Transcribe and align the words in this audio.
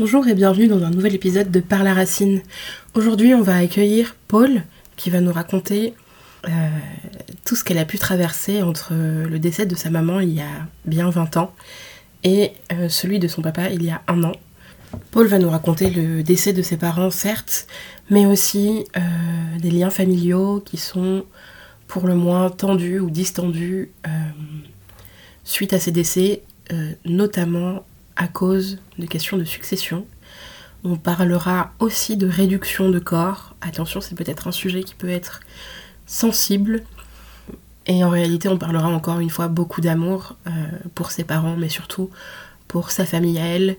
Bonjour 0.00 0.26
et 0.28 0.34
bienvenue 0.34 0.66
dans 0.66 0.82
un 0.82 0.88
nouvel 0.88 1.14
épisode 1.14 1.50
de 1.50 1.60
Par 1.60 1.84
la 1.84 1.92
Racine. 1.92 2.40
Aujourd'hui, 2.94 3.34
on 3.34 3.42
va 3.42 3.58
accueillir 3.58 4.16
Paul 4.28 4.62
qui 4.96 5.10
va 5.10 5.20
nous 5.20 5.30
raconter 5.30 5.92
euh, 6.48 6.50
tout 7.44 7.54
ce 7.54 7.62
qu'elle 7.62 7.76
a 7.76 7.84
pu 7.84 7.98
traverser 7.98 8.62
entre 8.62 8.94
le 8.94 9.38
décès 9.38 9.66
de 9.66 9.74
sa 9.74 9.90
maman 9.90 10.20
il 10.20 10.30
y 10.30 10.40
a 10.40 10.66
bien 10.86 11.10
20 11.10 11.36
ans 11.36 11.52
et 12.24 12.52
euh, 12.72 12.88
celui 12.88 13.18
de 13.18 13.28
son 13.28 13.42
papa 13.42 13.68
il 13.68 13.82
y 13.82 13.90
a 13.90 14.00
un 14.08 14.24
an. 14.24 14.32
Paul 15.10 15.26
va 15.26 15.38
nous 15.38 15.50
raconter 15.50 15.90
le 15.90 16.22
décès 16.22 16.54
de 16.54 16.62
ses 16.62 16.78
parents, 16.78 17.10
certes, 17.10 17.66
mais 18.08 18.24
aussi 18.24 18.86
euh, 18.96 19.00
des 19.58 19.70
liens 19.70 19.90
familiaux 19.90 20.62
qui 20.64 20.78
sont 20.78 21.26
pour 21.88 22.06
le 22.06 22.14
moins 22.14 22.48
tendus 22.48 23.00
ou 23.00 23.10
distendus 23.10 23.90
suite 25.44 25.74
à 25.74 25.78
ces 25.78 25.92
décès, 25.92 26.40
notamment 27.04 27.84
à 28.20 28.28
cause 28.28 28.78
de 28.98 29.06
questions 29.06 29.38
de 29.38 29.44
succession. 29.44 30.06
On 30.84 30.96
parlera 30.96 31.72
aussi 31.78 32.18
de 32.18 32.28
réduction 32.28 32.90
de 32.90 32.98
corps. 32.98 33.56
Attention, 33.62 34.02
c'est 34.02 34.14
peut-être 34.14 34.46
un 34.46 34.52
sujet 34.52 34.82
qui 34.82 34.94
peut 34.94 35.08
être 35.08 35.40
sensible. 36.06 36.82
Et 37.86 38.04
en 38.04 38.10
réalité, 38.10 38.48
on 38.48 38.58
parlera 38.58 38.88
encore 38.88 39.20
une 39.20 39.30
fois 39.30 39.48
beaucoup 39.48 39.80
d'amour 39.80 40.36
euh, 40.46 40.50
pour 40.94 41.12
ses 41.12 41.24
parents, 41.24 41.56
mais 41.56 41.70
surtout 41.70 42.10
pour 42.68 42.90
sa 42.90 43.06
famille 43.06 43.38
à 43.38 43.46
elle, 43.46 43.76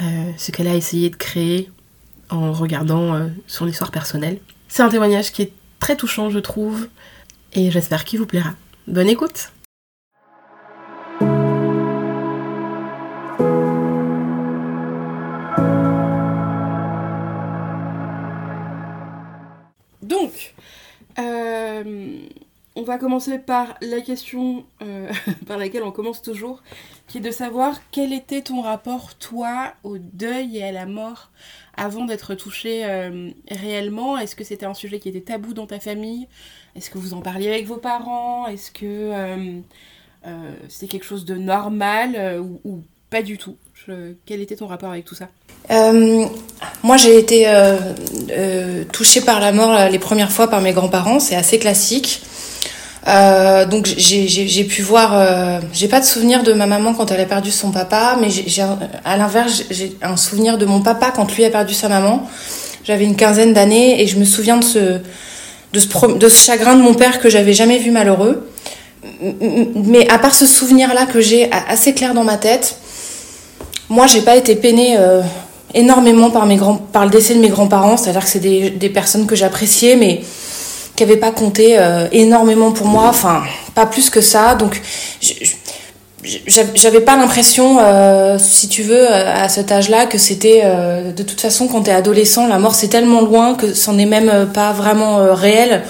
euh, 0.00 0.30
ce 0.36 0.52
qu'elle 0.52 0.68
a 0.68 0.76
essayé 0.76 1.10
de 1.10 1.16
créer 1.16 1.68
en 2.30 2.52
regardant 2.52 3.14
euh, 3.14 3.26
son 3.48 3.66
histoire 3.66 3.90
personnelle. 3.90 4.38
C'est 4.68 4.84
un 4.84 4.88
témoignage 4.88 5.32
qui 5.32 5.42
est 5.42 5.52
très 5.80 5.96
touchant, 5.96 6.30
je 6.30 6.38
trouve, 6.38 6.86
et 7.52 7.72
j'espère 7.72 8.04
qu'il 8.04 8.20
vous 8.20 8.26
plaira. 8.26 8.54
Bonne 8.86 9.08
écoute 9.08 9.50
on 22.74 22.82
va 22.82 22.98
commencer 22.98 23.38
par 23.38 23.76
la 23.82 24.00
question 24.00 24.64
euh, 24.82 25.10
par 25.46 25.58
laquelle 25.58 25.82
on 25.82 25.92
commence 25.92 26.22
toujours, 26.22 26.62
qui 27.06 27.18
est 27.18 27.22
de 27.22 27.30
savoir 27.30 27.80
quel 27.90 28.12
était 28.12 28.42
ton 28.42 28.62
rapport, 28.62 29.14
toi, 29.16 29.74
au 29.84 29.98
deuil 29.98 30.58
et 30.58 30.64
à 30.64 30.72
la 30.72 30.86
mort 30.86 31.30
avant 31.74 32.04
d'être 32.04 32.34
touché 32.34 32.84
euh, 32.84 33.30
réellement? 33.50 34.18
Est-ce 34.18 34.36
que 34.36 34.44
c'était 34.44 34.66
un 34.66 34.74
sujet 34.74 34.98
qui 35.00 35.08
était 35.08 35.20
tabou 35.20 35.54
dans 35.54 35.66
ta 35.66 35.80
famille? 35.80 36.28
Est-ce 36.74 36.90
que 36.90 36.98
vous 36.98 37.14
en 37.14 37.20
parliez 37.20 37.48
avec 37.48 37.66
vos 37.66 37.76
parents? 37.76 38.46
Est-ce 38.46 38.70
que 38.70 38.80
euh, 38.84 39.60
c'était 40.68 40.88
quelque 40.88 41.04
chose 41.04 41.24
de 41.24 41.36
normal 41.36 42.40
ou, 42.64 42.82
pas 43.10 43.22
du 43.22 43.36
tout? 43.36 43.56
Quel 44.26 44.40
était 44.40 44.56
ton 44.56 44.66
rapport 44.66 44.90
avec 44.90 45.04
tout 45.04 45.14
ça 45.14 45.28
moi, 46.82 46.96
j'ai 46.96 47.18
été 47.18 47.46
touchée 48.92 49.20
par 49.20 49.40
la 49.40 49.52
mort 49.52 49.88
les 49.90 49.98
premières 49.98 50.32
fois 50.32 50.48
par 50.48 50.60
mes 50.60 50.72
grands-parents. 50.72 51.20
C'est 51.20 51.36
assez 51.36 51.58
classique. 51.58 52.22
Euh, 53.08 53.66
donc 53.66 53.86
j'ai 53.96 54.64
pu 54.64 54.82
voir, 54.82 55.12
euh, 55.14 55.60
j'ai 55.72 55.88
pas 55.88 55.98
de 55.98 56.04
souvenir 56.04 56.44
de 56.44 56.52
ma 56.52 56.66
maman 56.66 56.94
quand 56.94 57.10
elle 57.10 57.20
a 57.20 57.24
perdu 57.24 57.50
son 57.50 57.72
papa, 57.72 58.16
mais 58.20 58.28
à 59.04 59.16
l'inverse 59.16 59.64
j'ai 59.70 59.96
un 60.02 60.16
souvenir 60.16 60.56
de 60.56 60.66
mon 60.66 60.82
papa 60.82 61.12
quand 61.14 61.34
lui 61.34 61.44
a 61.44 61.50
perdu 61.50 61.74
sa 61.74 61.88
maman. 61.88 62.28
J'avais 62.84 63.04
une 63.04 63.16
quinzaine 63.16 63.52
d'années 63.52 64.00
et 64.02 64.06
je 64.06 64.18
me 64.18 64.24
souviens 64.24 64.56
de 64.56 64.64
ce 64.64 65.00
de 65.72 65.78
ce, 66.28 66.44
chagrin 66.44 66.76
de 66.76 66.82
mon 66.82 66.94
père 66.94 67.18
que 67.18 67.30
j'avais 67.30 67.54
jamais 67.54 67.78
vu 67.78 67.90
malheureux. 67.90 68.48
Mais 69.74 70.08
à 70.08 70.18
part 70.18 70.34
ce 70.34 70.46
souvenir 70.46 70.94
là 70.94 71.06
que 71.06 71.20
j'ai 71.20 71.50
assez 71.50 71.94
clair 71.94 72.14
dans 72.14 72.24
ma 72.24 72.36
tête, 72.36 72.76
moi 73.88 74.06
j'ai 74.06 74.22
pas 74.22 74.36
été 74.36 74.56
peinée 74.56 74.96
euh, 74.98 75.22
énormément 75.74 76.30
par 76.30 76.46
mes 76.46 76.56
grands 76.56 76.76
par 76.76 77.04
le 77.04 77.10
décès 77.10 77.34
de 77.34 77.40
mes 77.40 77.48
grands-parents, 77.48 77.96
c'est-à-dire 77.96 78.24
que 78.24 78.30
c'est 78.30 78.40
des, 78.40 78.70
des 78.70 78.88
personnes 78.88 79.26
que 79.26 79.36
j'appréciais, 79.36 79.96
mais 79.96 80.22
qui 80.96 81.04
n'avait 81.04 81.18
pas 81.18 81.30
compté 81.30 81.78
euh, 81.78 82.06
énormément 82.12 82.72
pour 82.72 82.86
moi, 82.86 83.06
enfin 83.08 83.42
pas 83.74 83.86
plus 83.86 84.10
que 84.10 84.20
ça. 84.20 84.54
Donc 84.54 84.80
j'avais 86.74 87.00
pas 87.00 87.16
l'impression, 87.16 87.78
euh, 87.80 88.38
si 88.38 88.68
tu 88.68 88.82
veux, 88.82 89.10
à 89.10 89.48
cet 89.48 89.72
âge-là, 89.72 90.06
que 90.06 90.18
c'était 90.18 90.62
euh, 90.64 91.12
de 91.12 91.22
toute 91.22 91.40
façon 91.40 91.66
quand 91.66 91.82
t'es 91.82 91.92
adolescent, 91.92 92.46
la 92.46 92.58
mort 92.58 92.74
c'est 92.74 92.88
tellement 92.88 93.22
loin 93.22 93.54
que 93.54 93.74
c'en 93.74 93.98
est 93.98 94.06
même 94.06 94.50
pas 94.52 94.72
vraiment 94.72 95.34
réel. 95.34 95.82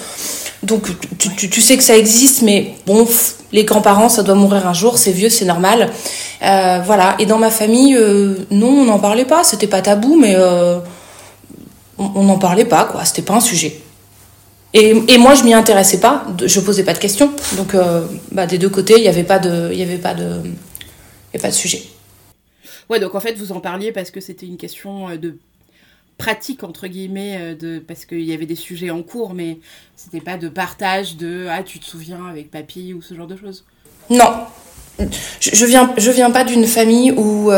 Donc 0.62 0.88
tu, 1.18 1.60
sais 1.60 1.76
que 1.76 1.82
ça 1.82 1.96
existe, 1.96 2.42
mais 2.42 2.74
bon, 2.86 3.06
les 3.50 3.64
grands-parents, 3.64 4.08
ça 4.08 4.22
doit 4.22 4.36
mourir 4.36 4.66
un 4.66 4.72
jour, 4.72 4.96
c'est 4.96 5.10
vieux, 5.10 5.28
c'est 5.28 5.44
normal. 5.44 5.90
voilà. 6.40 7.16
Et 7.18 7.26
dans 7.26 7.38
ma 7.38 7.50
famille, 7.50 7.98
non, 8.50 8.68
on 8.68 8.84
n'en 8.84 8.98
parlait 9.00 9.24
pas. 9.24 9.42
C'était 9.42 9.66
pas 9.66 9.82
tabou, 9.82 10.16
mais 10.16 10.36
on 11.98 12.22
n'en 12.22 12.38
parlait 12.38 12.64
pas, 12.64 12.84
quoi. 12.84 13.04
C'était 13.04 13.22
pas 13.22 13.34
un 13.34 13.40
sujet. 13.40 13.80
Et, 14.74 15.18
moi, 15.18 15.34
je 15.34 15.44
m'y 15.44 15.52
intéressais 15.52 16.00
pas, 16.00 16.26
je 16.44 16.60
posais 16.60 16.82
pas 16.82 16.94
de 16.94 16.98
questions. 16.98 17.30
Donc, 17.56 17.74
euh, 17.74 18.06
bah, 18.30 18.46
des 18.46 18.56
deux 18.56 18.70
côtés, 18.70 18.94
il 18.96 19.02
n'y 19.02 19.08
avait 19.08 19.24
pas 19.24 19.38
de, 19.38 19.68
il 19.70 19.78
y 19.78 19.82
avait 19.82 19.98
pas 19.98 20.14
de, 20.14 20.40
y 21.34 21.38
pas 21.38 21.48
de 21.48 21.54
sujet. 21.54 21.82
Ouais, 22.88 22.98
donc 22.98 23.14
en 23.14 23.20
fait, 23.20 23.34
vous 23.34 23.52
en 23.52 23.60
parliez 23.60 23.92
parce 23.92 24.10
que 24.10 24.20
c'était 24.20 24.46
une 24.46 24.56
question 24.56 25.10
euh, 25.10 25.16
de 25.16 25.36
pratique 26.18 26.64
entre 26.64 26.86
guillemets, 26.86 27.38
euh, 27.40 27.54
de 27.54 27.78
parce 27.78 28.04
qu'il 28.04 28.22
y 28.22 28.32
avait 28.32 28.46
des 28.46 28.56
sujets 28.56 28.90
en 28.90 29.02
cours, 29.02 29.34
mais 29.34 29.58
c'était 29.96 30.20
pas 30.20 30.36
de 30.36 30.48
partage 30.48 31.16
de 31.16 31.46
ah 31.50 31.62
tu 31.62 31.78
te 31.78 31.84
souviens 31.84 32.26
avec 32.26 32.50
papy 32.50 32.94
ou 32.94 33.02
ce 33.02 33.14
genre 33.14 33.26
de 33.26 33.36
choses. 33.36 33.64
Non, 34.10 34.30
je, 34.98 35.50
je 35.52 35.66
viens, 35.66 35.92
je 35.96 36.10
viens 36.10 36.30
pas 36.30 36.44
d'une 36.44 36.66
famille 36.66 37.12
où 37.12 37.50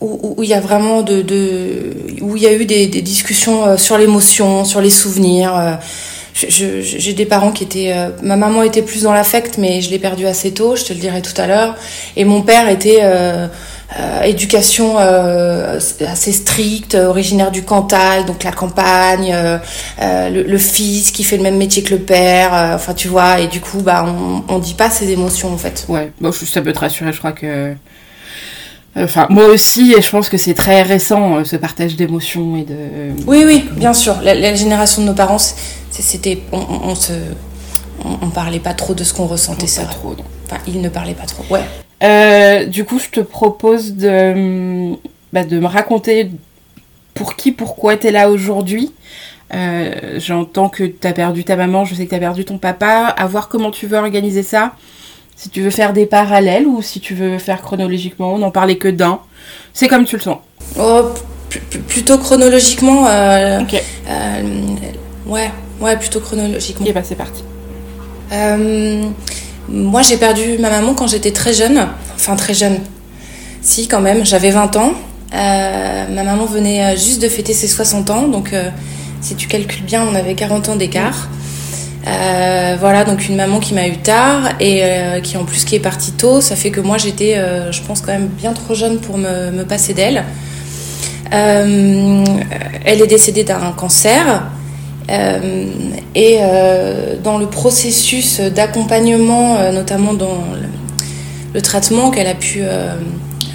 où 0.00 0.42
il 0.44 0.48
y 0.48 0.54
a 0.54 0.60
vraiment 0.60 1.02
de, 1.02 1.92
où 2.20 2.36
il 2.36 2.42
y 2.42 2.46
a 2.46 2.54
eu 2.54 2.64
des, 2.64 2.86
discussions 2.86 3.76
sur 3.76 3.98
l'émotion, 3.98 4.64
sur 4.64 4.80
les 4.80 4.90
souvenirs 4.90 5.80
j'ai 6.46 7.12
des 7.12 7.26
parents 7.26 7.52
qui 7.52 7.64
étaient. 7.64 7.92
Euh, 7.92 8.10
ma 8.22 8.36
maman 8.36 8.62
était 8.62 8.82
plus 8.82 9.02
dans 9.02 9.12
l'affect, 9.12 9.58
mais 9.58 9.80
je 9.80 9.90
l'ai 9.90 9.98
perdue 9.98 10.26
assez 10.26 10.52
tôt, 10.52 10.76
je 10.76 10.84
te 10.84 10.92
le 10.92 10.98
dirai 10.98 11.22
tout 11.22 11.38
à 11.40 11.46
l'heure. 11.46 11.76
Et 12.16 12.24
mon 12.24 12.42
père 12.42 12.68
était. 12.68 13.00
Euh, 13.02 13.48
euh 13.96 14.22
éducation 14.22 14.96
euh, 14.98 15.78
assez 16.06 16.32
stricte, 16.32 16.94
originaire 16.94 17.50
du 17.50 17.62
Cantal, 17.62 18.26
donc 18.26 18.44
la 18.44 18.52
campagne, 18.52 19.34
le, 20.00 20.42
le, 20.42 20.58
fils 20.58 21.10
qui 21.10 21.24
fait 21.24 21.36
le 21.36 21.42
même 21.42 21.56
métier 21.56 21.82
que 21.82 21.94
le 21.94 22.00
père, 22.00 22.52
enfin 22.74 22.92
tu 22.94 23.08
vois, 23.08 23.40
et 23.40 23.46
du 23.46 23.60
coup 23.60 23.80
bah 23.80 24.04
on, 24.06 24.42
on 24.54 24.58
dit 24.58 24.74
pas 24.74 24.90
ses 24.90 25.10
émotions 25.10 25.52
en 25.52 25.56
fait. 25.56 25.86
Ouais, 25.88 26.12
bon 26.20 26.32
ça 26.32 26.60
peut 26.60 26.72
te 26.72 26.80
rassurer, 26.80 27.12
je 27.12 27.18
crois 27.18 27.32
que 27.32 27.74
Enfin, 28.96 29.26
moi 29.30 29.46
aussi, 29.46 29.94
et 29.96 30.02
je 30.02 30.10
pense 30.10 30.28
que 30.28 30.36
c'est 30.36 30.54
très 30.54 30.82
récent, 30.82 31.44
ce 31.44 31.56
partage 31.56 31.96
d'émotions 31.96 32.56
et 32.56 32.64
de. 32.64 32.76
Oui, 33.26 33.44
oui, 33.46 33.68
bien 33.72 33.92
sûr. 33.92 34.16
La, 34.22 34.54
génération 34.54 35.02
de 35.02 35.08
nos 35.08 35.14
parents, 35.14 35.38
c'était, 35.90 36.42
on, 36.52 36.58
on, 36.58 36.94
se, 36.94 37.12
on, 38.04 38.30
parlait 38.30 38.58
pas 38.58 38.74
trop 38.74 38.94
de 38.94 39.04
ce 39.04 39.14
qu'on 39.14 39.26
ressentait, 39.26 39.66
ça. 39.66 39.82
Pas 39.82 39.92
trop, 39.92 40.16
Enfin, 40.46 40.60
ils 40.66 40.80
ne 40.80 40.88
parlaient 40.88 41.14
pas 41.14 41.26
trop. 41.26 41.44
Ouais. 41.50 41.60
Euh, 42.02 42.64
du 42.66 42.84
coup, 42.84 42.98
je 42.98 43.08
te 43.08 43.20
propose 43.20 43.94
de, 43.94 44.94
bah, 45.32 45.44
de 45.44 45.58
me 45.58 45.66
raconter 45.66 46.30
pour 47.14 47.36
qui, 47.36 47.52
pourquoi 47.52 47.96
tu 47.96 48.08
es 48.08 48.10
là 48.10 48.30
aujourd'hui. 48.30 48.92
Euh, 49.54 50.18
j'entends 50.18 50.68
que 50.68 50.84
tu 50.84 51.06
as 51.06 51.12
perdu 51.12 51.42
ta 51.42 51.56
maman, 51.56 51.84
je 51.84 51.94
sais 51.94 52.04
que 52.04 52.10
tu 52.10 52.14
as 52.14 52.20
perdu 52.20 52.44
ton 52.44 52.58
papa. 52.58 53.06
À 53.16 53.26
voir 53.26 53.48
comment 53.48 53.70
tu 53.70 53.86
veux 53.86 53.98
organiser 53.98 54.42
ça. 54.42 54.74
Si 55.36 55.50
tu 55.50 55.60
veux 55.60 55.70
faire 55.70 55.92
des 55.92 56.06
parallèles 56.06 56.66
ou 56.66 56.82
si 56.82 57.00
tu 57.00 57.14
veux 57.14 57.38
faire 57.38 57.62
chronologiquement, 57.62 58.34
on 58.34 58.38
n'en 58.38 58.50
parlait 58.50 58.76
que 58.76 58.88
d'un. 58.88 59.20
C'est 59.72 59.88
comme 59.88 60.04
tu 60.04 60.16
le 60.16 60.22
sens. 60.22 60.38
Oh, 60.78 61.02
plutôt 61.88 62.18
chronologiquement. 62.18 63.06
Euh, 63.06 63.60
ok. 63.60 63.82
ouais, 65.26 65.50
Ouais, 65.80 65.96
plutôt 65.96 66.20
chronologiquement. 66.20 66.86
Et 66.86 66.92
bah 66.92 67.02
c'est 67.04 67.14
parti. 67.14 67.44
Euh, 69.68 69.72
moi 69.72 70.02
j'ai 70.02 70.16
perdu 70.16 70.58
ma 70.58 70.70
maman 70.70 70.94
quand 70.94 71.06
j'étais 71.06 71.32
très 71.32 71.52
jeune. 71.52 71.88
Enfin 72.14 72.36
très 72.36 72.54
jeune. 72.54 72.78
Si 73.62 73.88
quand 73.88 74.00
même, 74.00 74.24
j'avais 74.24 74.50
20 74.50 74.76
ans. 74.76 74.92
Euh, 75.34 76.06
ma 76.08 76.22
maman 76.22 76.46
venait 76.46 76.84
euh, 76.84 76.96
juste 76.96 77.20
de 77.20 77.28
fêter 77.28 77.52
ses 77.52 77.68
60 77.68 78.10
ans. 78.10 78.28
Donc 78.28 78.54
si 79.20 79.34
tu 79.34 79.48
calcules 79.48 79.84
bien, 79.84 80.06
on 80.10 80.14
avait 80.14 80.34
40 80.34 80.70
ans 80.70 80.76
d'écart. 80.76 81.28
voilà, 82.80 83.04
donc 83.04 83.28
une 83.28 83.36
maman 83.36 83.60
qui 83.60 83.74
m'a 83.74 83.88
eu 83.88 83.98
tard 83.98 84.50
et 84.60 84.82
qui 85.22 85.36
en 85.36 85.44
plus 85.44 85.64
qui 85.64 85.74
est 85.74 85.80
partie 85.80 86.12
tôt, 86.12 86.40
ça 86.40 86.56
fait 86.56 86.70
que 86.70 86.80
moi 86.80 86.96
j'étais, 86.96 87.36
je 87.70 87.82
pense 87.82 88.00
quand 88.00 88.12
même 88.12 88.28
bien 88.28 88.52
trop 88.52 88.74
jeune 88.74 88.98
pour 88.98 89.18
me 89.18 89.62
passer 89.64 89.92
d'elle. 89.92 90.24
elle 91.30 93.02
est 93.02 93.06
décédée 93.06 93.44
d'un 93.44 93.72
cancer. 93.72 94.44
Euh, 95.10 95.66
et 96.14 96.38
euh, 96.40 97.16
dans 97.22 97.38
le 97.38 97.46
processus 97.46 98.40
d'accompagnement, 98.40 99.56
euh, 99.56 99.72
notamment 99.72 100.12
dans 100.12 100.38
le, 101.54 101.62
traitement 101.62 102.10
qu'elle 102.10 102.28
a 102.28 102.34
pu 102.34 102.62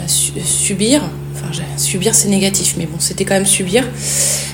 subir, 0.08 1.02
enfin 1.34 1.64
subir 1.78 2.14
c'est 2.14 2.28
négatif, 2.28 2.76
mais 2.78 2.86
bon 2.86 2.98
c'était 3.00 3.24
quand 3.24 3.36
même 3.36 3.46
subir, 3.46 3.86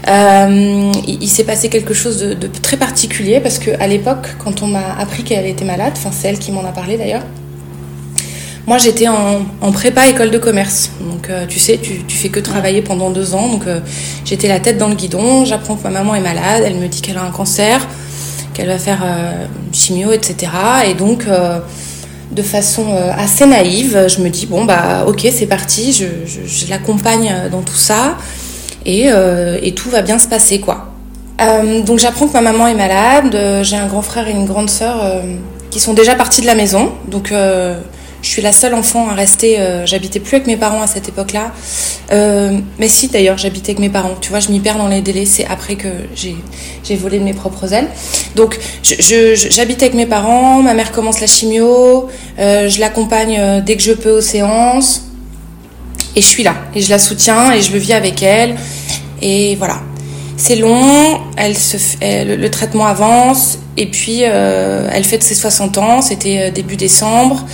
il, 0.07 1.27
s'est 1.27 1.45
passé 1.45 1.69
quelque 1.69 1.95
chose 1.95 2.19
de, 2.19 2.47
très 2.47 2.77
particulier 2.77 3.39
parce 3.39 3.57
qu'à 3.57 3.87
l'époque, 3.87 4.35
quand 4.37 4.61
on 4.61 4.67
m'a 4.67 4.95
appris 4.99 5.23
qu'elle 5.23 5.47
était 5.47 5.65
malade, 5.65 5.93
enfin 5.95 6.11
c'est 6.11 6.27
elle 6.27 6.37
qui 6.37 6.51
m'en 6.51 6.63
a 6.63 6.71
parlé 6.71 6.97
d'ailleurs, 6.97 7.23
Moi, 8.69 8.77
j'étais 8.77 9.07
en, 9.07 9.71
prépa 9.71 10.09
école 10.09 10.29
de 10.29 10.37
commerce. 10.37 10.91
Donc, 11.01 11.27
euh, 11.31 11.47
tu 11.47 11.57
sais, 11.57 11.79
tu, 11.81 12.03
fais 12.07 12.29
que 12.29 12.39
travailler 12.39 12.83
pendant 12.83 13.09
deux 13.09 13.33
ans. 13.33 13.49
Donc, 13.49 13.65
euh, 13.65 13.79
j'étais 14.25 14.47
la 14.47 14.59
tête 14.59 14.77
dans 14.77 14.89
le 14.89 14.93
guidon. 14.93 15.43
J'apprends 15.43 15.75
que 15.75 15.81
ma 15.81 15.89
maman 15.89 16.13
est 16.13 16.21
malade. 16.21 16.61
Elle 16.63 16.75
me 16.75 16.85
dit 16.85 17.01
qu'elle 17.01 17.17
a 17.17 17.23
un 17.23 17.31
cancer, 17.31 17.87
qu'elle 18.53 18.67
va 18.67 18.77
faire 18.77 19.01
euh, 19.03 19.47
chimio, 19.73 20.11
etc. 20.11 20.51
Et 20.87 20.93
donc, 20.93 21.25
de 22.31 22.41
façon 22.43 22.85
assez 23.17 23.47
naïve, 23.47 24.05
je 24.07 24.21
me 24.21 24.29
dis 24.29 24.45
bon 24.45 24.65
bah 24.65 25.05
ok, 25.07 25.27
c'est 25.33 25.47
parti. 25.47 25.91
Je, 25.91 26.05
je, 26.45 26.69
l'accompagne 26.69 27.49
dans 27.51 27.61
tout 27.61 27.73
ça 27.73 28.19
et, 28.85 29.07
et, 29.63 29.71
tout 29.73 29.89
va 29.89 30.03
bien 30.03 30.19
se 30.19 30.27
passer 30.27 30.59
quoi. 30.59 30.93
donc, 31.87 31.97
j'apprends 31.97 32.27
que 32.27 32.33
ma 32.33 32.41
maman 32.41 32.67
est 32.67 32.75
malade. 32.75 33.63
J'ai 33.63 33.77
un 33.77 33.87
grand 33.87 34.03
frère 34.03 34.27
et 34.27 34.31
une 34.31 34.45
grande 34.45 34.69
sœur 34.69 35.23
qui 35.71 35.79
sont 35.79 35.95
déjà 35.95 36.13
partis 36.13 36.41
de 36.41 36.45
la 36.45 36.53
maison. 36.53 36.91
Donc 37.07 37.33
je 38.21 38.27
suis 38.27 38.41
la 38.41 38.51
seule 38.51 38.73
enfant 38.73 39.09
à 39.09 39.13
rester. 39.13 39.59
Euh, 39.59 39.85
j'habitais 39.85 40.19
plus 40.19 40.35
avec 40.35 40.47
mes 40.47 40.57
parents 40.57 40.81
à 40.81 40.87
cette 40.87 41.07
époque-là. 41.07 41.51
Euh, 42.11 42.59
mais 42.77 42.87
si, 42.87 43.07
d'ailleurs, 43.07 43.37
j'habitais 43.37 43.71
avec 43.71 43.79
mes 43.79 43.89
parents. 43.89 44.15
Tu 44.19 44.29
vois, 44.29 44.39
je 44.39 44.49
m'y 44.49 44.59
perds 44.59 44.77
dans 44.77 44.87
les 44.87 45.01
délais. 45.01 45.25
C'est 45.25 45.45
après 45.45 45.75
que 45.75 45.87
j'ai 46.15 46.95
volé 46.95 47.19
de 47.19 47.23
mes 47.23 47.33
propres 47.33 47.73
ailes. 47.73 47.87
Donc, 48.35 48.59
j'habite 48.83 49.81
avec 49.81 49.93
mes 49.93 50.05
parents. 50.05 50.61
Ma 50.61 50.73
mère 50.73 50.91
commence 50.91 51.21
la 51.21 51.27
chimio. 51.27 52.07
Euh, 52.39 52.67
je 52.67 52.79
l'accompagne 52.79 53.61
dès 53.65 53.75
que 53.75 53.83
je 53.83 53.93
peux 53.93 54.11
aux 54.11 54.21
séances. 54.21 55.05
Et 56.15 56.21
je 56.21 56.27
suis 56.27 56.43
là. 56.43 56.55
Et 56.75 56.81
je 56.81 56.89
la 56.89 56.99
soutiens 56.99 57.53
et 57.53 57.61
je 57.61 57.75
vis 57.77 57.93
avec 57.93 58.21
elle. 58.21 58.55
Et 59.21 59.55
voilà. 59.55 59.81
C'est 60.35 60.55
long, 60.55 61.19
elle 61.39 61.57
se 61.57 61.77
le, 62.01 62.49
traitement 62.49 62.85
avance, 62.85 63.59
et 63.77 63.85
puis 63.85 64.19
euh, 64.23 64.89
elle 64.91 65.05
fête 65.05 65.23
ses 65.23 65.35
60 65.35 65.77
ans, 65.77 66.01
c'était 66.01 66.49
euh, 66.49 66.51
début 66.51 66.75
décembre. 66.75 67.45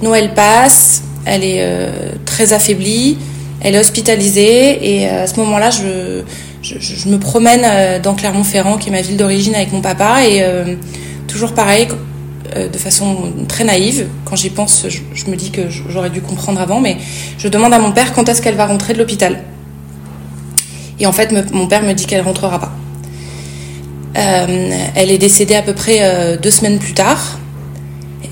Noël 0.00 0.32
passe, 0.34 1.02
elle 1.26 1.44
est 1.44 1.58
euh, 1.58 1.90
très 2.24 2.54
affaiblie, 2.54 3.18
elle 3.60 3.74
est 3.74 3.78
hospitalisée, 3.78 4.96
et 4.96 5.08
à 5.08 5.26
ce 5.26 5.36
moment-là, 5.40 5.68
je, 5.68 6.22
je, 6.62 7.08
me 7.08 7.18
promène 7.18 8.00
dans 8.00 8.14
Clermont-Ferrand, 8.14 8.78
qui 8.78 8.88
est 8.88 8.92
ma 8.92 9.02
ville 9.02 9.18
d'origine, 9.18 9.54
avec 9.54 9.72
mon 9.72 9.82
papa, 9.82 10.24
et 10.24 10.42
toujours 11.28 11.52
pareil, 11.52 11.88
de 12.54 12.78
façon 12.78 13.32
très 13.48 13.64
naïve. 13.64 14.06
Quand 14.24 14.36
j'y 14.36 14.50
pense, 14.50 14.86
je, 14.88 15.30
me 15.30 15.36
dis 15.36 15.50
que 15.50 15.62
j'aurais 15.68 16.10
dû 16.10 16.20
comprendre 16.20 16.60
avant, 16.60 16.80
mais 16.80 16.96
je 17.38 17.48
demande 17.48 17.72
à 17.72 17.78
mon 17.78 17.92
père 17.92 18.12
quand 18.12 18.28
est-ce 18.28 18.40
qu'elle 18.42 18.56
va 18.56 18.66
rentrer 18.66 18.92
de 18.92 18.98
l'hôpital. 18.98 19.40
Et 21.00 21.06
en 21.06 21.12
fait, 21.12 21.32
mon 21.52 21.66
père 21.66 21.82
me 21.82 21.92
dit 21.92 22.06
qu'elle 22.06 22.22
rentrera 22.22 22.58
pas. 22.58 22.72
Euh, 24.16 24.70
elle 24.94 25.10
est 25.10 25.18
décédée 25.18 25.54
à 25.54 25.62
peu 25.62 25.72
près 25.72 25.98
euh, 26.00 26.36
deux 26.36 26.50
semaines 26.50 26.78
plus 26.78 26.94
tard. 26.94 27.38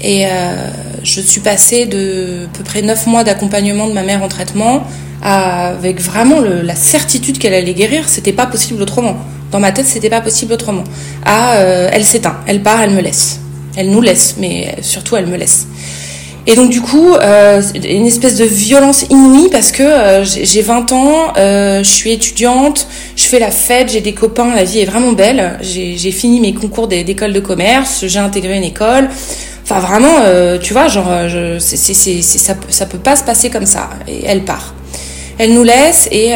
Et 0.01 0.27
euh, 0.27 0.69
je 1.03 1.21
suis 1.21 1.41
passée 1.41 1.87
de 1.87 2.47
à 2.53 2.57
peu 2.57 2.65
près 2.65 2.83
neuf 2.83 3.07
mois 3.07 3.25
d'accompagnement 3.25 3.87
de 3.89 3.93
ma 3.93 4.03
mère 4.03 4.23
en 4.23 4.29
traitement 4.29 4.85
avec 5.25 6.01
vraiment 6.01 6.41
la 6.41 6.75
certitude 6.75 7.39
qu'elle 7.39 7.55
allait 7.55 7.75
guérir. 7.75 8.09
C'était 8.09 8.33
pas 8.33 8.47
possible 8.47 8.83
autrement. 8.83 9.17
Dans 9.53 9.61
ma 9.61 9.71
tête, 9.71 9.87
c'était 9.87 10.11
pas 10.11 10.21
possible 10.21 10.53
autrement. 10.53 10.83
À 11.25 11.55
elle 11.93 12.05
s'éteint, 12.05 12.39
elle 12.49 12.61
part, 12.61 12.81
elle 12.83 12.91
me 12.91 13.01
laisse. 13.01 13.39
Elle 13.77 13.91
nous 13.91 14.01
laisse, 14.01 14.35
mais 14.41 14.75
surtout 14.83 15.17
elle 15.17 15.27
me 15.27 15.37
laisse. 15.37 15.69
Et 16.47 16.57
donc 16.57 16.71
du 16.71 16.81
coup, 16.81 17.15
euh, 17.15 17.63
une 17.85 18.07
espèce 18.07 18.37
de 18.37 18.45
violence 18.45 19.05
inouïe 19.11 19.49
parce 19.51 19.71
que 19.71 19.83
euh, 19.83 20.25
j'ai 20.25 20.63
20 20.63 20.91
ans, 20.93 21.33
euh, 21.37 21.85
je 21.85 21.89
suis 21.89 22.11
étudiante, 22.11 22.89
je 23.15 23.25
fais 23.25 23.39
la 23.39 23.53
fête, 23.53 23.93
j'ai 23.93 24.01
des 24.01 24.13
copains, 24.13 24.53
la 24.55 24.65
vie 24.65 24.81
est 24.81 24.85
vraiment 24.85 25.13
belle. 25.13 25.59
J'ai 25.61 26.11
fini 26.11 26.41
mes 26.41 26.53
concours 26.53 26.89
d'école 26.89 27.33
de 27.33 27.41
commerce, 27.41 28.05
j'ai 28.07 28.19
intégré 28.19 28.57
une 28.57 28.65
école. 28.65 29.09
Enfin 29.63 29.79
vraiment, 29.79 30.17
tu 30.61 30.73
vois, 30.73 30.89
genre, 30.89 31.29
je, 31.29 31.59
c 31.61 31.77
ça, 32.23 32.55
ça 32.69 32.87
peut 32.87 32.99
pas 32.99 33.15
se 33.15 33.23
passer 33.23 33.49
comme 33.49 33.67
ça. 33.67 33.91
Et 34.09 34.25
elle 34.27 34.43
part. 34.43 34.75
Elle 35.39 35.55
nous 35.55 35.63
laisse 35.63 36.09
et 36.11 36.33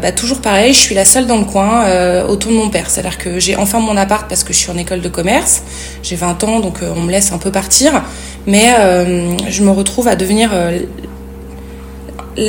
bah, 0.00 0.12
toujours 0.12 0.40
pareil, 0.40 0.72
je 0.72 0.78
suis 0.78 0.94
la 0.94 1.04
seule 1.04 1.26
dans 1.26 1.36
le 1.36 1.44
coin 1.44 2.22
autour 2.28 2.52
de 2.52 2.56
mon 2.56 2.70
père. 2.70 2.88
C'est-à-dire 2.88 3.18
que 3.18 3.40
j'ai 3.40 3.56
enfin 3.56 3.80
mon 3.80 3.96
appart 3.96 4.28
parce 4.28 4.44
que 4.44 4.52
je 4.52 4.58
suis 4.58 4.70
en 4.70 4.78
école 4.78 5.00
de 5.00 5.08
commerce. 5.08 5.62
J'ai 6.04 6.16
20 6.16 6.44
ans, 6.44 6.60
donc 6.60 6.76
on 6.96 7.00
me 7.00 7.10
laisse 7.10 7.32
un 7.32 7.38
peu 7.38 7.50
partir 7.50 8.04
mais 8.48 8.74
euh, 8.78 9.36
je 9.48 9.62
me 9.62 9.70
retrouve 9.70 10.08
à 10.08 10.16
devenir 10.16 10.50
euh, 10.54 10.78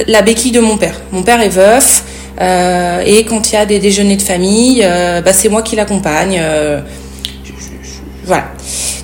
la 0.07 0.21
béquille 0.21 0.53
de 0.53 0.61
mon 0.61 0.77
père. 0.77 0.95
Mon 1.11 1.23
père 1.23 1.41
est 1.41 1.49
veuf, 1.49 2.05
euh, 2.39 3.03
et 3.05 3.25
quand 3.25 3.51
il 3.51 3.55
y 3.55 3.57
a 3.57 3.65
des 3.65 3.79
déjeuners 3.79 4.15
de 4.15 4.21
famille, 4.21 4.81
bah, 4.81 5.33
c'est 5.33 5.49
moi 5.49 5.61
qui 5.61 5.75
l'accompagne. 5.75 6.41
voilà. 8.23 8.45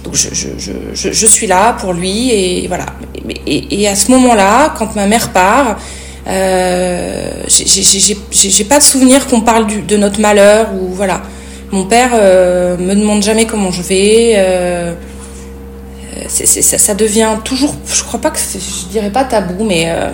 Donc 0.05 0.15
je, 0.15 1.27
suis 1.27 1.47
là 1.47 1.73
pour 1.73 1.91
lui, 1.91 2.31
et 2.31 2.67
voilà. 2.67 2.85
Et, 3.45 3.87
à 3.89 3.95
ce 3.95 4.09
moment-là, 4.11 4.73
quand 4.77 4.95
ma 4.95 5.05
mère 5.05 5.31
part, 5.31 5.77
j'ai 6.27 8.65
pas 8.69 8.79
de 8.79 8.83
souvenir 8.83 9.27
qu'on 9.27 9.41
parle 9.41 9.67
de 9.85 9.97
notre 9.97 10.21
malheur 10.21 10.69
ou 10.73 10.93
voilà. 10.93 11.23
Mon 11.71 11.85
père 11.85 12.11
me 12.13 12.93
demande 12.93 13.21
jamais 13.21 13.45
comment 13.45 13.71
je 13.71 13.81
vais 13.81 14.95
ça, 16.27 16.93
devient 16.93 17.37
toujours, 17.43 17.75
je 17.87 18.03
crois 18.03 18.19
pas 18.19 18.31
que, 18.31 18.39
je 18.39 18.91
dirais 18.91 19.11
pas 19.11 19.23
tabou, 19.23 19.63
mais 19.63 19.85
euh, 19.87 20.11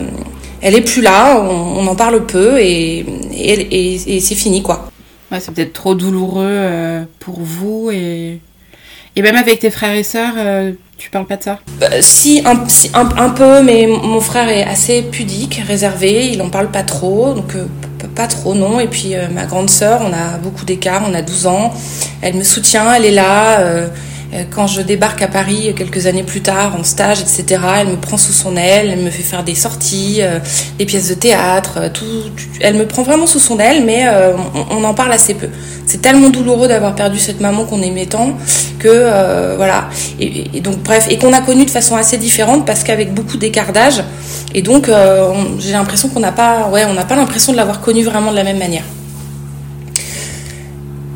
elle 0.62 0.75
est 0.75 0.81
plus 0.81 1.01
là, 1.01 1.39
on, 1.39 1.86
en 1.88 1.95
parle 1.95 2.25
peu 2.25 2.59
et, 2.59 3.06
et, 3.33 4.19
c'est 4.19 4.36
fini 4.36 4.62
quoi. 4.62 4.92
Ouais, 5.31 5.39
c'est 5.39 5.53
peut-être 5.53 5.74
trop 5.74 5.95
douloureux 5.95 6.45
euh, 6.45 7.03
pour 7.19 7.39
vous 7.39 7.89
et, 7.92 8.39
et 9.15 9.21
même 9.21 9.36
avec 9.36 9.59
tes 9.59 9.69
frères 9.69 9.95
et 9.95 10.03
sœurs, 10.03 10.33
euh, 10.38 10.74
tu 10.98 11.09
parles 11.09 11.25
pas 11.25 11.38
de 11.38 11.44
ça? 11.44 11.59
Bah, 11.80 11.88
si, 12.01 12.44
un, 12.45 12.59
un, 12.94 13.30
peu, 13.30 13.63
mais 13.63 13.88
mon 13.88 14.19
frère 14.19 14.50
est 14.50 14.63
assez 14.63 15.01
pudique, 15.04 15.62
réservé, 15.65 16.27
il 16.27 16.42
en 16.42 16.50
parle 16.50 16.69
pas 16.69 16.83
trop, 16.83 17.33
donc 17.33 17.56
pas 18.15 18.27
trop 18.27 18.54
non. 18.54 18.80
Et 18.80 18.88
puis 18.88 19.13
ma 19.33 19.45
grande 19.45 19.69
sœur, 19.69 20.01
on 20.04 20.13
a 20.13 20.38
beaucoup 20.38 20.65
d'écart, 20.65 21.04
on 21.09 21.13
a 21.13 21.21
12 21.21 21.47
ans, 21.47 21.74
elle 22.21 22.36
me 22.36 22.44
soutient, 22.44 22.94
elle 22.94 23.06
est 23.06 23.12
là 23.12 23.62
euh, 23.62 23.88
quand 24.50 24.68
je 24.68 24.81
débarque 24.81 25.22
à 25.22 25.28
Paris 25.28 25.74
quelques 25.75 26.07
années 26.07 26.24
plus 26.24 26.42
tard 26.42 26.75
en 26.80 26.83
stage, 26.83 27.19
etc., 27.22 27.62
elle 27.81 27.88
me 27.88 27.98
prend 27.98 28.18
sous 28.18 28.31
son 28.31 28.56
aile, 28.56 28.89
elle 28.92 29.04
me 29.04 29.10
fait 29.10 29.24
faire 29.24 29.44
des 29.44 29.56
sorties, 29.56 30.19
euh, 30.22 30.39
des 30.78 30.86
pièces 30.86 31.10
de 31.10 31.16
théâtre, 31.16 31.74
euh, 31.78 31.89
tout, 31.89 32.06
elle 32.62 32.75
me 32.75 32.86
prend 32.86 33.04
vraiment 33.04 33.28
sous 33.28 33.39
son 33.39 33.60
aile, 33.60 33.83
mais 33.86 34.06
on, 34.72 34.83
en 34.83 34.94
parle 34.94 35.12
assez 35.12 35.33
peu. 35.33 35.50
C'est 35.86 36.01
tellement 36.01 36.30
douloureux 36.30 36.68
d'avoir 36.68 36.95
perdu 36.95 37.19
cette 37.19 37.42
maman 37.42 37.66
qu'on 37.66 37.81
aimait 37.81 38.06
tant 38.06 38.33
que 38.80 39.56
voilà. 39.56 39.89
Et, 40.19 40.61
donc 40.61 40.80
bref, 40.80 41.07
et 41.09 41.18
qu'on 41.18 41.33
a 41.33 41.42
connu 41.42 41.66
de 41.66 41.69
façon 41.69 41.95
assez 41.95 42.18
différente 42.18 42.66
parce 42.66 42.83
qu'avec 42.83 43.14
beaucoup 43.14 43.38
d'écart 43.38 43.73
d'âge, 43.73 44.04
et 44.54 44.61
donc 44.61 44.90
j'ai 45.59 45.71
l'impression 45.71 46.09
qu'on 46.09 46.19
n'a 46.19 46.31
pas, 46.31 46.68
ouais, 46.69 46.85
on 46.85 46.94
n'a 46.94 47.06
pas 47.06 47.16
l'impression 47.16 47.52
de 47.52 47.57
l'avoir 47.57 47.81
connue 47.81 48.04
vraiment 48.04 48.31
de 48.31 48.38
la 48.38 48.44
même 48.44 48.59
manière. 48.59 48.83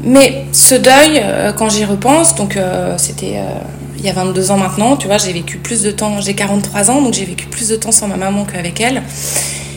Mais 0.06 0.46
ce 0.52 0.76
deuil, 0.76 1.20
euh, 1.24 1.52
quand 1.52 1.68
j'y 1.70 1.84
repense, 1.84 2.36
donc 2.36 2.58
euh, 2.58 2.94
c'était 2.98 3.38
euh, 3.38 3.60
il 3.98 4.06
y 4.06 4.10
a 4.10 4.14
22 4.14 4.52
ans 4.52 4.58
maintenant, 4.58 4.98
tu 4.98 5.08
vois, 5.08 5.18
j'ai 5.18 5.34
vécu 5.34 5.58
plus 5.58 5.82
de 5.82 5.90
temps, 5.90 6.22
j'ai 6.22 6.36
43 6.36 6.92
ans, 6.92 7.02
donc 7.02 7.16
j'ai 7.16 7.26
vécu 7.26 7.48
plus 7.48 7.70
de 7.70 7.76
temps 7.76 7.92
sans 7.92 8.08
ma 8.08 8.16
maman 8.16 8.46
qu'avec 8.46 8.80
elle. 8.80 9.02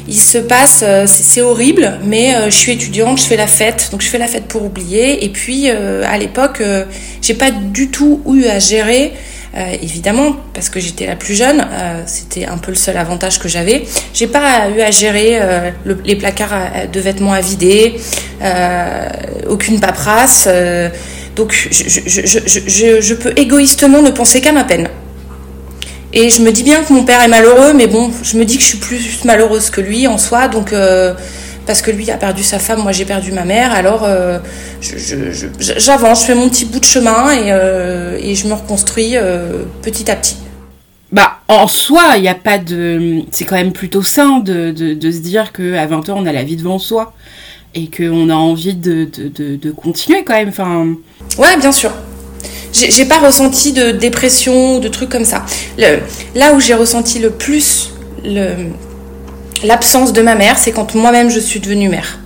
Il 0.07 0.19
se 0.19 0.39
passe, 0.39 0.83
c'est 1.05 1.43
horrible, 1.43 1.99
mais 2.03 2.35
je 2.47 2.57
suis 2.57 2.73
étudiante, 2.73 3.19
je 3.19 3.25
fais 3.25 3.37
la 3.37 3.47
fête, 3.47 3.91
donc 3.93 4.01
je 4.01 4.09
fais 4.09 4.17
la 4.17 4.27
fête 4.27 4.45
pour 4.45 4.65
oublier. 4.65 5.23
Et 5.23 5.29
puis 5.29 5.69
à 5.69 6.17
l'époque, 6.17 6.63
j'ai 7.21 7.35
pas 7.35 7.51
du 7.51 7.91
tout 7.91 8.23
eu 8.27 8.47
à 8.47 8.59
gérer 8.59 9.13
euh, 9.57 9.75
évidemment, 9.83 10.37
parce 10.53 10.69
que 10.69 10.79
j'étais 10.79 11.07
la 11.07 11.17
plus 11.17 11.35
jeune, 11.35 11.67
euh, 11.73 12.03
c'était 12.07 12.45
un 12.45 12.59
peu 12.59 12.71
le 12.71 12.77
seul 12.77 12.97
avantage 12.99 13.39
que 13.39 13.49
j'avais. 13.49 13.85
J'ai 14.13 14.27
pas 14.27 14.69
eu 14.69 14.81
à 14.81 14.91
gérer 14.91 15.39
euh, 15.41 15.71
les 16.05 16.17
placards 16.17 16.71
de 16.93 17.01
vêtements 17.01 17.33
à 17.33 17.41
vider, 17.41 17.97
aucune 19.49 19.81
paperasse. 19.81 20.49
donc 21.35 21.53
je, 21.53 23.15
peux 23.15 23.33
égoïstement 23.37 24.03
ne 24.03 24.11
penser 24.11 24.41
qu'à 24.41 24.53
ma 24.53 24.65
peine. 24.65 24.89
Et 26.13 26.31
je 26.31 26.43
me 26.43 26.51
dis 26.53 26.63
bien 26.63 26.83
que 26.83 26.93
mon 26.93 27.05
père 27.05 27.23
est 27.23 27.29
malheureux, 27.29 27.73
mais 27.75 27.87
bon, 27.87 28.11
je 28.23 28.37
me 28.39 28.45
dis 28.45 28.57
que 28.57 28.63
je 28.63 28.69
suis 28.69 28.79
plus 28.79 29.25
malheureuse 29.25 29.71
que 29.71 29.81
lui 29.81 30.07
en 30.07 30.19
soi, 30.19 30.49
donc 30.49 30.73
parce 31.69 31.83
que 31.83 31.91
lui 31.91 32.11
a 32.11 32.17
perdu 32.17 32.43
sa 32.43 32.59
femme, 32.59 32.83
moi 32.83 32.93
j'ai 32.93 33.05
perdu 33.05 33.31
ma 33.31 33.45
mère. 33.45 33.73
Alors 33.73 34.03
euh, 34.05 34.39
j'avance, 34.81 36.23
je, 36.23 36.27
fais 36.27 36.35
mon 36.35 36.49
petit 36.49 36.65
bout 36.65 36.81
de 36.81 36.85
chemin 36.87 37.31
et, 37.31 37.53
euh, 37.53 38.19
et 38.21 38.35
je 38.35 38.49
me 38.49 38.55
reconstruis 38.55 39.17
euh, 39.17 39.65
petit 39.83 40.11
à 40.11 40.17
petit. 40.17 40.39
Bah, 41.13 41.41
en 41.47 41.69
soi, 41.69 42.15
il 42.17 42.23
n'y 42.23 42.29
a 42.29 42.35
pas 42.35 42.57
de. 42.57 43.23
C'est 43.33 43.45
quand 43.45 43.57
même 43.57 43.73
plutôt 43.73 44.03
sain 44.03 44.39
de, 44.39 44.71
de, 44.71 45.11
se 45.11 45.19
dire 45.19 45.53
qu'à 45.53 45.87
20 45.87 46.09
ans, 46.09 46.17
on 46.17 46.27
a 46.27 46.33
la 46.33 46.43
vie 46.43 46.57
devant 46.57 46.79
soi 46.79 47.13
et 47.75 47.91
qu'on 47.95 48.31
a 48.31 48.35
envie 48.35 48.75
de, 48.75 49.07
de, 49.07 49.71
continuer 49.71 50.25
quand 50.25 50.35
même. 50.35 50.49
Enfin... 50.49 50.87
Ouais, 51.37 51.55
bien 51.59 51.73
sûr. 51.73 51.93
J'ai 52.73 53.05
pas 53.05 53.19
ressenti 53.19 53.73
de 53.73 53.91
dépression 53.91 54.77
ou 54.77 54.81
de 54.81 54.89
trucs 54.89 55.11
comme 55.11 55.25
ça. 55.27 55.45
Le, 55.77 55.99
là 56.35 56.55
où 56.55 56.61
j'ai 56.61 56.75
ressenti 56.75 57.19
le 57.19 57.31
plus 57.31 57.91
le, 58.25 58.71
l'absence 59.63 60.13
de 60.13 60.23
ma 60.23 60.35
mère, 60.35 60.59
c'est 60.59 60.73
quand 60.73 60.95
moi-même 60.95 61.31
je 61.31 61.41
suis 61.41 61.61
devenue 61.61 61.89
mère. 61.89 62.19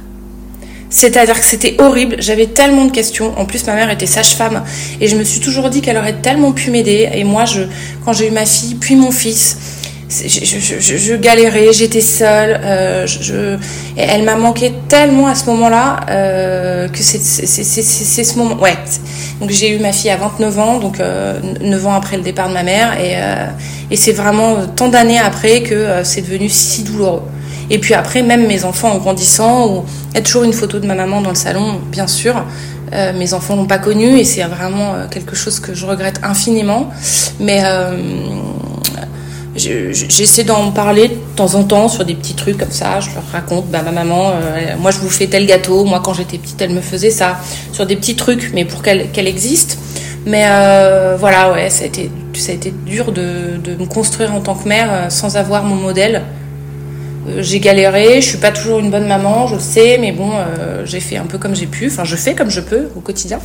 C'est-à-dire 0.92 1.40
que 1.40 1.46
c'était 1.46 1.76
horrible, 1.78 2.16
j'avais 2.18 2.46
tellement 2.46 2.84
de 2.84 2.90
questions. 2.90 3.32
En 3.38 3.46
plus, 3.46 3.66
ma 3.66 3.74
mère 3.74 3.90
était 3.90 4.06
sage-femme 4.06 4.62
et 5.00 5.08
je 5.08 5.16
me 5.16 5.24
suis 5.24 5.40
toujours 5.40 5.70
dit 5.70 5.80
qu'elle 5.80 5.96
aurait 5.96 6.20
tellement 6.20 6.52
pu 6.52 6.70
m'aider. 6.70 7.08
Et 7.14 7.24
moi, 7.24 7.46
je, 7.46 7.62
quand 8.04 8.12
j'ai 8.12 8.28
eu 8.28 8.30
ma 8.30 8.44
fille, 8.44 8.74
puis 8.74 8.94
mon 8.94 9.10
fils, 9.10 9.56
je, 10.10 11.16
galérais, 11.16 11.72
j'étais 11.72 12.02
seule. 12.02 12.60
Euh, 12.62 13.06
je, 13.06 13.56
elle 13.96 14.22
m'a 14.24 14.36
manqué 14.36 14.74
tellement 14.88 15.28
à 15.28 15.34
ce 15.34 15.46
moment-là 15.46 16.00
euh, 16.10 16.88
que 16.88 16.98
c'est 17.02 17.18
ce 17.18 18.38
moment. 18.38 18.60
Ouais. 18.60 18.76
Donc 19.42 19.50
j'ai 19.50 19.74
eu 19.74 19.80
ma 19.80 19.90
fille 19.90 20.08
à 20.10 20.16
29 20.16 20.58
ans, 20.60 20.78
donc 20.78 21.00
euh, 21.00 21.40
9 21.60 21.86
ans 21.88 21.94
après 21.94 22.16
le 22.16 22.22
départ 22.22 22.48
de 22.48 22.54
ma 22.54 22.62
mère, 22.62 22.96
et, 23.00 23.14
euh, 23.16 23.46
et 23.90 23.96
c'est 23.96 24.12
vraiment 24.12 24.68
tant 24.68 24.86
d'années 24.88 25.18
après 25.18 25.62
que 25.62 25.74
euh, 25.74 26.04
c'est 26.04 26.20
devenu 26.20 26.48
si 26.48 26.84
douloureux. 26.84 27.22
Et 27.68 27.80
puis 27.80 27.92
après, 27.92 28.22
même 28.22 28.46
mes 28.46 28.64
enfants 28.64 28.92
en 28.92 28.98
grandissant, 28.98 29.84
il 30.12 30.14
y 30.14 30.18
a 30.18 30.22
toujours 30.22 30.44
une 30.44 30.52
photo 30.52 30.78
de 30.78 30.86
ma 30.86 30.94
maman 30.94 31.22
dans 31.22 31.30
le 31.30 31.34
salon, 31.34 31.80
bien 31.90 32.06
sûr. 32.06 32.44
Euh, 32.92 33.12
mes 33.14 33.34
enfants 33.34 33.56
l'ont 33.56 33.66
pas 33.66 33.78
connue 33.78 34.16
et 34.16 34.24
c'est 34.24 34.44
vraiment 34.44 35.08
quelque 35.10 35.34
chose 35.34 35.58
que 35.58 35.74
je 35.74 35.86
regrette 35.86 36.20
infiniment. 36.22 36.90
Mais 37.40 37.64
J'essaie 39.54 40.44
d'en 40.44 40.70
parler 40.70 41.08
de 41.08 41.14
temps 41.36 41.54
en 41.56 41.64
temps 41.64 41.88
sur 41.88 42.06
des 42.06 42.14
petits 42.14 42.34
trucs 42.34 42.56
comme 42.56 42.70
ça. 42.70 43.00
Je 43.00 43.10
leur 43.14 43.24
raconte, 43.32 43.66
bah, 43.70 43.82
ma 43.82 43.92
maman, 43.92 44.30
euh, 44.30 44.76
moi 44.80 44.90
je 44.90 44.98
vous 44.98 45.10
fais 45.10 45.26
tel 45.26 45.46
gâteau, 45.46 45.84
moi 45.84 46.00
quand 46.02 46.14
j'étais 46.14 46.38
petite 46.38 46.60
elle 46.62 46.70
me 46.70 46.80
faisait 46.80 47.10
ça, 47.10 47.38
sur 47.70 47.84
des 47.84 47.96
petits 47.96 48.16
trucs, 48.16 48.52
mais 48.54 48.64
pour 48.64 48.82
qu'elle 48.82 49.10
qu'elle 49.10 49.28
existe. 49.28 49.78
Mais 50.24 50.44
euh, 50.46 51.16
voilà, 51.18 51.52
ouais, 51.52 51.68
ça 51.68 51.84
a 51.84 51.86
été, 51.86 52.10
ça 52.34 52.52
a 52.52 52.54
été 52.54 52.72
dur 52.86 53.12
de, 53.12 53.58
de 53.62 53.74
me 53.74 53.84
construire 53.84 54.32
en 54.34 54.40
tant 54.40 54.54
que 54.54 54.66
mère 54.66 54.88
euh, 54.90 55.10
sans 55.10 55.36
avoir 55.36 55.64
mon 55.64 55.74
modèle. 55.74 56.22
j'ai 57.38 57.60
galéré, 57.60 58.22
je 58.22 58.28
suis 58.28 58.38
pas 58.38 58.52
toujours 58.52 58.78
une 58.78 58.90
bonne 58.90 59.06
maman, 59.06 59.48
je 59.48 59.58
sais, 59.58 59.98
mais 60.00 60.12
bon, 60.12 60.30
j'ai 60.84 61.00
fait 61.00 61.18
un 61.18 61.26
peu 61.26 61.38
comme 61.38 61.54
j'ai 61.54 61.66
pu. 61.66 61.88
Enfin, 61.88 62.04
je 62.04 62.16
fais 62.16 62.34
comme 62.34 62.50
je 62.50 62.60
peux 62.60 62.88
au 62.96 63.00
quotidien. 63.00 63.38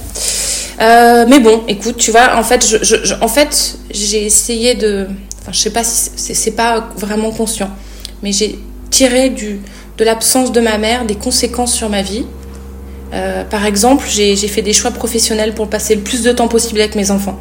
mais 0.79 1.39
bon, 1.41 1.63
écoute, 1.67 1.97
tu 1.97 2.11
vois, 2.11 2.37
en 2.37 2.43
fait, 2.43 2.65
je, 2.65 2.77
je 2.81 3.13
en 3.21 3.27
fait, 3.27 3.77
j'ai 3.91 4.25
essayé 4.25 4.73
de 4.73 5.07
je 5.51 5.59
sais 5.59 5.69
pas 5.69 5.83
si 5.83 6.35
c'est 6.35 6.51
pas 6.51 6.89
vraiment 6.97 7.31
conscient, 7.31 7.69
mais 8.23 8.31
j'ai 8.31 8.59
tiré 8.89 9.29
de 9.29 10.03
l'absence 10.03 10.51
de 10.51 10.59
ma 10.59 10.77
mère 10.77 11.05
des 11.05 11.15
conséquences 11.15 11.73
sur 11.73 11.89
ma 11.89 12.01
vie. 12.01 12.25
Euh, 13.13 13.43
par 13.45 13.65
exemple, 13.65 14.05
j'ai 14.09 14.35
fait 14.35 14.61
des 14.61 14.73
choix 14.73 14.91
professionnels 14.91 15.53
pour 15.53 15.69
passer 15.69 15.95
le 15.95 16.01
plus 16.01 16.23
de 16.23 16.31
temps 16.31 16.47
possible 16.47 16.79
avec 16.81 16.95
mes 16.95 17.11
enfants. 17.11 17.39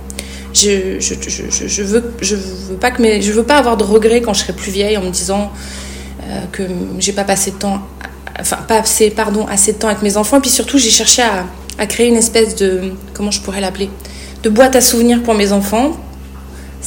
Je, 0.55 1.01
je, 1.01 1.15
je, 1.29 1.67
je 1.69 1.83
veux 1.83 2.77
pas 2.81 2.91
que 2.91 3.03
mes, 3.03 3.21
je 3.21 3.33
veux 3.33 3.43
pas 3.43 3.59
avoir 3.59 3.77
de 3.77 3.85
regrets 3.85 4.23
quand 4.23 4.33
je 4.33 4.41
serai 4.41 4.55
plus 4.55 4.71
vieille 4.71 4.97
en 4.97 5.03
me 5.03 5.11
disant 5.11 5.53
euh, 6.23 6.41
que 6.53 6.63
j'ai 6.99 7.13
pas 7.13 7.25
passé 7.25 7.51
de 7.51 7.57
temps, 7.57 7.83
enfin 8.41 8.57
pas 8.69 8.79
assez, 8.79 9.11
pardon, 9.11 9.47
assez 9.49 9.73
de 9.73 9.79
temps 9.79 9.89
avec 9.89 10.03
mes 10.03 10.17
enfants. 10.17 10.39
Et 10.39 10.41
puis 10.41 10.51
surtout, 10.51 10.79
j'ai 10.79 10.91
cherché 10.91 11.23
à, 11.23 11.45
à 11.79 11.87
créer 11.87 12.07
une 12.07 12.17
espèce 12.17 12.55
de, 12.55 12.93
comment 13.13 13.31
je 13.31 13.41
pourrais 13.41 13.61
l'appeler, 13.61 13.91
de 14.43 14.49
boîte 14.49 14.77
à 14.77 14.81
souvenirs 14.81 15.23
pour 15.23 15.35
mes 15.35 15.53
enfants 15.53 15.97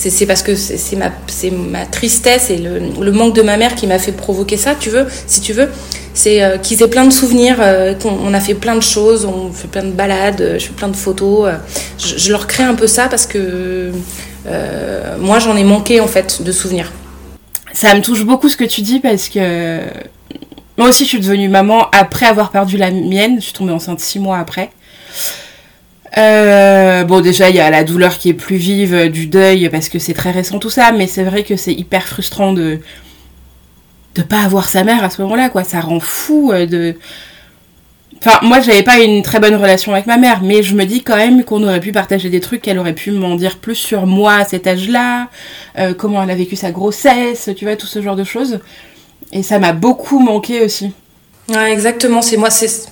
c'est 0.07 0.25
parce 0.25 0.43
que 0.43 0.55
c'est 0.55 0.95
ma, 0.95 1.85
tristesse 1.85 2.49
et 2.49 2.57
le, 2.57 3.11
manque 3.11 3.35
de 3.35 3.41
ma 3.41 3.57
mère 3.57 3.75
qui 3.75 3.85
m'a 3.85 3.99
fait 3.99 4.13
provoquer 4.13 4.55
ça, 4.55 4.73
tu 4.75 4.89
veux, 4.89 5.05
si 5.27 5.41
tu 5.41 5.51
veux. 5.51 5.69
C'est 6.13 6.41
euh, 6.41 6.57
qu'ils 6.57 6.81
aient 6.81 6.87
plein 6.87 7.05
de 7.05 7.11
souvenirs, 7.11 7.57
euh, 7.59 7.93
qu'on 7.95 8.33
a 8.33 8.39
fait 8.39 8.53
plein 8.53 8.75
de 8.75 8.81
choses, 8.81 9.25
on 9.25 9.51
fait 9.51 9.67
plein 9.67 9.83
de 9.83 9.91
balades, 9.91 10.39
euh, 10.39 10.59
je 10.59 10.67
fais 10.67 10.73
plein 10.73 10.87
de 10.87 10.95
photos. 10.95 11.51
Je, 11.97 12.31
leur 12.31 12.47
crée 12.47 12.63
un 12.63 12.75
peu 12.75 12.87
ça 12.87 13.09
parce 13.09 13.27
que 13.27 13.91
moi 15.19 15.39
j'en 15.39 15.57
ai 15.57 15.65
manqué 15.65 15.99
en 15.99 16.07
fait 16.07 16.41
de 16.41 16.51
souvenirs. 16.51 16.93
Ça 17.73 17.93
me 17.93 18.01
touche 18.01 18.23
beaucoup 18.23 18.47
ce 18.47 18.55
que 18.55 18.63
tu 18.63 18.81
dis 18.81 18.99
parce 18.99 19.27
que 19.27 19.81
moi 20.77 20.87
aussi 20.87 21.03
je 21.03 21.09
suis 21.09 21.19
devenue 21.19 21.49
maman 21.49 21.87
après 21.91 22.25
avoir 22.25 22.51
perdu 22.51 22.77
la 22.77 22.89
mienne. 22.89 23.35
Je 23.39 23.45
suis 23.45 23.53
tombée 23.53 23.73
enceinte 23.73 23.99
six 23.99 24.19
mois 24.19 24.37
après. 24.37 24.71
Euh, 26.19 27.03
bon, 27.05 27.21
déjà, 27.21 27.49
il 27.49 27.55
y 27.55 27.59
a 27.59 27.69
la 27.69 27.83
douleur 27.83 28.17
qui 28.17 28.29
est 28.29 28.33
plus 28.33 28.57
vive 28.57 28.93
euh, 28.93 29.09
du 29.09 29.27
deuil 29.27 29.69
parce 29.69 29.87
que 29.87 29.99
c'est 29.99 30.13
très 30.13 30.31
récent 30.31 30.59
tout 30.59 30.69
ça, 30.69 30.91
mais 30.91 31.07
c'est 31.07 31.23
vrai 31.23 31.43
que 31.43 31.55
c'est 31.55 31.73
hyper 31.73 32.07
frustrant 32.07 32.53
de 32.53 32.79
de 34.15 34.23
pas 34.23 34.41
avoir 34.41 34.67
sa 34.69 34.83
mère 34.83 35.03
à 35.03 35.09
ce 35.09 35.21
moment-là, 35.21 35.49
quoi. 35.49 35.63
Ça 35.63 35.79
rend 35.79 35.99
fou 35.99 36.51
euh, 36.51 36.65
de. 36.65 36.95
Enfin, 38.17 38.39
moi, 38.41 38.59
j'avais 38.59 38.83
pas 38.83 38.99
une 38.99 39.21
très 39.21 39.39
bonne 39.39 39.55
relation 39.55 39.93
avec 39.93 40.07
ma 40.07 40.17
mère, 40.17 40.41
mais 40.41 40.61
je 40.61 40.75
me 40.75 40.83
dis 40.83 41.03
quand 41.03 41.15
même 41.15 41.45
qu'on 41.45 41.63
aurait 41.63 41.79
pu 41.79 41.93
partager 41.93 42.29
des 42.29 42.41
trucs, 42.41 42.63
qu'elle 42.63 42.79
aurait 42.79 42.93
pu 42.93 43.11
m'en 43.11 43.35
dire 43.35 43.57
plus 43.59 43.75
sur 43.75 44.05
moi 44.07 44.33
à 44.33 44.45
cet 44.45 44.67
âge-là, 44.67 45.29
comment 45.97 46.21
elle 46.21 46.31
a 46.31 46.35
vécu 46.35 46.57
sa 46.57 46.71
grossesse, 46.71 47.49
tu 47.55 47.63
vois, 47.63 47.77
tout 47.77 47.87
ce 47.87 48.01
genre 48.01 48.17
de 48.17 48.25
choses. 48.25 48.59
Et 49.31 49.41
ça 49.41 49.57
m'a 49.57 49.71
beaucoup 49.71 50.19
manqué 50.19 50.65
aussi. 50.65 50.91
Ouais, 51.47 51.71
exactement. 51.71 52.21
C'est 52.21 52.35
moi, 52.35 52.49
c'est 52.49 52.89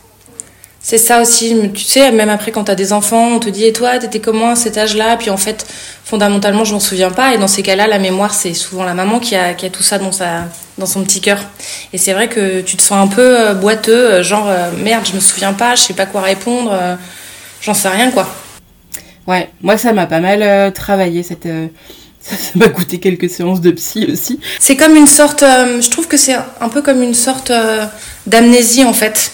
c'est 0.90 0.98
ça 0.98 1.22
aussi, 1.22 1.54
tu 1.74 1.84
sais, 1.84 2.14
même 2.14 2.30
après 2.30 2.54
quand 2.54 2.64
t'as 2.64 2.74
des 2.74 2.94
enfants, 2.94 3.28
on 3.28 3.40
te 3.40 3.50
dit 3.50 3.66
et 3.66 3.74
toi, 3.74 4.00
t'étais 4.00 4.22
comment 4.22 4.52
à 4.52 4.56
cet 4.56 4.78
âge-là? 4.78 5.18
Puis 5.18 5.30
en 5.30 5.36
fait, 5.36 5.68
fondamentalement, 6.06 6.64
je 6.64 6.72
m'en 6.72 6.80
souviens 6.80 7.12
pas. 7.12 7.34
Et 7.34 7.38
dans 7.38 7.50
ces 7.50 7.62
cas-là, 7.62 7.88
la 7.88 8.00
mémoire, 8.00 8.34
c'est 8.34 8.54
souvent 8.54 8.86
la 8.86 8.94
maman 8.94 9.20
qui 9.20 9.36
a, 9.36 9.54
qui 9.54 9.66
a 9.66 9.70
tout 9.70 9.84
ça 9.84 9.98
dans 9.98 10.14
sa, 10.14 10.46
dans 10.78 10.86
son 10.86 11.04
petit 11.04 11.20
cœur. 11.20 11.44
Et 11.92 11.98
c'est 11.98 12.14
vrai 12.14 12.30
que 12.30 12.62
tu 12.62 12.78
te 12.78 12.82
sens 12.82 13.06
un 13.06 13.08
peu 13.14 13.38
euh, 13.38 13.54
boiteux, 13.54 14.14
euh, 14.14 14.24
genre 14.24 14.48
euh, 14.48 14.72
merde, 14.82 15.06
je 15.06 15.14
me 15.14 15.20
souviens 15.20 15.52
pas, 15.52 15.76
je 15.76 15.82
sais 15.82 15.94
pas 15.94 16.06
quoi 16.06 16.22
répondre, 16.22 16.74
j'en 17.62 17.74
sais 17.74 17.90
rien 17.90 18.10
quoi. 18.10 18.26
Ouais, 19.28 19.50
moi 19.62 19.78
ça 19.78 19.92
m'a 19.92 20.06
pas 20.06 20.22
mal 20.22 20.72
travaillé 20.72 21.22
cette. 21.22 21.50
Ça 22.28 22.36
m'a 22.56 22.68
coûté 22.68 23.00
quelques 23.00 23.30
séances 23.30 23.62
de 23.62 23.72
psy 23.72 24.06
aussi. 24.12 24.40
C'est 24.60 24.76
comme 24.76 24.98
une 24.98 25.08
sorte, 25.08 25.42
je 25.42 25.90
trouve 25.90 26.10
que 26.10 26.18
c'est 26.18 26.36
un 26.60 26.68
peu 26.68 26.82
comme 26.82 27.02
une 27.02 27.14
sorte 27.14 27.54
d'amnésie 28.26 28.84
en 28.84 28.92
fait 28.92 29.32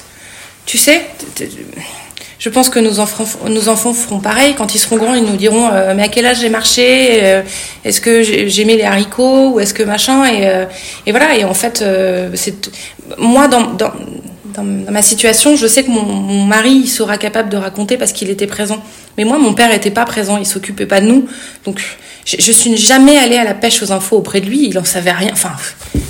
tu 0.65 0.77
sais, 0.77 1.05
je 2.43 2.49
pense 2.49 2.69
que 2.69 2.79
nos 2.79 2.99
enfants, 2.99 3.25
nos 3.47 3.69
enfants 3.69 3.93
feront 3.93 4.19
pareil. 4.19 4.53
Quand 4.55 4.75
ils 4.75 4.77
seront 4.77 4.97
grands, 4.97 5.13
ils 5.13 5.23
nous 5.23 5.37
diront 5.37 5.69
euh, 5.71 5.93
Mais 5.95 6.03
à 6.03 6.07
quel 6.09 6.25
âge 6.25 6.41
j'ai 6.41 6.49
marché 6.49 7.23
euh, 7.23 7.41
Est-ce 7.85 8.01
que 8.01 8.21
j'ai 8.21 8.65
mis 8.65 8.75
les 8.75 8.83
haricots 8.83 9.53
Ou 9.53 9.59
est-ce 9.61 9.73
que 9.73 9.83
machin 9.83 10.25
et, 10.25 10.45
euh, 10.47 10.65
et, 11.05 11.11
voilà. 11.11 11.37
Et 11.37 11.45
en 11.45 11.53
fait, 11.53 11.81
c'est 12.33 12.69
moi, 13.17 13.47
dans, 13.47 13.71
dans, 13.71 13.93
dans, 14.55 14.63
ma 14.63 15.01
situation, 15.01 15.55
je 15.55 15.67
sais 15.67 15.83
que 15.83 15.89
mon, 15.89 16.45
mari 16.45 16.87
sera 16.87 17.17
capable 17.17 17.49
de 17.49 17.57
raconter 17.57 17.97
parce 17.97 18.11
qu'il 18.11 18.29
était 18.29 18.47
présent. 18.47 18.83
Mais 19.17 19.25
moi, 19.25 19.37
mon 19.37 19.53
père 19.53 19.69
n'était 19.69 19.91
pas 19.91 20.05
présent. 20.05 20.37
Il 20.37 20.45
s'occupait 20.45 20.85
pas 20.85 21.01
de 21.01 21.07
nous. 21.07 21.27
Donc, 21.65 21.81
je, 22.25 22.37
je 22.39 22.51
suis 22.51 22.75
jamais 22.77 23.17
allée 23.17 23.37
à 23.37 23.43
la 23.43 23.53
pêche 23.53 23.81
aux 23.83 23.91
infos 23.91 24.17
auprès 24.17 24.41
de 24.41 24.45
lui. 24.45 24.67
Il 24.67 24.77
en 24.79 24.83
savait 24.83 25.11
rien. 25.11 25.29
Enfin, 25.31 25.51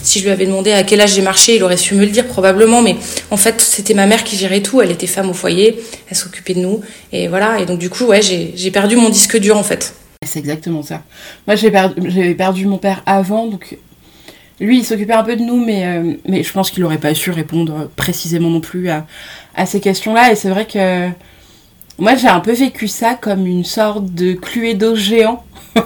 si 0.03 0.19
je 0.19 0.25
lui 0.25 0.31
avais 0.31 0.45
demandé 0.45 0.71
à 0.71 0.83
quel 0.83 1.01
âge 1.01 1.13
j'ai 1.13 1.21
marché, 1.21 1.55
il 1.55 1.63
aurait 1.63 1.77
su 1.77 1.95
me 1.95 2.01
le 2.01 2.11
dire 2.11 2.27
probablement. 2.27 2.81
Mais 2.81 2.95
en 3.31 3.37
fait, 3.37 3.61
c'était 3.61 3.93
ma 3.93 4.05
mère 4.05 4.23
qui 4.23 4.35
gérait 4.35 4.61
tout. 4.61 4.81
Elle 4.81 4.91
était 4.91 5.07
femme 5.07 5.29
au 5.29 5.33
foyer. 5.33 5.81
Elle 6.09 6.17
s'occupait 6.17 6.53
de 6.53 6.59
nous. 6.59 6.81
Et 7.11 7.27
voilà. 7.27 7.59
Et 7.59 7.65
donc, 7.65 7.79
du 7.79 7.89
coup, 7.89 8.05
ouais, 8.05 8.21
j'ai 8.21 8.71
perdu 8.71 8.95
mon 8.95 9.09
disque 9.09 9.37
dur, 9.37 9.57
en 9.57 9.63
fait. 9.63 9.93
C'est 10.25 10.39
exactement 10.39 10.83
ça. 10.83 11.01
Moi, 11.47 11.55
j'avais 11.55 11.71
perdu, 11.71 12.35
perdu 12.35 12.65
mon 12.65 12.77
père 12.77 13.03
avant. 13.05 13.47
Donc, 13.47 13.77
lui, 14.59 14.79
il 14.79 14.85
s'occupait 14.85 15.13
un 15.13 15.23
peu 15.23 15.35
de 15.35 15.41
nous. 15.41 15.63
Mais, 15.63 15.85
euh, 15.85 16.43
je 16.43 16.51
pense 16.51 16.71
qu'il 16.71 16.83
n'aurait 16.83 16.97
pas 16.97 17.13
su 17.13 17.31
répondre 17.31 17.89
précisément 17.95 18.49
non 18.49 18.61
plus 18.61 18.89
à, 18.89 19.05
ces 19.65 19.79
questions-là. 19.79 20.31
Et 20.31 20.35
c'est 20.35 20.49
vrai 20.49 20.65
que 20.65 21.09
moi, 21.97 22.15
j'ai 22.15 22.27
un 22.27 22.39
peu 22.39 22.53
vécu 22.53 22.87
ça 22.87 23.15
comme 23.15 23.45
une 23.45 23.65
sorte 23.65 24.13
de 24.13 24.33
Cluedo 24.33 24.95
géant. 24.95 25.43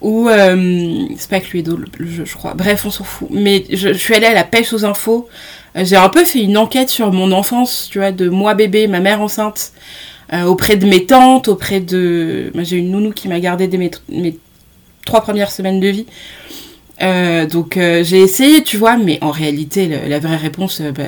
Ou 0.00 0.28
euh, 0.28 1.06
c'est 1.16 1.30
pas 1.30 1.40
Cluedo, 1.40 1.78
je, 1.98 2.34
crois. 2.34 2.54
Bref, 2.54 2.84
on 2.84 2.90
s'en 2.90 3.04
fout. 3.04 3.28
Mais 3.30 3.64
je, 3.70 3.92
suis 3.92 4.14
allée 4.14 4.26
à 4.26 4.34
la 4.34 4.44
pêche 4.44 4.72
aux 4.72 4.84
infos. 4.84 5.28
Euh, 5.76 5.84
j'ai 5.84 5.96
un 5.96 6.10
peu 6.10 6.24
fait 6.24 6.42
une 6.42 6.58
enquête 6.58 6.90
sur 6.90 7.10
mon 7.10 7.32
enfance, 7.32 7.88
tu 7.90 7.98
vois, 7.98 8.12
de 8.12 8.28
moi 8.28 8.54
bébé, 8.54 8.86
ma 8.86 9.00
mère 9.00 9.20
enceinte, 9.20 9.72
auprès 10.46 10.76
de 10.76 10.86
mes 10.86 11.06
tantes, 11.06 11.48
auprès 11.48 11.80
de. 11.80 12.52
J'ai 12.58 12.76
une 12.76 12.90
nounou 12.90 13.12
qui 13.12 13.28
m'a 13.28 13.40
gardé 13.40 13.66
dès 13.66 13.78
mes, 13.78 13.90
mes, 14.08 14.36
trois 15.06 15.22
premières 15.22 15.50
semaines 15.50 15.80
de 15.80 15.88
vie. 15.88 16.06
Donc 17.00 17.74
j'ai 17.76 18.20
essayé, 18.20 18.62
tu 18.62 18.76
vois, 18.76 18.96
mais 18.96 19.18
en 19.20 19.30
réalité, 19.30 19.88
la, 20.06 20.18
vraie 20.18 20.36
réponse, 20.36 20.80
bah, 20.80 21.04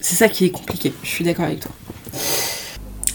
c'est 0.00 0.16
ça 0.16 0.28
qui 0.28 0.46
est 0.46 0.50
compliqué. 0.50 0.92
Je 1.02 1.08
suis 1.08 1.24
d'accord 1.24 1.46
avec 1.46 1.60
toi. 1.60 1.72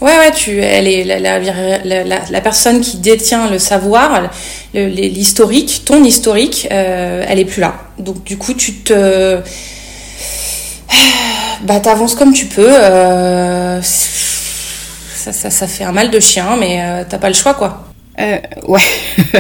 Ouais, 0.01 0.17
ouais, 0.17 0.31
tu, 0.31 0.59
elle 0.59 0.87
est 0.87 1.03
la, 1.03 1.39
la, 1.39 2.41
personne 2.41 2.81
qui 2.81 2.97
détient 2.97 3.49
le 3.49 3.59
savoir, 3.59 4.29
l'historique, 4.73 5.83
ton 5.85 6.03
historique, 6.03 6.67
euh, 6.69 7.23
elle 7.27 7.39
est 7.39 7.45
plus 7.45 7.61
là. 7.61 7.75
Donc 7.97 8.23
du 8.25 8.37
coup, 8.37 8.53
tu 8.53 8.73
te, 8.73 9.39
bah, 11.63 11.79
t'avances 11.79 12.13
comme 12.13 12.33
tu 12.33 12.47
peux. 12.47 12.67
Euh, 12.69 13.81
ça, 13.81 15.31
ça, 15.31 15.49
ça, 15.49 15.65
fait 15.65 15.85
un 15.85 15.93
mal 15.93 16.11
de 16.11 16.19
chien, 16.19 16.57
mais 16.59 16.83
euh, 16.83 17.03
t'as 17.07 17.17
pas 17.17 17.29
le 17.29 17.33
choix, 17.33 17.53
quoi. 17.53 17.87
Euh, 18.19 18.37
ouais. 18.67 18.79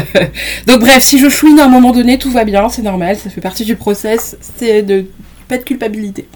Donc 0.67 0.81
bref, 0.81 1.01
si 1.01 1.17
je 1.17 1.29
chouine 1.29 1.59
à 1.59 1.65
un 1.65 1.69
moment 1.69 1.91
donné, 1.91 2.17
tout 2.17 2.31
va 2.31 2.43
bien, 2.43 2.69
c'est 2.69 2.81
normal, 2.81 3.17
ça 3.17 3.29
fait 3.29 3.41
partie 3.41 3.65
du 3.65 3.75
process, 3.75 4.37
c'est 4.57 4.81
de 4.81 5.05
pas 5.47 5.57
de 5.57 5.63
culpabilité. 5.63 6.27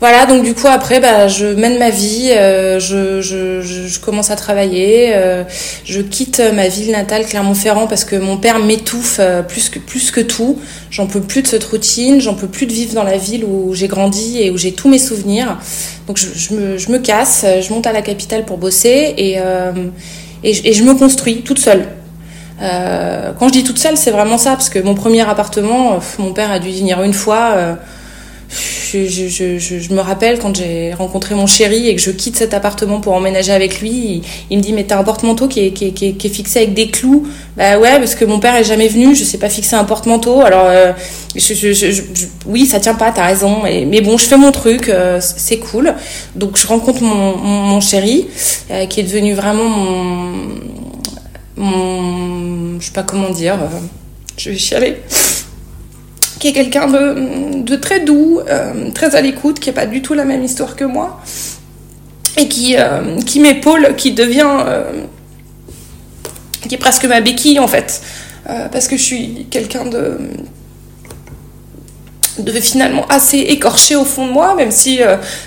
Voilà, 0.00 0.26
donc 0.26 0.42
du 0.42 0.52
coup 0.52 0.66
après, 0.66 0.98
bah, 0.98 1.28
je 1.28 1.46
mène 1.46 1.78
ma 1.78 1.90
vie, 1.90 2.32
euh, 2.32 2.80
je, 2.80 3.20
je, 3.20 4.00
commence 4.00 4.32
à 4.32 4.36
travailler, 4.36 5.14
euh, 5.14 5.44
je 5.84 6.00
quitte 6.00 6.42
ma 6.56 6.66
ville 6.66 6.90
natale 6.90 7.24
Clermont-Ferrand 7.24 7.86
parce 7.86 8.04
que 8.04 8.16
mon 8.16 8.36
père 8.36 8.58
m'étouffe 8.58 9.20
plus 9.46 9.68
que 9.68 9.78
plus 9.78 10.10
que 10.10 10.20
tout. 10.20 10.58
J'en 10.90 11.06
peux 11.06 11.20
plus 11.20 11.42
de 11.42 11.46
cette 11.46 11.62
routine, 11.62 12.20
j'en 12.20 12.34
peux 12.34 12.48
plus 12.48 12.66
de 12.66 12.72
vivre 12.72 12.94
dans 12.94 13.04
la 13.04 13.16
ville 13.16 13.44
où 13.44 13.74
j'ai 13.74 13.86
grandi 13.86 14.42
et 14.42 14.50
où 14.50 14.58
j'ai 14.58 14.72
tous 14.72 14.88
mes 14.88 14.98
souvenirs. 14.98 15.60
Donc 16.08 16.18
je, 16.18 16.26
je, 16.34 16.54
me, 16.54 16.78
je 16.78 16.90
me 16.90 16.98
casse, 16.98 17.46
je 17.60 17.72
monte 17.72 17.86
à 17.86 17.92
la 17.92 18.02
capitale 18.02 18.44
pour 18.44 18.58
bosser 18.58 19.14
et, 19.16 19.38
et, 20.42 20.70
et 20.70 20.72
je 20.72 20.82
me 20.84 20.94
construis 20.94 21.42
toute 21.42 21.58
seule. 21.58 21.86
quand 22.58 23.48
je 23.48 23.52
dis 23.52 23.64
toute 23.64 23.78
seule, 23.78 23.96
c'est 23.96 24.10
vraiment 24.10 24.38
ça, 24.38 24.52
parce 24.52 24.68
que 24.68 24.78
mon 24.78 24.94
premier 24.94 25.28
appartement, 25.28 25.98
mon 26.18 26.32
père 26.32 26.50
a 26.50 26.58
dû 26.58 26.70
venir 26.70 27.02
une 27.02 27.14
fois 27.14 27.76
je, 28.52 29.06
je, 29.06 29.28
je, 29.28 29.58
je, 29.58 29.92
me 29.92 30.00
rappelle 30.00 30.38
quand 30.38 30.54
j'ai 30.54 30.92
rencontré 30.92 31.34
mon 31.34 31.46
chéri 31.46 31.88
et 31.88 31.94
que 31.94 32.00
je 32.00 32.10
quitte 32.10 32.36
cet 32.36 32.52
appartement 32.52 33.00
pour 33.00 33.14
emménager 33.14 33.52
avec 33.52 33.80
lui, 33.80 34.22
il, 34.50 34.58
me 34.58 34.62
dit 34.62 34.72
mais 34.72 34.84
t'as 34.84 34.98
un 34.98 35.04
porte-manteau 35.04 35.48
qui 35.48 35.60
est, 35.66 35.70
qui, 35.70 35.86
est, 35.86 35.92
qui, 35.92 36.06
est, 36.26 36.30
fixé 36.30 36.60
avec 36.60 36.74
des 36.74 36.88
clous. 36.88 37.26
Bah 37.56 37.78
ouais, 37.78 37.98
parce 37.98 38.14
que 38.14 38.24
mon 38.24 38.40
père 38.40 38.54
est 38.56 38.64
jamais 38.64 38.88
venu, 38.88 39.14
je 39.14 39.24
sais 39.24 39.38
pas 39.38 39.48
fixer 39.48 39.76
un 39.76 39.84
porte-manteau. 39.84 40.42
Alors 40.42 40.66
euh, 40.66 40.92
oui, 42.46 42.66
ça 42.66 42.80
tient 42.80 42.94
pas, 42.94 43.10
t'as 43.12 43.26
raison. 43.26 43.62
Mais 43.62 44.00
bon, 44.00 44.18
je 44.18 44.26
fais 44.26 44.36
mon 44.36 44.52
truc, 44.52 44.88
euh, 44.88 45.20
c'est 45.20 45.58
cool. 45.58 45.94
Donc 46.34 46.58
je 46.58 46.66
rencontre 46.66 47.02
mon, 47.02 47.36
mon, 47.36 47.80
chéri 47.80 48.28
euh, 48.70 48.86
qui 48.86 49.00
est 49.00 49.04
devenu 49.04 49.34
vraiment 49.34 49.68
mon, 49.68 50.32
mon, 51.56 52.80
je 52.80 52.86
sais 52.86 52.92
pas 52.92 53.02
comment 53.02 53.30
dire, 53.30 53.58
je 54.36 54.50
vais 54.50 54.58
chialer 54.58 54.96
qui 56.42 56.48
est 56.48 56.52
quelqu'un 56.52 56.88
de, 56.88 57.76
très 57.76 58.00
doux, 58.00 58.40
euh, 58.48 58.90
très 58.92 59.14
à 59.14 59.20
l'écoute, 59.20 59.60
qui 59.60 59.68
n'a 59.68 59.74
pas 59.74 59.86
du 59.86 60.02
tout 60.02 60.12
la 60.12 60.24
même 60.24 60.42
histoire 60.42 60.74
que 60.74 60.82
moi, 60.82 61.20
et 62.36 62.48
qui, 62.48 62.74
euh, 62.76 63.20
qui 63.24 63.38
m'épaule, 63.38 63.94
qui 63.96 64.10
devient. 64.10 64.50
Euh, 64.66 65.04
qui 66.68 66.74
est 66.74 66.78
presque 66.78 67.04
ma 67.04 67.20
béquille 67.20 67.58
en 67.58 67.68
fait, 67.68 68.02
parce 68.44 68.86
que 68.88 68.96
je 68.96 69.02
suis 69.02 69.46
quelqu'un 69.50 69.84
de 69.84 70.18
de 72.38 72.52
finalement 72.52 73.04
assez 73.08 73.38
écorché 73.38 73.94
au 73.94 74.04
fond 74.04 74.26
de 74.26 74.32
moi, 74.32 74.54
même 74.54 74.70
si 74.70 75.00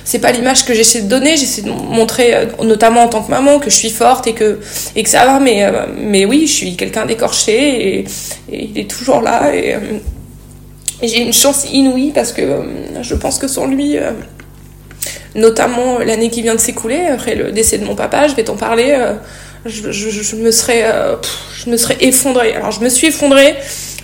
c'est 0.03 0.19
pas 0.19 0.31
l'image 0.31 0.65
que 0.65 0.73
j'essaie 0.73 1.01
de 1.01 1.07
donner, 1.07 1.37
j'essaie 1.37 1.61
de 1.61 1.71
montrer, 1.71 2.49
notamment 2.61 3.03
en 3.03 3.07
tant 3.07 3.23
que 3.23 3.31
maman, 3.31 3.59
que 3.59 3.69
je 3.69 3.75
suis 3.75 3.89
forte 3.89 4.27
et 4.27 4.33
que, 4.33 4.59
et 4.95 5.03
que 5.03 5.09
ça 5.09 5.25
va, 5.25 5.39
mais, 5.39 5.65
mais 5.97 6.25
oui, 6.25 6.47
je 6.47 6.53
suis 6.53 6.75
quelqu'un 6.75 7.05
d'écorché 7.05 7.53
et, 7.53 8.05
et, 8.51 8.65
il 8.65 8.77
est 8.77 8.89
toujours 8.89 9.21
là 9.21 9.55
et 9.55 9.77
j'ai 11.01 11.21
une 11.21 11.33
chance 11.33 11.65
inouïe 11.71 12.11
parce 12.13 12.31
que 12.31 12.41
euh, 12.41 12.61
je 13.01 13.15
pense 13.15 13.37
que 13.37 13.47
sans 13.47 13.67
lui, 13.67 13.97
euh, 13.97 14.11
notamment 15.35 15.99
l'année 15.99 16.29
qui 16.29 16.41
vient 16.41 16.55
de 16.55 16.59
s'écouler, 16.59 17.05
après 17.07 17.35
le 17.35 17.51
décès 17.51 17.77
de 17.77 17.85
mon 17.85 17.95
papa, 17.95 18.27
je 18.27 18.35
vais 18.35 18.43
t'en 18.43 18.55
parler, 18.55 18.95
euh, 18.97 19.13
je, 19.65 20.35
me 20.35 20.51
serais, 20.51 20.85
je 21.57 21.69
me 21.69 21.77
serais 21.77 21.97
effondrée. 22.01 22.53
Alors 22.53 22.71
je 22.71 22.81
me 22.81 22.89
suis 22.89 23.07
effondrée, 23.07 23.55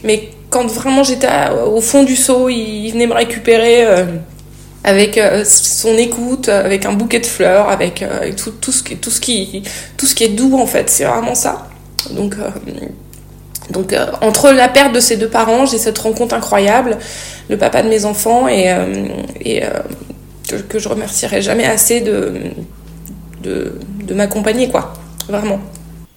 mais 0.04 0.30
quand 0.50 0.66
vraiment 0.68 1.04
j'étais 1.04 1.28
au 1.66 1.82
fond 1.82 2.04
du 2.04 2.16
seau, 2.16 2.50
il, 2.50 2.92
venait 2.92 3.08
me 3.08 3.14
récupérer 3.14 3.86
avec 4.84 5.22
son 5.46 5.96
écoute, 5.98 6.50
avec 6.50 6.86
un 6.88 6.94
bouquet 6.94 7.20
de 7.20 7.28
fleurs, 7.28 7.70
avec, 7.70 8.04
tout, 8.36 8.52
tout, 8.60 8.72
ce 8.72 8.82
qui, 8.82 8.98
tout, 8.98 9.12
ce 9.12 9.22
qui, 9.22 9.62
tout 9.98 10.08
ce 10.08 10.16
qui 10.16 10.24
est 10.24 10.30
doux 10.30 10.58
en 10.58 10.66
fait, 10.66 10.90
c'est 10.90 11.06
vraiment 11.06 11.36
ça. 11.36 11.68
Donc 12.10 12.36
donc 13.72 13.94
euh, 13.94 14.08
entre 14.22 14.52
la 14.52 14.68
perte 14.68 14.94
de 14.94 15.00
ces 15.00 15.18
deux 15.18 15.28
parents, 15.28 15.66
j'ai 15.66 15.78
cette 15.78 15.98
rencontre 15.98 16.36
incroyable, 16.36 16.98
le 17.50 17.58
papa 17.58 17.82
de 17.82 17.90
mes 17.90 18.06
enfants, 18.06 18.48
et, 18.48 18.72
euh, 18.72 19.08
euh, 19.46 20.60
que, 20.70 20.80
je 20.80 20.90
remercierai 20.90 21.42
jamais 21.42 21.66
assez 21.66 22.02
de, 22.02 22.34
de, 23.44 23.74
de 24.04 24.14
m'accompagner, 24.14 24.70
quoi. 24.70 24.94
Vraiment. 25.28 25.60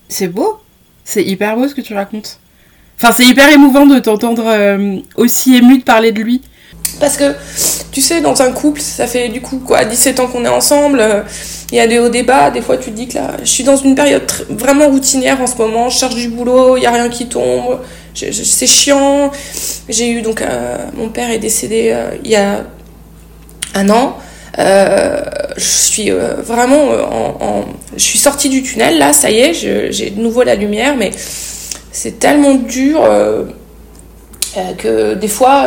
C'est 0.08 0.28
beau. 0.28 0.58
C'est 1.04 1.22
hyper 1.22 1.56
beau 1.56 1.68
ce 1.68 1.74
que 1.74 1.80
tu 1.80 1.94
racontes. 1.94 2.40
Enfin, 2.98 3.12
c'est 3.12 3.24
hyper 3.24 3.48
émouvant 3.50 3.86
de 3.86 3.98
t'entendre 3.98 4.44
aussi 5.16 5.56
ému 5.56 5.78
de 5.78 5.84
parler 5.84 6.12
de 6.12 6.20
lui. 6.22 6.42
Parce 7.00 7.16
que, 7.16 7.34
tu 7.90 8.00
sais, 8.00 8.20
dans 8.20 8.40
un 8.42 8.52
couple, 8.52 8.80
ça 8.80 9.06
fait 9.06 9.28
du 9.28 9.40
coup 9.40 9.58
quoi, 9.58 9.84
17 9.84 10.20
ans 10.20 10.26
qu'on 10.26 10.44
est 10.44 10.48
ensemble, 10.48 11.00
euh, 11.00 11.22
il 11.72 11.76
y 11.76 11.80
a 11.80 11.86
des 11.86 11.98
hauts 11.98 12.08
débats, 12.08 12.50
des 12.50 12.60
fois 12.60 12.76
tu 12.76 12.90
te 12.90 12.96
dis 12.96 13.08
que 13.08 13.14
là, 13.14 13.32
je 13.40 13.48
suis 13.48 13.64
dans 13.64 13.76
une 13.76 13.94
période 13.94 14.22
vraiment 14.48 14.88
routinière 14.88 15.40
en 15.40 15.46
ce 15.46 15.56
moment, 15.56 15.88
je 15.88 15.98
cherche 15.98 16.14
du 16.14 16.28
boulot, 16.28 16.76
il 16.76 16.80
n'y 16.80 16.86
a 16.86 16.92
rien 16.92 17.08
qui 17.08 17.26
tombe, 17.26 17.80
c'est 18.14 18.66
chiant. 18.66 19.30
J'ai 19.88 20.10
eu 20.10 20.22
donc, 20.22 20.40
euh, 20.40 20.76
mon 20.96 21.08
père 21.08 21.30
est 21.30 21.38
décédé 21.38 21.90
euh, 21.92 22.10
il 22.22 22.30
y 22.30 22.36
a 22.36 22.64
un 23.74 23.90
an. 23.90 24.16
je 24.56 25.64
suis 25.64 26.10
vraiment 26.10 26.90
en, 27.40 27.64
je 27.96 28.02
suis 28.02 28.18
sortie 28.18 28.48
du 28.48 28.62
tunnel 28.62 28.98
là, 28.98 29.12
ça 29.12 29.30
y 29.30 29.40
est, 29.40 29.54
j'ai 29.54 30.10
de 30.10 30.20
nouveau 30.20 30.44
la 30.44 30.54
lumière, 30.54 30.96
mais 30.96 31.10
c'est 31.90 32.20
tellement 32.20 32.54
dur 32.54 33.02
que 34.78 35.14
des 35.14 35.28
fois 35.28 35.66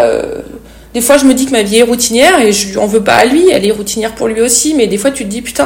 des 0.93 1.01
fois, 1.01 1.17
je 1.17 1.25
me 1.25 1.33
dis 1.33 1.45
que 1.45 1.51
ma 1.51 1.63
vie 1.63 1.77
est 1.77 1.83
routinière 1.83 2.39
et 2.39 2.51
je 2.51 2.77
en 2.79 2.87
veux 2.87 3.03
pas 3.03 3.15
à 3.15 3.25
lui, 3.25 3.49
elle 3.51 3.65
est 3.65 3.71
routinière 3.71 4.15
pour 4.15 4.27
lui 4.27 4.41
aussi, 4.41 4.73
mais 4.73 4.87
des 4.87 4.97
fois, 4.97 5.11
tu 5.11 5.23
te 5.25 5.29
dis, 5.29 5.41
putain, 5.41 5.65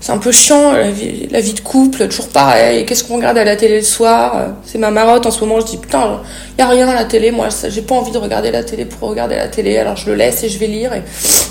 c'est 0.00 0.12
un 0.12 0.18
peu 0.18 0.32
chiant, 0.32 0.72
la 0.72 0.90
vie, 0.90 1.54
de 1.54 1.60
couple, 1.60 2.06
toujours 2.08 2.28
pareil, 2.28 2.84
qu'est-ce 2.84 3.04
qu'on 3.04 3.16
regarde 3.16 3.38
à 3.38 3.44
la 3.44 3.56
télé 3.56 3.76
le 3.76 3.82
soir? 3.82 4.48
C'est 4.64 4.78
ma 4.78 4.90
marotte 4.90 5.26
en 5.26 5.30
ce 5.30 5.40
moment, 5.40 5.60
je 5.60 5.66
dis, 5.66 5.78
putain, 5.78 6.20
il 6.58 6.62
a 6.62 6.68
rien 6.68 6.88
à 6.88 6.94
la 6.94 7.04
télé, 7.06 7.30
moi, 7.30 7.48
j'ai 7.68 7.82
pas 7.82 7.94
envie 7.94 8.12
de 8.12 8.18
regarder 8.18 8.50
la 8.50 8.62
télé 8.62 8.84
pour 8.84 9.08
regarder 9.08 9.36
la 9.36 9.48
télé, 9.48 9.78
alors 9.78 9.96
je 9.96 10.10
le 10.10 10.16
laisse 10.16 10.44
et 10.44 10.48
je 10.48 10.58
vais 10.58 10.66
lire. 10.66 10.92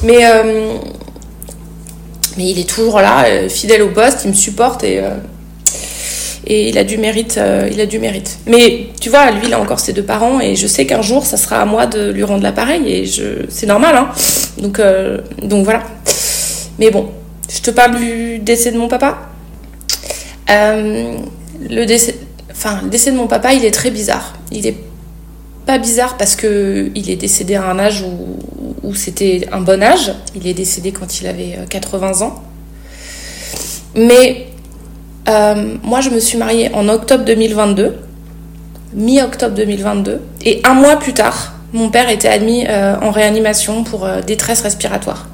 Mais, 0.04 0.26
euh, 0.26 0.74
mais 2.38 2.50
il 2.50 2.60
est 2.60 2.70
toujours 2.70 3.00
là, 3.00 3.26
euh, 3.26 3.50
fidèle 3.50 3.82
au 3.82 3.90
poste, 3.90 4.22
il 4.26 4.30
me 4.30 4.36
supporte 4.36 4.84
et. 4.84 5.00
Euh, 5.00 5.10
et 6.46 6.70
il 6.70 6.78
a 6.78 6.84
du 6.84 6.98
mérite, 6.98 7.38
euh, 7.38 7.70
il 7.72 7.80
a 7.80 7.86
du 7.86 8.00
mérite. 8.00 8.40
Mais 8.48 8.88
tu 9.00 9.10
vois, 9.10 9.32
lui, 9.32 9.48
il 9.48 9.54
a 9.54 9.60
encore 9.60 9.80
ses 9.80 9.94
deux 9.94 10.04
parents 10.04 10.40
et 10.40 10.56
je 10.56 10.68
sais 10.68 10.86
qu'un 10.86 11.02
jour, 11.02 11.26
ça 11.26 11.38
sera 11.38 11.62
à 11.62 11.66
moi 11.66 11.86
de 11.86 12.12
lui 12.12 12.24
rendre 12.24 12.44
l'appareil 12.44 12.84
et 12.88 13.06
je, 13.06 13.46
c'est 13.50 13.66
normal, 13.66 13.96
hein. 13.96 14.10
Donc, 14.58 14.80
euh, 14.80 15.20
donc 15.42 15.64
voilà. 15.64 15.84
Mais 16.80 16.92
bon, 16.92 17.10
je 17.50 17.62
te 17.62 17.72
parle 17.72 17.98
du 17.98 18.40
décès 18.40 18.72
de 18.72 18.78
mon 18.78 18.88
papa. 18.88 19.30
Euh, 20.50 21.16
le 21.70 21.86
décès, 21.86 22.16
enfin, 22.52 22.80
le 22.84 22.90
décès 22.90 23.12
de 23.12 23.18
mon 23.18 23.28
papa, 23.28 23.54
il 23.54 23.64
est 23.64 23.72
très 23.72 23.90
bizarre. 23.90 24.34
Il 24.52 24.68
est 24.68 24.76
pas 25.66 25.78
bizarre 25.78 26.18
parce 26.18 26.36
que 26.36 26.92
il 26.94 27.10
est 27.10 27.16
décédé 27.16 27.56
à 27.56 27.66
un 27.66 27.80
âge 27.80 28.02
où, 28.02 28.38
où 28.86 28.96
c'était 28.96 29.48
un 29.54 29.62
bon 29.62 29.82
âge. 29.82 30.14
Il 30.36 30.46
est 30.46 30.54
décédé 30.54 30.92
quand 30.92 31.22
il 31.22 31.28
avait 31.28 31.58
80 31.70 32.22
ans. 32.22 32.44
Mais 33.96 34.48
euh, 35.28 35.78
moi, 35.84 36.02
je 36.02 36.10
me 36.10 36.20
suis 36.20 36.38
mariée 36.38 36.70
en 36.74 36.90
octobre 36.90 37.24
2022, 37.24 37.96
mi-octobre 38.94 39.56
2022, 39.56 40.22
et 40.44 40.62
un 40.64 40.74
mois 40.74 40.98
plus 40.98 41.14
tard, 41.14 41.54
mon 41.72 41.90
père 41.90 42.10
était 42.10 42.28
admis 42.28 42.66
euh, 42.68 42.96
en 43.02 43.12
réanimation 43.12 43.84
pour 43.84 44.06
euh, 44.06 44.22
détresse 44.22 44.62
respiratoire. 44.62 45.28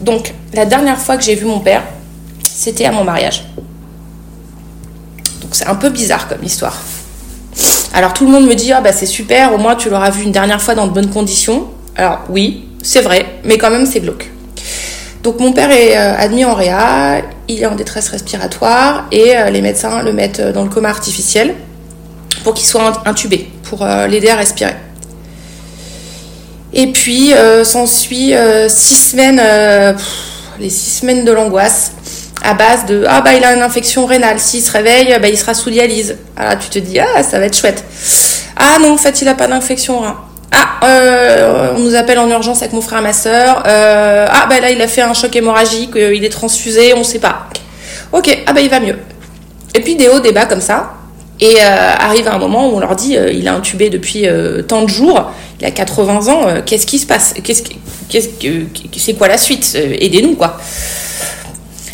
Donc, 0.00 0.34
la 0.52 0.66
dernière 0.66 0.98
fois 0.98 1.16
que 1.16 1.24
j'ai 1.24 1.34
vu 1.34 1.46
mon 1.46 1.60
père, 1.60 1.82
c'était 2.44 2.84
à 2.84 2.92
mon 2.92 3.04
mariage. 3.04 3.44
Donc, 5.40 5.54
c'est 5.54 5.66
un 5.66 5.74
peu 5.74 5.88
bizarre 5.88 6.28
comme 6.28 6.42
histoire. 6.42 6.82
Alors, 7.94 8.12
tout 8.12 8.24
le 8.24 8.30
monde 8.30 8.46
me 8.46 8.54
dit 8.54 8.72
Ah, 8.72 8.80
bah 8.80 8.92
c'est 8.92 9.06
super, 9.06 9.54
au 9.54 9.58
moins 9.58 9.76
tu 9.76 9.90
l'auras 9.90 10.10
vu 10.10 10.22
une 10.22 10.32
dernière 10.32 10.60
fois 10.60 10.74
dans 10.74 10.86
de 10.86 10.92
bonnes 10.92 11.10
conditions. 11.10 11.68
Alors, 11.96 12.20
oui, 12.28 12.68
c'est 12.82 13.02
vrai, 13.02 13.26
mais 13.44 13.58
quand 13.58 13.70
même, 13.70 13.86
c'est 13.86 14.00
glauque. 14.00 14.31
Donc 15.22 15.38
mon 15.38 15.52
père 15.52 15.70
est 15.70 15.96
euh, 15.96 16.16
admis 16.16 16.44
en 16.44 16.54
réa, 16.54 17.22
il 17.46 17.62
est 17.62 17.66
en 17.66 17.76
détresse 17.76 18.08
respiratoire 18.08 19.06
et 19.12 19.36
euh, 19.36 19.50
les 19.50 19.62
médecins 19.62 20.02
le 20.02 20.12
mettent 20.12 20.40
euh, 20.40 20.52
dans 20.52 20.64
le 20.64 20.68
coma 20.68 20.88
artificiel 20.88 21.54
pour 22.42 22.54
qu'il 22.54 22.66
soit 22.66 23.02
intubé, 23.06 23.48
pour 23.62 23.86
l'aider 23.86 24.28
à 24.28 24.36
respirer. 24.36 24.74
Et 26.72 26.88
puis 26.88 27.32
s'ensuit 27.62 28.32
six 28.68 28.96
semaines, 28.96 29.40
les 30.58 30.70
six 30.70 31.00
semaines 31.00 31.24
de 31.24 31.30
l'angoisse 31.30 31.92
à 32.42 32.54
base 32.54 32.86
de 32.86 33.04
ah 33.06 33.20
bah 33.20 33.34
il 33.34 33.44
a 33.44 33.54
une 33.54 33.62
infection 33.62 34.06
rénale, 34.06 34.40
s'il 34.40 34.62
se 34.62 34.72
réveille, 34.72 35.16
bah, 35.20 35.28
il 35.28 35.38
sera 35.38 35.54
sous 35.54 35.70
dialyse. 35.70 36.16
Alors 36.36 36.58
tu 36.58 36.68
te 36.70 36.78
dis 36.80 36.98
ah 36.98 37.22
ça 37.22 37.38
va 37.38 37.44
être 37.44 37.56
chouette. 37.56 37.84
Ah 38.56 38.78
non 38.80 38.94
en 38.94 38.98
fait 38.98 39.22
il 39.22 39.28
a 39.28 39.34
pas 39.34 39.46
d'infection 39.46 40.00
rein. 40.00 40.16
Ah, 40.52 40.80
euh, 40.84 41.72
on 41.76 41.80
nous 41.80 41.94
appelle 41.94 42.18
en 42.18 42.28
urgence 42.28 42.60
avec 42.60 42.74
mon 42.74 42.82
frère 42.82 42.98
et 42.98 43.02
ma 43.02 43.14
soeur. 43.14 43.62
Euh, 43.66 44.26
ah, 44.30 44.46
bah 44.48 44.60
là, 44.60 44.70
il 44.70 44.80
a 44.82 44.88
fait 44.88 45.00
un 45.00 45.14
choc 45.14 45.34
hémorragique, 45.34 45.96
euh, 45.96 46.14
il 46.14 46.24
est 46.24 46.28
transfusé, 46.28 46.92
on 46.94 47.04
sait 47.04 47.18
pas. 47.18 47.46
Ok, 48.12 48.38
ah 48.46 48.52
bah 48.52 48.60
il 48.60 48.68
va 48.68 48.78
mieux. 48.78 48.98
Et 49.74 49.80
puis 49.80 49.96
des 49.96 50.08
hauts, 50.08 50.20
des 50.20 50.32
bas 50.32 50.44
comme 50.44 50.60
ça. 50.60 50.92
Et 51.40 51.60
arrive 51.60 52.28
un 52.28 52.38
moment 52.38 52.68
où 52.68 52.76
on 52.76 52.78
leur 52.78 52.94
dit, 52.94 53.16
il 53.32 53.48
a 53.48 53.54
intubé 53.54 53.90
depuis 53.90 54.26
tant 54.68 54.82
de 54.82 54.88
jours, 54.88 55.32
il 55.58 55.66
a 55.66 55.72
80 55.72 56.28
ans, 56.28 56.62
qu'est-ce 56.64 56.86
qui 56.86 57.00
se 57.00 57.06
passe? 57.06 57.34
Qu'est-ce 57.42 57.64
qu'est-ce 58.08 58.28
c'est 58.96 59.14
quoi 59.14 59.26
la 59.26 59.38
suite? 59.38 59.74
Aidez-nous 59.74 60.36
quoi. 60.36 60.58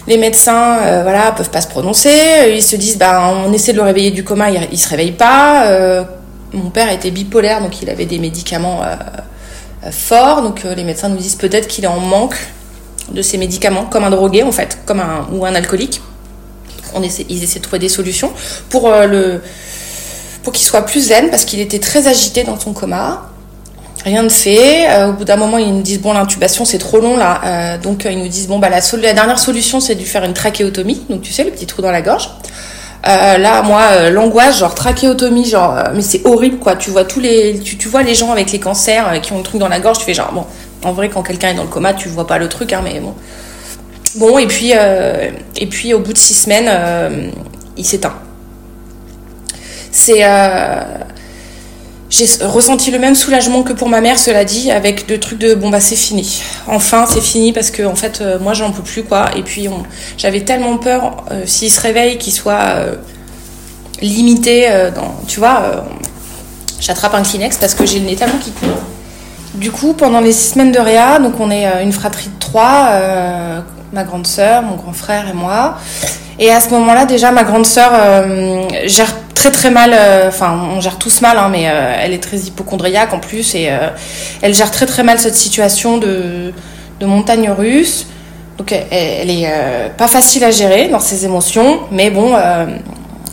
Les 0.07 0.18
médecins, 0.18 0.81
voilà, 1.03 1.33
peuvent 1.33 1.49
pas 1.49 1.62
se 1.62 1.68
prononcer. 1.68 2.12
Ils 2.53 2.62
se 2.62 2.77
disent, 2.77 2.99
bah, 2.99 3.33
on 3.47 3.51
essaie 3.55 3.73
de 3.73 3.79
le 3.79 3.85
réveiller 3.85 4.11
du 4.11 4.23
coma, 4.23 4.51
il, 4.51 4.68
il 4.71 4.79
se 4.79 4.88
réveille 4.88 5.12
pas 5.12 6.05
mon 6.53 6.71
père 6.71 6.91
était 6.91 7.11
bipolaire, 7.11 7.61
donc 7.61 7.83
il 7.83 7.91
avait 7.91 8.07
des 8.07 8.19
médicaments 8.19 8.83
euh, 8.83 8.95
euh, 9.85 9.91
forts. 9.91 10.43
Donc 10.43 10.65
euh, 10.65 10.75
les 10.75 10.85
médecins 10.85 11.09
nous 11.09 11.17
disent 11.17 11.37
peut-être 11.37 11.69
qu'il 11.69 11.85
est 11.85 11.89
en 11.89 12.01
manque 12.01 12.37
de 13.13 13.23
ces 13.23 13.39
médicaments, 13.39 13.85
comme 13.85 14.05
un 14.05 14.11
drogué 14.11 14.43
en 14.43 14.53
fait, 14.53 14.79
comme 14.87 15.01
un 15.01 15.27
ou 15.33 15.45
un 15.45 15.55
alcoolique. 15.55 16.01
On 16.95 17.03
essaie, 17.03 17.27
ils 17.29 17.43
essaient 17.43 17.59
de 17.59 17.65
trouver 17.65 17.79
des 17.79 17.89
solutions 17.89 18.33
pour 18.71 18.91
pour 20.43 20.53
qu'il 20.53 20.67
soit 20.67 20.87
plus 20.87 21.09
zen 21.09 21.29
parce 21.31 21.45
qu'il 21.45 21.61
était 21.61 21.79
très 21.79 22.07
agité 22.09 22.45
dans 22.45 22.59
son 22.59 22.73
coma. 22.73 23.31
Rien 24.05 24.23
de 24.23 24.31
fait. 24.31 24.87
au 25.05 25.13
bout 25.13 25.25
d'un 25.25 25.37
moment, 25.37 25.59
ils 25.59 25.75
nous 25.75 25.83
disent 25.83 26.01
bon, 26.01 26.13
l'intubation 26.15 26.65
c'est 26.65 26.79
trop 26.79 27.01
long 27.01 27.17
là, 27.17 27.77
donc 27.79 28.07
ils 28.11 28.19
nous 28.19 28.29
disent 28.29 28.47
bon 28.47 28.59
bah 28.59 28.71
la, 28.71 28.81
la 29.03 29.13
dernière 29.13 29.39
solution 29.39 29.81
c'est 29.81 29.95
de 29.97 30.01
lui 30.01 30.07
faire 30.07 30.25
une 30.25 30.33
trachéotomie, 30.33 31.03
donc 31.11 31.21
tu 31.21 31.33
sais 31.33 31.45
le 31.45 31.51
petit 31.51 31.67
trou 31.67 31.83
dans 31.83 31.91
la 31.91 32.01
gorge. 32.01 32.31
Euh, 33.07 33.39
là, 33.39 33.63
moi, 33.63 33.83
euh, 33.93 34.11
l'angoisse, 34.11 34.59
genre 34.59 34.75
trachéotomie, 34.75 35.45
genre, 35.45 35.77
euh, 35.77 35.83
mais 35.95 36.03
c'est 36.03 36.27
horrible, 36.27 36.59
quoi. 36.59 36.77
Tu 36.77 36.91
vois 36.91 37.05
tous 37.05 37.21
les, 37.21 37.61
vois 37.87 38.03
les 38.03 38.15
gens 38.15 38.33
avec 38.33 38.51
les 38.51 38.59
cancers 38.59 39.21
qui 39.23 39.33
ont 39.33 39.39
le 39.39 39.45
truc 39.45 39.61
dans 39.61 39.69
la 39.69 39.81
gorge, 39.81 39.99
tu 39.99 40.05
fais 40.05 40.15
genre, 40.15 40.33
bon, 40.33 40.45
en 40.85 40.93
vrai, 40.93 41.09
quand 41.09 41.23
quelqu'un 41.23 41.51
est 41.51 41.55
dans 41.55 41.63
le 41.63 41.69
coma, 41.69 41.95
tu 41.95 42.09
vois 42.09 42.27
pas 42.27 42.39
le 42.39 42.49
truc, 42.49 42.73
hein, 42.73 42.81
mais 42.83 43.01
bon. 43.01 43.15
Bon, 44.17 44.39
et 44.39 44.47
puis, 44.47 44.73
et 44.73 45.67
puis 45.67 45.93
au 45.95 46.01
bout 46.01 46.13
de 46.13 46.19
six 46.19 46.35
semaines, 46.35 47.31
il 47.77 47.85
s'éteint. 47.85 48.15
C'est, 49.93 50.25
j'ai 52.11 52.27
ressenti 52.40 52.90
le 52.90 52.99
même 52.99 53.14
soulagement 53.14 53.62
que 53.62 53.73
pour 53.75 53.88
ma 53.88 54.01
mère, 54.01 54.18
cela 54.18 54.44
dit, 54.44 54.71
avec 54.71 55.09
le 55.11 55.21
truc 55.21 55.38
de 55.38 55.55
bon 55.55 55.68
bah 55.68 55.81
c'est 55.81 55.97
fini. 55.97 56.42
Enfin, 56.66 57.07
c'est 57.07 57.21
fini 57.21 57.53
parce 57.53 57.71
que 57.71 57.83
en 57.83 57.94
fait, 57.94 58.21
euh, 58.21 58.38
moi 58.38 58.55
j'en 58.55 58.73
peux 58.73 58.83
plus 58.83 59.03
quoi. 59.03 59.31
Et 59.37 59.42
puis 59.42 59.68
j'avais 60.16 60.40
tellement 60.40 60.79
peur 60.79 61.25
euh, 61.31 61.42
s'il 61.44 61.71
se 61.71 61.81
réveille 61.81 62.16
qu'il 62.16 62.33
soit 62.33 62.61
euh, 62.61 62.94
limité 64.01 64.71
euh, 64.71 64.90
dans, 64.90 65.14
tu 65.27 65.38
vois, 65.38 65.85
j'attrape 66.81 67.14
un 67.14 67.23
Kleenex 67.23 67.59
parce 67.59 67.75
que 67.75 67.85
j'ai 67.85 67.99
le 67.99 68.07
nez 68.07 68.16
qui 68.16 68.53
coule. 68.53 68.68
Du 69.55 69.71
coup, 69.71 69.92
pendant 69.92 70.21
les 70.21 70.33
six 70.33 70.53
semaines 70.53 70.73
de 70.73 70.79
réa, 70.79 71.18
donc 71.18 71.35
on 71.40 71.51
est 71.51 71.83
une 71.83 71.92
fratrie 71.92 72.29
de 72.29 72.38
trois, 72.38 72.90
ma 73.92 74.05
grande 74.05 74.27
sœur, 74.27 74.62
mon 74.62 74.77
grand 74.77 74.92
frère 74.92 75.29
et 75.29 75.33
moi. 75.33 75.79
Et 76.38 76.51
à 76.51 76.61
ce 76.61 76.70
moment-là, 76.70 77.05
déjà, 77.05 77.33
ma 77.33 77.42
grande 77.42 77.66
sœur 77.66 77.90
euh, 77.92 78.68
gère 78.87 79.14
très 79.35 79.51
très 79.51 79.70
mal, 79.70 79.92
euh, 79.92 80.29
enfin 80.29 80.59
on 80.77 80.81
gère 80.81 80.98
tous 80.98 81.20
mal, 81.20 81.37
hein, 81.37 81.48
mais 81.51 81.68
euh, 81.68 81.94
elle 82.01 82.12
est 82.12 82.22
très 82.22 82.38
hypochondriaque 82.38 83.12
en 83.12 83.18
plus, 83.18 83.55
et 83.55 83.70
elle 84.42 84.55
gère 84.55 84.70
très 84.70 84.87
très 84.87 85.03
mal 85.03 85.18
cette 85.18 85.35
situation 85.35 85.98
de, 85.98 86.53
montagne 87.01 87.51
russe. 87.51 88.07
Donc 88.57 88.72
elle, 88.72 88.87
elle 88.90 89.31
est 89.31 89.53
pas 89.96 90.09
facile 90.09 90.42
à 90.42 90.51
gérer 90.51 90.88
dans 90.88 90.98
ses 91.01 91.24
émotions, 91.24 91.81
mais 91.92 92.11
bon, 92.11 92.35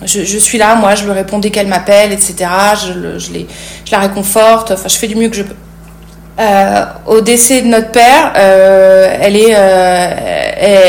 je, 0.03 0.37
suis 0.37 0.59
là, 0.59 0.75
moi 0.75 0.93
je 0.93 1.05
lui 1.05 1.11
réponds 1.11 1.39
dès 1.39 1.49
qu'elle 1.49 1.67
m'appelle, 1.67 2.11
etc. 2.11 2.35
Je 2.85 3.91
la 3.91 3.99
réconforte, 3.99 4.71
enfin 4.71 4.87
je 4.87 4.95
fais 4.95 5.07
du 5.07 5.15
mieux 5.15 5.29
que 5.29 5.35
je 5.35 5.43
peux. 5.43 5.55
Euh, 6.37 6.85
au 7.05 7.21
décès 7.21 7.61
de 7.61 7.67
notre 7.67 7.91
père, 7.91 8.33
euh, 8.35 9.15
elle 9.21 9.37
est, 9.37 9.55
euh, 9.55 10.09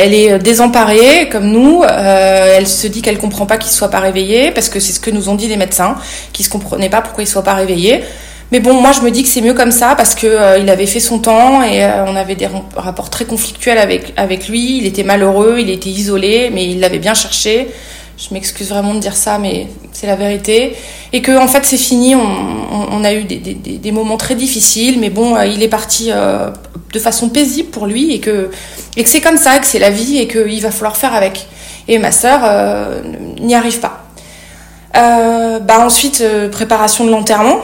elle 0.02 0.14
est 0.14 0.38
désemparée 0.38 1.28
comme 1.30 1.46
nous. 1.46 1.82
Euh, 1.84 2.54
elle 2.56 2.66
se 2.66 2.88
dit 2.88 3.00
qu'elle 3.00 3.18
comprend 3.18 3.46
pas 3.46 3.56
qu'il 3.56 3.70
soit 3.70 3.90
pas 3.90 4.00
réveillé 4.00 4.50
parce 4.50 4.68
que 4.68 4.80
c'est 4.80 4.92
ce 4.92 5.00
que 5.00 5.10
nous 5.10 5.28
ont 5.28 5.34
dit 5.36 5.46
les 5.46 5.56
médecins, 5.56 5.96
qui 6.32 6.42
se 6.42 6.50
comprenaient 6.50 6.88
pas 6.88 7.00
pourquoi 7.00 7.22
il 7.22 7.28
soit 7.28 7.44
pas 7.44 7.54
réveillé. 7.54 8.02
Mais 8.52 8.60
bon, 8.60 8.74
moi 8.80 8.92
je 8.92 9.00
me 9.00 9.10
dis 9.10 9.24
que 9.24 9.28
c'est 9.28 9.40
mieux 9.40 9.54
comme 9.54 9.72
ça 9.72 9.94
parce 9.96 10.14
que 10.14 10.26
euh, 10.26 10.58
il 10.58 10.70
avait 10.70 10.86
fait 10.86 11.00
son 11.00 11.18
temps 11.18 11.62
et 11.64 11.82
euh, 11.84 12.04
on 12.06 12.14
avait 12.14 12.36
des 12.36 12.48
rapports 12.76 13.10
très 13.10 13.24
conflictuels 13.24 13.78
avec 13.78 14.12
avec 14.16 14.48
lui. 14.48 14.78
Il 14.78 14.86
était 14.86 15.02
malheureux, 15.02 15.56
il 15.58 15.68
était 15.68 15.90
isolé, 15.90 16.50
mais 16.52 16.64
il 16.66 16.78
l'avait 16.78 17.00
bien 17.00 17.14
cherché. 17.14 17.68
Je 18.18 18.32
m'excuse 18.32 18.70
vraiment 18.70 18.94
de 18.94 18.98
dire 19.00 19.14
ça, 19.14 19.38
mais 19.38 19.66
c'est 19.92 20.06
la 20.06 20.16
vérité. 20.16 20.74
Et 21.12 21.20
que 21.20 21.36
en 21.36 21.48
fait 21.48 21.64
c'est 21.66 21.76
fini. 21.76 22.14
On, 22.14 23.04
a 23.04 23.12
eu 23.12 23.24
des, 23.24 23.36
des- 23.36 23.54
des- 23.54 23.92
moments 23.92 24.16
très 24.16 24.34
difficiles, 24.34 24.98
mais 24.98 25.10
bon, 25.10 25.36
euh, 25.36 25.44
il 25.46 25.62
est 25.62 25.68
parti 25.68 26.10
euh, 26.10 26.50
de 26.92 26.98
façon 26.98 27.28
paisible 27.28 27.68
pour 27.70 27.86
lui 27.86 28.12
et 28.12 28.20
que 28.20 28.50
et 28.96 29.04
c'est 29.04 29.20
comme 29.20 29.36
ça, 29.36 29.58
que 29.58 29.66
c'est 29.66 29.78
la 29.78 29.90
vie 29.90 30.16
et 30.18 30.26
qu'il 30.28 30.60
va 30.62 30.70
falloir 30.70 30.96
faire 30.96 31.14
avec. 31.14 31.46
Et 31.88 31.98
ma 31.98 32.10
sœur 32.10 32.40
euh, 32.42 33.02
n'y 33.40 33.54
arrive 33.54 33.80
pas. 33.80 34.02
Bah 34.94 35.80
ensuite 35.84 36.24
préparation 36.52 37.04
de 37.04 37.10
l'enterrement. 37.10 37.58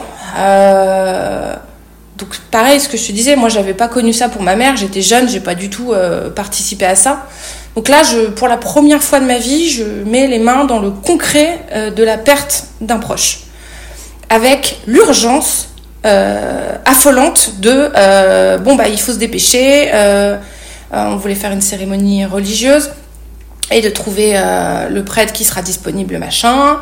Donc 2.17 2.29
pareil, 2.51 2.79
ce 2.79 2.87
que 2.87 2.95
je 2.97 3.07
te 3.07 3.11
disais, 3.11 3.35
moi 3.35 3.49
j'avais 3.49 3.73
pas 3.73 3.87
connu 3.87 4.13
ça 4.13 4.29
pour 4.29 4.43
ma 4.43 4.55
mère, 4.55 4.77
j'étais 4.77 5.01
jeune, 5.01 5.27
j'ai 5.27 5.39
pas 5.39 5.55
du 5.55 5.69
tout 5.71 5.93
participé 6.35 6.85
à 6.85 6.95
ça. 6.95 7.25
Donc 7.75 7.87
là, 7.87 8.03
je, 8.03 8.29
pour 8.29 8.47
la 8.47 8.57
première 8.57 9.01
fois 9.01 9.19
de 9.19 9.25
ma 9.25 9.39
vie, 9.39 9.69
je 9.69 9.83
mets 9.83 10.27
les 10.27 10.39
mains 10.39 10.65
dans 10.65 10.79
le 10.79 10.91
concret 10.91 11.59
euh, 11.71 11.89
de 11.89 12.03
la 12.03 12.17
perte 12.17 12.65
d'un 12.81 12.99
proche, 12.99 13.41
avec 14.29 14.79
l'urgence 14.85 15.69
euh, 16.05 16.75
affolante 16.85 17.59
de 17.61 17.89
euh, 17.95 18.57
bon 18.57 18.75
bah 18.75 18.89
il 18.89 18.99
faut 18.99 19.13
se 19.13 19.17
dépêcher. 19.17 19.89
on 20.91 21.15
voulait 21.15 21.35
faire 21.35 21.51
une 21.51 21.61
cérémonie 21.61 22.25
religieuse 22.25 22.91
et 23.71 23.81
de 23.81 23.89
trouver 23.89 24.33
le 24.89 25.03
prêtre 25.03 25.33
qui 25.33 25.43
sera 25.43 25.63
disponible, 25.63 26.17
machin. 26.19 26.77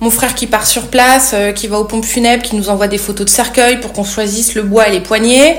Mon 0.00 0.10
frère 0.10 0.34
qui 0.34 0.46
part 0.46 0.66
sur 0.66 0.88
place, 0.88 1.34
qui 1.54 1.68
va 1.68 1.78
aux 1.78 1.84
pompes 1.84 2.04
funèbres, 2.04 2.42
qui 2.42 2.56
nous 2.56 2.68
envoie 2.68 2.88
des 2.88 2.98
photos 2.98 3.24
de 3.24 3.30
cercueil 3.30 3.80
pour 3.80 3.94
qu'on 3.94 4.04
choisisse 4.04 4.54
le 4.54 4.62
bois 4.62 4.88
et 4.88 4.90
les 4.90 5.00
poignées. 5.00 5.56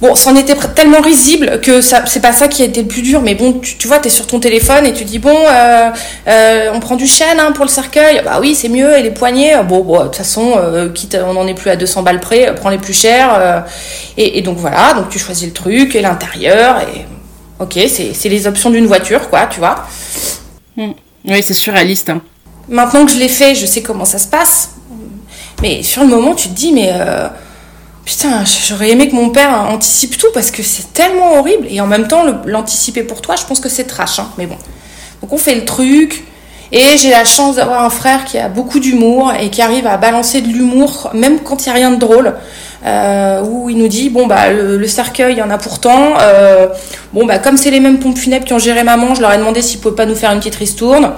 Bon, 0.00 0.14
c'en 0.14 0.34
était 0.36 0.56
tellement 0.74 1.00
risible 1.00 1.60
que 1.60 1.80
ça, 1.80 2.04
c'est 2.06 2.20
pas 2.20 2.32
ça 2.32 2.48
qui 2.48 2.62
a 2.62 2.64
été 2.64 2.82
le 2.82 2.88
plus 2.88 3.02
dur, 3.02 3.22
mais 3.22 3.34
bon, 3.34 3.54
tu, 3.54 3.76
tu 3.76 3.86
vois, 3.86 3.98
t'es 4.00 4.10
sur 4.10 4.26
ton 4.26 4.40
téléphone 4.40 4.84
et 4.86 4.92
tu 4.92 5.04
dis 5.04 5.18
bon, 5.18 5.36
euh, 5.36 5.90
euh, 6.26 6.70
on 6.74 6.80
prend 6.80 6.96
du 6.96 7.06
chêne 7.06 7.38
hein, 7.38 7.52
pour 7.52 7.64
le 7.64 7.70
cercueil. 7.70 8.20
Bah 8.24 8.38
oui, 8.40 8.54
c'est 8.54 8.68
mieux. 8.68 8.96
Et 8.98 9.02
les 9.02 9.12
poignées, 9.12 9.54
bon, 9.66 9.82
bon, 9.82 10.00
de 10.00 10.04
toute 10.04 10.16
façon, 10.16 10.54
euh, 10.56 10.88
quitte, 10.90 11.16
on 11.24 11.34
n'en 11.34 11.46
est 11.46 11.54
plus 11.54 11.70
à 11.70 11.76
200 11.76 12.02
balles 12.02 12.20
près, 12.20 12.54
prends 12.56 12.70
les 12.70 12.78
plus 12.78 12.92
chers. 12.92 13.64
et, 14.16 14.38
et 14.38 14.42
donc 14.42 14.58
voilà, 14.58 14.94
donc 14.94 15.08
tu 15.10 15.18
choisis 15.18 15.46
le 15.46 15.52
truc 15.52 15.94
et 15.94 16.00
l'intérieur 16.00 16.80
et 16.80 17.06
ok, 17.60 17.78
c'est 17.88 18.12
c'est 18.14 18.28
les 18.28 18.46
options 18.46 18.70
d'une 18.70 18.86
voiture, 18.86 19.30
quoi, 19.30 19.46
tu 19.46 19.60
vois. 19.60 19.86
Oui, 20.76 21.42
c'est 21.42 21.54
surréaliste. 21.54 22.10
Hein. 22.10 22.20
Maintenant 22.68 23.06
que 23.06 23.12
je 23.12 23.18
l'ai 23.18 23.28
fait, 23.28 23.54
je 23.54 23.64
sais 23.64 23.82
comment 23.82 24.04
ça 24.04 24.18
se 24.18 24.26
passe. 24.26 24.70
Mais 25.62 25.82
sur 25.82 26.02
le 26.02 26.08
moment, 26.08 26.34
tu 26.34 26.48
te 26.48 26.54
dis, 26.54 26.72
mais 26.72 26.92
putain, 28.04 28.44
j'aurais 28.68 28.90
aimé 28.90 29.08
que 29.08 29.14
mon 29.14 29.30
père 29.30 29.66
anticipe 29.70 30.16
tout 30.16 30.28
parce 30.34 30.50
que 30.50 30.62
c'est 30.62 30.92
tellement 30.92 31.38
horrible. 31.38 31.66
Et 31.68 31.80
en 31.80 31.86
même 31.86 32.08
temps, 32.08 32.24
l'anticiper 32.44 33.02
pour 33.02 33.20
toi, 33.20 33.36
je 33.36 33.44
pense 33.44 33.60
que 33.60 33.68
c'est 33.68 33.84
trash. 33.84 34.18
Hein, 34.18 34.28
mais 34.38 34.46
bon. 34.46 34.56
Donc 35.22 35.32
on 35.32 35.38
fait 35.38 35.54
le 35.54 35.64
truc. 35.64 36.24
Et 36.72 36.96
j'ai 36.96 37.10
la 37.10 37.24
chance 37.24 37.56
d'avoir 37.56 37.84
un 37.84 37.90
frère 37.90 38.24
qui 38.24 38.36
a 38.36 38.48
beaucoup 38.48 38.80
d'humour 38.80 39.32
et 39.40 39.48
qui 39.50 39.62
arrive 39.62 39.86
à 39.86 39.96
balancer 39.96 40.40
de 40.40 40.48
l'humour, 40.48 41.10
même 41.14 41.38
quand 41.40 41.64
il 41.64 41.68
n'y 41.68 41.70
a 41.70 41.74
rien 41.74 41.90
de 41.90 41.96
drôle. 41.96 42.34
Euh, 42.84 43.42
où 43.42 43.70
il 43.70 43.78
nous 43.78 43.88
dit 43.88 44.10
bon 44.10 44.26
bah 44.26 44.50
le, 44.52 44.86
cercueil 44.86 45.32
il 45.32 45.38
y 45.38 45.42
en 45.42 45.48
a 45.48 45.56
pourtant 45.56 46.18
euh, 46.20 46.66
bon 47.14 47.24
bah 47.24 47.38
comme 47.38 47.56
c'est 47.56 47.70
les 47.70 47.80
mêmes 47.80 47.98
pompes 47.98 48.18
funèbres 48.18 48.44
qui 48.44 48.52
ont 48.52 48.58
géré 48.58 48.84
maman 48.84 49.14
je 49.14 49.22
leur 49.22 49.32
ai 49.32 49.38
demandé 49.38 49.62
s'ils 49.62 49.80
pouvaient 49.80 49.94
pas 49.94 50.04
nous 50.04 50.14
faire 50.14 50.30
une 50.32 50.38
petite 50.38 50.56
ristourne 50.56 51.12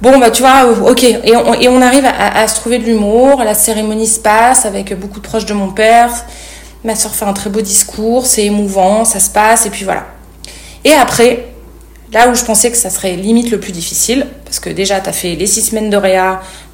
Bon, 0.00 0.16
bah, 0.18 0.30
tu 0.30 0.42
vois, 0.42 0.64
euh, 0.64 0.90
ok. 0.90 1.02
Et 1.02 1.68
on, 1.68 1.82
arrive 1.82 2.06
à, 2.06 2.46
se 2.46 2.54
trouver 2.54 2.78
de 2.78 2.84
l'humour. 2.84 3.42
La 3.42 3.54
cérémonie 3.54 4.06
se 4.06 4.20
passe 4.20 4.64
avec 4.64 4.98
beaucoup 4.98 5.18
de 5.18 5.26
proches 5.26 5.46
de 5.46 5.54
mon 5.54 5.70
père. 5.70 6.10
Ma 6.84 6.94
soeur 6.94 7.12
fait 7.14 7.24
un 7.24 7.32
très 7.32 7.50
beau 7.50 7.60
discours. 7.60 8.24
C'est 8.26 8.44
émouvant, 8.44 9.04
ça 9.04 9.18
se 9.18 9.30
passe. 9.30 9.66
Et 9.66 9.70
puis 9.70 9.84
voilà. 9.84 10.06
Et 10.84 10.92
après, 10.92 11.46
là 12.12 12.28
où 12.28 12.34
je 12.34 12.44
pensais 12.44 12.70
que 12.70 12.76
ça 12.76 12.90
serait 12.90 13.16
limite 13.16 13.50
le 13.50 13.58
plus 13.58 13.72
difficile, 13.72 14.26
parce 14.44 14.60
que 14.60 14.70
déjà, 14.70 15.00
tu 15.00 15.08
as 15.08 15.12
fait 15.12 15.34
les 15.34 15.46
six 15.46 15.62
semaines 15.62 15.90
de 15.90 16.00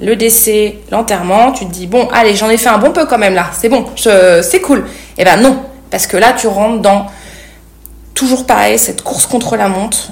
le 0.01 0.17
décès, 0.17 0.81
l'enterrement. 0.91 1.53
Tu 1.53 1.65
te 1.65 1.73
dis, 1.73 1.87
bon, 1.87 2.09
allez, 2.13 2.35
j'en 2.35 2.51
ai 2.51 2.59
fait 2.59 2.69
un 2.69 2.79
bon 2.79 2.91
peu 2.91 3.07
quand 3.07 3.19
même 3.19 3.35
là. 3.35 3.47
C'est 3.59 3.71
bon, 3.71 3.87
c'est 3.97 4.61
cool. 4.61 4.85
Et 5.17 5.25
ben 5.25 5.41
non. 5.41 5.63
Parce 5.91 6.07
que 6.07 6.19
là, 6.19 6.35
tu 6.37 6.47
rentres 6.47 6.83
dans 6.83 7.07
toujours 8.15 8.47
pareil, 8.47 8.79
cette 8.79 9.03
course 9.03 9.27
contre 9.27 9.57
la 9.57 9.69
montre, 9.69 9.97
tr- 9.97 10.11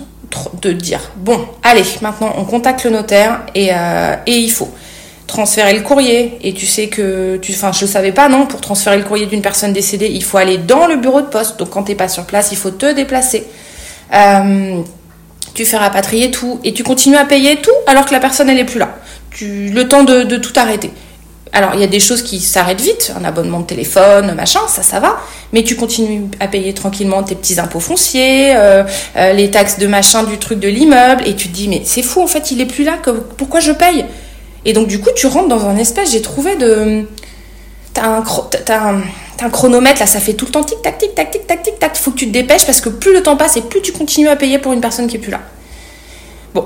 de 0.60 0.72
dire 0.72 1.12
bon, 1.16 1.40
allez, 1.62 1.84
maintenant 2.00 2.32
on 2.36 2.44
contacte 2.44 2.84
le 2.84 2.90
notaire 2.90 3.40
et, 3.54 3.70
euh, 3.72 4.16
et 4.26 4.36
il 4.36 4.50
faut 4.50 4.72
transférer 5.26 5.74
le 5.74 5.80
courrier. 5.80 6.38
Et 6.42 6.52
tu 6.52 6.66
sais 6.66 6.88
que, 6.88 7.38
tu, 7.38 7.52
enfin, 7.52 7.72
je 7.72 7.82
le 7.82 7.86
savais 7.86 8.12
pas, 8.12 8.28
non, 8.28 8.46
pour 8.46 8.60
transférer 8.60 8.98
le 8.98 9.04
courrier 9.04 9.26
d'une 9.26 9.42
personne 9.42 9.72
décédée, 9.72 10.08
il 10.08 10.22
faut 10.22 10.38
aller 10.38 10.58
dans 10.58 10.86
le 10.86 10.96
bureau 10.96 11.20
de 11.20 11.26
poste. 11.26 11.58
Donc 11.58 11.70
quand 11.70 11.84
t'es 11.84 11.94
pas 11.94 12.08
sur 12.08 12.24
place, 12.24 12.50
il 12.52 12.58
faut 12.58 12.70
te 12.70 12.92
déplacer. 12.92 13.46
Euh, 14.12 14.82
tu 15.54 15.64
fais 15.64 15.76
rapatrier 15.76 16.30
tout 16.30 16.60
et 16.64 16.72
tu 16.72 16.82
continues 16.82 17.16
à 17.16 17.24
payer 17.24 17.56
tout 17.56 17.70
alors 17.86 18.06
que 18.06 18.12
la 18.12 18.20
personne 18.20 18.48
elle 18.48 18.58
est 18.58 18.64
plus 18.64 18.78
là. 18.78 18.96
Tu, 19.30 19.70
le 19.70 19.88
temps 19.88 20.04
de 20.04 20.36
tout 20.36 20.52
arrêter. 20.56 20.90
Alors, 21.54 21.72
il 21.74 21.80
y 21.80 21.84
a 21.84 21.86
des 21.86 22.00
choses 22.00 22.22
qui 22.22 22.40
s'arrêtent 22.40 22.80
vite, 22.80 23.12
un 23.14 23.24
abonnement 23.24 23.60
de 23.60 23.66
téléphone, 23.66 24.34
machin, 24.34 24.60
ça, 24.68 24.82
ça 24.82 25.00
va. 25.00 25.18
Mais 25.52 25.62
tu 25.62 25.76
continues 25.76 26.30
à 26.40 26.48
payer 26.48 26.72
tranquillement 26.72 27.22
tes 27.22 27.34
petits 27.34 27.60
impôts 27.60 27.80
fonciers, 27.80 28.56
euh, 28.56 28.84
euh, 29.16 29.34
les 29.34 29.50
taxes 29.50 29.78
de 29.78 29.86
machin 29.86 30.22
du 30.22 30.38
truc 30.38 30.60
de 30.60 30.68
l'immeuble, 30.68 31.22
et 31.26 31.36
tu 31.36 31.48
te 31.48 31.54
dis, 31.54 31.68
mais 31.68 31.82
c'est 31.84 32.02
fou, 32.02 32.22
en 32.22 32.26
fait, 32.26 32.52
il 32.52 32.60
est 32.62 32.66
plus 32.66 32.84
là, 32.84 32.98
pourquoi 33.36 33.60
je 33.60 33.72
paye? 33.72 34.06
Et 34.64 34.72
donc, 34.72 34.86
du 34.86 34.98
coup, 34.98 35.10
tu 35.14 35.26
rentres 35.26 35.48
dans 35.48 35.66
un 35.66 35.76
espèce, 35.76 36.12
j'ai 36.12 36.22
trouvé 36.22 36.56
de. 36.56 37.06
T'as 37.92 38.22
un 39.42 39.50
chronomètre, 39.50 40.00
là, 40.00 40.06
ça 40.06 40.20
fait 40.20 40.32
tout 40.32 40.46
le 40.46 40.52
temps 40.52 40.64
tic-tac, 40.64 40.96
tic-tac, 40.96 41.30
tic-tac, 41.32 41.62
tic-tac. 41.62 41.96
Faut 41.96 42.12
que 42.12 42.16
tu 42.16 42.28
te 42.28 42.32
dépêches 42.32 42.64
parce 42.64 42.80
que 42.80 42.88
plus 42.88 43.12
le 43.12 43.22
temps 43.22 43.36
passe 43.36 43.58
et 43.58 43.60
plus 43.60 43.82
tu 43.82 43.92
continues 43.92 44.28
à 44.28 44.36
payer 44.36 44.58
pour 44.58 44.72
une 44.72 44.80
personne 44.80 45.06
qui 45.06 45.16
est 45.16 45.18
plus 45.18 45.32
là. 45.32 45.40
Bon. 46.54 46.64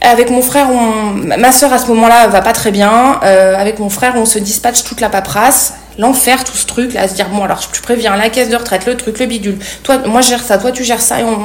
Avec 0.00 0.30
mon 0.30 0.42
frère, 0.42 0.68
on... 0.70 1.12
ma 1.12 1.52
soeur 1.52 1.72
à 1.72 1.78
ce 1.78 1.86
moment-là 1.88 2.28
va 2.28 2.40
pas 2.40 2.52
très 2.52 2.70
bien. 2.70 3.20
Euh, 3.22 3.56
avec 3.56 3.78
mon 3.78 3.90
frère, 3.90 4.14
on 4.16 4.24
se 4.24 4.38
dispatche 4.38 4.84
toute 4.84 5.00
la 5.00 5.08
paperasse. 5.08 5.74
L'enfer, 5.98 6.44
tout 6.44 6.56
ce 6.56 6.66
truc 6.66 6.94
là, 6.94 7.02
à 7.02 7.08
se 7.08 7.14
dire 7.14 7.28
bon 7.28 7.42
alors 7.42 7.60
je 7.72 7.82
préviens 7.82 8.14
la 8.16 8.30
caisse 8.30 8.48
de 8.48 8.56
retraite, 8.56 8.86
le 8.86 8.96
truc, 8.96 9.18
le 9.18 9.26
bidule. 9.26 9.58
Toi, 9.82 9.98
moi 10.06 10.20
je 10.20 10.28
gère 10.28 10.42
ça, 10.42 10.56
toi 10.56 10.70
tu 10.70 10.84
gères 10.84 11.00
ça 11.00 11.20
et 11.20 11.24
on. 11.24 11.38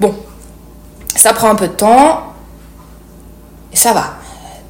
Bon, 0.00 0.14
ça 1.14 1.34
prend 1.34 1.50
un 1.50 1.54
peu 1.54 1.68
de 1.68 1.72
temps. 1.72 2.32
Et 3.72 3.76
ça 3.76 3.92
va. 3.92 4.14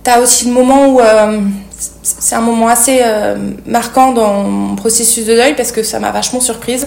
T'as 0.03 0.21
aussi 0.21 0.47
le 0.47 0.53
moment 0.53 0.87
où 0.89 1.01
euh, 1.01 1.41
c'est 2.03 2.35
un 2.35 2.41
moment 2.41 2.69
assez 2.69 3.01
euh, 3.03 3.37
marquant 3.67 4.13
dans 4.13 4.45
mon 4.45 4.77
processus 4.77 5.27
de 5.27 5.35
deuil 5.35 5.55
parce 5.55 5.73
que 5.73 5.83
ça 5.83 6.01
m'a 6.01 6.11
vachement 6.11 6.41
surprise. 6.41 6.87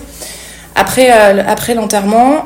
Après, 0.76 1.10
euh, 1.12 1.44
après 1.48 1.74
l'enterrement, 1.74 2.46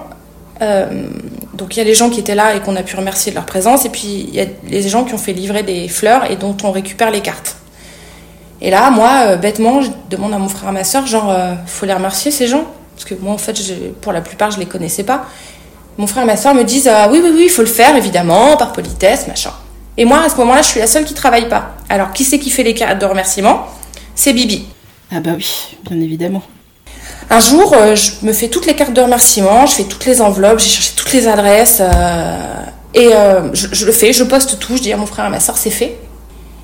euh, 0.62 1.06
Donc 1.54 1.76
il 1.76 1.80
y 1.80 1.82
a 1.82 1.86
les 1.86 1.94
gens 1.94 2.10
qui 2.10 2.20
étaient 2.20 2.36
là 2.36 2.56
et 2.56 2.62
qu'on 2.62 2.76
a 2.76 2.84
pu 2.84 2.96
remercier 2.96 3.32
de 3.32 3.36
leur 3.36 3.46
présence, 3.46 3.86
et 3.86 3.90
puis 3.90 4.28
il 4.28 4.36
y 4.36 4.42
a 4.42 4.46
les 4.68 4.90
gens 4.90 5.04
qui 5.04 5.14
ont 5.14 5.20
fait 5.20 5.34
livrer 5.34 5.64
des 5.64 5.88
fleurs 5.88 6.30
et 6.32 6.36
dont 6.36 6.56
on 6.64 6.72
récupère 6.72 7.12
les 7.12 7.22
cartes. 7.22 7.58
Et 8.62 8.72
là, 8.72 8.90
moi, 8.92 9.12
euh, 9.28 9.36
bêtement, 9.36 9.82
je 9.82 9.90
demande 10.10 10.34
à 10.34 10.38
mon 10.38 10.48
frère 10.48 10.66
et 10.66 10.70
à 10.70 10.72
ma 10.72 10.84
soeur, 10.84 11.06
genre, 11.06 11.30
euh, 11.30 11.54
faut 11.66 11.86
les 11.86 11.94
remercier 11.94 12.32
ces 12.32 12.48
gens? 12.48 12.66
Parce 12.96 13.06
que 13.06 13.14
moi, 13.16 13.34
en 13.34 13.38
fait, 13.38 13.56
pour 14.02 14.14
la 14.14 14.22
plupart, 14.22 14.52
je 14.52 14.60
les 14.60 14.66
connaissais 14.66 15.04
pas. 15.04 15.26
Mon 15.98 16.08
frère 16.08 16.24
et 16.24 16.28
ma 16.28 16.38
soeur 16.38 16.56
me 16.56 16.64
disent, 16.64 16.88
ah 16.88 17.10
oui, 17.12 17.20
oui, 17.22 17.32
oui, 17.34 17.44
il 17.46 17.50
faut 17.50 17.62
le 17.62 17.68
faire, 17.68 17.96
évidemment, 17.96 18.56
par 18.56 18.72
politesse, 18.72 19.28
machin. 19.28 19.52
Et 19.98 20.06
moi, 20.06 20.22
à 20.26 20.30
ce 20.30 20.38
moment-là, 20.38 20.62
je 20.62 20.70
suis 20.70 20.80
la 20.80 20.88
seule 20.88 21.04
qui 21.04 21.14
travaille 21.14 21.50
pas. 21.50 21.76
Alors, 21.90 22.14
qui 22.14 22.24
c'est 22.24 22.40
qui 22.40 22.50
fait 22.50 22.64
les 22.64 22.74
cartes 22.74 23.00
de 23.00 23.06
remerciement? 23.06 23.68
C'est 24.16 24.34
Bibi. 24.34 24.66
Ah 25.12 25.20
bah 25.20 25.32
oui, 25.36 25.78
bien 25.90 26.00
évidemment. 26.00 26.42
Un 27.30 27.40
jour, 27.40 27.74
euh, 27.74 27.96
je 27.96 28.12
me 28.22 28.34
fais 28.34 28.48
toutes 28.48 28.66
les 28.66 28.76
cartes 28.76 28.94
de 28.94 29.02
remerciement, 29.02 29.66
je 29.66 29.76
fais 29.76 29.84
toutes 29.84 30.06
les 30.06 30.22
enveloppes, 30.22 30.60
j'ai 30.60 30.70
cherché 30.70 30.92
toutes 30.96 31.14
les 31.14 31.28
adresses, 31.28 31.82
et 32.94 33.10
je, 33.54 33.86
le 33.86 33.92
fais, 33.92 34.14
je 34.14 34.24
poste 34.24 34.60
tout, 34.60 34.78
je 34.78 34.82
dis 34.82 34.94
à 34.94 34.98
mon 34.98 35.06
frère 35.06 35.26
à 35.26 35.30
ma 35.30 35.40
soeur, 35.40 35.58
c'est 35.58 35.72
fait. 35.72 35.98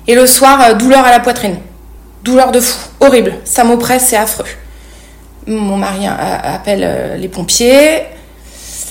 Et 0.06 0.14
le 0.14 0.26
soir, 0.26 0.76
douleur 0.76 1.04
à 1.04 1.10
la 1.10 1.20
poitrine 1.20 1.56
douleur 2.22 2.52
de 2.52 2.60
fou, 2.60 2.78
horrible, 3.00 3.34
ça 3.44 3.64
m'oppresse, 3.64 4.06
c'est 4.08 4.16
affreux. 4.16 4.46
Mon 5.46 5.76
mari 5.76 6.06
appelle 6.06 6.82
euh, 6.84 7.16
les 7.16 7.28
pompiers. 7.28 8.02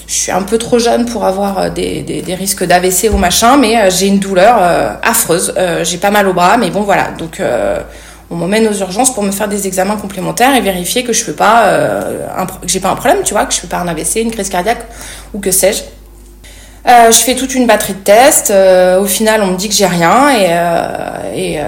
Je 0.08 0.14
suis 0.14 0.32
un 0.32 0.42
peu 0.42 0.58
trop 0.58 0.80
jeune 0.80 1.06
pour 1.06 1.24
avoir 1.24 1.60
euh, 1.60 1.70
des, 1.70 2.24
risques 2.38 2.64
d'AVC 2.64 3.10
ou 3.14 3.18
machin, 3.18 3.58
mais 3.58 3.78
euh, 3.78 3.90
j'ai 3.92 4.08
une 4.08 4.20
douleur 4.20 4.58
affreuse. 5.04 5.54
J'ai 5.84 5.98
pas 5.98 6.12
mal 6.12 6.28
au 6.28 6.34
bras, 6.34 6.58
mais 6.58 6.70
bon 6.70 6.82
voilà. 6.82 7.10
Donc 7.18 7.42
on 8.32 8.36
m'emmène 8.36 8.68
aux 8.68 8.74
urgences 8.74 9.14
pour 9.14 9.24
me 9.24 9.32
faire 9.32 9.48
des 9.48 9.66
examens 9.68 9.98
complémentaires 9.98 10.56
et 10.56 10.62
vérifier 10.62 11.04
que 11.04 11.14
je 11.14 11.24
fais 11.24 11.34
pas, 11.34 12.04
que 12.62 12.68
j'ai 12.68 12.80
pas 12.80 12.90
un 12.90 12.96
problème, 12.96 13.24
tu 13.24 13.34
vois, 13.34 13.46
que 13.46 13.54
je 13.54 13.60
fais 13.60 13.68
pas 13.68 13.78
un 13.78 13.88
AVC, 13.88 14.18
une 14.18 14.32
crise 14.32 14.50
cardiaque 14.50 14.86
ou 15.34 15.40
que 15.40 15.50
sais-je. 15.52 15.82
Euh, 16.88 17.12
je 17.12 17.18
fais 17.18 17.36
toute 17.36 17.54
une 17.56 17.68
batterie 17.68 17.94
de 17.94 18.00
tests. 18.00 18.52
Euh, 18.52 19.02
au 19.02 19.06
final, 19.06 19.42
on 19.44 19.48
me 19.48 19.58
dit 19.58 19.68
que 19.68 19.76
j'ai 19.76 19.86
rien 19.86 20.30
et, 20.32 20.48
euh, 20.50 21.34
et 21.34 21.60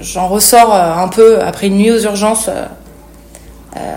j'en 0.00 0.28
ressors 0.28 0.74
un 0.74 1.08
peu 1.08 1.40
après 1.40 1.68
une 1.68 1.76
nuit 1.76 1.90
aux 1.90 2.00
urgences, 2.00 2.50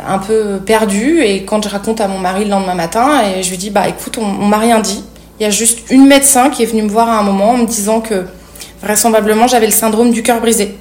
un 0.07 0.19
peu 0.19 0.59
perdue. 0.65 1.21
Et 1.23 1.43
quand 1.43 1.63
je 1.63 1.69
raconte 1.69 2.01
à 2.01 2.07
mon 2.07 2.19
mari 2.19 2.45
le 2.45 2.51
lendemain 2.51 2.75
matin, 2.75 3.23
et 3.35 3.43
je 3.43 3.49
lui 3.49 3.57
dis 3.57 3.69
bah 3.71 3.87
écoute, 3.87 4.17
on, 4.17 4.25
on 4.25 4.47
m'a 4.47 4.57
rien 4.57 4.79
dit. 4.79 5.03
Il 5.39 5.43
y 5.43 5.45
a 5.47 5.49
juste 5.49 5.89
une 5.89 6.07
médecin 6.07 6.49
qui 6.49 6.63
est 6.63 6.67
venue 6.67 6.83
me 6.83 6.89
voir 6.89 7.09
à 7.09 7.17
un 7.17 7.23
moment 7.23 7.51
en 7.51 7.57
me 7.57 7.65
disant 7.65 7.99
que 7.99 8.25
vraisemblablement 8.83 9.47
j'avais 9.47 9.65
le 9.65 9.71
syndrome 9.71 10.11
du 10.11 10.21
cœur 10.21 10.39
brisé. 10.39 10.77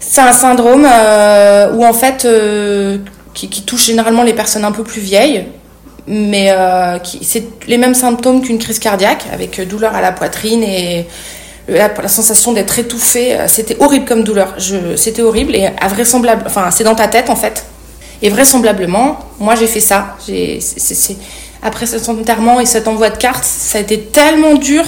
C'est 0.00 0.22
un 0.22 0.32
syndrome 0.32 0.84
où 0.84 1.84
en 1.84 1.92
fait 1.92 2.26
qui, 3.34 3.48
qui 3.48 3.62
touche 3.62 3.84
généralement 3.84 4.22
les 4.22 4.32
personnes 4.32 4.64
un 4.64 4.72
peu 4.72 4.82
plus 4.82 5.00
vieilles 5.00 5.46
mais 6.06 6.50
euh, 6.50 6.98
c'est 7.22 7.44
les 7.68 7.78
mêmes 7.78 7.94
symptômes 7.94 8.42
qu'une 8.42 8.58
crise 8.58 8.80
cardiaque, 8.80 9.24
avec 9.32 9.60
douleur 9.68 9.94
à 9.94 10.00
la 10.00 10.10
poitrine 10.10 10.62
et 10.64 11.06
la, 11.68 11.88
la 11.88 12.08
sensation 12.08 12.52
d'être 12.52 12.78
étouffé. 12.78 13.38
C'était 13.46 13.76
horrible 13.78 14.06
comme 14.06 14.24
douleur. 14.24 14.56
C'était 14.96 15.22
horrible 15.22 15.54
et 15.54 15.70
vraisemblable. 15.88 16.42
Enfin, 16.46 16.70
c'est 16.72 16.84
dans 16.84 16.96
ta 16.96 17.06
tête 17.06 17.30
en 17.30 17.36
fait. 17.36 17.64
Et 18.22 18.28
vraisemblablement, 18.28 19.20
moi 19.38 19.54
j'ai 19.54 19.68
fait 19.68 19.80
ça. 19.80 20.16
après 21.62 21.86
cet 21.86 22.08
enterrement 22.08 22.60
et 22.60 22.66
cet 22.66 22.88
envoi 22.88 23.10
de 23.10 23.16
cartes, 23.16 23.44
ça 23.44 23.78
a 23.78 23.80
été 23.80 24.00
tellement 24.00 24.54
dur 24.54 24.84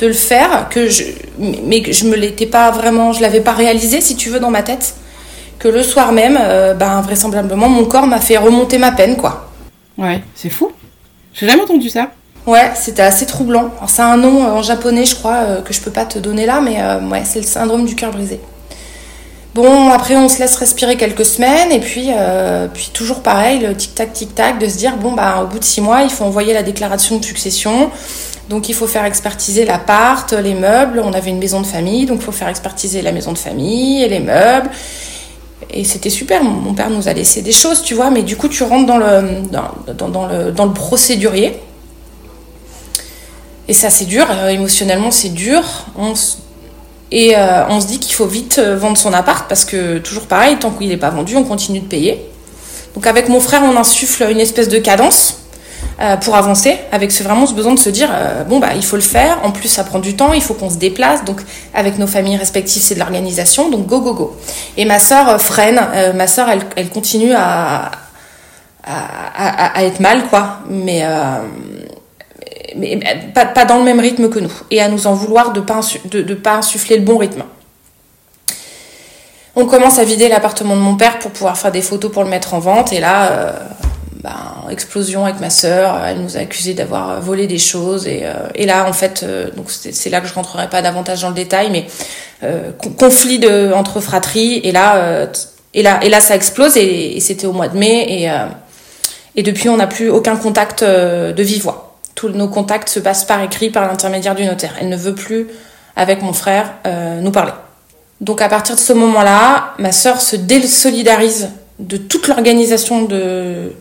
de 0.00 0.06
le 0.06 0.12
faire 0.12 0.68
que 0.70 0.88
je, 0.88 1.04
mais 1.38 1.92
je 1.92 2.06
me 2.06 2.16
l'étais 2.16 2.46
pas 2.46 2.70
vraiment, 2.70 3.12
je 3.12 3.22
l'avais 3.22 3.40
pas 3.40 3.52
réalisé 3.52 4.00
si 4.00 4.16
tu 4.16 4.30
veux 4.30 4.40
dans 4.40 4.50
ma 4.50 4.62
tête, 4.62 4.94
que 5.58 5.68
le 5.68 5.82
soir 5.82 6.12
même, 6.12 6.38
euh, 6.40 6.74
ben 6.74 7.00
vraisemblablement 7.02 7.68
mon 7.68 7.84
corps 7.84 8.06
m'a 8.06 8.20
fait 8.20 8.38
remonter 8.38 8.78
ma 8.78 8.92
peine 8.92 9.16
quoi. 9.16 9.50
Ouais, 9.98 10.22
c'est 10.34 10.50
fou. 10.50 10.72
J'ai 11.34 11.46
jamais 11.46 11.62
entendu 11.62 11.88
ça. 11.90 12.08
Ouais, 12.46 12.72
c'était 12.74 13.02
assez 13.02 13.26
troublant. 13.26 13.70
C'est 13.86 14.02
un 14.02 14.16
nom 14.16 14.44
euh, 14.44 14.50
en 14.52 14.62
japonais, 14.62 15.04
je 15.04 15.14
crois, 15.14 15.36
euh, 15.36 15.62
que 15.62 15.74
je 15.74 15.80
peux 15.80 15.90
pas 15.90 16.06
te 16.06 16.18
donner 16.18 16.46
là, 16.46 16.60
mais 16.60 16.80
euh, 16.80 17.00
ouais, 17.08 17.22
c'est 17.24 17.40
le 17.40 17.46
syndrome 17.46 17.84
du 17.84 17.94
cœur 17.94 18.10
brisé. 18.10 18.40
Bon, 19.54 19.90
après, 19.90 20.16
on 20.16 20.28
se 20.28 20.38
laisse 20.38 20.56
respirer 20.56 20.96
quelques 20.96 21.24
semaines, 21.24 21.72
et 21.72 21.80
puis, 21.80 22.10
puis 22.72 22.90
toujours 22.94 23.20
pareil, 23.20 23.58
le 23.58 23.74
tic-tac, 23.74 24.12
tic-tac, 24.12 24.60
de 24.60 24.68
se 24.68 24.76
dire, 24.76 24.96
bon, 24.96 25.10
bah, 25.10 25.42
au 25.42 25.48
bout 25.48 25.58
de 25.58 25.64
six 25.64 25.80
mois, 25.80 26.02
il 26.02 26.10
faut 26.10 26.24
envoyer 26.24 26.54
la 26.54 26.62
déclaration 26.62 27.18
de 27.18 27.24
succession. 27.24 27.90
Donc, 28.50 28.68
il 28.68 28.74
faut 28.74 28.86
faire 28.86 29.06
expertiser 29.06 29.64
l'appart, 29.64 30.30
les 30.32 30.54
meubles. 30.54 31.00
On 31.02 31.14
avait 31.14 31.30
une 31.30 31.38
maison 31.38 31.62
de 31.62 31.66
famille, 31.66 32.04
donc 32.04 32.18
il 32.20 32.24
faut 32.24 32.32
faire 32.32 32.48
expertiser 32.48 33.00
la 33.00 33.12
maison 33.12 33.32
de 33.32 33.38
famille 33.38 34.02
et 34.02 34.08
les 34.08 34.20
meubles 34.20 34.70
et 35.72 35.84
c'était 35.84 36.10
super. 36.10 36.42
Mon 36.42 36.74
père 36.74 36.90
nous 36.90 37.08
a 37.08 37.12
laissé 37.12 37.42
des 37.42 37.52
choses, 37.52 37.82
tu 37.82 37.94
vois, 37.94 38.10
mais 38.10 38.22
du 38.22 38.36
coup, 38.36 38.48
tu 38.48 38.62
rentres 38.62 38.86
dans 38.86 38.98
le, 38.98 39.42
dans, 39.50 40.08
dans, 40.08 40.26
le, 40.26 40.52
dans 40.52 40.66
le 40.66 40.72
procédurier. 40.72 41.58
Et 43.68 43.72
ça, 43.72 43.90
c'est 43.90 44.06
dur. 44.06 44.26
Euh, 44.30 44.48
émotionnellement, 44.48 45.10
c'est 45.10 45.28
dur. 45.28 45.62
On 45.96 46.14
et 47.12 47.36
euh, 47.36 47.66
on 47.68 47.80
se 47.80 47.88
dit 47.88 47.98
qu'il 47.98 48.14
faut 48.14 48.26
vite 48.26 48.60
euh, 48.60 48.76
vendre 48.76 48.96
son 48.96 49.12
appart 49.12 49.48
parce 49.48 49.64
que, 49.64 49.98
toujours 49.98 50.26
pareil, 50.26 50.56
tant 50.60 50.70
qu'il 50.70 50.88
n'est 50.88 50.96
pas 50.96 51.10
vendu, 51.10 51.36
on 51.36 51.42
continue 51.42 51.80
de 51.80 51.86
payer. 51.86 52.24
Donc, 52.94 53.06
avec 53.06 53.28
mon 53.28 53.40
frère, 53.40 53.62
on 53.64 53.76
insuffle 53.76 54.28
une 54.30 54.40
espèce 54.40 54.68
de 54.68 54.78
cadence. 54.78 55.39
Euh, 56.02 56.16
pour 56.16 56.34
avancer, 56.34 56.78
avec 56.92 57.12
ce, 57.12 57.22
vraiment 57.22 57.44
ce 57.44 57.52
besoin 57.52 57.74
de 57.74 57.78
se 57.78 57.90
dire 57.90 58.08
euh, 58.10 58.42
bon 58.44 58.58
bah 58.58 58.68
il 58.74 58.82
faut 58.82 58.96
le 58.96 59.02
faire. 59.02 59.38
En 59.44 59.50
plus 59.50 59.68
ça 59.68 59.84
prend 59.84 59.98
du 59.98 60.16
temps, 60.16 60.32
il 60.32 60.40
faut 60.40 60.54
qu'on 60.54 60.70
se 60.70 60.78
déplace. 60.78 61.26
Donc 61.26 61.42
avec 61.74 61.98
nos 61.98 62.06
familles 62.06 62.38
respectives 62.38 62.80
c'est 62.80 62.94
de 62.94 63.00
l'organisation. 63.00 63.68
Donc 63.68 63.86
go 63.86 64.00
go 64.00 64.14
go. 64.14 64.36
Et 64.78 64.86
ma 64.86 64.98
sœur 64.98 65.28
euh, 65.28 65.38
freine. 65.38 65.78
ma 66.14 66.26
sœur 66.26 66.48
elle, 66.48 66.62
elle 66.76 66.88
continue 66.88 67.34
à, 67.34 67.90
à, 68.82 69.84
être 69.84 70.00
mal 70.00 70.26
quoi, 70.28 70.60
mais 70.70 71.04
mais 72.76 72.98
pas, 73.34 73.44
pas, 73.44 73.66
dans 73.66 73.76
le 73.76 73.84
même 73.84 74.00
rythme 74.00 74.30
que 74.30 74.38
nous 74.38 74.52
et 74.70 74.80
à 74.80 74.88
nous 74.88 75.06
en 75.06 75.12
vouloir 75.12 75.52
de 75.52 75.60
pas 75.60 75.80
de, 76.06 76.22
de 76.22 76.34
pas 76.34 76.54
insuffler 76.54 76.96
le 76.96 77.04
bon 77.04 77.18
rythme. 77.18 77.42
On 79.54 79.66
commence 79.66 79.98
à 79.98 80.04
vider 80.04 80.28
l'appartement 80.28 80.76
de 80.76 80.80
mon 80.80 80.96
père 80.96 81.18
pour 81.18 81.30
pouvoir 81.30 81.58
faire 81.58 81.72
des 81.72 81.82
photos 81.82 82.10
pour 82.10 82.24
le 82.24 82.30
mettre 82.30 82.54
en 82.54 82.58
vente 82.58 82.94
et 82.94 83.00
là 83.00 83.52
bah, 84.22 84.64
explosion 84.70 85.24
avec 85.24 85.40
ma 85.40 85.50
sœur. 85.50 85.98
Elle 86.06 86.20
nous 86.20 86.36
a 86.36 86.40
accusé 86.40 86.74
d'avoir 86.74 87.20
volé 87.20 87.46
des 87.46 87.58
choses. 87.58 88.06
Et, 88.06 88.22
euh, 88.24 88.34
et 88.54 88.66
là, 88.66 88.86
en 88.88 88.92
fait, 88.92 89.22
euh, 89.22 89.50
donc 89.56 89.70
c'est 89.70 90.10
là 90.10 90.20
que 90.20 90.28
je 90.28 90.34
rentrerai 90.34 90.68
pas 90.68 90.82
davantage 90.82 91.22
dans 91.22 91.28
le 91.28 91.34
détail, 91.34 91.70
mais 91.70 91.86
euh, 92.42 92.70
conflit 92.98 93.38
de, 93.38 93.72
entre 93.72 94.00
fratries. 94.00 94.60
Et 94.64 94.72
là, 94.72 95.28
et 95.72 95.82
là, 95.82 96.00
et 96.02 96.08
là, 96.08 96.20
ça 96.20 96.36
explose. 96.36 96.76
Et, 96.76 97.18
c'était 97.20 97.46
au 97.46 97.52
mois 97.52 97.68
de 97.68 97.78
mai. 97.78 98.06
Et, 98.08 98.30
et 99.36 99.42
depuis, 99.42 99.68
on 99.68 99.76
n'a 99.76 99.86
plus 99.86 100.10
aucun 100.10 100.36
contact 100.36 100.84
de 100.84 101.42
vive 101.42 101.62
voix. 101.62 101.98
Tous 102.14 102.28
nos 102.28 102.48
contacts 102.48 102.88
se 102.88 103.00
passent 103.00 103.24
par 103.24 103.42
écrit, 103.42 103.70
par 103.70 103.86
l'intermédiaire 103.86 104.34
du 104.34 104.44
notaire. 104.44 104.74
Elle 104.80 104.90
ne 104.90 104.96
veut 104.96 105.14
plus, 105.14 105.46
avec 105.96 106.22
mon 106.22 106.32
frère, 106.32 106.74
nous 107.22 107.30
parler. 107.30 107.52
Donc 108.20 108.42
à 108.42 108.48
partir 108.50 108.74
de 108.74 108.80
ce 108.80 108.92
moment-là, 108.92 109.72
ma 109.78 109.92
sœur 109.92 110.20
se 110.20 110.36
désolidarise 110.36 111.50
de 111.78 111.96
toute 111.96 112.28
l'organisation 112.28 113.02
de, 113.04 113.72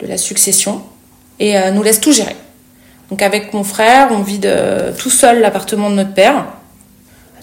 de 0.00 0.06
la 0.06 0.18
succession 0.18 0.82
et 1.38 1.56
euh, 1.56 1.70
nous 1.70 1.82
laisse 1.82 2.00
tout 2.00 2.12
gérer. 2.12 2.36
Donc 3.10 3.22
avec 3.22 3.54
mon 3.54 3.64
frère, 3.64 4.08
on 4.10 4.22
vide 4.22 4.52
tout 4.98 5.10
seul 5.10 5.40
l'appartement 5.40 5.90
de 5.90 5.94
notre 5.94 6.12
père, 6.14 6.46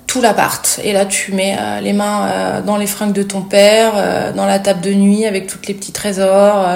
tout 0.08 0.22
l'appart. 0.22 0.80
Et 0.84 0.92
là, 0.92 1.06
tu 1.06 1.32
mets 1.32 1.56
euh, 1.60 1.80
les 1.80 1.94
mains 1.94 2.28
euh, 2.28 2.62
dans 2.62 2.78
les 2.78 2.88
fringues 2.88 3.14
de 3.14 3.24
ton 3.24 3.42
père, 3.42 4.34
dans 4.34 4.46
la 4.46 4.60
table 4.60 4.82
de 4.82 4.94
nuit 4.94 5.26
avec 5.26 5.48
tous 5.48 5.60
les 5.68 5.74
petits 5.74 5.94
trésors, 5.94 6.68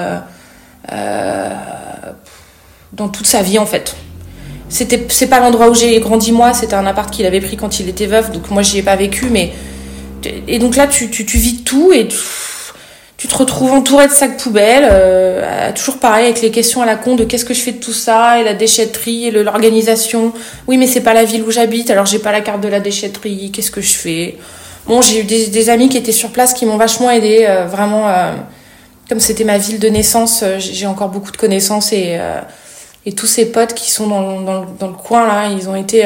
dans 2.92 3.08
toute 3.08 3.26
sa 3.26 3.42
vie 3.42 3.58
en 3.58 3.66
fait. 3.66 3.94
C'était, 4.70 5.06
c'est 5.08 5.28
pas 5.28 5.40
l'endroit 5.40 5.70
où 5.70 5.74
j'ai 5.74 5.98
grandi 6.00 6.32
moi, 6.32 6.52
c'était 6.52 6.74
un 6.74 6.86
appart 6.86 7.10
qu'il 7.10 7.24
avait 7.24 7.40
pris 7.40 7.56
quand 7.56 7.80
il 7.80 7.88
était 7.88 8.06
veuf, 8.06 8.30
donc 8.30 8.50
moi 8.50 8.62
j'y 8.62 8.78
ai 8.78 8.82
pas 8.82 8.96
vécu, 8.96 9.26
mais 9.30 9.52
et 10.46 10.58
donc 10.58 10.76
là 10.76 10.86
tu, 10.86 11.10
tu, 11.10 11.24
tu 11.24 11.38
vis 11.38 11.62
tout 11.62 11.92
et 11.92 12.08
tu 13.18 13.26
te 13.26 13.36
retrouves 13.36 13.72
entouré 13.72 14.06
de 14.06 14.12
sacs 14.12 14.36
poubelles, 14.36 14.88
euh, 14.88 15.72
toujours 15.72 15.98
pareil 15.98 16.26
avec 16.26 16.40
les 16.40 16.52
questions 16.52 16.82
à 16.82 16.86
la 16.86 16.94
con 16.94 17.16
de 17.16 17.24
qu'est-ce 17.24 17.44
que 17.44 17.52
je 17.52 17.60
fais 17.60 17.72
de 17.72 17.80
tout 17.80 17.92
ça 17.92 18.40
et 18.40 18.44
la 18.44 18.54
déchetterie 18.54 19.26
et 19.26 19.30
l'organisation. 19.32 20.32
Oui, 20.68 20.76
mais 20.78 20.86
c'est 20.86 21.00
pas 21.00 21.14
la 21.14 21.24
ville 21.24 21.42
où 21.42 21.50
j'habite, 21.50 21.90
alors 21.90 22.06
j'ai 22.06 22.20
pas 22.20 22.30
la 22.30 22.42
carte 22.42 22.60
de 22.60 22.68
la 22.68 22.78
déchetterie, 22.78 23.50
qu'est-ce 23.50 23.72
que 23.72 23.80
je 23.80 23.94
fais? 23.94 24.38
Bon, 24.86 25.02
j'ai 25.02 25.20
eu 25.20 25.24
des, 25.24 25.68
amis 25.68 25.88
qui 25.88 25.98
étaient 25.98 26.12
sur 26.12 26.30
place 26.30 26.54
qui 26.54 26.64
m'ont 26.64 26.76
vachement 26.76 27.10
aidé, 27.10 27.44
euh, 27.46 27.66
vraiment. 27.66 28.08
Euh, 28.08 28.32
comme 29.08 29.20
c'était 29.20 29.44
ma 29.44 29.58
ville 29.58 29.80
de 29.80 29.88
naissance, 29.88 30.44
j'ai 30.58 30.86
encore 30.86 31.08
beaucoup 31.08 31.32
de 31.32 31.36
connaissances 31.38 31.94
et, 31.94 32.18
et 33.06 33.12
tous 33.14 33.26
ces 33.26 33.50
potes 33.50 33.72
qui 33.72 33.90
sont 33.90 34.06
dans, 34.06 34.86
le 34.86 34.92
coin 34.92 35.26
là, 35.26 35.48
ils 35.48 35.66
ont 35.66 35.74
été. 35.74 36.04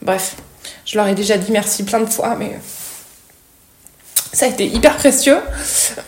bref, 0.00 0.36
je 0.86 0.96
leur 0.96 1.08
ai 1.08 1.16
déjà 1.16 1.36
dit 1.36 1.50
merci 1.50 1.82
plein 1.82 1.98
de 1.98 2.06
fois, 2.06 2.36
mais 2.38 2.60
ça 4.32 4.46
a 4.46 4.48
été 4.48 4.66
hyper 4.66 4.96
précieux. 4.96 5.38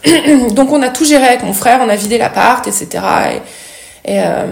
Donc 0.55 0.73
on 0.73 0.83
a 0.83 0.89
tout 0.89 1.05
géré 1.05 1.27
avec 1.27 1.43
mon 1.43 1.53
frère, 1.53 1.81
on 1.83 1.89
a 1.89 1.97
vidé 1.97 2.19
l'appart, 2.19 2.67
etc. 2.67 2.89
Et, 4.07 4.21
euh, 4.21 4.47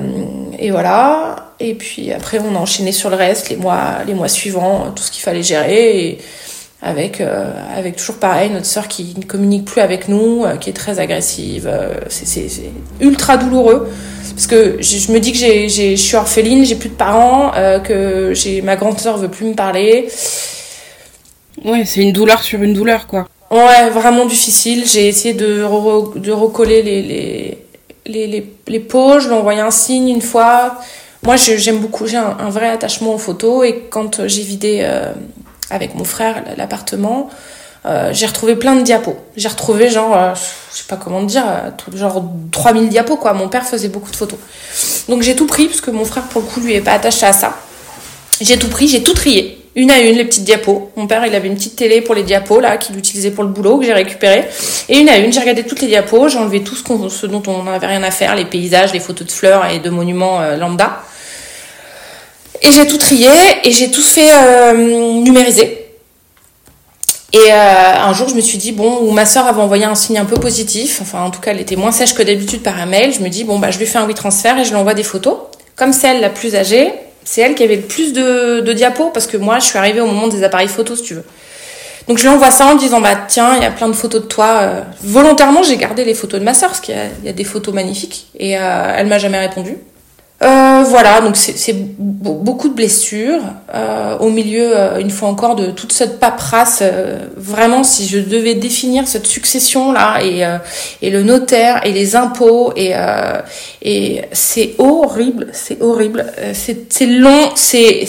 et, 0.58 0.70
voilà. 0.70 1.54
Et 1.58 1.74
puis 1.74 2.12
après 2.12 2.38
on 2.38 2.54
a 2.54 2.58
enchaîné 2.58 2.92
sur 2.92 3.08
le 3.08 3.16
reste, 3.16 3.48
les 3.48 3.56
mois, 3.56 3.98
les 4.06 4.14
mois 4.14 4.28
suivants, 4.28 4.92
tout 4.94 5.02
ce 5.02 5.10
qu'il 5.10 5.22
fallait 5.22 5.42
gérer. 5.42 6.06
Et 6.06 6.18
avec, 6.84 7.20
euh, 7.20 7.52
avec 7.76 7.96
toujours 7.96 8.16
pareil, 8.16 8.50
notre 8.50 8.66
sœur 8.66 8.88
qui 8.88 9.14
ne 9.16 9.24
communique 9.24 9.64
plus 9.64 9.80
avec 9.80 10.08
nous, 10.08 10.44
euh, 10.44 10.56
qui 10.56 10.68
est 10.68 10.74
très 10.74 10.98
agressive. 10.98 11.70
c'est 12.08 12.50
ultra 13.00 13.36
douloureux. 13.36 13.88
parce 14.34 14.48
que 14.48 14.78
je, 14.80 15.12
me 15.12 15.20
dis 15.20 15.32
que 15.32 15.38
je 15.38 15.94
suis 15.94 16.16
orpheline, 16.16 16.64
j'ai 16.64 16.74
plus 16.74 16.88
de 16.88 16.94
parents, 16.94 17.52
que 17.84 18.60
ma 18.62 18.76
grande 18.76 18.98
sœur 18.98 19.16
veut 19.16 19.28
plus 19.28 19.46
me 19.46 19.54
parler. 19.54 20.08
Ouais, 21.64 21.84
c'est 21.84 22.00
une 22.00 22.12
douleur 22.12 22.42
sur 22.42 22.60
une 22.62 22.74
douleur, 22.74 23.06
quoi. 23.06 23.28
Ouais, 23.52 23.90
vraiment 23.90 24.24
difficile. 24.24 24.86
J'ai 24.86 25.08
essayé 25.08 25.34
de, 25.34 25.62
de 26.18 26.32
recoller 26.32 26.82
les, 26.82 27.02
les, 27.02 27.58
les, 28.06 28.26
les, 28.26 28.52
les 28.66 28.80
peaux, 28.80 29.20
je 29.20 29.28
lui 29.28 29.34
ai 29.34 29.38
envoyé 29.38 29.60
un 29.60 29.70
signe 29.70 30.08
une 30.08 30.22
fois. 30.22 30.78
Moi, 31.22 31.36
j'aime 31.36 31.78
beaucoup, 31.78 32.06
j'ai 32.06 32.16
un, 32.16 32.48
vrai 32.48 32.70
attachement 32.70 33.14
aux 33.14 33.18
photos 33.18 33.66
et 33.66 33.84
quand 33.90 34.26
j'ai 34.26 34.42
vidé 34.42 34.80
euh, 34.82 35.12
avec 35.68 35.94
mon 35.94 36.04
frère 36.04 36.42
l'appartement, 36.56 37.28
euh, 37.84 38.10
j'ai 38.14 38.24
retrouvé 38.24 38.56
plein 38.56 38.74
de 38.74 38.82
diapos. 38.82 39.16
J'ai 39.36 39.48
retrouvé 39.48 39.90
genre, 39.90 40.16
euh, 40.16 40.34
je 40.72 40.78
sais 40.78 40.84
pas 40.88 40.96
comment 40.96 41.22
dire, 41.22 41.44
euh, 41.46 41.96
genre 41.96 42.24
3000 42.52 42.88
diapos 42.88 43.18
quoi. 43.18 43.34
Mon 43.34 43.48
père 43.48 43.66
faisait 43.66 43.88
beaucoup 43.88 44.10
de 44.10 44.16
photos. 44.16 44.38
Donc 45.08 45.22
j'ai 45.22 45.36
tout 45.36 45.46
pris 45.46 45.66
parce 45.66 45.82
que 45.82 45.90
mon 45.90 46.06
frère 46.06 46.24
pour 46.24 46.40
le 46.40 46.46
coup 46.48 46.60
lui 46.60 46.72
est 46.72 46.80
pas 46.80 46.92
attaché 46.92 47.26
à 47.26 47.34
ça. 47.34 47.54
J'ai 48.40 48.58
tout 48.58 48.68
pris, 48.68 48.88
j'ai 48.88 49.02
tout 49.02 49.14
trié. 49.14 49.61
Une 49.74 49.90
à 49.90 50.00
une 50.00 50.16
les 50.16 50.24
petites 50.24 50.44
diapos. 50.44 50.90
Mon 50.96 51.06
père 51.06 51.24
il 51.26 51.34
avait 51.34 51.48
une 51.48 51.54
petite 51.54 51.76
télé 51.76 52.00
pour 52.02 52.14
les 52.14 52.22
diapos 52.22 52.60
là 52.60 52.76
qu'il 52.76 52.96
utilisait 52.98 53.30
pour 53.30 53.44
le 53.44 53.50
boulot 53.50 53.78
que 53.78 53.86
j'ai 53.86 53.92
récupéré. 53.92 54.44
Et 54.88 54.98
une 54.98 55.08
à 55.08 55.18
une 55.18 55.32
j'ai 55.32 55.40
regardé 55.40 55.64
toutes 55.64 55.80
les 55.80 55.88
diapos, 55.88 56.28
j'ai 56.28 56.38
enlevé 56.38 56.62
tout 56.62 56.74
ce, 56.74 57.08
ce 57.08 57.26
dont 57.26 57.42
on 57.46 57.62
n'avait 57.64 57.86
rien 57.86 58.02
à 58.02 58.10
faire, 58.10 58.34
les 58.34 58.44
paysages, 58.44 58.92
les 58.92 59.00
photos 59.00 59.26
de 59.26 59.32
fleurs 59.32 59.66
et 59.66 59.78
de 59.78 59.90
monuments 59.90 60.40
lambda. 60.56 61.02
Et 62.60 62.70
j'ai 62.70 62.86
tout 62.86 62.98
trié 62.98 63.30
et 63.64 63.72
j'ai 63.72 63.90
tout 63.90 64.02
fait 64.02 64.30
numériser. 64.74 65.82
Et 67.32 67.50
euh, 67.50 67.94
un 67.96 68.12
jour, 68.12 68.28
je 68.28 68.34
me 68.34 68.42
suis 68.42 68.58
dit, 68.58 68.72
bon, 68.72 68.98
où 69.00 69.10
ma 69.10 69.24
sœur 69.24 69.46
avait 69.46 69.62
envoyé 69.62 69.84
un 69.84 69.94
signe 69.94 70.18
un 70.18 70.26
peu 70.26 70.36
positif, 70.36 71.00
enfin 71.00 71.22
en 71.22 71.30
tout 71.30 71.40
cas, 71.40 71.52
elle 71.52 71.60
était 71.60 71.76
moins 71.76 71.92
sèche 71.92 72.12
que 72.12 72.22
d'habitude 72.22 72.62
par 72.62 72.78
un 72.78 72.84
mail, 72.84 73.14
je 73.14 73.20
me 73.20 73.30
dis, 73.30 73.44
bon, 73.44 73.58
bah 73.58 73.70
je 73.70 73.78
lui 73.78 73.86
fais 73.86 73.96
un 73.96 74.06
WeTransfer 74.06 74.58
et 74.60 74.64
je 74.64 74.70
lui 74.70 74.76
envoie 74.76 74.92
des 74.92 75.02
photos. 75.02 75.38
Comme 75.74 75.94
c'est 75.94 76.08
elle 76.08 76.20
la 76.20 76.28
plus 76.28 76.54
âgée, 76.54 76.92
c'est 77.24 77.40
elle 77.40 77.54
qui 77.54 77.62
avait 77.62 77.76
le 77.76 77.82
plus 77.82 78.12
de, 78.12 78.60
de 78.60 78.72
diapos, 78.72 79.10
parce 79.10 79.26
que 79.26 79.36
moi, 79.36 79.58
je 79.58 79.66
suis 79.66 79.78
arrivée 79.78 80.00
au 80.00 80.06
moment 80.06 80.28
des 80.28 80.44
appareils 80.44 80.68
photos, 80.68 80.98
si 80.98 81.04
tu 81.04 81.14
veux. 81.14 81.24
Donc 82.08 82.18
je 82.18 82.24
lui 82.24 82.30
envoie 82.30 82.50
ça 82.50 82.66
en 82.66 82.74
disant, 82.74 83.00
bah 83.00 83.16
tiens, 83.28 83.54
il 83.56 83.62
y 83.62 83.66
a 83.66 83.70
plein 83.70 83.88
de 83.88 83.92
photos 83.92 84.22
de 84.22 84.26
toi. 84.26 84.58
Euh, 84.60 84.80
volontairement, 85.02 85.62
j'ai 85.62 85.76
gardé 85.76 86.04
les 86.04 86.14
photos 86.14 86.40
de 86.40 86.44
ma 86.44 86.54
sœur, 86.54 86.70
parce 86.70 86.80
qu'il 86.80 86.94
y, 86.94 87.26
y, 87.26 87.28
a 87.28 87.32
des 87.32 87.44
photos 87.44 87.74
magnifiques, 87.74 88.26
et 88.38 88.58
euh, 88.58 88.94
elle 88.96 89.06
m'a 89.06 89.18
jamais 89.18 89.38
répondu. 89.38 89.76
Euh, 90.42 90.82
voilà, 90.88 91.20
donc 91.20 91.36
c'est 91.36 91.76
beaucoup 91.98 92.68
de 92.68 92.74
blessures. 92.74 93.42
Euh, 93.74 94.18
au 94.18 94.28
milieu, 94.30 94.76
euh, 94.76 94.98
une 94.98 95.10
fois 95.10 95.28
encore, 95.28 95.54
de 95.54 95.70
toute 95.70 95.92
cette 95.92 96.18
paperasse. 96.18 96.82
vraiment, 97.36 97.84
si 97.84 98.08
je 98.08 98.18
devais 98.18 98.54
définir 98.54 99.06
cette 99.06 99.26
succession-là, 99.26 100.24
et, 100.24 100.44
et 101.00 101.10
le 101.10 101.22
notaire, 101.22 101.86
et 101.86 101.92
les 101.92 102.16
impôts, 102.16 102.72
et, 102.76 102.92
et 103.82 104.22
c'est 104.32 104.74
horrible, 104.78 105.48
c'est 105.52 105.80
horrible. 105.80 106.26
c'est 106.54 107.06
long, 107.06 107.50
c'est 107.54 108.06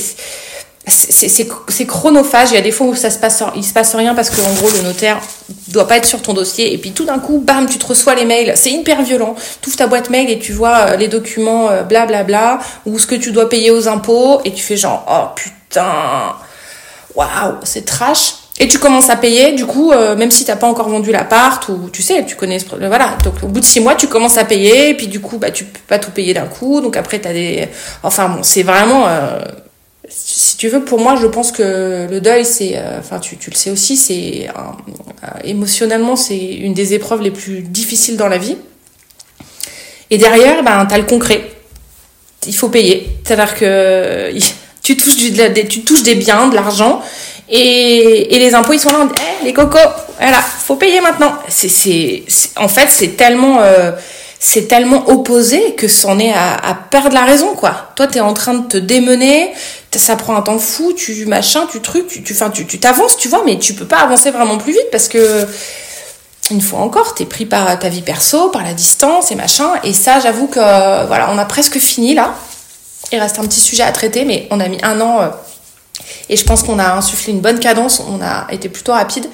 c'est 0.85 1.85
chronophage. 1.85 2.51
Il 2.51 2.55
y 2.55 2.57
a 2.57 2.61
des 2.61 2.71
fois 2.71 2.87
où 2.87 2.95
ça 2.95 3.09
se 3.09 3.17
passe, 3.17 3.43
il 3.55 3.63
se 3.63 3.73
passe 3.73 3.95
rien 3.95 4.13
parce 4.15 4.29
que 4.29 4.41
en 4.41 4.53
gros 4.53 4.69
le 4.69 4.81
notaire 4.81 5.19
doit 5.69 5.87
pas 5.87 5.97
être 5.97 6.05
sur 6.05 6.21
ton 6.21 6.33
dossier 6.33 6.73
et 6.73 6.77
puis 6.77 6.91
tout 6.91 7.05
d'un 7.05 7.19
coup, 7.19 7.39
bam, 7.39 7.67
tu 7.67 7.77
te 7.77 7.85
reçois 7.85 8.15
les 8.15 8.25
mails. 8.25 8.53
C'est 8.55 8.71
hyper 8.71 9.01
violent. 9.01 9.35
Tu 9.61 9.69
ouvres 9.69 9.77
ta 9.77 9.87
boîte 9.87 10.09
mail 10.09 10.29
et 10.29 10.39
tu 10.39 10.51
vois 10.51 10.77
euh, 10.77 10.95
les 10.97 11.07
documents, 11.07 11.67
blablabla, 11.67 12.23
bla, 12.23 12.55
bla, 12.55 12.59
ou 12.85 12.99
ce 12.99 13.07
que 13.07 13.15
tu 13.15 13.31
dois 13.31 13.47
payer 13.49 13.71
aux 13.71 13.87
impôts 13.87 14.41
et 14.43 14.51
tu 14.51 14.63
fais 14.63 14.77
genre, 14.77 15.05
oh 15.09 15.33
putain, 15.35 16.35
waouh, 17.15 17.55
c'est 17.63 17.85
trash. 17.85 18.35
Et 18.59 18.67
tu 18.67 18.77
commences 18.77 19.09
à 19.09 19.15
payer, 19.15 19.53
du 19.53 19.65
coup, 19.65 19.91
euh, 19.91 20.15
même 20.15 20.29
si 20.29 20.45
t'as 20.45 20.55
pas 20.55 20.67
encore 20.67 20.87
vendu 20.87 21.11
l'appart, 21.11 21.67
ou 21.69 21.89
tu 21.91 22.03
sais, 22.03 22.23
tu 22.23 22.35
connais, 22.35 22.59
voilà. 22.77 23.17
Donc 23.23 23.35
au 23.41 23.47
bout 23.47 23.59
de 23.59 23.65
six 23.65 23.79
mois, 23.79 23.95
tu 23.95 24.07
commences 24.07 24.37
à 24.37 24.45
payer, 24.45 24.89
et 24.89 24.93
puis 24.93 25.07
du 25.07 25.19
coup, 25.21 25.39
bah 25.39 25.49
tu 25.49 25.63
peux 25.63 25.79
pas 25.87 25.97
tout 25.97 26.11
payer 26.11 26.35
d'un 26.35 26.45
coup. 26.45 26.79
Donc 26.79 26.95
après, 26.95 27.17
t'as 27.17 27.33
des, 27.33 27.67
enfin 28.03 28.29
bon, 28.29 28.43
c'est 28.43 28.63
vraiment. 28.63 29.07
Euh 29.07 29.39
si 30.09 30.57
tu 30.57 30.67
veux, 30.67 30.83
pour 30.83 30.99
moi, 30.99 31.15
je 31.15 31.27
pense 31.27 31.51
que 31.51 32.07
le 32.09 32.19
deuil, 32.19 32.45
c'est, 32.45 32.73
euh, 32.75 32.99
enfin, 32.99 33.19
tu, 33.19 33.37
le 33.49 33.55
sais 33.55 33.69
aussi, 33.69 33.95
c'est 33.95 34.49
euh, 34.49 35.27
émotionnellement, 35.43 36.15
c'est 36.15 36.37
une 36.37 36.73
des 36.73 36.93
épreuves 36.93 37.21
les 37.21 37.31
plus 37.31 37.61
difficiles 37.61 38.17
dans 38.17 38.27
la 38.27 38.37
vie. 38.37 38.57
Et 40.09 40.17
derrière, 40.17 40.61
ben, 40.63 40.85
t'as 40.85 40.97
le 40.97 41.05
concret. 41.05 41.49
Il 42.45 42.55
faut 42.55 42.69
payer. 42.69 43.07
C'est-à-dire 43.23 43.55
que 43.55 44.33
tu 44.81 44.97
touches, 44.97 46.03
des 46.03 46.15
biens, 46.15 46.49
de 46.49 46.55
l'argent, 46.55 47.01
et, 47.49 48.27
les 48.29 48.53
impôts, 48.53 48.73
ils 48.73 48.79
sont 48.79 48.89
là, 48.89 49.07
hey, 49.17 49.45
les 49.45 49.53
cocos, 49.53 49.77
voilà, 50.19 50.41
faut 50.41 50.75
payer 50.75 50.99
maintenant. 50.99 51.33
C'est, 51.47 52.23
en 52.57 52.67
fait, 52.67 52.89
c'est 52.89 53.15
tellement, 53.15 53.61
euh, 53.61 53.91
c'est 54.45 54.67
tellement 54.67 55.08
opposé 55.10 55.73
que 55.75 55.88
c'en 55.88 56.19
est 56.19 56.34
à, 56.34 56.77
perdre 56.91 57.13
la 57.13 57.23
raison, 57.23 57.56
quoi. 57.56 57.93
Toi, 57.95 58.08
t'es 58.08 58.19
en 58.19 58.34
train 58.34 58.53
de 58.56 58.67
te 58.67 58.75
démener, 58.75 59.53
ça 59.95 60.17
prend 60.17 60.36
un 60.36 60.41
temps 60.41 60.60
fou, 60.60 60.91
tu 60.91 61.25
machin, 61.25 61.65
tu 61.71 61.79
truc, 61.79 62.08
tu 62.08 62.21
tu 62.21 62.79
t'avances, 62.79 63.15
tu 63.15 63.29
vois, 63.29 63.43
mais 63.45 63.58
tu 63.58 63.73
peux 63.73 63.86
pas 63.86 63.99
avancer 63.99 64.32
vraiment 64.32 64.58
plus 64.58 64.73
vite 64.73 64.89
parce 64.91 65.08
que 65.08 65.47
une 66.51 66.60
fois 66.60 66.79
encore, 66.79 67.15
t'es 67.15 67.23
pris 67.23 67.45
par 67.45 67.79
ta 67.79 67.88
vie 67.88 68.01
perso, 68.01 68.49
par 68.49 68.63
la 68.63 68.73
distance 68.73 69.32
et 69.32 69.36
machin. 69.36 69.69
Et 69.86 69.93
ça, 69.93 70.19
j'avoue 70.19 70.47
que 70.47 70.60
voilà, 71.08 71.29
on 71.32 71.38
a 71.38 71.45
presque 71.45 71.77
fini 71.77 72.13
là. 72.13 72.36
Il 73.13 73.19
reste 73.19 73.39
un 73.39 73.43
petit 73.43 73.62
sujet 73.62 73.84
à 73.84 73.93
traiter, 73.93 74.25
mais 74.25 74.47
on 74.51 74.60
a 74.60 74.67
mis 74.67 74.79
un 74.84 74.99
an 74.99 75.21
euh, 75.21 75.27
et 76.27 76.36
je 76.36 76.43
pense 76.43 76.63
qu'on 76.63 76.79
a 76.79 76.95
insufflé 76.95 77.32
une 77.32 77.39
bonne 77.39 77.60
cadence. 77.60 78.03
On 78.10 78.21
a 78.21 78.47
été 78.51 78.67
plutôt 78.67 78.91
rapide. 78.91 79.25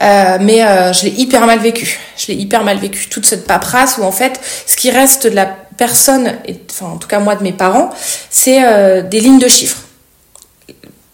Euh, 0.00 0.38
mais 0.40 0.64
euh, 0.64 0.92
je 0.92 1.04
l'ai 1.04 1.10
hyper 1.10 1.46
mal 1.46 1.58
vécu. 1.58 1.98
Je 2.16 2.28
l'ai 2.28 2.34
hyper 2.34 2.64
mal 2.64 2.78
vécu. 2.78 3.08
Toute 3.08 3.26
cette 3.26 3.46
paperasse 3.46 3.98
où 3.98 4.02
en 4.02 4.12
fait, 4.12 4.40
ce 4.66 4.76
qui 4.76 4.90
reste 4.90 5.26
de 5.26 5.34
la 5.34 5.46
personne, 5.76 6.34
enfin 6.70 6.86
en 6.86 6.96
tout 6.96 7.08
cas 7.08 7.18
moi 7.18 7.36
de 7.36 7.42
mes 7.42 7.52
parents, 7.52 7.90
c'est 8.30 8.64
euh, 8.64 9.02
des 9.02 9.20
lignes 9.20 9.38
de 9.38 9.48
chiffres. 9.48 9.78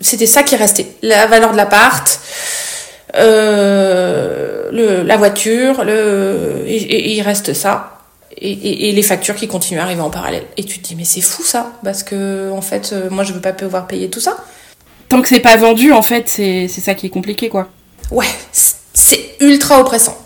C'était 0.01 0.27
ça 0.27 0.43
qui 0.43 0.57
restait. 0.57 0.87
La 1.03 1.27
valeur 1.27 1.53
de 1.53 1.57
l'appart, 1.57 2.21
la 3.15 5.17
voiture, 5.17 5.85
le, 5.85 6.63
et, 6.67 7.15
il 7.15 7.23
reste 7.23 7.53
ça. 7.53 7.95
Et, 8.41 8.89
et, 8.89 8.93
les 8.93 9.03
factures 9.03 9.35
qui 9.35 9.49
continuent 9.49 9.81
à 9.81 9.83
arriver 9.83 10.01
en 10.01 10.11
parallèle. 10.11 10.45
Et 10.57 10.63
tu 10.63 10.79
te 10.79 10.87
dis 10.87 10.95
mais 10.95 11.05
c'est 11.05 11.21
fou 11.21 11.43
ça, 11.43 11.73
parce 11.83 12.05
que 12.05 12.53
en 12.53 12.61
fait 12.61 12.95
moi 13.11 13.25
je 13.25 13.33
veux 13.33 13.41
pas 13.41 13.53
pouvoir 13.53 13.89
payer 13.89 14.09
tout 14.09 14.21
ça. 14.21 14.37
Tant 15.09 15.23
que 15.23 15.29
c'est 15.29 15.41
pas 15.41 15.57
vendu 15.57 15.93
en 15.93 16.03
fait 16.03 16.29
c'est 16.29 16.69
ça 16.69 16.95
qui 16.95 17.07
est 17.07 17.11
compliqué 17.11 17.49
quoi. 17.49 17.69
Ouais, 18.11 18.27
c'est 18.53 19.37
ultra 19.41 19.81
oppressant. 19.81 20.17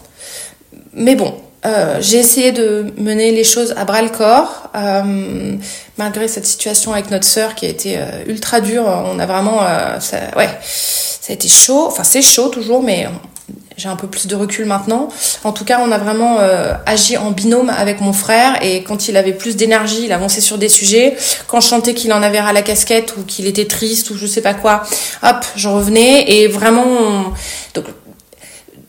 Mais 0.92 1.14
bon, 1.14 1.34
euh, 1.64 1.98
j'ai 2.00 2.18
essayé 2.18 2.52
de 2.52 2.92
mener 2.96 3.32
les 3.32 3.44
choses 3.44 3.74
à 3.76 3.84
bras 3.84 4.02
le 4.02 4.08
corps, 4.08 4.70
euh, 4.74 5.56
malgré 5.96 6.28
cette 6.28 6.46
situation 6.46 6.92
avec 6.92 7.10
notre 7.10 7.24
sœur 7.24 7.54
qui 7.54 7.66
a 7.66 7.68
été 7.68 7.98
euh, 7.98 8.24
ultra 8.26 8.60
dure. 8.60 8.84
On 8.86 9.18
a 9.18 9.26
vraiment, 9.26 9.60
ça, 10.00 10.18
ouais, 10.36 10.50
ça 10.62 11.30
a 11.30 11.32
été 11.32 11.48
chaud. 11.48 11.86
Enfin, 11.86 12.04
c'est 12.04 12.22
chaud 12.22 12.48
toujours, 12.48 12.82
mais 12.82 13.08
j'ai 13.76 13.88
un 13.88 13.96
peu 13.96 14.06
plus 14.06 14.26
de 14.26 14.34
recul 14.34 14.66
maintenant. 14.66 15.08
En 15.44 15.52
tout 15.52 15.64
cas, 15.64 15.80
on 15.84 15.90
a 15.92 15.98
vraiment 15.98 16.38
agi 16.86 17.16
en 17.16 17.30
binôme 17.30 17.70
avec 17.70 18.00
mon 18.00 18.12
frère 18.12 18.62
et 18.62 18.82
quand 18.82 19.08
il 19.08 19.16
avait 19.16 19.32
plus 19.32 19.56
d'énergie, 19.56 20.04
il 20.04 20.12
avançait 20.12 20.40
sur 20.40 20.58
des 20.58 20.68
sujets. 20.68 21.16
Quand 21.46 21.60
je 21.60 21.68
sentais 21.68 21.94
qu'il 21.94 22.12
en 22.12 22.22
avait 22.22 22.40
ras 22.40 22.52
la 22.52 22.62
casquette 22.62 23.14
ou 23.16 23.22
qu'il 23.22 23.46
était 23.46 23.66
triste 23.66 24.10
ou 24.10 24.16
je 24.16 24.26
sais 24.26 24.42
pas 24.42 24.54
quoi, 24.54 24.82
hop, 25.22 25.44
je 25.56 25.68
revenais 25.68 26.30
et 26.30 26.48
vraiment, 26.48 27.32
donc 27.74 27.86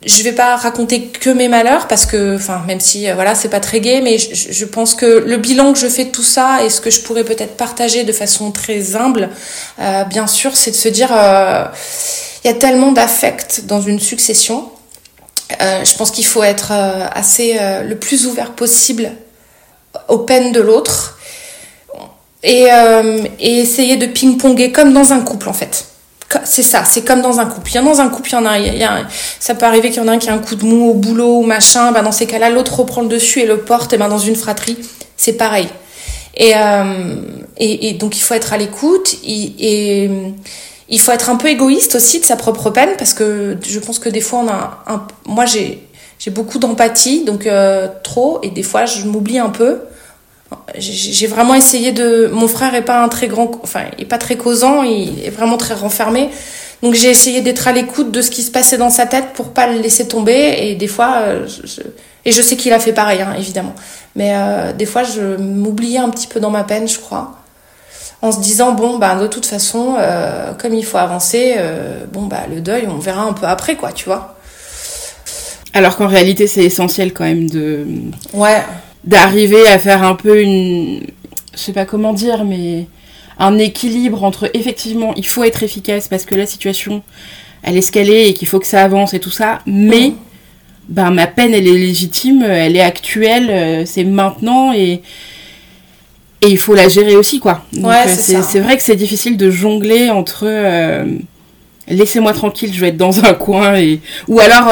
je 0.06 0.24
vais 0.24 0.32
pas 0.32 0.56
raconter 0.56 1.04
que 1.08 1.30
mes 1.30 1.48
malheurs 1.48 1.88
parce 1.88 2.06
que, 2.06 2.36
enfin, 2.36 2.62
même 2.68 2.80
si 2.80 3.10
euh, 3.10 3.14
voilà, 3.16 3.36
c'est 3.36 3.50
pas 3.50 3.60
très 3.60 3.80
gai, 3.80 4.02
mais 4.02 4.18
je, 4.18 4.52
je, 4.52 4.66
pense 4.66 4.96
que 4.96 5.06
le 5.06 5.38
bilan 5.38 5.74
que 5.74 5.80
je 5.80 5.88
fais 5.88 6.06
de 6.06 6.12
tout 6.12 6.24
ça 6.24 6.64
et 6.64 6.70
ce 6.70 6.82
que 6.82 6.90
je 6.90 7.02
pourrais 7.02 7.24
peut-être 7.24 7.56
partager 7.56 8.04
de 8.04 8.12
façon 8.12 8.52
très 8.52 8.96
humble, 8.96 9.30
euh, 9.80 10.04
bien 10.06 10.28
sûr, 10.28 10.56
c'est 10.56 10.72
de 10.72 10.76
se 10.76 10.90
dire, 10.90 11.10
euh, 11.12 11.66
il 12.44 12.48
y 12.48 12.52
a 12.52 12.54
tellement 12.54 12.92
d'affect 12.92 13.66
dans 13.66 13.82
une 13.82 14.00
succession. 14.00 14.70
Euh, 15.62 15.84
je 15.84 15.96
pense 15.98 16.12
qu'il 16.12 16.26
faut 16.26 16.44
être 16.44 16.72
assez 16.72 17.60
le 17.86 17.96
plus 17.96 18.26
ouvert 18.28 18.52
possible 18.52 19.12
aux 20.08 20.20
peines 20.20 20.52
de 20.52 20.62
l'autre 20.62 21.18
et, 22.44 22.68
essayer 23.40 23.98
de 23.98 24.06
ping-ponger 24.08 24.72
comme 24.72 24.94
dans 24.94 25.14
un 25.14 25.22
couple 25.22 25.50
en 25.50 25.54
fait 25.54 25.86
c'est 26.46 26.64
ça, 26.64 26.84
c'est 26.84 27.06
comme 27.06 27.22
dans 27.22 27.40
un 27.40 27.46
couple. 27.46 27.70
Il 27.72 27.76
y 27.76 27.78
a 27.78 27.82
dans 27.82 28.02
un 28.02 28.10
couple, 28.10 28.30
il 28.30 28.34
y 28.34 28.86
en 28.88 28.92
a, 28.92 29.04
ça 29.40 29.56
peut 29.56 29.66
arriver 29.66 29.90
qu'il 29.90 30.02
y 30.02 30.06
en 30.06 30.08
a 30.08 30.14
un 30.14 30.18
qui 30.18 30.30
a 30.30 30.34
un 30.34 30.40
coup 30.40 30.56
de 30.56 30.66
mou 30.66 30.90
au 30.90 30.94
boulot 30.94 31.40
ou 31.40 31.44
machin, 31.44 31.92
ben 31.92 32.02
dans 32.02 32.12
ces 32.12 32.26
cas-là, 32.26 32.50
l'autre 32.50 32.80
reprend 32.80 33.02
le 33.02 33.08
dessus 33.08 33.42
et 33.42 33.46
le 33.46 33.60
porte, 33.60 33.94
et 33.94 33.98
ben 33.98 34.08
dans 34.08 34.18
une 34.18 34.36
fratrie, 34.36 34.78
c'est 35.16 35.34
pareil. 35.34 35.68
Euh, 36.42 37.16
et, 37.58 37.90
et, 37.90 37.94
donc 37.94 38.18
il 38.18 38.22
faut 38.22 38.34
être 38.34 38.54
à 38.54 38.58
l'écoute 38.58 39.18
et, 39.24 40.10
il 40.90 41.00
faut 41.00 41.12
être 41.12 41.30
un 41.30 41.36
peu 41.36 41.48
égoïste 41.48 41.96
aussi 41.96 42.20
de 42.20 42.26
sa 42.26 42.36
propre 42.36 42.70
peine 42.70 42.92
parce 42.98 43.14
que 43.14 43.58
je 43.66 43.80
pense 43.80 44.00
que 44.00 44.10
des 44.10 44.22
fois 44.22 44.40
on 44.40 44.48
a 44.48 44.84
un, 44.88 45.08
moi 45.26 45.46
j'ai 45.46 45.88
j'ai 46.20 46.32
beaucoup 46.32 46.60
d'empathie 46.60 47.24
donc 47.26 47.48
euh, 47.48 47.88
trop 48.04 48.40
et 48.44 48.50
des 48.50 48.64
fois 48.64 48.86
je 48.86 49.06
m'oublie 49.06 49.40
un 49.40 49.50
peu 49.50 49.80
j'ai 50.78 51.26
vraiment 51.26 51.56
essayé 51.56 51.92
de. 51.94 52.30
Mon 52.32 52.48
frère 52.48 52.76
est 52.76 52.84
pas 52.84 53.04
un 53.04 53.10
très 53.10 53.28
grand, 53.28 53.50
enfin, 53.64 53.86
il 53.98 54.04
est 54.04 54.08
pas 54.08 54.20
très 54.20 54.36
causant, 54.36 54.84
il 54.84 55.26
est 55.26 55.32
vraiment 55.32 55.58
très 55.58 55.74
renfermé. 55.74 56.30
Donc 56.84 56.94
j'ai 56.94 57.10
essayé 57.10 57.42
d'être 57.42 57.68
à 57.68 57.72
l'écoute 57.72 58.12
de 58.12 58.22
ce 58.22 58.30
qui 58.30 58.44
se 58.44 58.52
passait 58.52 58.78
dans 58.78 58.92
sa 58.92 59.08
tête 59.08 59.34
pour 59.34 59.50
pas 59.50 59.66
le 59.66 59.80
laisser 59.80 60.08
tomber. 60.08 60.56
Et 60.60 60.76
des 60.76 60.88
fois, 60.88 61.16
euh, 61.22 61.48
je, 61.48 61.82
et 62.24 62.32
je 62.32 62.42
sais 62.44 62.56
qu'il 62.56 62.72
a 62.72 62.78
fait 62.78 62.94
pareil, 62.94 63.20
hein, 63.22 63.34
évidemment. 63.36 63.74
Mais 64.16 64.32
des 64.78 64.86
fois, 64.86 65.02
je 65.02 65.38
m'oubliais 65.38 65.98
un 65.98 66.10
petit 66.10 66.28
peu 66.28 66.40
dans 66.40 66.52
ma 66.52 66.64
peine, 66.64 66.88
je 66.88 67.00
crois 67.00 67.43
en 68.24 68.32
se 68.32 68.40
disant 68.40 68.72
bon 68.72 68.98
bah 68.98 69.16
de 69.16 69.28
toute 69.28 69.46
façon 69.46 69.98
comme 70.58 70.74
il 70.74 70.84
faut 70.84 70.98
avancer 70.98 71.56
bon 72.12 72.24
bah 72.24 72.46
le 72.50 72.62
deuil 72.62 72.88
on 72.88 72.98
verra 72.98 73.24
un 73.24 73.34
peu 73.34 73.46
après 73.46 73.76
quoi 73.76 73.92
tu 73.92 74.06
vois 74.06 74.34
alors 75.74 75.98
qu'en 75.98 76.08
réalité, 76.08 76.46
c'est 76.48 76.64
essentiel 76.64 77.14
quand 77.14 77.24
même 77.24 77.50
de. 77.50 77.86
Ouais. 78.34 78.62
D'arriver 79.04 79.68
à 79.68 79.80
faire 79.80 80.04
un 80.04 80.16
peu 80.16 80.42
une. 80.42 81.02
Je 81.54 81.60
sais 81.60 81.74
pas 81.74 81.86
comment 81.86 82.14
dire, 82.14 82.46
mais. 82.46 82.88
Un 83.40 83.58
équilibre 83.58 84.24
entre 84.24 84.52
effectivement, 84.54 85.16
il 85.16 85.26
faut 85.26 85.44
être 85.44 85.64
efficace 85.64 86.08
parce 86.08 86.24
que 86.24 86.36
la 86.36 86.46
situation, 86.46 87.02
elle 87.64 87.78
est 87.78 87.96
est 87.96 88.30
et 88.30 88.34
qu'il 88.36 88.48
faut 88.48 88.60
que 88.60 88.68
ça 88.68 88.84
avance 88.84 89.16
et 89.16 89.20
tout 89.20 89.32
ça, 89.32 89.60
mais. 89.66 90.10
Mm. 90.10 90.16
Ben, 90.90 91.12
ma 91.12 91.28
peine, 91.28 91.54
elle 91.54 91.66
est 91.66 91.78
légitime, 91.78 92.44
elle 92.44 92.76
est 92.76 92.82
actuelle, 92.82 93.50
euh, 93.50 93.86
c'est 93.86 94.04
maintenant 94.04 94.74
et. 94.74 95.02
Et 96.44 96.48
il 96.48 96.58
faut 96.58 96.76
la 96.76 96.90
gérer 96.90 97.16
aussi, 97.16 97.40
quoi. 97.40 97.64
ouais, 97.74 98.04
euh, 98.08 98.42
c'est 98.42 98.60
vrai 98.60 98.76
que 98.78 98.84
c'est 98.84 98.96
difficile 98.96 99.38
de 99.38 99.50
jongler 99.50 100.10
entre. 100.10 100.44
Euh, 100.46 101.06
laissez-moi 101.88 102.34
tranquille, 102.34 102.72
je 102.74 102.80
vais 102.82 102.90
être 102.90 102.98
dans 102.98 103.24
un 103.26 103.34
coin 103.34 103.76
et. 103.76 104.02
Ou 104.28 104.40
alors 104.40 104.72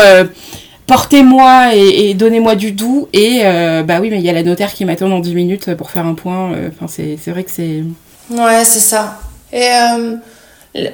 portez-moi 0.92 1.74
et, 1.74 2.14
donnez-moi 2.14 2.56
du 2.56 2.74
doux. 2.74 3.08
Et 3.14 3.42
euh, 3.44 3.84
bah 3.84 4.00
oui, 4.02 4.10
mais 4.10 4.20
il 4.20 4.26
y 4.26 4.30
a 4.30 4.34
la 4.34 4.44
notaire 4.44 4.74
qui 4.74 4.84
m'attend 4.84 5.08
dans 5.08 5.20
10 5.20 5.36
minutes 5.36 5.76
pour 5.76 5.90
faire 5.90 6.06
un 6.06 6.16
point. 6.16 6.54
Euh, 6.54 6.70
enfin, 6.70 6.88
c'est 6.88 7.32
vrai 7.32 7.44
que 7.44 7.52
c'est. 7.52 7.84
Ouais, 8.30 8.66
c'est 8.66 8.80
ça. 8.80 9.20
Et 9.54 9.68
euh, 9.68 10.16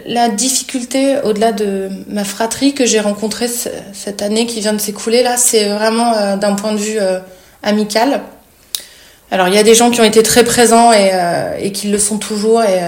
la 0.06 0.30
difficulté, 0.30 1.18
au-delà 1.24 1.52
de 1.52 1.90
ma 2.08 2.24
fratrie 2.24 2.74
que 2.74 2.86
j'ai 2.86 3.00
rencontrée 3.00 3.48
cette 3.48 4.22
année 4.22 4.46
qui 4.46 4.60
vient 4.60 4.74
de 4.74 4.80
s'écouler, 4.80 5.24
là, 5.24 5.38
c'est 5.38 5.70
vraiment 5.70 6.38
d'un 6.38 6.54
point 6.54 6.74
de 6.74 6.78
vue 6.78 7.00
amical. 7.64 8.22
Alors, 9.32 9.48
il 9.48 9.54
y 9.54 9.58
a 9.58 9.64
des 9.64 9.76
gens 9.76 9.92
qui 9.92 10.00
ont 10.02 10.06
été 10.06 10.24
très 10.24 10.44
présents 10.44 10.92
et, 10.94 11.12
et 11.60 11.72
qui 11.72 11.90
le 11.90 12.00
sont 12.00 12.18
toujours. 12.18 12.64
Et 12.64 12.80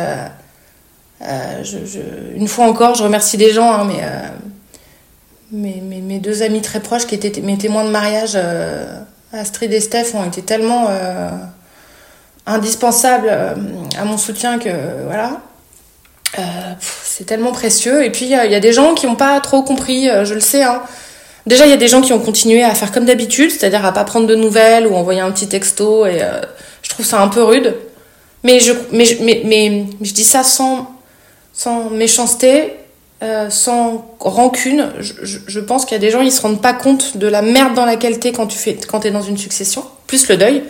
je, 1.21 1.99
une 2.35 2.47
fois 2.47 2.65
encore, 2.65 2.95
je 2.95 3.03
remercie 3.03 3.37
des 3.37 3.51
gens, 3.51 3.71
hein, 3.73 3.85
mais 3.85 4.01
mes, 5.51 6.19
deux 6.19 6.43
amis 6.43 6.61
très 6.61 6.79
proches 6.79 7.07
qui 7.07 7.15
étaient 7.15 7.41
mes 7.41 7.57
témoins 7.57 7.83
de 7.83 7.89
mariage, 7.89 8.33
euh, 8.35 8.99
Astrid 9.33 9.71
et 9.73 9.79
Steph, 9.79 10.13
ont 10.13 10.25
été 10.25 10.41
tellement 10.41 10.87
euh, 10.89 11.29
indispensables 12.45 13.29
euh, 13.29 13.55
à 13.97 14.05
mon 14.05 14.17
soutien 14.17 14.59
que 14.59 14.69
voilà. 15.05 15.41
c'est 16.81 17.25
tellement 17.25 17.51
précieux. 17.51 18.03
Et 18.03 18.11
puis 18.11 18.25
il 18.25 18.31
y, 18.31 18.35
a 18.35 18.59
des 18.59 18.73
gens 18.73 18.93
qui 18.93 19.07
n'ont 19.07 19.15
pas 19.15 19.39
trop 19.39 19.63
compris, 19.63 20.07
je 20.23 20.33
le 20.33 20.39
sais. 20.39 20.63
Hein. 20.63 20.81
Déjà, 21.45 21.65
il 21.65 21.69
y 21.69 21.73
a 21.73 21.77
des 21.77 21.87
gens 21.87 22.01
qui 22.01 22.13
ont 22.13 22.19
continué 22.19 22.63
à 22.63 22.75
faire 22.75 22.91
comme 22.91 23.05
d'habitude, 23.05 23.51
c'est-à-dire 23.51 23.85
à 23.85 23.91
pas 23.91 24.03
prendre 24.03 24.27
de 24.27 24.35
nouvelles 24.35 24.87
ou 24.87 24.95
envoyer 24.95 25.21
un 25.21 25.31
petit 25.31 25.47
texto. 25.47 26.05
Et 26.05 26.21
je 26.81 26.89
trouve 26.89 27.05
ça 27.05 27.21
un 27.21 27.27
peu 27.27 27.43
rude. 27.43 27.75
Mais 28.43 28.59
je, 28.59 28.73
mais, 28.91 29.05
mais, 29.21 29.41
mais 29.43 29.85
je 30.01 30.13
dis 30.13 30.23
ça 30.23 30.43
sans, 30.43 30.91
sans 31.53 31.89
méchanceté 31.89 32.73
euh, 33.21 33.49
sans 33.49 34.15
rancune. 34.21 34.93
Je, 34.97 35.59
pense 35.59 35.83
qu'il 35.83 35.91
y 35.91 35.97
a 35.97 35.99
des 35.99 36.09
gens, 36.09 36.21
ils 36.21 36.31
se 36.31 36.41
rendent 36.41 36.61
pas 36.61 36.71
compte 36.71 37.17
de 37.17 37.27
la 37.27 37.41
merde 37.41 37.73
dans 37.73 37.83
laquelle 37.83 38.17
t'es 38.17 38.31
quand 38.31 38.47
tu 38.47 38.57
fais, 38.57 38.77
quand 38.89 39.01
t'es 39.01 39.11
dans 39.11 39.21
une 39.21 39.37
succession, 39.37 39.83
plus 40.07 40.29
le 40.29 40.37
deuil. 40.37 40.63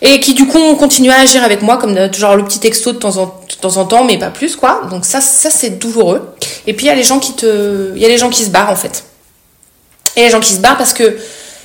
Et 0.00 0.20
qui 0.20 0.34
du 0.34 0.46
coup 0.46 0.58
ont 0.58 0.76
continué 0.76 1.12
à 1.12 1.20
agir 1.20 1.42
avec 1.42 1.62
moi 1.62 1.76
comme 1.76 1.98
genre 2.12 2.36
le 2.36 2.44
petit 2.44 2.60
texto 2.60 2.92
de 2.92 2.98
temps 2.98 3.16
en, 3.16 3.26
de 3.26 3.54
temps, 3.60 3.76
en 3.76 3.86
temps, 3.86 4.04
mais 4.04 4.18
pas 4.18 4.30
plus 4.30 4.54
quoi. 4.54 4.82
Donc 4.88 5.04
ça, 5.04 5.20
ça 5.20 5.50
c'est 5.50 5.70
douloureux. 5.70 6.36
Et 6.68 6.74
puis 6.74 6.86
il 6.86 6.88
y 6.88 6.92
a 6.92 6.94
les 6.94 7.02
gens 7.02 7.18
qui 7.18 7.32
te, 7.32 7.92
il 7.96 8.00
y 8.00 8.04
a 8.04 8.08
les 8.08 8.18
gens 8.18 8.30
qui 8.30 8.44
se 8.44 8.50
barrent 8.50 8.70
en 8.70 8.76
fait. 8.76 9.02
Et 10.16 10.22
les 10.22 10.30
gens 10.30 10.40
qui 10.40 10.52
se 10.52 10.60
barrent 10.60 10.78
parce 10.78 10.92
que 10.92 11.16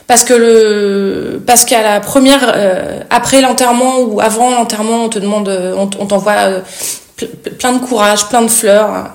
parce 0.08 0.24
que 0.24 0.34
le 0.34 1.42
parce 1.46 1.66
qu'à 1.66 1.84
la 1.84 2.00
première 2.00 2.52
euh, 2.56 3.00
après 3.10 3.42
l'enterrement 3.42 4.00
ou 4.00 4.20
avant 4.22 4.50
l'enterrement 4.50 5.06
on 5.06 5.10
te 5.10 5.20
demande 5.20 5.50
on, 5.78 5.88
t'envoie 5.88 6.34
euh, 6.34 6.62
plein 7.60 7.74
de 7.74 7.80
courage 7.80 8.28
plein 8.28 8.42
de 8.42 8.48
fleurs. 8.48 9.12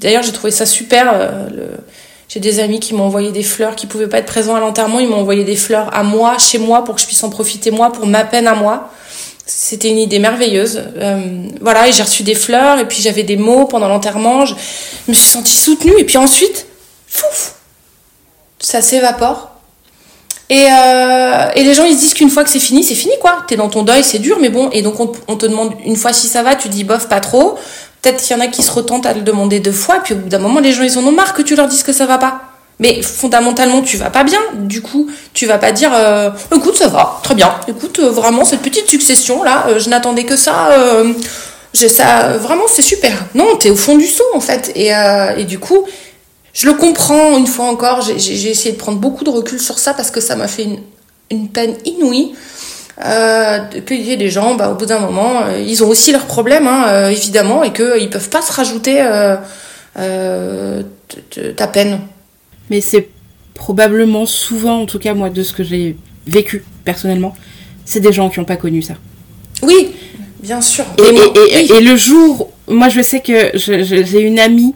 D'ailleurs, 0.00 0.22
j'ai 0.22 0.32
trouvé 0.32 0.50
ça 0.50 0.66
super. 0.66 1.10
Euh, 1.12 1.48
j'ai 2.28 2.40
des 2.40 2.60
amis 2.60 2.80
qui 2.80 2.94
m'ont 2.94 3.04
envoyé 3.04 3.32
des 3.32 3.42
fleurs, 3.42 3.74
qui 3.74 3.86
pouvaient 3.86 4.08
pas 4.08 4.18
être 4.18 4.26
présents 4.26 4.54
à 4.54 4.60
l'enterrement. 4.60 5.00
Ils 5.00 5.08
m'ont 5.08 5.20
envoyé 5.20 5.44
des 5.44 5.56
fleurs 5.56 5.94
à 5.94 6.02
moi, 6.02 6.38
chez 6.38 6.58
moi, 6.58 6.84
pour 6.84 6.94
que 6.94 7.00
je 7.00 7.06
puisse 7.06 7.22
en 7.24 7.30
profiter 7.30 7.70
moi, 7.70 7.90
pour 7.92 8.06
ma 8.06 8.24
peine 8.24 8.46
à 8.46 8.54
moi. 8.54 8.90
C'était 9.46 9.88
une 9.88 9.98
idée 9.98 10.20
merveilleuse. 10.20 10.80
Euh, 10.96 11.48
voilà, 11.60 11.88
et 11.88 11.92
j'ai 11.92 12.02
reçu 12.02 12.22
des 12.22 12.36
fleurs, 12.36 12.78
et 12.78 12.86
puis 12.86 13.02
j'avais 13.02 13.24
des 13.24 13.36
mots 13.36 13.66
pendant 13.66 13.88
l'enterrement. 13.88 14.46
Je 14.46 14.54
me 15.08 15.12
suis 15.12 15.26
sentie 15.26 15.56
soutenue, 15.56 15.98
et 15.98 16.04
puis 16.04 16.18
ensuite, 16.18 16.66
fouf, 17.08 17.54
ça 18.60 18.82
s'évapore. 18.82 19.50
Et, 20.50 20.66
euh, 20.66 21.48
et 21.54 21.62
les 21.62 21.74
gens 21.74 21.84
ils 21.84 21.94
se 21.94 22.00
disent 22.00 22.14
qu'une 22.14 22.28
fois 22.28 22.42
que 22.42 22.50
c'est 22.50 22.58
fini, 22.58 22.82
c'est 22.82 22.96
fini 22.96 23.14
quoi. 23.20 23.38
T'es 23.46 23.56
dans 23.56 23.68
ton 23.68 23.82
deuil, 23.82 24.02
c'est 24.02 24.18
dur, 24.18 24.38
mais 24.40 24.50
bon. 24.50 24.68
Et 24.70 24.82
donc 24.82 24.98
on, 25.00 25.36
te 25.36 25.46
demande 25.46 25.72
une 25.84 25.96
fois 25.96 26.12
si 26.12 26.26
ça 26.26 26.42
va, 26.42 26.56
tu 26.56 26.68
dis 26.68 26.84
bof, 26.84 27.08
pas 27.08 27.20
trop. 27.20 27.56
Peut-être 28.02 28.20
qu'il 28.22 28.36
y 28.36 28.38
en 28.38 28.42
a 28.42 28.48
qui 28.48 28.62
se 28.62 28.72
retentent 28.72 29.06
à 29.06 29.12
le 29.12 29.20
demander 29.20 29.60
deux 29.60 29.72
fois, 29.72 30.00
puis 30.02 30.14
au 30.14 30.16
bout 30.16 30.28
d'un 30.28 30.38
moment, 30.38 30.58
les 30.58 30.72
gens, 30.72 30.82
ils 30.82 30.98
en 30.98 31.04
ont 31.04 31.12
marre 31.12 31.34
que 31.34 31.42
tu 31.42 31.54
leur 31.54 31.68
dises 31.68 31.82
que 31.82 31.92
ça 31.92 32.06
va 32.06 32.18
pas. 32.18 32.40
Mais 32.80 33.02
fondamentalement, 33.02 33.82
tu 33.82 33.98
vas 33.98 34.08
pas 34.08 34.24
bien. 34.24 34.40
Du 34.54 34.80
coup, 34.80 35.08
tu 35.34 35.46
vas 35.46 35.58
pas 35.58 35.70
dire, 35.70 35.92
euh, 35.94 36.30
écoute, 36.56 36.76
ça 36.76 36.88
va, 36.88 37.20
très 37.22 37.34
bien. 37.34 37.54
Écoute, 37.68 38.00
euh, 38.00 38.10
vraiment, 38.10 38.44
cette 38.44 38.62
petite 38.62 38.88
succession 38.88 39.42
là, 39.44 39.66
je 39.78 39.88
n'attendais 39.88 40.24
que 40.24 40.34
ça. 40.34 40.70
j'ai 41.74 41.88
ça, 41.88 42.38
vraiment, 42.38 42.64
c'est 42.66 42.82
super. 42.82 43.12
Non, 43.34 43.54
t'es 43.56 43.70
au 43.70 43.76
fond 43.76 43.96
du 43.96 44.06
saut 44.06 44.24
en 44.34 44.40
fait. 44.40 44.72
Et, 44.74 44.90
et 45.36 45.44
du 45.44 45.60
coup, 45.60 45.86
je 46.60 46.66
le 46.66 46.74
comprends 46.74 47.38
une 47.38 47.46
fois 47.46 47.66
encore. 47.66 48.02
J'ai 48.02 48.50
essayé 48.50 48.72
de 48.72 48.76
prendre 48.76 48.98
beaucoup 48.98 49.24
de 49.24 49.30
recul 49.30 49.58
sur 49.58 49.78
ça 49.78 49.94
parce 49.94 50.10
que 50.10 50.20
ça 50.20 50.36
m'a 50.36 50.46
fait 50.46 50.64
une, 50.64 50.80
une 51.30 51.48
peine 51.48 51.74
inouïe 51.86 52.34
euh, 53.02 53.60
y 53.90 54.12
ait 54.12 54.18
des 54.18 54.28
gens, 54.28 54.56
bah, 54.56 54.70
au 54.70 54.74
bout 54.74 54.84
d'un 54.84 54.98
moment, 54.98 55.44
euh, 55.44 55.58
ils 55.58 55.82
ont 55.82 55.88
aussi 55.88 56.12
leurs 56.12 56.26
problèmes, 56.26 56.66
hein, 56.66 56.84
euh, 56.88 57.08
évidemment, 57.08 57.62
et 57.62 57.72
qu'ils 57.72 58.10
peuvent 58.10 58.28
pas 58.28 58.42
se 58.42 58.52
rajouter 58.52 58.98
euh, 59.00 60.82
ta 61.56 61.66
peine. 61.66 62.00
Mais 62.68 62.82
c'est 62.82 63.08
probablement 63.54 64.26
souvent, 64.26 64.82
en 64.82 64.86
tout 64.86 64.98
cas 64.98 65.14
moi, 65.14 65.30
de 65.30 65.42
ce 65.42 65.54
que 65.54 65.64
j'ai 65.64 65.96
vécu 66.26 66.62
personnellement, 66.84 67.34
c'est 67.86 68.00
des 68.00 68.12
gens 68.12 68.28
qui 68.28 68.38
n'ont 68.38 68.44
pas 68.44 68.56
connu 68.56 68.82
ça. 68.82 68.96
Oui, 69.62 69.92
bien 70.42 70.60
sûr. 70.60 70.84
Et, 70.98 71.72
et, 71.74 71.80
le 71.80 71.96
jour, 71.96 72.50
moi 72.68 72.90
je 72.90 73.00
sais 73.00 73.20
que 73.20 73.52
j'ai 73.54 74.20
une 74.20 74.38
amie 74.38 74.74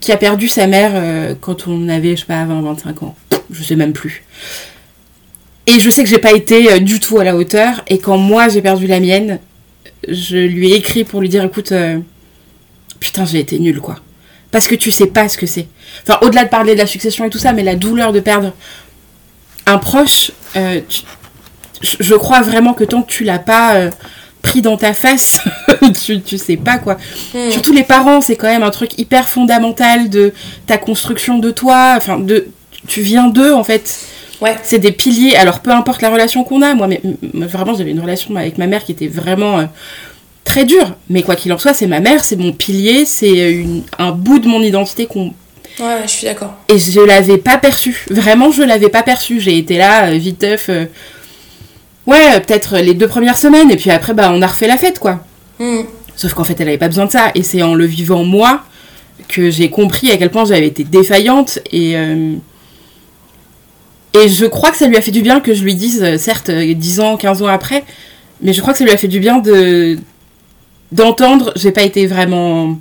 qui 0.00 0.12
a 0.12 0.16
perdu 0.16 0.48
sa 0.48 0.66
mère 0.66 1.36
quand 1.40 1.66
on 1.66 1.88
avait, 1.88 2.14
je 2.14 2.20
sais 2.20 2.26
pas, 2.26 2.44
20-25 2.44 3.04
ans. 3.04 3.16
Je 3.50 3.62
sais 3.62 3.76
même 3.76 3.92
plus. 3.92 4.24
Et 5.68 5.80
je 5.80 5.90
sais 5.90 6.02
que 6.02 6.08
j'ai 6.08 6.18
pas 6.18 6.32
été 6.32 6.72
euh, 6.72 6.78
du 6.78 6.98
tout 6.98 7.18
à 7.18 7.24
la 7.24 7.36
hauteur. 7.36 7.82
Et 7.88 7.98
quand 7.98 8.16
moi 8.16 8.48
j'ai 8.48 8.62
perdu 8.62 8.86
la 8.86 9.00
mienne, 9.00 9.38
je 10.08 10.38
lui 10.38 10.72
ai 10.72 10.76
écrit 10.76 11.04
pour 11.04 11.20
lui 11.20 11.28
dire 11.28 11.44
écoute, 11.44 11.72
euh, 11.72 11.98
putain, 13.00 13.26
j'ai 13.26 13.38
été 13.38 13.58
nulle 13.58 13.80
quoi. 13.80 13.96
Parce 14.50 14.66
que 14.66 14.74
tu 14.74 14.90
sais 14.90 15.08
pas 15.08 15.28
ce 15.28 15.36
que 15.36 15.44
c'est. 15.44 15.68
Enfin, 16.02 16.18
au-delà 16.22 16.44
de 16.44 16.48
parler 16.48 16.72
de 16.72 16.78
la 16.78 16.86
succession 16.86 17.26
et 17.26 17.30
tout 17.30 17.38
ça, 17.38 17.52
mais 17.52 17.62
la 17.62 17.74
douleur 17.74 18.14
de 18.14 18.20
perdre 18.20 18.54
un 19.66 19.76
proche, 19.76 20.32
euh, 20.56 20.80
je 21.82 22.14
crois 22.14 22.40
vraiment 22.40 22.72
que 22.72 22.84
tant 22.84 23.02
que 23.02 23.12
tu 23.12 23.24
l'as 23.24 23.38
pas 23.38 23.90
pris 24.48 24.62
dans 24.62 24.76
ta 24.76 24.94
face, 24.94 25.40
tu, 26.04 26.22
tu 26.22 26.38
sais 26.38 26.56
pas 26.56 26.78
quoi. 26.78 26.96
Hmm. 27.34 27.50
Surtout 27.50 27.72
les 27.72 27.82
parents, 27.82 28.20
c'est 28.20 28.36
quand 28.36 28.46
même 28.46 28.62
un 28.62 28.70
truc 28.70 28.98
hyper 28.98 29.28
fondamental 29.28 30.08
de 30.08 30.32
ta 30.66 30.78
construction 30.78 31.38
de 31.38 31.50
toi. 31.50 31.94
Enfin, 31.96 32.18
de, 32.18 32.46
tu 32.86 33.02
viens 33.02 33.28
d'eux 33.28 33.52
en 33.52 33.64
fait. 33.64 34.06
Ouais. 34.40 34.56
C'est 34.62 34.78
des 34.78 34.92
piliers. 34.92 35.36
Alors, 35.36 35.60
peu 35.60 35.70
importe 35.70 36.00
la 36.00 36.10
relation 36.10 36.44
qu'on 36.44 36.62
a, 36.62 36.74
moi, 36.74 36.86
mais, 36.86 37.00
vraiment, 37.34 37.74
j'avais 37.74 37.90
une 37.90 38.00
relation 38.00 38.34
avec 38.36 38.56
ma 38.56 38.66
mère 38.66 38.84
qui 38.84 38.92
était 38.92 39.08
vraiment 39.08 39.58
euh, 39.58 39.64
très 40.44 40.64
dure. 40.64 40.94
Mais 41.10 41.22
quoi 41.22 41.36
qu'il 41.36 41.52
en 41.52 41.58
soit, 41.58 41.74
c'est 41.74 41.88
ma 41.88 42.00
mère, 42.00 42.24
c'est 42.24 42.36
mon 42.36 42.52
pilier, 42.52 43.04
c'est 43.04 43.64
un 43.98 44.12
bout 44.12 44.38
de 44.38 44.48
mon 44.48 44.62
identité 44.62 45.06
qu'on. 45.06 45.34
Ouais, 45.80 46.02
je 46.04 46.10
suis 46.10 46.26
d'accord. 46.26 46.54
Et 46.68 46.78
je 46.78 47.00
l'avais 47.00 47.38
pas 47.38 47.58
perçu. 47.58 48.06
Vraiment, 48.10 48.50
je 48.50 48.62
l'avais 48.62 48.88
pas 48.88 49.02
perçu. 49.02 49.40
J'ai 49.40 49.58
été 49.58 49.76
là, 49.76 50.06
euh, 50.06 50.18
viteuf. 50.18 50.68
Euh, 50.70 50.86
ouais, 52.08 52.40
peut-être 52.40 52.78
les 52.78 52.94
deux 52.94 53.08
premières 53.08 53.38
semaines, 53.38 53.70
et 53.70 53.76
puis 53.76 53.90
après, 53.90 54.14
bah, 54.14 54.30
on 54.32 54.42
a 54.42 54.46
refait 54.46 54.66
la 54.66 54.76
fête, 54.76 54.98
quoi. 54.98 55.20
Hmm. 55.60 55.82
Sauf 56.16 56.34
qu'en 56.34 56.44
fait, 56.44 56.60
elle 56.60 56.68
avait 56.68 56.78
pas 56.78 56.88
besoin 56.88 57.06
de 57.06 57.12
ça. 57.12 57.30
Et 57.36 57.42
c'est 57.42 57.62
en 57.62 57.74
le 57.74 57.84
vivant 57.84 58.24
moi 58.24 58.62
que 59.28 59.50
j'ai 59.50 59.70
compris 59.70 60.10
à 60.10 60.16
quel 60.16 60.30
point 60.30 60.44
j'avais 60.44 60.66
été 60.66 60.82
défaillante 60.84 61.60
et. 61.72 61.96
Et 64.14 64.28
je 64.28 64.46
crois 64.46 64.70
que 64.70 64.76
ça 64.76 64.86
lui 64.86 64.96
a 64.96 65.00
fait 65.02 65.10
du 65.10 65.22
bien 65.22 65.40
que 65.40 65.54
je 65.54 65.62
lui 65.62 65.74
dise, 65.74 66.02
euh, 66.02 66.18
certes, 66.18 66.50
10 66.50 67.00
euh, 67.00 67.02
ans, 67.02 67.16
15 67.16 67.42
ans 67.42 67.46
après, 67.46 67.84
mais 68.40 68.52
je 68.52 68.60
crois 68.60 68.72
que 68.72 68.78
ça 68.78 68.84
lui 68.84 68.92
a 68.92 68.96
fait 68.96 69.08
du 69.08 69.20
bien 69.20 69.38
de 69.38 69.98
d'entendre, 70.90 71.52
j'ai 71.54 71.70
pas 71.70 71.82
été 71.82 72.06
vraiment 72.06 72.78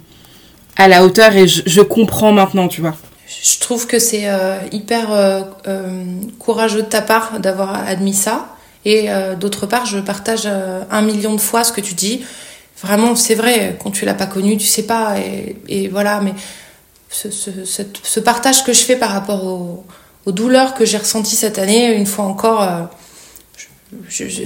à 0.78 0.88
la 0.88 1.04
hauteur 1.04 1.36
et 1.36 1.46
je, 1.46 1.82
comprends 1.82 2.32
maintenant, 2.32 2.70
tu 2.70 2.80
vois. 2.80 2.96
Je 3.28 3.60
trouve 3.60 3.86
que 3.86 4.00
c'est 4.00 4.30
euh, 4.30 4.60
hyper 4.72 5.10
courageux 6.40 6.84
de 6.84 6.88
ta 6.88 7.02
part 7.02 7.42
d'avoir 7.42 7.86
admis 7.86 8.14
ça. 8.14 8.56
Et 8.90 9.10
d'autre 9.38 9.66
part, 9.66 9.86
je 9.86 10.00
partage 10.00 10.48
un 10.48 11.02
million 11.02 11.36
de 11.36 11.42
fois 11.42 11.66
ce 11.66 11.74
que 11.74 11.82
tu 11.82 11.94
dis. 11.94 12.24
Vraiment, 12.82 13.16
c'est 13.16 13.36
vrai, 13.36 13.78
quand 13.84 13.92
tu 13.92 14.06
l'as 14.06 14.14
pas 14.14 14.28
connu, 14.28 14.56
tu 14.56 14.66
sais 14.66 14.84
pas. 14.84 15.16
Et, 15.68 15.90
voilà, 15.90 16.22
mais 16.22 16.34
ce, 17.10 18.20
partage 18.22 18.64
que 18.64 18.72
je 18.72 18.80
fais 18.80 18.96
par 18.96 19.10
rapport 19.12 19.44
au 19.44 19.84
aux 20.28 20.34
douleurs 20.34 20.74
que 20.74 20.84
j'ai 20.84 20.98
ressenties 20.98 21.38
cette 21.38 21.58
année, 21.58 21.96
une 21.96 22.06
fois 22.06 22.26
encore, 22.26 22.62
euh, 22.62 22.82
je, 24.10 24.28
je, 24.28 24.44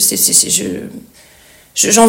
je 1.74 1.90
j'en 1.90 2.06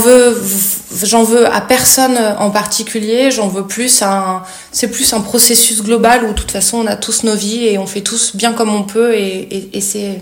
veux 1.23 1.47
à 1.47 1.61
personne 1.61 2.19
en 2.39 2.51
particulier 2.51 3.31
j'en 3.31 3.47
veux 3.47 3.65
plus 3.65 4.03
c'est 4.73 4.89
plus 4.89 5.13
un 5.13 5.21
processus 5.21 5.83
global 5.83 6.25
où 6.25 6.29
de 6.29 6.33
toute 6.33 6.51
façon 6.51 6.79
on 6.79 6.87
a 6.89 6.97
tous 6.97 7.23
nos 7.23 7.37
vies 7.37 7.69
et 7.69 7.79
on 7.79 7.87
fait 7.87 8.01
tous 8.01 8.35
bien 8.35 8.55
comme 8.55 8.75
on 8.75 8.83
peut 8.83 9.15
et 9.15 9.81
c'est 9.81 10.21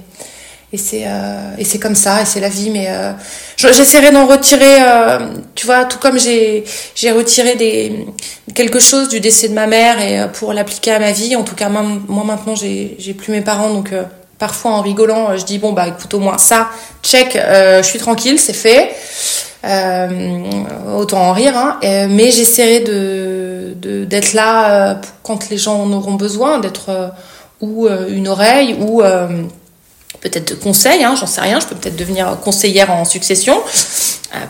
et 0.73 0.77
c'est 0.77 1.03
euh, 1.07 1.57
et 1.59 1.64
c'est 1.64 1.79
comme 1.79 1.97
ça 1.97 2.23
et 2.23 2.25
c'est 2.25 2.41
la 2.41 2.49
vie 2.49 2.71
mais 2.71 2.87
euh, 2.89 3.12
j'essaierai 3.57 4.12
d'en 4.12 4.27
retirer 4.27 4.83
euh, 4.83 5.18
tu 5.57 5.66
vois 5.66 5.85
tout 5.85 5.99
comme 5.99 6.18
j'ai 6.18 6.64
j'ai 6.95 7.11
retiré 7.11 7.57
des 7.57 8.07
quelque 8.55 8.79
chose 8.79 9.09
du 9.09 9.18
décès 9.18 9.49
de 9.49 9.55
ma 9.55 9.66
mère 9.66 10.01
et 10.01 10.21
euh, 10.21 10.29
pour 10.29 10.53
l'appliquer 10.53 10.93
à 10.93 11.01
ma 11.01 11.11
vie 11.12 11.35
en 11.35 11.43
tout 11.43 11.57
cas 11.57 11.68
moi, 11.68 11.83
maintenant 12.25 12.55
j'ai 12.55 12.95
j'ai 12.99 13.14
plus 13.14 13.33
mes 13.33 13.41
parents 13.41 13.71
donc 13.71 13.93
euh, 13.93 14.05
parfois 14.41 14.73
en 14.73 14.81
rigolant, 14.81 15.37
je 15.37 15.45
dis 15.45 15.59
bon 15.59 15.73
bah 15.73 15.87
écoute 15.87 16.12
au 16.14 16.18
moins 16.18 16.39
ça, 16.39 16.71
check, 17.05 17.37
euh, 17.37 17.83
je 17.83 17.87
suis 17.87 18.01
tranquille, 18.01 18.41
c'est 18.41 18.55
fait. 18.55 18.91
Euh, 19.62 20.41
autant 20.97 21.21
en 21.21 21.33
rire, 21.33 21.55
hein, 21.55 21.79
mais 22.09 22.31
j'essaierai 22.31 22.81
de 22.81 23.75
d'être 24.07 24.33
là 24.33 24.99
quand 25.23 25.51
les 25.51 25.59
gens 25.59 25.83
en 25.83 25.93
auront 25.93 26.14
besoin, 26.14 26.59
d'être 26.59 27.12
ou 27.61 27.87
une 27.87 28.29
oreille 28.29 28.75
ou 28.81 29.03
peut-être 30.21 30.51
de 30.51 30.55
conseils, 30.55 31.05
hein, 31.05 31.15
j'en 31.19 31.27
sais 31.27 31.41
rien, 31.41 31.61
je 31.61 31.67
peux 31.67 31.77
peut-être 31.77 31.97
devenir 31.97 32.39
conseillère 32.43 32.91
en 32.91 33.05
succession, 33.05 33.61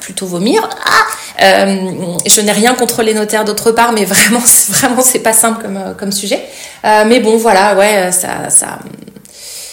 plutôt 0.00 0.26
vomir. 0.26 0.68
Ah 0.84 1.06
je 1.38 2.40
n'ai 2.40 2.52
rien 2.52 2.74
contre 2.74 3.02
les 3.02 3.14
notaires 3.14 3.44
d'autre 3.44 3.72
part, 3.72 3.92
mais 3.92 4.04
vraiment, 4.04 4.42
vraiment, 4.68 5.02
c'est 5.02 5.20
pas 5.20 5.32
simple 5.32 5.62
comme, 5.62 5.94
comme 5.98 6.12
sujet. 6.12 6.42
mais 6.84 7.20
bon, 7.20 7.36
voilà, 7.36 7.76
ouais, 7.76 8.12
ça, 8.12 8.50
ça, 8.50 8.78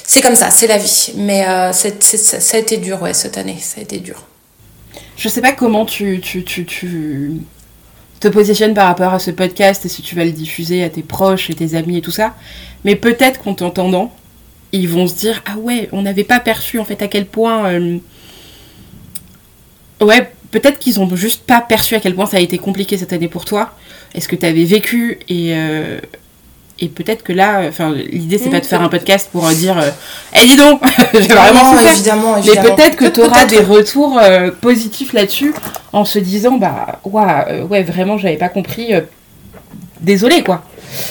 c'est 0.08 0.22
comme 0.22 0.36
ça, 0.36 0.50
c'est 0.52 0.68
la 0.68 0.78
vie. 0.78 1.12
Mais 1.18 1.46
euh, 1.46 1.72
c'est, 1.74 2.02
c'est, 2.02 2.18
ça 2.18 2.58
a 2.58 2.60
été 2.60 2.78
dur, 2.78 3.02
ouais, 3.02 3.14
cette 3.14 3.38
année, 3.38 3.58
ça 3.60 3.80
a 3.80 3.84
été 3.84 4.00
dur. 4.00 4.24
Je 5.18 5.28
sais 5.28 5.42
pas 5.42 5.52
comment 5.52 5.86
tu, 5.86 6.22
tu, 6.22 6.46
tu, 6.46 6.66
tu, 6.66 7.42
te 8.22 8.30
positionnes 8.30 8.74
par 8.74 8.88
rapport 8.88 9.14
à 9.14 9.20
ce 9.20 9.32
podcast 9.32 9.86
et 9.86 9.90
si 9.90 10.02
tu 10.02 10.16
vas 10.16 10.24
le 10.24 10.32
diffuser 10.32 10.84
à 10.84 10.90
tes 10.90 11.04
proches 11.04 11.50
et 11.50 11.56
tes 11.56 11.76
amis 11.76 11.98
et 11.98 12.02
tout 12.02 12.12
ça, 12.12 12.34
mais 12.86 12.96
peut-être 12.96 13.44
qu'en 13.44 13.54
t'entendant, 13.54 14.14
ils 14.78 14.90
vont 14.90 15.08
se 15.08 15.16
dire 15.16 15.44
Ah 15.46 15.58
ouais, 15.58 15.90
on 15.92 16.02
n'avait 16.02 16.24
pas 16.24 16.40
perçu 16.40 16.80
en 16.80 16.86
fait 16.86 17.02
à 17.02 17.08
quel 17.08 17.26
point. 17.26 17.70
Euh... 17.70 17.98
Ouais, 20.02 20.32
peut-être 20.52 20.80
qu'ils 20.80 21.00
ont 21.00 21.16
juste 21.16 21.44
pas 21.44 21.62
perçu 21.62 21.96
à 21.96 22.00
quel 22.00 22.16
point 22.16 22.26
ça 22.26 22.38
a 22.38 22.40
été 22.40 22.58
compliqué 22.58 22.98
cette 22.98 23.14
année 23.14 23.28
pour 23.28 23.46
toi. 23.46 23.76
Est-ce 24.14 24.28
que 24.28 24.36
tu 24.36 24.46
avais 24.46 24.66
vécu 24.66 25.20
et. 25.30 25.54
Euh 25.56 26.00
et 26.80 26.90
peut-être 26.90 27.24
que 27.24 27.34
là, 27.34 27.64
enfin, 27.68 27.92
l'idée 27.92 28.38
c'est 28.38 28.52
pas 28.52 28.60
de 28.60 28.66
faire 28.66 28.82
un 28.84 28.90
podcast 28.90 29.30
pour 29.32 29.48
euh, 29.48 29.54
dire, 29.54 29.82
eh 30.36 30.46
dis 30.46 30.56
donc, 30.56 30.80
j'ai 31.14 31.22
vraiment 31.22 31.74
non, 31.74 31.80
évidemment, 31.80 32.38
évidemment, 32.38 32.62
Mais 32.64 32.76
peut-être 32.76 32.96
que 32.96 33.06
tu 33.06 33.22
auras 33.22 33.46
des 33.46 33.62
retours 33.62 34.20
euh, 34.22 34.52
positifs 34.52 35.14
là-dessus 35.14 35.56
en 35.92 36.06
se 36.06 36.20
disant, 36.20 36.58
bah, 36.58 37.00
ouais, 37.04 37.64
ouais, 37.64 37.82
vraiment, 37.82 38.20
j'avais 38.20 38.38
pas 38.38 38.50
compris. 38.50 38.94
désolé 40.02 40.44
quoi. 40.44 40.64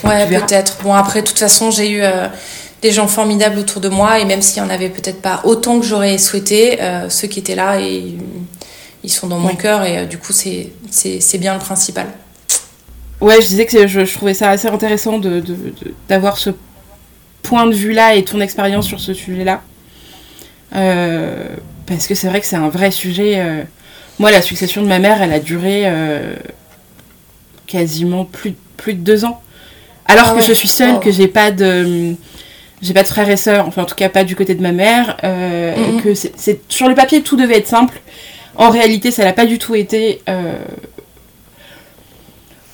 Ouais, 0.05 0.27
peut-être. 0.29 0.79
Bon, 0.85 0.95
après, 0.95 1.23
de 1.23 1.27
toute 1.27 1.39
façon, 1.39 1.73
j'ai 1.73 1.91
eu 1.91 2.03
des 2.83 2.93
gens 2.93 3.09
formidables 3.09 3.59
autour 3.59 3.81
de 3.81 3.89
moi 3.89 4.19
et 4.19 4.25
même 4.25 4.43
s'il 4.43 4.63
y 4.63 4.67
en 4.67 4.71
avait 4.71 4.91
peut-être 4.91 5.23
pas 5.23 5.41
autant 5.45 5.81
que 5.81 5.87
j'aurais 5.87 6.19
souhaité, 6.19 6.79
ceux 7.09 7.27
qui 7.27 7.39
étaient 7.39 7.55
là, 7.55 7.81
et, 7.81 8.17
ils 9.03 9.11
sont 9.11 9.29
dans 9.29 9.39
mon 9.39 9.55
cœur 9.55 9.85
et 9.85 10.07
du 10.07 10.19
coup, 10.19 10.33
c'est 10.33 11.39
bien 11.39 11.55
le 11.55 11.61
principal. 11.61 12.07
Ouais, 13.21 13.41
je 13.41 13.47
disais 13.47 13.67
que 13.67 13.87
je, 13.87 14.15
trouvais 14.15 14.35
ça 14.35 14.51
assez 14.51 14.69
intéressant 14.69 15.19
d'avoir 16.09 16.35
de, 16.35 16.39
ce 16.39 16.51
point 17.43 17.67
de 17.67 17.75
vue-là 17.75 18.15
et 18.15 18.25
ton 18.25 18.41
expérience 18.41 18.87
sur 18.87 19.01
ce 19.01 19.15
sujet-là. 19.15 19.63
Euh, 20.75 21.47
parce 21.87 22.07
que 22.07 22.15
c'est 22.15 22.29
vrai 22.29 22.41
que 22.41 22.47
c'est 22.47 22.57
un 22.57 22.69
vrai 22.69 22.91
sujet. 22.91 23.35
Euh. 23.39 23.63
Moi, 24.19 24.31
la 24.31 24.43
succession 24.43 24.83
de 24.83 24.89
ma 24.89 24.99
mère, 24.99 25.23
elle 25.23 25.33
a 25.33 25.41
duré 25.41 25.83
euh, 25.87 26.35
quasiment 27.67 28.25
plus, 28.25 28.55
plus 28.77 28.95
de 28.95 29.01
deux 29.01 29.25
ans. 29.25 29.41
Alors 30.05 30.29
ah 30.31 30.35
que 30.35 30.43
je 30.43 30.53
suis 30.53 30.69
seule, 30.69 30.97
oh. 30.97 31.01
que 31.01 31.11
j'ai 31.11 31.29
pas 31.29 31.51
de 31.51 32.15
j'ai 32.83 32.95
pas 32.95 33.03
de 33.03 33.09
frères 33.09 33.29
et 33.29 33.37
sœurs, 33.37 33.67
enfin 33.67 33.83
en 33.83 33.87
tout 33.87 33.95
cas 33.95 34.09
pas 34.09 34.25
du 34.25 34.37
côté 34.37 34.55
de 34.55 34.63
ma 34.63 34.73
mère, 34.73 35.17
mm-hmm. 35.23 36.03
que 36.03 36.15
c'est 36.15 36.61
sur 36.69 36.89
le 36.89 36.95
papier 36.95 37.23
tout 37.23 37.37
devait 37.37 37.59
être 37.59 37.69
simple. 37.69 38.01
En 38.57 38.71
réalité, 38.71 39.11
ça 39.11 39.25
l'a 39.25 39.33
pas 39.33 39.47
du 39.47 39.59
tout 39.59 39.75
été 39.75 40.21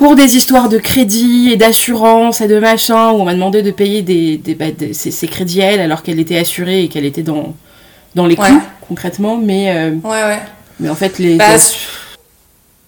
pour 0.03 0.17
des 0.17 0.37
histoires 0.37 0.69
de 0.69 0.79
crédit 0.79 1.51
et 1.53 1.57
d'assurance 1.57 2.41
et 2.41 2.49
de 2.49 2.59
machin, 2.59 3.13
où 3.13 3.21
on 3.21 3.25
m'a 3.25 3.35
demandé 3.35 3.63
de 3.63 3.71
payer 3.71 4.03
des, 4.03 4.37
des, 4.37 4.57
bah, 4.57 4.67
ses, 4.93 5.29
crédits 5.29 5.63
à 5.63 5.67
elle 5.73 5.81
alors 5.81 6.03
qu'elle 6.03 6.19
était 6.19 6.37
assurée 6.37 6.83
et 6.83 6.89
qu'elle 6.89 7.05
était 7.05 7.23
dans, 7.23 7.55
dans 8.17 8.27
les 8.27 8.35
coûts, 8.35 8.61
concrètement. 8.89 9.37
Mais, 9.37 9.71
euh, 9.71 9.91
ouais, 10.03 10.25
ouais. 10.25 10.41
mais 10.81 10.89
en 10.89 10.97
fait, 10.97 11.21
les. 11.21 11.37
Bah, 11.37 11.57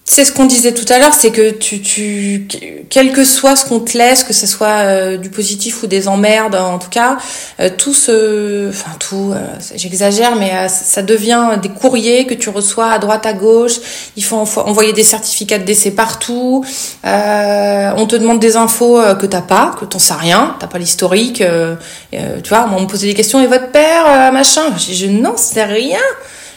c'est 0.07 0.27
ce 0.27 0.33
qu'on 0.35 0.45
disait 0.45 0.75
tout 0.75 0.85
à 0.93 0.99
l'heure, 0.99 1.15
c'est 1.15 1.31
que 1.31 1.51
tu, 1.51 1.81
tu, 1.81 2.47
quel 2.91 3.13
que 3.13 3.25
soit 3.25 3.57
ce 3.57 3.65
qu'on 3.65 3.81
te 3.81 3.97
laisse, 3.97 4.23
que 4.23 4.35
ce 4.35 4.47
soit 4.47 4.85
euh, 4.85 5.17
du 5.17 5.31
positif 5.31 5.83
ou 5.83 5.87
des 5.87 6.09
emmerdes, 6.09 6.57
en 6.57 6.79
tout 6.79 6.91
cas, 6.91 7.17
euh, 7.59 7.71
tout 7.75 7.95
ce, 7.95 8.69
enfin 8.69 8.91
tout, 8.99 9.33
euh, 9.35 9.43
j'exagère, 9.75 10.37
mais 10.37 10.69
ça 10.69 11.01
devient 11.01 11.59
des 11.63 11.71
courriers 11.71 12.27
que 12.27 12.35
tu 12.35 12.51
reçois 12.51 12.91
à 12.91 12.99
droite 12.99 13.25
à 13.25 13.33
gauche. 13.33 13.77
Il 14.19 14.25
faut 14.25 14.37
envoyer 14.37 14.93
des 14.93 15.05
certificats 15.05 15.59
de 15.59 15.65
décès 15.65 15.93
partout. 15.93 16.67
on 17.03 18.07
te 18.07 18.17
demande 18.17 18.41
des 18.41 18.57
infos 18.57 19.01
que 19.19 19.25
t'as 19.25 19.41
pas, 19.41 19.75
que 19.81 19.87
t'en 19.87 19.99
sais 19.99 20.13
rien, 20.13 20.55
t'as 20.61 20.67
pas 20.67 20.79
l'historique. 20.79 21.43
tu 22.13 22.49
vois, 22.51 22.69
on 22.77 22.83
me 22.83 22.87
posait 22.87 23.07
des 23.07 23.15
questions 23.15 23.41
et 23.41 23.47
votre 23.47 23.71
père, 23.71 24.33
machin? 24.33 24.65
Je, 24.77 24.93
je 24.93 25.07
n'en 25.07 25.39
sais 25.39 25.65
rien 25.65 25.99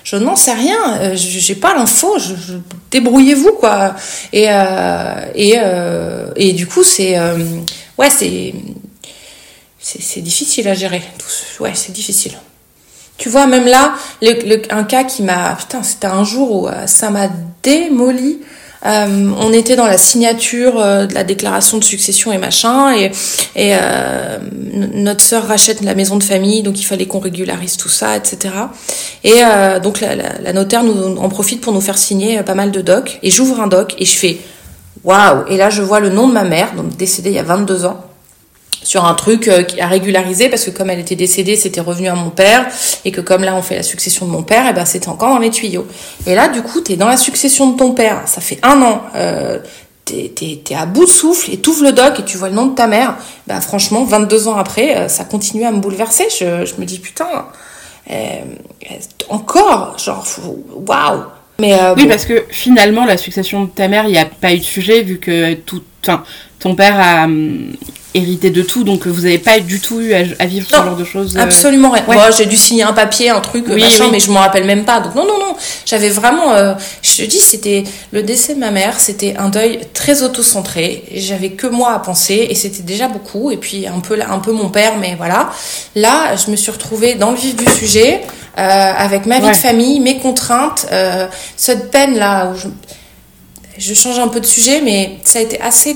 je 0.08 0.16
n'en 0.16 0.38
sais 0.38 0.54
rien, 0.54 1.02
euh, 1.02 1.12
j'ai 1.18 1.56
pas 1.56 1.74
l'info, 1.74 2.16
débrouillez-vous 2.92 3.52
quoi. 3.60 3.94
Et 4.32 4.50
euh, 4.50 4.54
euh, 5.38 6.32
et 6.38 6.54
du 6.54 6.66
coup 6.66 6.86
c'est 6.86 7.20
ouais 7.98 8.10
c'est 8.10 8.54
c'est 9.82 10.22
difficile 10.22 10.70
à 10.70 10.76
gérer. 10.76 11.02
Ouais 11.60 11.74
c'est 11.74 11.92
difficile. 11.92 12.38
Tu 13.18 13.28
vois 13.28 13.48
même 13.48 13.66
là 13.66 13.96
un 14.70 14.86
cas 14.86 15.04
qui 15.04 15.24
m'a 15.24 15.56
putain 15.56 15.84
c'était 15.84 16.08
un 16.08 16.24
jour 16.24 16.52
où 16.54 16.70
ça 16.86 17.10
m'a 17.10 17.28
démoli. 17.62 18.40
Euh, 18.86 19.32
on 19.40 19.52
était 19.54 19.76
dans 19.76 19.86
la 19.86 19.98
signature 19.98 20.80
euh, 20.80 21.06
de 21.06 21.14
la 21.14 21.24
déclaration 21.24 21.78
de 21.78 21.84
succession 21.84 22.32
et 22.32 22.38
machin, 22.38 22.94
et, 22.96 23.12
euh, 23.58 24.38
notre 24.94 25.22
sœur 25.22 25.48
rachète 25.48 25.82
la 25.82 25.96
maison 25.96 26.18
de 26.18 26.24
famille, 26.24 26.62
donc 26.64 26.80
il 26.80 26.84
fallait 26.84 27.06
qu'on 27.06 27.20
régularise 27.20 27.78
tout 27.78 27.90
ça, 27.90 28.16
etc. 28.16 28.54
Et 29.24 29.42
donc 29.82 30.00
la, 30.02 30.16
la, 30.16 30.54
notaire 30.54 30.84
nous 30.84 31.18
en 31.18 31.30
profite 31.30 31.62
pour 31.62 31.74
nous 31.74 31.82
faire 31.82 31.98
signer 31.98 32.42
pas 32.44 32.54
mal 32.54 32.72
de 32.72 32.82
docs, 32.82 33.20
et 33.24 33.32
j'ouvre 33.32 33.60
un 33.62 33.68
doc 33.68 33.96
et 33.98 34.06
je 34.06 34.16
fais 34.16 34.38
waouh 35.04 35.46
Et 35.50 35.58
là 35.58 35.70
je 35.70 35.82
vois 35.82 36.00
le 36.00 36.10
nom 36.10 36.28
de 36.28 36.34
ma 36.34 36.44
mère, 36.44 36.76
donc 36.76 36.96
décédée 36.96 37.30
il 37.30 37.36
y 37.36 37.40
a 37.40 37.44
22 37.44 37.86
ans 37.86 38.07
sur 38.88 39.04
un 39.04 39.14
truc 39.16 39.50
euh, 39.50 39.64
à 39.82 39.88
régulariser 39.88 40.48
parce 40.48 40.64
que 40.64 40.70
comme 40.70 40.90
elle 40.90 41.00
était 41.00 41.18
décédée, 41.18 41.58
c'était 41.58 41.82
revenu 41.82 42.08
à 42.08 42.16
mon 42.16 42.30
père 42.30 42.66
et 43.04 43.12
que 43.12 43.20
comme 43.20 43.44
là 43.44 43.54
on 43.54 43.62
fait 43.62 43.76
la 43.76 43.84
succession 43.84 44.26
de 44.26 44.32
mon 44.32 44.44
père, 44.44 44.66
et 44.66 44.70
eh 44.70 44.74
ben 44.74 44.86
c'était 44.86 45.10
encore 45.10 45.30
dans 45.30 45.40
les 45.40 45.50
tuyaux. 45.50 45.86
Et 46.26 46.36
là 46.36 46.48
du 46.48 46.62
coup 46.62 46.80
t'es 46.80 46.96
dans 46.96 47.10
la 47.10 47.18
succession 47.18 47.72
de 47.72 47.78
ton 47.78 47.92
père, 47.92 48.22
ça 48.28 48.40
fait 48.40 48.60
un 48.64 48.82
an, 48.82 49.02
euh, 49.16 49.60
t'es 50.06 50.32
es, 50.38 50.74
à 50.76 50.86
bout 50.86 51.04
de 51.04 51.10
souffle 51.10 51.52
et 51.52 51.58
t'ouvres 51.58 51.84
le 51.84 51.92
doc 51.92 52.22
et 52.22 52.24
tu 52.24 52.38
vois 52.38 52.48
le 52.48 52.56
nom 52.56 52.68
de 52.68 52.76
ta 52.76 52.88
mère. 52.88 53.16
Ben 53.46 53.60
franchement 53.60 54.06
22 54.06 54.48
ans 54.48 54.56
après, 54.56 54.96
euh, 54.96 55.08
ça 55.10 55.26
continue 55.26 55.66
à 55.66 55.72
me 55.72 55.80
bouleverser. 55.80 56.28
Je, 56.32 56.66
je 56.66 56.80
me 56.80 56.86
dis 56.86 57.00
putain, 57.00 57.28
euh, 58.10 58.16
encore 59.28 59.98
genre 60.00 60.26
waouh. 60.88 61.24
Mais 61.60 61.76
oui, 61.96 62.06
parce 62.06 62.26
que 62.26 62.46
finalement, 62.52 63.04
la 63.04 63.18
succession 63.18 63.64
de 63.64 63.70
ta 63.72 63.88
mère, 63.88 64.06
il 64.06 64.12
n'y 64.12 64.20
a 64.20 64.26
pas 64.26 64.54
eu 64.54 64.60
de 64.60 64.64
sujet 64.64 65.02
vu 65.02 65.18
que 65.18 65.56
tout, 65.56 65.82
enfin, 66.04 66.24
ton 66.60 66.76
père 66.76 67.00
a, 67.00 67.26
hum, 67.26 67.74
hérité 68.18 68.50
de 68.50 68.62
tout, 68.62 68.84
donc 68.84 69.06
vous 69.08 69.22
n'avez 69.22 69.38
pas 69.38 69.60
du 69.60 69.80
tout 69.80 70.00
eu 70.00 70.14
à, 70.14 70.46
vivre 70.46 70.68
ce 70.70 70.76
genre 70.76 70.96
de 70.96 71.04
choses. 71.04 71.38
Euh, 71.38 71.42
absolument 71.42 71.92
rien. 71.92 72.04
Moi, 72.08 72.32
j'ai 72.32 72.46
dû 72.46 72.58
signer 72.58 72.84
un 72.84 72.94
papier, 72.94 73.30
un 73.30 73.42
truc, 73.42 73.68
machin, 73.68 74.06
mais 74.12 74.20
je 74.20 74.32
m'en 74.32 74.40
rappelle 74.40 74.66
même 74.66 74.86
pas. 74.86 75.00
Donc 75.00 75.16
non, 75.16 75.26
non, 75.26 75.40
non. 75.40 75.56
J'avais 75.86 76.10
vraiment, 76.10 76.54
euh, 76.54 76.74
je 77.02 77.18
te 77.18 77.22
dis, 77.24 77.40
c'était 77.40 77.84
le 78.12 78.24
décès 78.24 78.56
de 78.56 78.60
ma 78.60 78.72
mère, 78.72 79.00
c'était 79.00 79.36
un 79.38 79.50
deuil 79.50 79.82
très 79.94 80.24
auto-centré. 80.24 81.04
J'avais 81.14 81.52
que 81.52 81.68
moi 81.68 81.94
à 81.94 82.00
penser 82.00 82.48
et 82.50 82.56
c'était 82.56 82.84
déjà 82.84 83.08
beaucoup. 83.08 83.52
Et 83.52 83.58
puis 83.58 83.88
un 83.88 84.00
peu, 84.00 84.20
un 84.20 84.40
peu 84.40 84.52
mon 84.52 84.70
père, 84.70 84.98
mais 84.98 85.16
voilà. 85.16 85.50
Là, 85.96 86.36
je 86.36 86.50
me 86.52 86.56
suis 86.56 86.72
retrouvée 86.72 87.16
dans 87.16 87.32
le 87.32 87.38
vif 87.38 87.56
du 87.56 87.66
sujet. 87.72 88.22
Euh, 88.58 88.62
avec 88.98 89.28
ma 89.28 89.40
vie 89.40 89.50
de 89.50 89.56
famille, 89.56 90.00
mes 90.00 90.18
contraintes, 90.18 90.88
cette 91.56 91.92
peine 91.92 92.18
là 92.18 92.50
où 92.50 92.56
je, 92.58 92.68
je 93.78 93.94
change 93.94 94.18
un 94.18 94.30
peu 94.30 94.40
de 94.40 94.48
sujet, 94.48 94.82
mais 94.84 95.20
ça 95.24 95.38
a 95.38 95.44
été 95.44 95.62
assez 95.62 95.96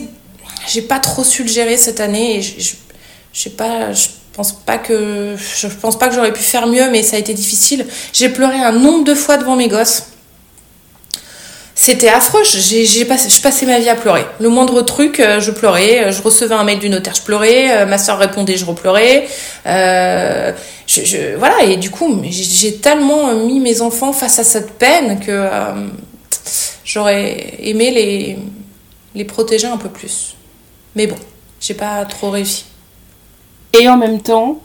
j'ai 0.67 0.81
pas 0.81 0.99
trop 0.99 1.23
su 1.23 1.43
le 1.43 1.49
gérer 1.49 1.77
cette 1.77 1.99
année 1.99 2.37
et 2.37 2.41
je, 2.41 2.75
je, 3.33 3.49
pas, 3.49 3.93
je 3.93 4.07
pense 4.33 4.53
pas 4.53 4.77
que 4.77 5.35
je 5.37 5.67
pense 5.67 5.97
pas 5.97 6.07
que 6.07 6.15
j'aurais 6.15 6.33
pu 6.33 6.43
faire 6.43 6.67
mieux, 6.67 6.89
mais 6.91 7.03
ça 7.03 7.15
a 7.15 7.19
été 7.19 7.33
difficile. 7.33 7.85
J'ai 8.13 8.29
pleuré 8.29 8.57
un 8.57 8.71
nombre 8.71 9.03
de 9.03 9.13
fois 9.13 9.37
devant 9.37 9.55
mes 9.55 9.67
gosses. 9.67 10.03
C'était 11.73 12.09
affreux. 12.09 12.43
J'ai, 12.43 13.05
passé, 13.05 13.29
je 13.29 13.41
passais 13.41 13.65
ma 13.65 13.79
vie 13.79 13.89
à 13.89 13.95
pleurer. 13.95 14.23
Le 14.39 14.49
moindre 14.49 14.83
truc, 14.83 15.19
euh, 15.19 15.39
je 15.39 15.49
pleurais. 15.49 16.11
Je 16.11 16.21
recevais 16.21 16.53
un 16.53 16.63
mail 16.63 16.77
du 16.77 16.89
notaire, 16.89 17.15
je 17.15 17.23
pleurais. 17.23 17.87
Ma 17.87 17.97
soeur 17.97 18.19
répondait, 18.19 18.55
je 18.55 18.65
repleurais. 18.65 19.27
Euh, 19.65 20.51
voilà. 21.37 21.63
Et 21.63 21.77
du 21.77 21.89
coup, 21.89 22.21
j'ai, 22.29 22.75
tellement 22.75 23.33
mis 23.33 23.59
mes 23.59 23.81
enfants 23.81 24.13
face 24.13 24.37
à 24.37 24.43
cette 24.43 24.73
peine 24.73 25.19
que 25.19 25.31
euh, 25.31 25.87
j'aurais 26.85 27.55
aimé 27.61 27.89
les, 27.89 28.37
les 29.15 29.25
protéger 29.25 29.65
un 29.65 29.77
peu 29.77 29.89
plus. 29.89 30.35
Mais 30.95 31.07
bon, 31.07 31.15
j'ai 31.59 31.73
pas 31.73 32.05
trop 32.05 32.29
réussi. 32.29 32.65
Et 33.73 33.87
en 33.87 33.97
même 33.97 34.21
temps, 34.21 34.61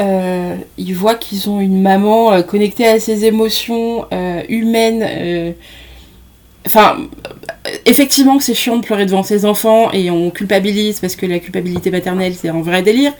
euh, 0.00 0.56
ils 0.78 0.94
voient 0.94 1.14
qu'ils 1.14 1.50
ont 1.50 1.60
une 1.60 1.82
maman 1.82 2.32
euh, 2.32 2.42
connectée 2.42 2.86
à 2.86 2.98
ses 2.98 3.24
émotions 3.24 4.06
euh, 4.12 4.42
humaines. 4.48 5.54
Enfin, 6.66 6.96
effectivement, 7.86 8.38
c'est 8.40 8.54
chiant 8.54 8.76
de 8.76 8.84
pleurer 8.84 9.06
devant 9.06 9.22
ses 9.22 9.44
enfants 9.44 9.90
et 9.92 10.10
on 10.10 10.30
culpabilise 10.30 11.00
parce 11.00 11.16
que 11.16 11.26
la 11.26 11.40
culpabilité 11.40 11.90
maternelle, 11.90 12.34
c'est 12.34 12.48
un 12.48 12.62
vrai 12.62 12.82
délire. 12.82 13.12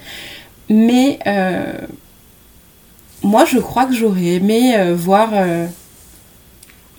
Mais 0.68 1.18
moi, 3.22 3.45
je 3.45 3.59
crois 3.59 3.87
que 3.87 3.95
j'aurais 3.95 4.35
aimé 4.35 4.74
voir 4.95 5.30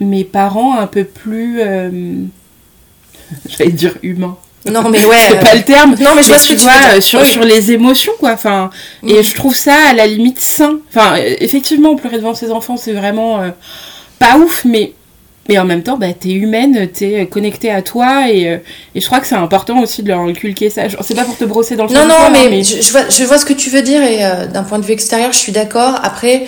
mes 0.02 0.26
parents 0.26 0.78
un 0.78 0.88
peu 0.88 1.06
plus. 1.06 1.62
J'allais 3.48 3.72
dire 3.72 3.98
humains. 4.04 4.38
Non, 4.66 4.90
mais 4.90 5.04
ouais. 5.06 5.18
c'est 5.28 5.40
pas 5.40 5.56
le 5.56 5.64
terme. 5.64 5.96
Non, 6.00 6.12
mais 6.16 6.24
je 6.24 6.30
vois 6.30 6.38
ce 6.38 6.48
que 6.48 6.54
tu 6.54 6.64
vois, 6.64 7.02
sur, 7.02 7.26
sur 7.26 7.44
les 7.44 7.72
émotions, 7.72 8.14
quoi. 8.20 8.32
Enfin, 8.32 8.70
et 9.06 9.20
mm. 9.20 9.24
je 9.24 9.36
trouve 9.36 9.56
ça 9.56 9.76
à 9.90 9.94
la 9.94 10.08
limite 10.08 10.40
sain. 10.40 10.80
Enfin, 10.90 11.16
effectivement, 11.40 11.96
pleurer 11.96 12.18
devant 12.18 12.34
ses 12.34 12.52
enfants, 12.52 12.78
c'est 12.78 12.94
vraiment 12.94 13.42
euh, 13.42 13.50
pas 14.20 14.38
ouf, 14.38 14.66
mais. 14.66 14.94
Mais 15.50 15.58
en 15.58 15.66
même 15.66 15.84
temps, 15.84 15.98
bah, 15.98 16.14
t'es 16.18 16.32
humaine, 16.32 16.88
t'es 16.88 17.26
connectée 17.26 17.70
à 17.70 17.82
toi, 17.82 18.30
et, 18.32 18.48
euh, 18.48 18.58
et 18.96 19.02
je 19.02 19.06
crois 19.06 19.20
que 19.20 19.28
c'est 19.28 19.36
important 19.36 19.82
aussi 19.82 20.02
de 20.02 20.08
leur 20.08 20.22
inculquer 20.22 20.70
ça. 20.70 20.84
C'est 21.02 21.16
pas 21.16 21.26
pour 21.26 21.36
te 21.36 21.44
brosser 21.44 21.76
dans 21.76 21.86
le 21.86 21.94
Non, 21.94 22.06
non, 22.08 22.16
hein, 22.18 22.32
mais, 22.32 22.64
Je, 22.64 22.92
vois, 22.94 23.10
je 23.10 23.26
vois 23.26 23.38
ce 23.38 23.44
que 23.44 23.52
tu 23.52 23.70
veux 23.70 23.82
dire, 23.82 24.02
et 24.02 24.24
euh, 24.24 24.48
d'un 24.48 24.64
point 24.64 24.80
de 24.80 24.86
vue 24.86 24.94
extérieur, 24.94 25.34
je 25.34 25.38
suis 25.38 25.52
d'accord. 25.52 26.00
Après, 26.02 26.48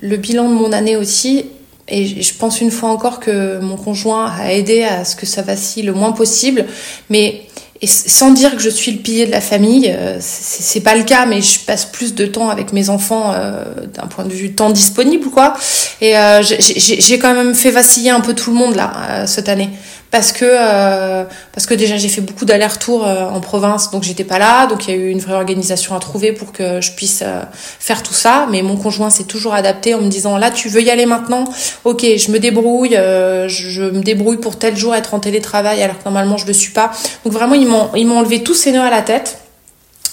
le 0.00 0.16
bilan 0.16 0.48
de 0.48 0.54
mon 0.54 0.70
année 0.70 0.96
aussi, 0.96 1.46
et 1.88 2.22
je 2.22 2.34
pense 2.34 2.60
une 2.60 2.70
fois 2.70 2.90
encore 2.90 3.18
que 3.18 3.58
mon 3.58 3.76
conjoint 3.76 4.30
a 4.30 4.52
aidé 4.52 4.84
à 4.84 5.04
ce 5.04 5.16
que 5.16 5.26
ça 5.26 5.42
vacille 5.42 5.82
le 5.82 5.92
moins 5.92 6.12
possible, 6.12 6.66
mais 7.10 7.42
et 7.82 7.86
sans 7.86 8.30
dire 8.30 8.56
que 8.56 8.62
je 8.62 8.70
suis 8.70 8.92
le 8.92 8.98
pilier 8.98 9.26
de 9.26 9.30
la 9.30 9.40
famille, 9.40 9.92
euh, 9.94 10.16
c'est 10.20 10.80
pas 10.80 10.94
le 10.94 11.04
cas, 11.04 11.26
mais 11.26 11.42
je 11.42 11.60
passe 11.60 11.84
plus 11.84 12.14
de 12.14 12.24
temps 12.24 12.48
avec 12.48 12.72
mes 12.72 12.88
enfants 12.88 13.32
euh, 13.34 13.64
d'un 13.94 14.06
point 14.06 14.24
de 14.24 14.32
vue 14.32 14.52
temps 14.52 14.70
disponible, 14.70 15.30
quoi. 15.30 15.54
Et 16.00 16.16
euh, 16.16 16.42
j'ai 16.42 17.18
quand 17.18 17.34
même 17.34 17.54
fait 17.54 17.70
vaciller 17.70 18.10
un 18.10 18.20
peu 18.20 18.34
tout 18.34 18.50
le 18.50 18.56
monde 18.56 18.74
là 18.74 19.26
cette 19.26 19.48
année 19.48 19.70
parce 20.10 20.32
que 20.32 20.44
euh, 20.44 21.24
parce 21.52 21.66
que 21.66 21.74
déjà 21.74 21.96
j'ai 21.96 22.08
fait 22.08 22.20
beaucoup 22.20 22.44
d'allers-retours 22.44 23.06
euh, 23.06 23.24
en 23.24 23.40
province 23.40 23.90
donc 23.90 24.02
j'étais 24.02 24.24
pas 24.24 24.38
là. 24.38 24.66
Donc 24.66 24.86
il 24.86 24.94
y 24.94 24.94
a 24.94 24.96
eu 24.96 25.10
une 25.10 25.18
vraie 25.18 25.34
organisation 25.34 25.94
à 25.94 26.00
trouver 26.00 26.32
pour 26.32 26.52
que 26.52 26.80
je 26.80 26.92
puisse 26.92 27.22
euh, 27.22 27.42
faire 27.52 28.02
tout 28.02 28.14
ça. 28.14 28.46
Mais 28.50 28.62
mon 28.62 28.76
conjoint 28.76 29.10
s'est 29.10 29.24
toujours 29.24 29.54
adapté 29.54 29.94
en 29.94 30.00
me 30.00 30.08
disant 30.08 30.38
là 30.38 30.50
tu 30.50 30.68
veux 30.68 30.82
y 30.82 30.90
aller 30.90 31.06
maintenant? 31.06 31.44
Ok 31.84 32.02
je 32.02 32.30
me 32.30 32.38
débrouille 32.38 32.94
je, 32.94 33.46
je, 33.48 33.82
me 33.82 34.00
débrouille 34.00 34.38
pour 34.38 34.58
tel 34.58 34.76
jour 34.76 34.94
être 34.94 35.14
en 35.14 35.20
télétravail 35.20 35.82
alors 35.82 35.98
que 35.98 36.04
normalement 36.04 36.36
je 36.36 36.46
le 36.46 36.52
suis 36.52 36.72
pas. 36.72 36.90
Donc 37.24 37.32
vraiment 37.32 37.54
ils 37.54 37.66
m'ont 37.66 37.90
ils 37.96 38.06
m'ont 38.06 38.18
enlevé 38.18 38.42
tous 38.42 38.54
ces 38.54 38.72
nœuds 38.72 38.80
à 38.80 38.90
la 38.90 39.02
tête. 39.02 39.38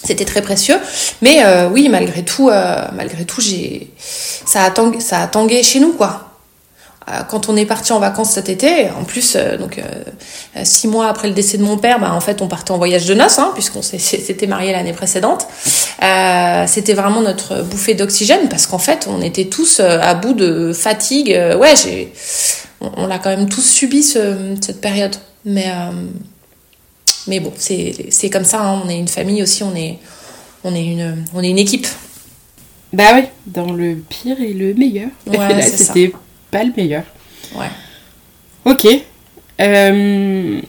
C'était 0.02 0.26
très 0.26 0.42
précieux. 0.42 0.76
Mais 1.22 1.42
oui 1.72 1.88
malgré 1.88 2.22
tout 2.24 2.50
malgré 2.94 3.24
tout 3.24 3.40
j'ai 3.40 3.90
ça 4.44 4.64
a 4.64 4.70
tangué, 4.70 5.00
ça 5.00 5.20
a 5.20 5.26
tangué 5.26 5.62
chez 5.62 5.80
nous 5.80 5.92
quoi. 5.92 6.33
euh, 6.33 6.33
quand 7.28 7.48
on 7.48 7.56
est 7.56 7.66
parti 7.66 7.92
en 7.92 7.98
vacances 7.98 8.30
cet 8.30 8.48
été, 8.48 8.88
en 8.90 9.04
plus, 9.04 9.34
euh, 9.36 9.58
donc 9.58 9.78
euh, 9.78 10.64
six 10.64 10.88
mois 10.88 11.08
après 11.08 11.28
le 11.28 11.34
décès 11.34 11.58
de 11.58 11.62
mon 11.62 11.76
père, 11.76 12.00
bah, 12.00 12.12
en 12.12 12.20
fait, 12.20 12.40
on 12.40 12.48
partait 12.48 12.70
en 12.70 12.78
voyage 12.78 13.06
de 13.06 13.14
noces, 13.14 13.38
hein, 13.38 13.50
puisqu'on 13.54 13.82
s'était 13.82 14.46
marié 14.46 14.72
l'année 14.72 14.92
précédente. 14.92 15.46
C'était 16.66 16.94
vraiment 16.94 17.20
notre 17.20 17.62
bouffée 17.62 17.94
d'oxygène, 17.94 18.48
parce 18.48 18.66
qu'en 18.66 18.78
fait, 18.78 19.06
on 19.08 19.20
était 19.20 19.46
tous 19.46 19.80
à 19.80 20.14
bout 20.14 20.34
de 20.34 20.72
fatigue. 20.72 21.28
ouais, 21.58 21.74
j'ai, 21.82 22.12
on, 22.80 23.06
l'a 23.06 23.18
quand 23.18 23.30
même 23.30 23.48
tous 23.48 23.62
subi 23.62 24.02
ce, 24.02 24.54
cette 24.60 24.80
période. 24.80 25.16
Mais, 25.44 25.70
mais 27.26 27.40
bon, 27.40 27.52
c'est 27.56 28.30
comme 28.30 28.44
ça. 28.44 28.62
Hein, 28.62 28.82
on 28.84 28.88
est 28.88 28.98
une 28.98 29.08
famille 29.08 29.42
aussi. 29.42 29.62
On 29.62 29.74
est, 29.74 29.98
on 30.62 30.74
est 30.74 30.84
une, 30.84 31.24
on 31.34 31.42
est 31.42 31.50
une 31.50 31.58
équipe. 31.58 31.86
Bah 32.94 33.10
oui, 33.14 33.24
dans 33.46 33.72
le 33.72 33.96
pire 33.96 34.40
et 34.40 34.52
le 34.52 34.72
meilleur. 34.74 35.08
Ouais, 35.26 35.62
c'était 35.76 36.12
pas 36.54 36.62
le 36.62 36.72
meilleur. 36.76 37.02
Ouais. 37.56 37.66
Ok. 38.64 38.86
Euh, 39.60 40.60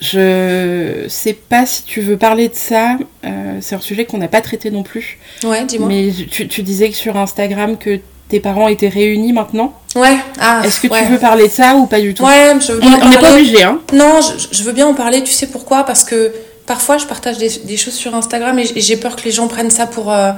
je 0.00 1.04
sais 1.08 1.34
pas 1.34 1.66
si 1.66 1.84
tu 1.84 2.00
veux 2.00 2.16
parler 2.16 2.48
de 2.48 2.54
ça. 2.54 2.96
Euh, 3.26 3.58
c'est 3.60 3.74
un 3.74 3.80
sujet 3.80 4.06
qu'on 4.06 4.16
n'a 4.16 4.28
pas 4.28 4.40
traité 4.40 4.70
non 4.70 4.82
plus. 4.82 5.18
Ouais, 5.44 5.66
dis-moi. 5.66 5.88
Mais 5.88 6.10
tu, 6.30 6.48
tu, 6.48 6.62
disais 6.62 6.88
que 6.88 6.96
sur 6.96 7.18
Instagram 7.18 7.76
que 7.76 8.00
tes 8.30 8.40
parents 8.40 8.68
étaient 8.68 8.88
réunis 8.88 9.34
maintenant. 9.34 9.74
Ouais. 9.94 10.16
Ah, 10.40 10.62
Est-ce 10.64 10.80
que 10.80 10.86
tu 10.86 11.04
veux 11.12 11.18
parler 11.18 11.48
de 11.48 11.52
ça 11.52 11.74
ou 11.76 11.84
pas 11.84 12.00
du 12.00 12.14
tout 12.14 12.24
Ouais, 12.24 12.54
je 12.66 12.72
veux 12.72 12.80
bien 12.80 12.98
On 13.02 13.08
n'est 13.10 13.18
pas 13.18 13.32
obligé, 13.32 13.62
hein. 13.62 13.78
Non, 13.92 14.22
je, 14.22 14.56
je, 14.56 14.62
veux 14.64 14.72
bien 14.72 14.86
en 14.86 14.94
parler. 14.94 15.22
Tu 15.22 15.32
sais 15.32 15.48
pourquoi? 15.48 15.84
Parce 15.84 16.02
que 16.02 16.32
parfois, 16.66 16.96
je 16.96 17.04
partage 17.04 17.36
des, 17.36 17.50
des, 17.64 17.76
choses 17.76 17.92
sur 17.92 18.14
Instagram 18.14 18.58
et 18.58 18.64
j'ai 18.74 18.96
peur 18.96 19.16
que 19.16 19.24
les 19.24 19.32
gens 19.32 19.48
prennent 19.48 19.70
ça 19.70 19.86
pour. 19.86 20.10
Euh, 20.10 20.32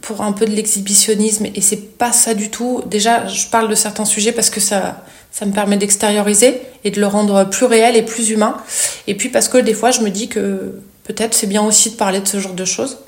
pour 0.00 0.22
un 0.22 0.32
peu 0.32 0.46
de 0.46 0.52
l'exhibitionnisme 0.52 1.46
et 1.54 1.60
c'est 1.60 1.98
pas 1.98 2.12
ça 2.12 2.34
du 2.34 2.50
tout. 2.50 2.82
Déjà, 2.86 3.26
je 3.26 3.46
parle 3.46 3.68
de 3.68 3.74
certains 3.74 4.04
sujets 4.04 4.32
parce 4.32 4.50
que 4.50 4.60
ça, 4.60 5.04
ça 5.30 5.44
me 5.44 5.52
permet 5.52 5.76
d'extérioriser 5.76 6.60
et 6.84 6.90
de 6.90 7.00
le 7.00 7.06
rendre 7.06 7.44
plus 7.44 7.66
réel 7.66 7.96
et 7.96 8.02
plus 8.02 8.30
humain. 8.30 8.56
Et 9.06 9.14
puis 9.14 9.28
parce 9.28 9.48
que 9.48 9.58
des 9.58 9.74
fois, 9.74 9.90
je 9.90 10.00
me 10.00 10.10
dis 10.10 10.28
que 10.28 10.80
peut-être 11.04 11.34
c'est 11.34 11.46
bien 11.46 11.62
aussi 11.62 11.90
de 11.90 11.96
parler 11.96 12.20
de 12.20 12.28
ce 12.28 12.40
genre 12.40 12.54
de 12.54 12.64
choses. 12.64 12.98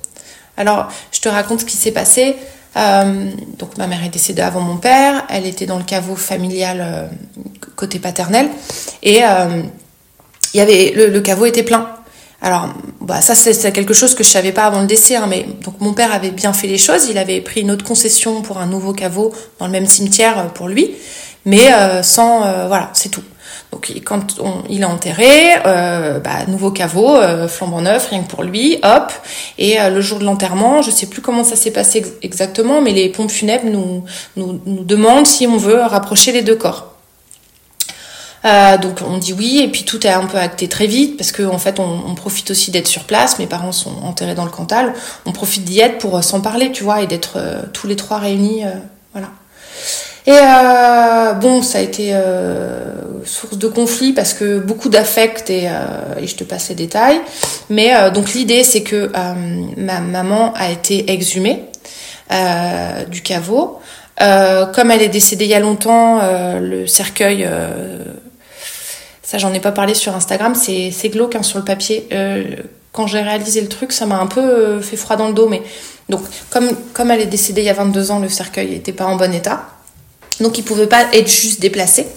Alors, 0.57 0.89
je 1.13 1.21
te 1.21 1.29
raconte 1.29 1.61
ce 1.61 1.65
qui 1.65 1.77
s'est 1.77 1.93
passé. 1.93 2.37
Euh, 2.77 3.31
donc, 3.59 3.79
ma 3.79 3.87
mère 3.87 4.05
est 4.05 4.11
décédée 4.11 4.43
avant 4.43 4.61
mon 4.61 4.77
père. 4.77 5.25
Elle 5.31 5.47
était 5.47 5.67
dans 5.67 5.79
le 5.79 5.85
caveau 5.85 6.17
familial 6.17 6.81
euh, 6.81 7.07
côté 7.77 7.99
paternel 7.99 8.49
et 9.03 9.25
euh, 9.25 9.63
il 10.53 10.59
y 10.59 10.61
avait 10.61 10.93
le, 10.95 11.07
le 11.09 11.21
caveau 11.21 11.47
était 11.47 11.63
plein. 11.63 11.89
Alors, 12.43 12.71
bah, 13.01 13.21
ça, 13.21 13.35
c'est 13.35 13.73
quelque 13.73 13.93
chose 13.93 14.15
que 14.15 14.25
je 14.25 14.31
savais 14.31 14.53
pas 14.53 14.65
avant 14.65 14.81
le 14.81 14.87
décès, 14.87 15.15
mais 15.29 15.47
donc 15.63 15.75
mon 15.81 15.93
père 15.93 16.13
avait 16.13 16.31
bien 16.31 16.53
fait 16.53 16.69
les 16.69 16.79
choses. 16.79 17.09
Il 17.11 17.19
avait 17.19 17.41
pris 17.41 17.61
une 17.61 17.71
autre 17.71 17.85
concession 17.85 18.41
pour 18.41 18.59
un 18.59 18.67
nouveau 18.67 18.93
caveau 18.93 19.33
dans 19.59 19.67
le 19.67 19.73
même 19.73 19.87
cimetière 19.87 20.39
euh, 20.39 20.45
pour 20.45 20.69
lui, 20.69 20.95
mais 21.45 21.73
euh, 21.73 22.03
sans, 22.03 22.45
euh, 22.45 22.67
voilà, 22.67 22.91
c'est 22.95 23.11
tout. 23.11 23.23
Donc, 23.73 23.93
quand 24.05 24.41
il 24.69 24.83
a 24.83 24.89
enterré, 24.89 25.55
bah, 25.65 26.45
nouveau 26.49 26.73
caveau, 26.73 27.17
flambant 27.47 27.83
neuf, 27.83 28.09
rien 28.11 28.25
que 28.25 28.29
pour 28.29 28.43
lui, 28.43 28.81
hop. 28.83 29.13
Et 29.59 29.77
le 29.89 30.01
jour 30.01 30.19
de 30.19 30.25
l'enterrement, 30.25 30.83
je 30.83 30.91
sais 30.91 31.07
plus 31.07 31.23
comment 31.23 31.45
ça 31.45 31.55
s'est 31.55 31.71
passé 31.71 32.05
exactement, 32.23 32.81
mais 32.81 32.91
les 32.91 33.11
pompes 33.11 33.31
funèbres 33.31 33.71
nous, 33.71 34.03
nous 34.37 34.83
demandent 34.85 35.29
si 35.29 35.47
on 35.47 35.57
veut 35.57 35.83
rapprocher 35.83 36.33
les 36.33 36.43
deux 36.43 36.57
corps. 36.57 36.90
Euh, 38.45 38.79
donc 38.79 39.01
on 39.07 39.19
dit 39.19 39.35
oui 39.35 39.61
et 39.63 39.69
puis 39.69 39.85
tout 39.85 40.07
est 40.07 40.11
un 40.11 40.25
peu 40.25 40.39
acté 40.39 40.67
très 40.67 40.87
vite 40.87 41.19
parce 41.19 41.31
qu'en 41.31 41.53
en 41.53 41.59
fait 41.59 41.79
on, 41.79 42.01
on, 42.07 42.15
profite 42.15 42.51
aussi 42.51 42.71
d'être 42.71 42.89
sur 42.89 43.05
place. 43.05 43.39
Mes 43.39 43.47
parents 43.47 43.73
sont 43.73 43.93
enterrés 44.03 44.35
dans 44.35 44.45
le 44.45 44.51
Cantal. 44.51 44.95
On 45.27 45.33
profite 45.33 45.65
d'y 45.65 45.81
être 45.81 45.99
pour 45.99 46.17
euh, 46.17 46.23
s'en 46.23 46.41
parler, 46.41 46.73
tu 46.73 46.83
vois, 46.83 47.03
et 47.03 47.07
d'être 47.07 47.35
euh, 47.37 47.63
tous 47.73 47.87
les 47.87 47.97
trois 47.97 48.19
réunis, 48.19 48.65
euh, 48.65 48.71
voilà. 49.13 49.29
Et 50.27 50.33
euh, 50.33 51.33
bon, 51.35 51.63
ça 51.63 51.79
a 51.79 51.81
été 51.81 52.15
source 53.25 53.57
de 53.57 53.69
conflit 53.69 54.13
parce 54.13 54.35
que 54.35 54.59
beaucoup 54.59 54.89
d'affect 54.91 55.49
et, 55.51 55.65
et, 56.21 56.27
je 56.27 56.37
te 56.37 56.45
passe 56.45 56.69
les 56.69 56.75
détails. 56.75 57.21
Mais 57.71 58.11
donc 58.13 58.35
l'idée 58.35 58.63
c'est 58.63 58.83
que 58.83 59.11
ma 59.79 60.01
maman 60.01 60.53
a 60.55 60.71
été 60.71 61.11
exhumée 61.11 61.65
du 63.09 63.23
caveau. 63.23 63.81
comme 64.19 64.91
elle 64.91 65.03
est 65.03 65.09
décédée 65.09 65.47
il 65.47 65.51
y 65.51 65.55
a 65.55 65.61
longtemps, 65.61 66.21
le 66.61 66.87
cercueil 66.87 67.49
ça, 69.31 69.39
j'en 69.39 69.55
ai 69.55 69.61
pas 69.61 69.71
parlé 69.71 69.95
sur 69.95 70.17
Instagram, 70.17 70.57
c'est 70.57 71.09
glauque 71.09 71.37
hein, 71.37 71.45
sur 71.45 71.61
le 71.61 71.65
papier. 71.65 72.09
Euh, 72.11 72.57
quand 72.91 73.07
j'ai 73.07 73.21
réalisé 73.21 73.61
le 73.61 73.69
truc, 73.69 73.93
ça 73.93 74.05
m'a 74.05 74.19
un 74.19 74.27
peu 74.27 74.41
euh, 74.41 74.83
fait 74.83 74.97
froid 74.97 75.15
dans 75.15 75.29
le 75.29 75.35
dos. 75.35 75.49
Mais 75.49 75.63
donc, 76.09 76.23
comme, 76.51 76.69
comme 76.95 77.13
elle 77.13 77.21
est 77.21 77.27
décédée 77.27 77.61
il 77.61 77.67
y 77.67 77.71
a 77.71 77.75
22 77.75 78.11
ans, 78.11 78.19
le 78.19 78.29
cercueil 78.29 78.71
n'était 78.71 78.93
pas 78.93 79.05
en 79.05 79.15
bon 79.15 79.33
état. 79.33 79.69
Donc, 80.41 80.59
il 80.59 80.65
pouvait 80.65 80.89
pas 80.89 81.05
être 81.13 81.31
juste 81.31 81.61
déplacé. 81.61 82.09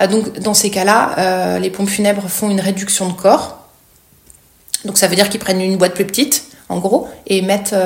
Euh, 0.00 0.08
donc, 0.08 0.40
dans 0.40 0.54
ces 0.54 0.70
cas-là, 0.70 1.60
les 1.60 1.70
pompes 1.70 1.88
funèbres 1.88 2.26
font 2.28 2.50
une 2.50 2.60
réduction 2.60 3.06
de 3.10 3.12
corps. 3.12 3.64
Donc, 4.84 4.98
ça 4.98 5.06
veut 5.06 5.14
dire 5.14 5.28
qu'ils 5.28 5.38
prennent 5.38 5.60
une 5.60 5.76
boîte 5.76 5.94
plus 5.94 6.04
petite, 6.04 6.46
en 6.68 6.80
gros, 6.80 7.06
et 7.28 7.42
mettent 7.42 7.76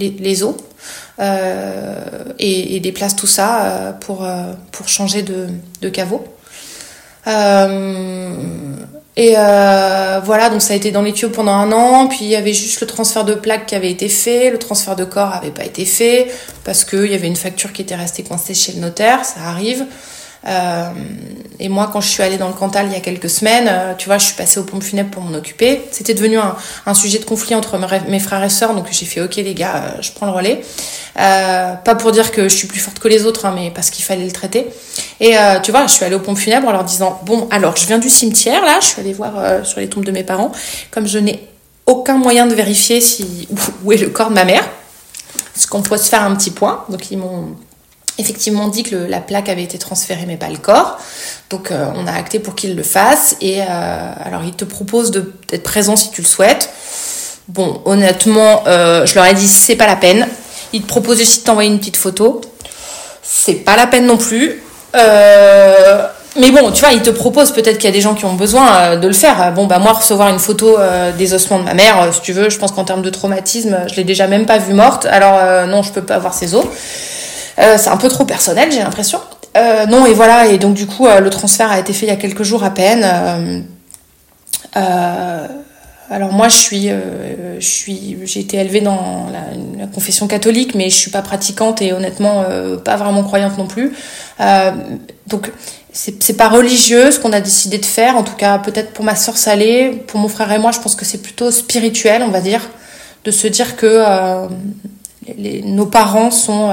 les, 0.00 0.42
os. 0.42 0.56
Et, 1.20 2.74
et, 2.74 2.80
déplacent 2.80 3.14
tout 3.14 3.28
ça 3.28 3.96
pour, 4.00 4.26
pour 4.72 4.88
changer 4.88 5.22
de, 5.22 5.46
de 5.80 5.88
caveau. 5.88 6.24
Euh, 7.26 8.34
et 9.16 9.34
euh, 9.36 10.20
voilà, 10.24 10.48
donc 10.48 10.62
ça 10.62 10.72
a 10.72 10.76
été 10.76 10.92
dans 10.92 11.02
les 11.02 11.12
tuyaux 11.12 11.30
pendant 11.30 11.52
un 11.52 11.72
an. 11.72 12.08
Puis 12.08 12.20
il 12.22 12.28
y 12.28 12.36
avait 12.36 12.52
juste 12.52 12.80
le 12.80 12.86
transfert 12.86 13.24
de 13.24 13.34
plaques 13.34 13.66
qui 13.66 13.74
avait 13.74 13.90
été 13.90 14.08
fait. 14.08 14.50
Le 14.50 14.58
transfert 14.58 14.96
de 14.96 15.04
corps 15.04 15.34
avait 15.34 15.50
pas 15.50 15.64
été 15.64 15.84
fait 15.84 16.28
parce 16.64 16.84
qu'il 16.84 17.06
y 17.06 17.14
avait 17.14 17.26
une 17.26 17.36
facture 17.36 17.72
qui 17.72 17.82
était 17.82 17.96
restée 17.96 18.22
coincée 18.22 18.54
chez 18.54 18.72
le 18.72 18.80
notaire. 18.80 19.24
Ça 19.24 19.40
arrive. 19.46 19.84
Euh, 20.46 20.90
et 21.58 21.68
moi, 21.68 21.90
quand 21.92 22.00
je 22.00 22.08
suis 22.08 22.22
allée 22.22 22.38
dans 22.38 22.48
le 22.48 22.54
Cantal 22.54 22.86
il 22.86 22.92
y 22.92 22.96
a 22.96 23.00
quelques 23.00 23.28
semaines, 23.28 23.68
euh, 23.68 23.94
tu 23.94 24.06
vois, 24.06 24.18
je 24.18 24.26
suis 24.26 24.34
passée 24.34 24.58
aux 24.58 24.64
pompes 24.64 24.82
funèbres 24.82 25.10
pour 25.10 25.22
m'en 25.22 25.36
occuper. 25.36 25.82
C'était 25.90 26.14
devenu 26.14 26.38
un, 26.38 26.94
sujet 26.94 27.18
de 27.18 27.24
conflit 27.24 27.54
entre 27.54 27.78
mes 28.08 28.20
frères 28.20 28.42
et 28.42 28.48
sœurs, 28.48 28.74
donc 28.74 28.86
j'ai 28.90 29.06
fait 29.06 29.20
OK 29.20 29.36
les 29.36 29.54
gars, 29.54 29.76
euh, 29.76 30.02
je 30.02 30.10
prends 30.12 30.26
le 30.26 30.32
relais. 30.32 30.62
Pas 31.14 31.94
pour 31.98 32.12
dire 32.12 32.32
que 32.32 32.48
je 32.48 32.56
suis 32.56 32.66
plus 32.66 32.80
forte 32.80 32.98
que 32.98 33.08
les 33.08 33.26
autres, 33.26 33.44
hein, 33.44 33.52
mais 33.54 33.70
parce 33.70 33.90
qu'il 33.90 34.04
fallait 34.04 34.24
le 34.24 34.32
traiter. 34.32 34.66
Et 35.20 35.34
tu 35.62 35.70
vois, 35.70 35.86
je 35.86 35.92
suis 35.92 36.04
allée 36.04 36.14
aux 36.14 36.20
pompes 36.20 36.38
funèbres 36.38 36.68
en 36.68 36.72
leur 36.72 36.84
disant 36.84 37.20
bon, 37.26 37.46
alors 37.50 37.76
je 37.76 37.86
viens 37.86 37.98
du 37.98 38.08
cimetière 38.08 38.64
là, 38.64 38.78
je 38.80 38.86
suis 38.86 39.00
allée 39.00 39.12
voir 39.12 39.66
sur 39.66 39.80
les 39.80 39.88
tombes 39.88 40.04
de 40.04 40.12
mes 40.12 40.24
parents, 40.24 40.50
comme 40.90 41.06
je 41.06 41.18
n'ai 41.18 41.46
aucun 41.84 42.16
moyen 42.16 42.46
de 42.46 42.54
vérifier 42.54 43.00
où 43.84 43.92
est 43.92 43.98
le 43.98 44.08
corps 44.08 44.30
de 44.30 44.34
ma 44.34 44.44
mère, 44.44 44.66
ce 45.54 45.66
qu'on 45.66 45.82
peut 45.82 45.98
se 45.98 46.08
faire 46.08 46.22
un 46.22 46.34
petit 46.36 46.52
point. 46.52 46.84
Donc 46.88 47.10
ils 47.10 47.18
m'ont 47.18 47.56
effectivement 48.20 48.68
dit 48.68 48.82
que 48.82 48.96
la 48.96 49.20
plaque 49.20 49.48
avait 49.48 49.62
été 49.62 49.78
transférée 49.78 50.24
mais 50.26 50.36
pas 50.36 50.48
le 50.48 50.58
corps. 50.58 50.98
Donc 51.50 51.70
euh, 51.70 51.86
on 51.96 52.06
a 52.06 52.12
acté 52.12 52.38
pour 52.38 52.54
qu'il 52.54 52.76
le 52.76 52.82
fasse 52.82 53.36
et 53.40 53.60
euh, 53.60 53.64
alors 54.24 54.42
il 54.44 54.52
te 54.52 54.64
propose 54.64 55.10
d'être 55.10 55.62
présent 55.62 55.96
si 55.96 56.10
tu 56.10 56.22
le 56.22 56.26
souhaites. 56.26 56.70
Bon, 57.48 57.82
honnêtement, 57.84 58.62
euh, 58.68 59.04
je 59.04 59.14
leur 59.16 59.26
ai 59.26 59.34
dit 59.34 59.48
c'est 59.48 59.74
pas 59.74 59.88
la 59.88 59.96
peine. 59.96 60.28
Il 60.72 60.82
te 60.82 60.86
propose 60.86 61.20
aussi 61.20 61.40
de 61.40 61.44
t'envoyer 61.44 61.68
une 61.68 61.80
petite 61.80 61.96
photo. 61.96 62.40
C'est 63.22 63.54
pas 63.54 63.74
la 63.74 63.88
peine 63.88 64.06
non 64.06 64.16
plus. 64.16 64.62
mais 64.94 66.50
bon, 66.52 66.70
tu 66.70 66.80
vois, 66.80 66.92
il 66.92 67.02
te 67.02 67.10
propose 67.10 67.50
peut-être 67.50 67.78
qu'il 67.78 67.86
y 67.86 67.92
a 67.92 67.94
des 67.94 68.00
gens 68.00 68.14
qui 68.14 68.24
ont 68.24 68.34
besoin 68.34 68.96
de 68.96 69.06
le 69.08 69.12
faire. 69.12 69.52
Bon, 69.52 69.66
bah 69.66 69.80
moi, 69.80 69.92
recevoir 69.94 70.28
une 70.28 70.38
photo 70.38 70.78
des 71.18 71.34
ossements 71.34 71.58
de 71.58 71.64
ma 71.64 71.74
mère, 71.74 72.14
si 72.14 72.20
tu 72.20 72.32
veux, 72.32 72.50
je 72.50 72.58
pense 72.58 72.70
qu'en 72.70 72.84
termes 72.84 73.02
de 73.02 73.10
traumatisme, 73.10 73.78
je 73.88 73.96
l'ai 73.96 74.04
déjà 74.04 74.28
même 74.28 74.46
pas 74.46 74.58
vue 74.58 74.74
morte. 74.74 75.06
Alors 75.06 75.66
non, 75.66 75.82
je 75.82 75.90
peux 75.90 76.02
pas 76.02 76.14
avoir 76.14 76.34
ses 76.34 76.54
os. 76.54 76.64
Euh, 77.60 77.76
c'est 77.78 77.90
un 77.90 77.96
peu 77.96 78.08
trop 78.08 78.24
personnel, 78.24 78.72
j'ai 78.72 78.80
l'impression. 78.80 79.20
Euh, 79.56 79.86
non, 79.86 80.06
et 80.06 80.14
voilà, 80.14 80.46
et 80.46 80.58
donc 80.58 80.74
du 80.74 80.86
coup, 80.86 81.06
euh, 81.06 81.20
le 81.20 81.30
transfert 81.30 81.70
a 81.70 81.78
été 81.78 81.92
fait 81.92 82.06
il 82.06 82.08
y 82.08 82.12
a 82.12 82.16
quelques 82.16 82.42
jours 82.42 82.64
à 82.64 82.70
peine. 82.70 83.04
alors 84.74 86.32
moi, 86.32 86.48
je 86.48 86.56
suis, 86.56 86.88
je 86.88 87.66
suis, 87.66 88.18
j'ai 88.24 88.40
été 88.40 88.56
élevée 88.56 88.80
dans 88.80 89.26
la, 89.32 89.86
confession 89.92 90.28
catholique, 90.28 90.74
mais 90.76 90.88
je 90.88 90.96
suis 90.96 91.10
pas 91.10 91.22
pratiquante 91.22 91.82
et 91.82 91.92
honnêtement 91.92 92.44
pas 92.84 92.96
vraiment 92.96 93.24
croyante 93.24 93.58
non 93.58 93.66
plus. 93.66 93.92
donc 95.26 95.50
c'est 95.92 96.36
pas 96.36 96.48
religieux 96.48 97.10
ce 97.10 97.18
qu'on 97.18 97.32
a 97.32 97.40
décidé 97.40 97.78
de 97.78 97.84
faire. 97.84 98.16
En 98.16 98.22
tout 98.22 98.36
cas, 98.36 98.58
peut-être 98.58 98.92
pour 98.92 99.04
ma 99.04 99.16
soeur 99.16 99.36
Salée, 99.36 100.04
pour 100.06 100.20
mon 100.20 100.28
frère 100.28 100.50
et 100.52 100.58
moi, 100.58 100.70
je 100.70 100.78
pense 100.78 100.94
que 100.94 101.04
c'est 101.04 101.22
plutôt 101.22 101.50
spirituel, 101.50 102.22
on 102.22 102.30
va 102.30 102.40
dire, 102.40 102.62
de 103.24 103.30
se 103.32 103.48
dire 103.48 103.76
que 103.76 104.04
nos 105.64 105.86
parents 105.86 106.30
sont 106.30 106.70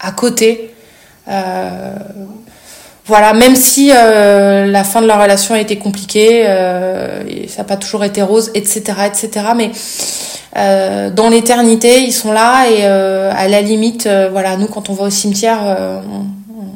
à 0.00 0.12
côté. 0.12 0.74
Euh, 1.28 1.94
voilà, 3.04 3.32
même 3.34 3.54
si 3.54 3.92
euh, 3.94 4.66
la 4.66 4.82
fin 4.82 5.00
de 5.00 5.06
leur 5.06 5.20
relation 5.22 5.54
a 5.54 5.60
été 5.60 5.76
compliquée, 5.76 6.44
euh, 6.46 7.22
ça 7.48 7.58
n'a 7.58 7.64
pas 7.64 7.76
toujours 7.76 8.02
été 8.02 8.20
rose, 8.22 8.50
etc., 8.54 8.82
etc. 9.06 9.46
Mais 9.56 9.70
dans 11.14 11.28
l'éternité, 11.28 12.00
ils 12.00 12.12
sont 12.12 12.32
là 12.32 12.68
et 12.68 12.84
à 12.84 13.46
la 13.46 13.60
limite, 13.60 14.08
voilà, 14.30 14.56
nous 14.56 14.66
quand 14.66 14.88
on 14.88 14.94
va 14.94 15.04
au 15.04 15.10
cimetière, 15.10 15.60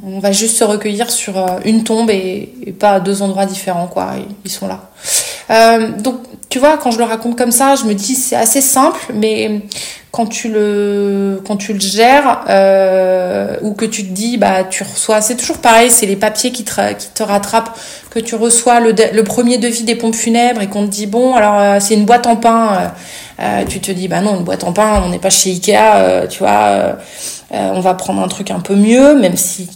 on, 0.07 0.19
va 0.19 0.33
juste 0.33 0.59
se 0.59 0.65
recueillir 0.65 1.11
sur 1.11 1.43
une 1.65 1.83
tombe 1.83 2.11
et, 2.11 2.75
pas 2.79 3.01
deux 3.01 3.23
endroits 3.23 3.47
différents, 3.47 3.87
quoi. 3.87 4.11
Ils 4.45 4.51
sont 4.51 4.69
là. 4.69 5.89
donc, 5.99 6.17
tu 6.51 6.59
vois, 6.59 6.77
quand 6.77 6.91
je 6.91 6.99
le 6.99 7.05
raconte 7.05 7.39
comme 7.39 7.53
ça, 7.53 7.75
je 7.75 7.85
me 7.85 7.95
dis 7.95 8.15
c'est 8.15 8.37
assez 8.37 8.61
simple, 8.61 9.01
mais 9.15 9.63
quand 10.11 10.27
tu 10.27 10.49
le 10.49 11.41
quand 11.47 11.57
tu 11.57 11.73
le 11.73 11.81
gères 11.81 12.45
euh, 12.49 13.57
ou 13.63 13.75
que 13.75 13.85
tu 13.85 14.05
te 14.05 14.13
dis 14.13 14.39
bah 14.39 14.65
tu 14.65 14.83
reçois 14.83 15.21
c'est 15.21 15.37
toujours 15.37 15.59
pareil 15.59 15.91
c'est 15.91 16.07
les 16.07 16.17
papiers 16.17 16.51
qui 16.51 16.65
te 16.65 16.93
qui 16.95 17.09
te 17.09 17.23
rattrapent 17.23 17.79
que 18.11 18.19
tu 18.19 18.35
reçois 18.35 18.81
le, 18.81 18.93
le 18.93 19.25
premier 19.25 19.59
devis 19.59 19.85
des 19.85 19.95
pompes 19.95 20.17
funèbres 20.17 20.63
et 20.63 20.69
qu'on 20.69 20.87
te 20.87 20.91
dit 20.91 21.07
bon 21.07 21.35
alors 21.35 21.61
euh, 21.61 21.79
c'est 21.81 21.95
une 21.95 22.07
boîte 22.07 22.27
en 22.27 22.37
pain 22.37 22.93
euh, 23.41 23.65
tu 23.69 23.81
te 23.81 23.93
dis 23.93 24.09
bah 24.09 24.21
non 24.21 24.37
une 24.37 24.45
boîte 24.45 24.65
en 24.65 24.73
pain 24.73 25.01
on 25.05 25.11
n'est 25.11 25.21
pas 25.21 25.31
chez 25.31 25.51
Ikea 25.51 26.27
tu 26.29 26.41
vois 26.41 26.97
on 27.53 27.81
va 27.81 27.95
prendre 27.95 28.21
un 28.21 28.29
truc 28.29 28.51
un 28.51 28.61
peu 28.61 28.75
mieux 28.75 29.15
même 29.15 29.37
si 29.37 29.69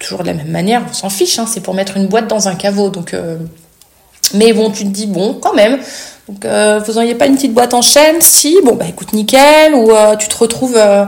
toujours 0.00 0.20
de 0.20 0.28
la 0.28 0.34
même 0.34 0.50
manière 0.50 0.82
on 0.88 0.94
s'en 0.94 1.10
fiche 1.10 1.38
hein, 1.38 1.46
c'est 1.46 1.60
pour 1.60 1.74
mettre 1.74 1.98
une 1.98 2.06
boîte 2.06 2.26
dans 2.26 2.48
un 2.48 2.54
caveau 2.54 2.88
donc 2.88 3.14
mais 4.32 4.52
bon 4.54 4.70
tu 4.70 4.84
te 4.84 4.88
dis 4.88 5.06
bon 5.06 5.34
quand 5.34 5.54
même 5.54 5.78
donc, 6.28 6.44
euh, 6.44 6.80
vous 6.86 6.94
n'auriez 6.94 7.14
pas 7.14 7.26
une 7.26 7.36
petite 7.36 7.54
boîte 7.54 7.72
en 7.72 7.82
chaîne 7.82 8.20
Si, 8.20 8.58
bon, 8.62 8.74
bah 8.74 8.84
écoute, 8.86 9.12
nickel. 9.14 9.74
Ou 9.74 9.90
euh, 9.90 10.14
tu 10.16 10.28
te 10.28 10.36
retrouves, 10.36 10.76
euh, 10.76 11.04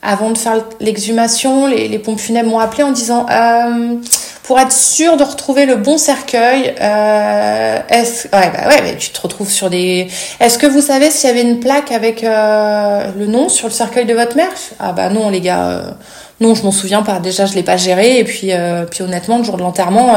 avant 0.00 0.30
de 0.30 0.38
faire 0.38 0.64
l'exhumation, 0.80 1.66
les, 1.66 1.88
les, 1.88 1.98
pompes 1.98 2.20
funèbres 2.20 2.48
m'ont 2.48 2.60
appelé 2.60 2.84
en 2.84 2.92
disant 2.92 3.26
euh, 3.30 3.96
pour 4.44 4.60
être 4.60 4.72
sûr 4.72 5.16
de 5.16 5.24
retrouver 5.24 5.66
le 5.66 5.74
bon 5.74 5.98
cercueil, 5.98 6.68
est-ce... 6.68 8.28
Ouais, 8.28 8.50
bah 8.52 8.68
ouais, 8.68 8.96
tu 8.96 9.10
te 9.10 9.20
retrouves 9.20 9.50
sur 9.50 9.70
des... 9.70 10.08
Est-ce 10.38 10.56
que 10.56 10.66
vous 10.66 10.80
savez 10.80 11.10
s'il 11.10 11.28
y 11.28 11.32
avait 11.32 11.42
une 11.42 11.60
plaque 11.60 11.92
avec 11.92 12.22
le 12.22 13.26
nom 13.26 13.48
sur 13.48 13.68
le 13.68 13.72
cercueil 13.72 14.06
de 14.06 14.14
votre 14.14 14.36
mère? 14.36 14.48
Ah 14.78 14.92
bah 14.92 15.10
non, 15.10 15.30
les 15.30 15.40
gars. 15.40 15.94
non, 16.40 16.54
je 16.54 16.62
m'en 16.64 16.72
souviens 16.72 17.02
pas. 17.02 17.20
Déjà, 17.20 17.46
je 17.46 17.54
l'ai 17.54 17.62
pas 17.62 17.76
géré. 17.76 18.18
Et 18.18 18.24
puis, 18.24 18.50
puis 18.90 19.02
honnêtement, 19.02 19.38
le 19.38 19.44
jour 19.44 19.56
de 19.56 19.62
l'enterrement 19.62 20.16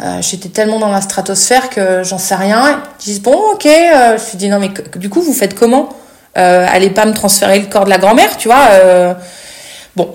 euh, 0.00 0.22
j'étais 0.22 0.48
tellement 0.48 0.78
dans 0.78 0.90
la 0.90 1.00
stratosphère 1.00 1.68
que 1.68 2.02
j'en 2.02 2.18
sais 2.18 2.34
rien. 2.34 2.82
Ils 3.00 3.04
disent 3.04 3.22
bon 3.22 3.36
ok. 3.52 3.66
Euh, 3.66 4.18
je 4.18 4.34
me 4.34 4.38
dis 4.38 4.48
non 4.48 4.58
mais 4.58 4.70
du 4.96 5.10
coup 5.10 5.20
vous 5.20 5.34
faites 5.34 5.54
comment? 5.54 5.90
Euh, 6.38 6.66
Allez 6.70 6.90
pas 6.90 7.04
me 7.04 7.12
transférer 7.12 7.58
le 7.58 7.66
corps 7.66 7.84
de 7.84 7.90
la 7.90 7.98
grand-mère, 7.98 8.36
tu 8.36 8.48
vois 8.48 8.68
Bon. 9.96 10.10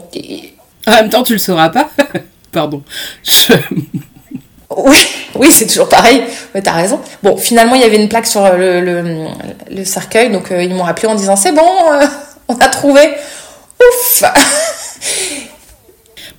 En 0.88 0.92
même 0.92 1.10
temps 1.10 1.24
tu 1.24 1.34
le 1.34 1.40
sauras 1.40 1.70
pas. 1.70 1.90
Pardon. 2.52 2.82
Oui, 4.78 4.98
oui, 5.36 5.52
c'est 5.52 5.68
toujours 5.68 5.88
pareil. 5.88 6.24
T'as 6.62 6.74
raison. 6.74 7.00
Bon, 7.24 7.38
finalement, 7.38 7.76
il 7.76 7.82
y 7.82 7.86
avait 7.86 7.96
une 7.96 8.10
plaque 8.10 8.26
sur 8.26 8.42
le, 8.58 8.82
le, 8.82 9.28
le 9.70 9.86
cercueil, 9.86 10.32
donc 10.32 10.48
ils 10.50 10.74
m'ont 10.74 10.84
appelé 10.84 11.08
en 11.08 11.16
disant 11.16 11.38
c'est 11.38 11.54
bon, 11.54 11.70
on 12.50 12.56
a 12.56 12.68
trouvé. 12.68 13.14
Ouf 13.80 14.24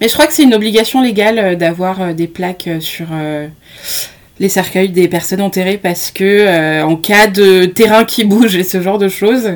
mais 0.00 0.08
je 0.08 0.12
crois 0.14 0.26
que 0.26 0.32
c'est 0.32 0.42
une 0.42 0.54
obligation 0.54 1.00
légale 1.00 1.38
euh, 1.38 1.54
d'avoir 1.54 2.00
euh, 2.00 2.12
des 2.12 2.26
plaques 2.26 2.68
euh, 2.68 2.80
sur 2.80 3.06
les 4.38 4.48
cercueils 4.48 4.90
des 4.90 5.08
personnes 5.08 5.40
enterrées 5.40 5.78
parce 5.78 6.10
que 6.10 6.82
en 6.82 6.96
cas 6.96 7.26
de 7.26 7.64
terrain 7.64 8.04
qui 8.04 8.24
bouge 8.24 8.54
et 8.54 8.64
ce 8.64 8.82
genre 8.82 8.98
de 8.98 9.08
choses, 9.08 9.52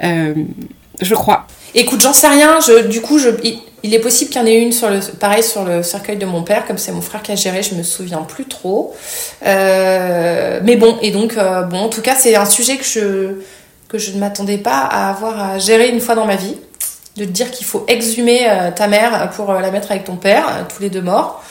je 0.00 1.14
crois. 1.14 1.46
Écoute, 1.74 2.00
j'en 2.00 2.12
sais 2.12 2.28
rien. 2.28 2.60
Je, 2.60 2.86
du 2.86 3.00
coup, 3.00 3.18
je, 3.18 3.30
il, 3.82 3.94
est 3.94 3.98
possible 3.98 4.30
qu'il 4.30 4.40
y 4.40 4.44
en 4.44 4.46
ait 4.46 4.62
une 4.62 4.70
sur 4.70 4.88
le, 4.90 5.00
pareil 5.18 5.42
sur 5.42 5.64
le 5.64 5.82
cercueil 5.82 6.16
de 6.16 6.24
mon 6.24 6.42
père, 6.42 6.66
comme 6.66 6.78
c'est 6.78 6.92
mon 6.92 7.00
frère 7.00 7.20
qui 7.20 7.32
a 7.32 7.34
géré. 7.34 7.64
Je 7.64 7.74
me 7.74 7.82
souviens 7.82 8.22
plus 8.22 8.44
trop. 8.44 8.94
mais 9.44 10.76
bon, 10.78 10.96
et 11.02 11.10
donc 11.10 11.34
bon, 11.34 11.78
en 11.78 11.88
tout 11.88 12.02
cas, 12.02 12.14
c'est 12.14 12.36
un 12.36 12.46
sujet 12.46 12.76
que 12.76 12.84
je 12.84 13.40
que 13.88 13.98
je 13.98 14.12
ne 14.12 14.18
m'attendais 14.18 14.58
pas 14.58 14.78
à 14.78 15.10
avoir 15.10 15.54
à 15.54 15.58
gérer 15.58 15.88
une 15.88 16.00
fois 16.00 16.14
dans 16.14 16.26
ma 16.26 16.36
vie 16.36 16.56
de 17.16 17.24
te 17.24 17.30
dire 17.30 17.50
qu'il 17.50 17.66
faut 17.66 17.84
exhumer 17.88 18.48
euh, 18.48 18.70
ta 18.70 18.88
mère 18.88 19.30
pour 19.30 19.50
euh, 19.50 19.60
la 19.60 19.70
mettre 19.70 19.90
avec 19.90 20.04
ton 20.04 20.16
père, 20.16 20.48
euh, 20.48 20.62
tous 20.68 20.82
les 20.82 20.90
deux 20.90 21.02
morts. 21.02 21.42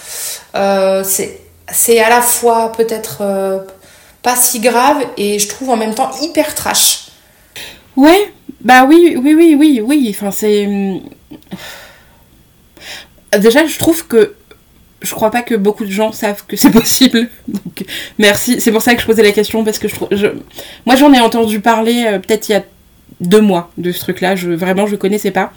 c'est 1.04 1.42
c'est 1.72 2.00
à 2.00 2.10
la 2.10 2.22
fois 2.22 2.72
peut-être 2.72 3.66
pas 4.22 4.36
si 4.36 4.60
grave 4.60 5.04
et 5.18 5.40
je 5.40 5.48
trouve 5.48 5.72
en 5.72 5.78
même 5.78 5.96
temps 5.96 6.12
hyper 6.22 6.54
trash. 6.54 7.08
Ouais, 7.96 8.32
bah 8.62 8.86
oui, 8.86 9.18
oui, 9.20 9.34
oui, 9.34 9.56
oui, 9.58 9.82
oui. 9.84 10.08
Enfin, 10.16 10.30
c'est. 10.30 10.68
Hum, 10.68 11.02
déjà, 13.40 13.66
je 13.66 13.80
trouve 13.80 14.06
que. 14.06 14.36
Je 15.02 15.14
crois 15.14 15.32
pas 15.32 15.42
que 15.42 15.56
beaucoup 15.56 15.86
de 15.86 15.92
gens 15.92 16.12
savent 16.12 16.46
que 16.48 16.56
c'est 16.56 16.70
possible. 16.82 17.28
Merci. 18.20 18.62
C'est 18.62 18.72
pour 18.72 18.84
ça 18.84 18.94
que 18.94 19.02
je 19.02 19.08
posais 19.08 19.24
la 19.24 19.32
question 19.32 19.64
parce 19.64 19.80
que. 19.80 19.88
Je... 20.12 20.28
Moi, 20.86 20.96
j'en 20.96 21.12
ai 21.12 21.20
entendu 21.20 21.62
parler 21.62 22.20
peut-être 22.22 22.48
il 22.50 22.52
y 22.52 22.56
a 22.56 22.64
deux 23.22 23.42
mois 23.42 23.72
de 23.78 23.92
ce 23.92 24.00
truc-là. 24.00 24.36
Je, 24.36 24.52
vraiment, 24.52 24.88
je 24.88 24.96
connaissais 24.96 25.32
pas. 25.32 25.54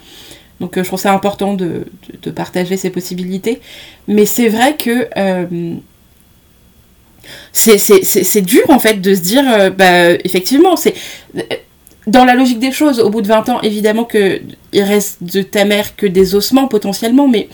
Donc 0.59 0.77
euh, 0.77 0.83
je 0.83 0.87
trouve 0.87 0.99
ça 0.99 1.13
important 1.13 1.53
de, 1.53 1.85
de, 2.21 2.31
partager 2.31 2.77
ces 2.77 2.89
possibilités. 2.89 3.61
Mais 4.07 4.25
c'est 4.25 4.49
vrai 4.49 4.75
que 4.75 5.07
euh, 5.17 5.75
c'est 7.53 8.41
dur 8.41 8.69
en 8.69 8.79
fait 8.79 8.95
de 8.95 9.13
se 9.13 9.21
dire, 9.21 9.43
euh, 9.47 9.69
bah, 9.69 10.11
effectivement, 10.23 10.75
c'est 10.75 10.95
dans 12.07 12.25
la 12.25 12.33
logique 12.33 12.59
des 12.59 12.71
choses, 12.71 12.99
au 12.99 13.09
bout 13.09 13.21
de 13.21 13.27
20 13.27 13.49
ans, 13.49 13.61
évidemment 13.61 14.03
qu'il 14.03 14.41
reste 14.73 15.23
de 15.23 15.41
ta 15.41 15.65
mère 15.65 15.95
que 15.95 16.07
des 16.07 16.35
ossements 16.35 16.67
potentiellement, 16.67 17.27
mais, 17.27 17.49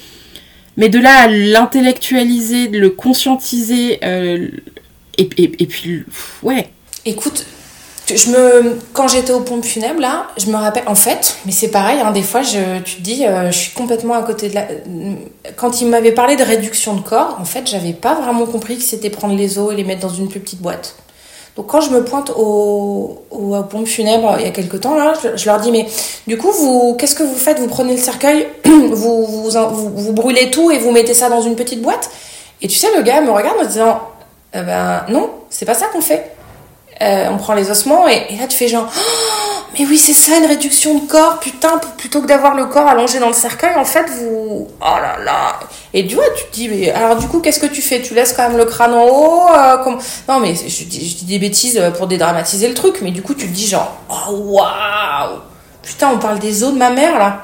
mais 0.77 0.87
de 0.87 0.99
là 0.99 1.23
à 1.23 1.27
l'intellectualiser, 1.27 2.67
de 2.67 2.79
le 2.79 2.89
conscientiser, 2.89 3.99
et, 5.17 5.25
puis, 5.27 6.03
ouais. 6.43 6.69
Écoute, 7.05 7.45
quand 8.93 9.07
j'étais 9.07 9.33
aux 9.33 9.39
pompes 9.39 9.65
funèbres, 9.65 9.99
là, 9.99 10.27
je 10.37 10.47
me 10.47 10.55
rappelle, 10.55 10.83
en 10.87 10.95
fait, 10.95 11.37
mais 11.45 11.51
c'est 11.51 11.69
pareil, 11.69 11.99
hein, 11.99 12.11
des 12.11 12.21
fois, 12.21 12.41
tu 12.41 12.95
te 12.95 13.01
dis, 13.01 13.25
euh, 13.25 13.51
je 13.51 13.57
suis 13.57 13.71
complètement 13.71 14.13
à 14.13 14.21
côté 14.21 14.49
de 14.49 14.55
la. 14.55 14.67
Quand 15.55 15.81
il 15.81 15.87
m'avait 15.87 16.11
parlé 16.11 16.35
de 16.35 16.43
réduction 16.43 16.95
de 16.95 17.01
corps, 17.01 17.37
en 17.39 17.45
fait, 17.45 17.67
j'avais 17.67 17.93
pas 17.93 18.13
vraiment 18.13 18.45
compris 18.45 18.77
que 18.77 18.83
c'était 18.83 19.09
prendre 19.09 19.35
les 19.35 19.57
os 19.57 19.73
et 19.73 19.75
les 19.75 19.83
mettre 19.83 20.01
dans 20.01 20.13
une 20.13 20.27
plus 20.27 20.39
petite 20.39 20.61
boîte. 20.61 20.95
Donc 21.55 21.67
quand 21.67 21.79
je 21.79 21.89
me 21.89 22.03
pointe 22.03 22.31
au, 22.35 23.23
au, 23.31 23.63
pompe 23.63 23.87
funèbre 23.87 24.35
il 24.39 24.45
y 24.45 24.47
a 24.47 24.51
quelques 24.51 24.81
temps, 24.81 24.95
là, 24.95 25.13
je, 25.35 25.45
leur 25.45 25.59
dis, 25.61 25.71
mais 25.71 25.87
du 26.27 26.37
coup, 26.37 26.51
vous, 26.51 26.95
qu'est-ce 26.99 27.15
que 27.15 27.23
vous 27.23 27.37
faites? 27.37 27.59
Vous 27.59 27.67
prenez 27.67 27.93
le 27.93 28.01
cercueil, 28.01 28.47
vous 28.65 29.25
vous, 29.25 29.49
vous, 29.95 30.13
brûlez 30.13 30.51
tout 30.51 30.69
et 30.69 30.77
vous 30.79 30.91
mettez 30.91 31.13
ça 31.13 31.29
dans 31.29 31.41
une 31.41 31.55
petite 31.55 31.81
boîte? 31.81 32.11
Et 32.61 32.67
tu 32.67 32.75
sais, 32.75 32.87
le 32.95 33.03
gars 33.03 33.21
me 33.21 33.31
regarde 33.31 33.57
en 33.61 33.65
disant, 33.65 34.01
eh 34.53 34.61
ben 34.61 35.05
non, 35.09 35.29
c'est 35.49 35.65
pas 35.65 35.73
ça 35.73 35.87
qu'on 35.87 36.01
fait. 36.01 36.34
Euh, 37.01 37.27
on 37.29 37.37
prend 37.37 37.53
les 37.53 37.69
ossements 37.69 38.07
et, 38.07 38.25
et 38.29 38.37
là 38.37 38.47
tu 38.47 38.55
fais 38.55 38.69
genre, 38.69 38.89
oh, 38.89 39.45
mais 39.77 39.85
oui, 39.85 39.97
c'est 39.97 40.13
ça 40.13 40.37
une 40.37 40.45
réduction 40.45 40.99
de 40.99 41.05
corps, 41.05 41.39
putain, 41.39 41.81
plutôt 41.97 42.21
que 42.21 42.27
d'avoir 42.27 42.55
le 42.55 42.65
corps 42.65 42.87
allongé 42.87 43.19
dans 43.19 43.27
le 43.27 43.33
cercueil, 43.33 43.75
en 43.75 43.83
fait, 43.83 44.05
vous. 44.09 44.69
Oh 44.79 44.85
là 45.01 45.17
là 45.21 45.59
Et 45.93 46.03
du 46.03 46.15
coup, 46.15 46.21
tu 46.37 46.45
te 46.45 46.53
dis, 46.53 46.69
mais 46.69 46.91
alors 46.91 47.17
du 47.17 47.27
coup, 47.27 47.41
qu'est-ce 47.41 47.59
que 47.59 47.65
tu 47.65 47.81
fais? 47.81 48.01
Tu 48.01 48.13
laisses 48.13 48.31
quand 48.31 48.47
même 48.47 48.57
le 48.57 48.63
crâne 48.63 48.93
en 48.93 49.05
haut 49.05 49.49
euh, 49.53 49.77
comme... 49.83 49.97
Non, 50.29 50.39
mais 50.39 50.55
je 50.55 50.83
dis, 50.85 51.25
des 51.27 51.39
bêtises 51.39 51.81
pour 51.97 52.07
dédramatiser 52.07 52.69
le 52.69 52.73
truc, 52.73 52.99
mais 53.01 53.11
du 53.11 53.21
coup, 53.21 53.33
tu 53.33 53.47
te 53.47 53.51
dis 53.51 53.67
genre, 53.67 53.97
oh 54.09 54.31
waouh 54.31 55.39
Putain, 55.83 56.11
on 56.13 56.19
parle 56.19 56.39
des 56.39 56.63
os 56.63 56.73
de 56.73 56.77
ma 56.77 56.89
mère 56.89 57.19
là 57.19 57.41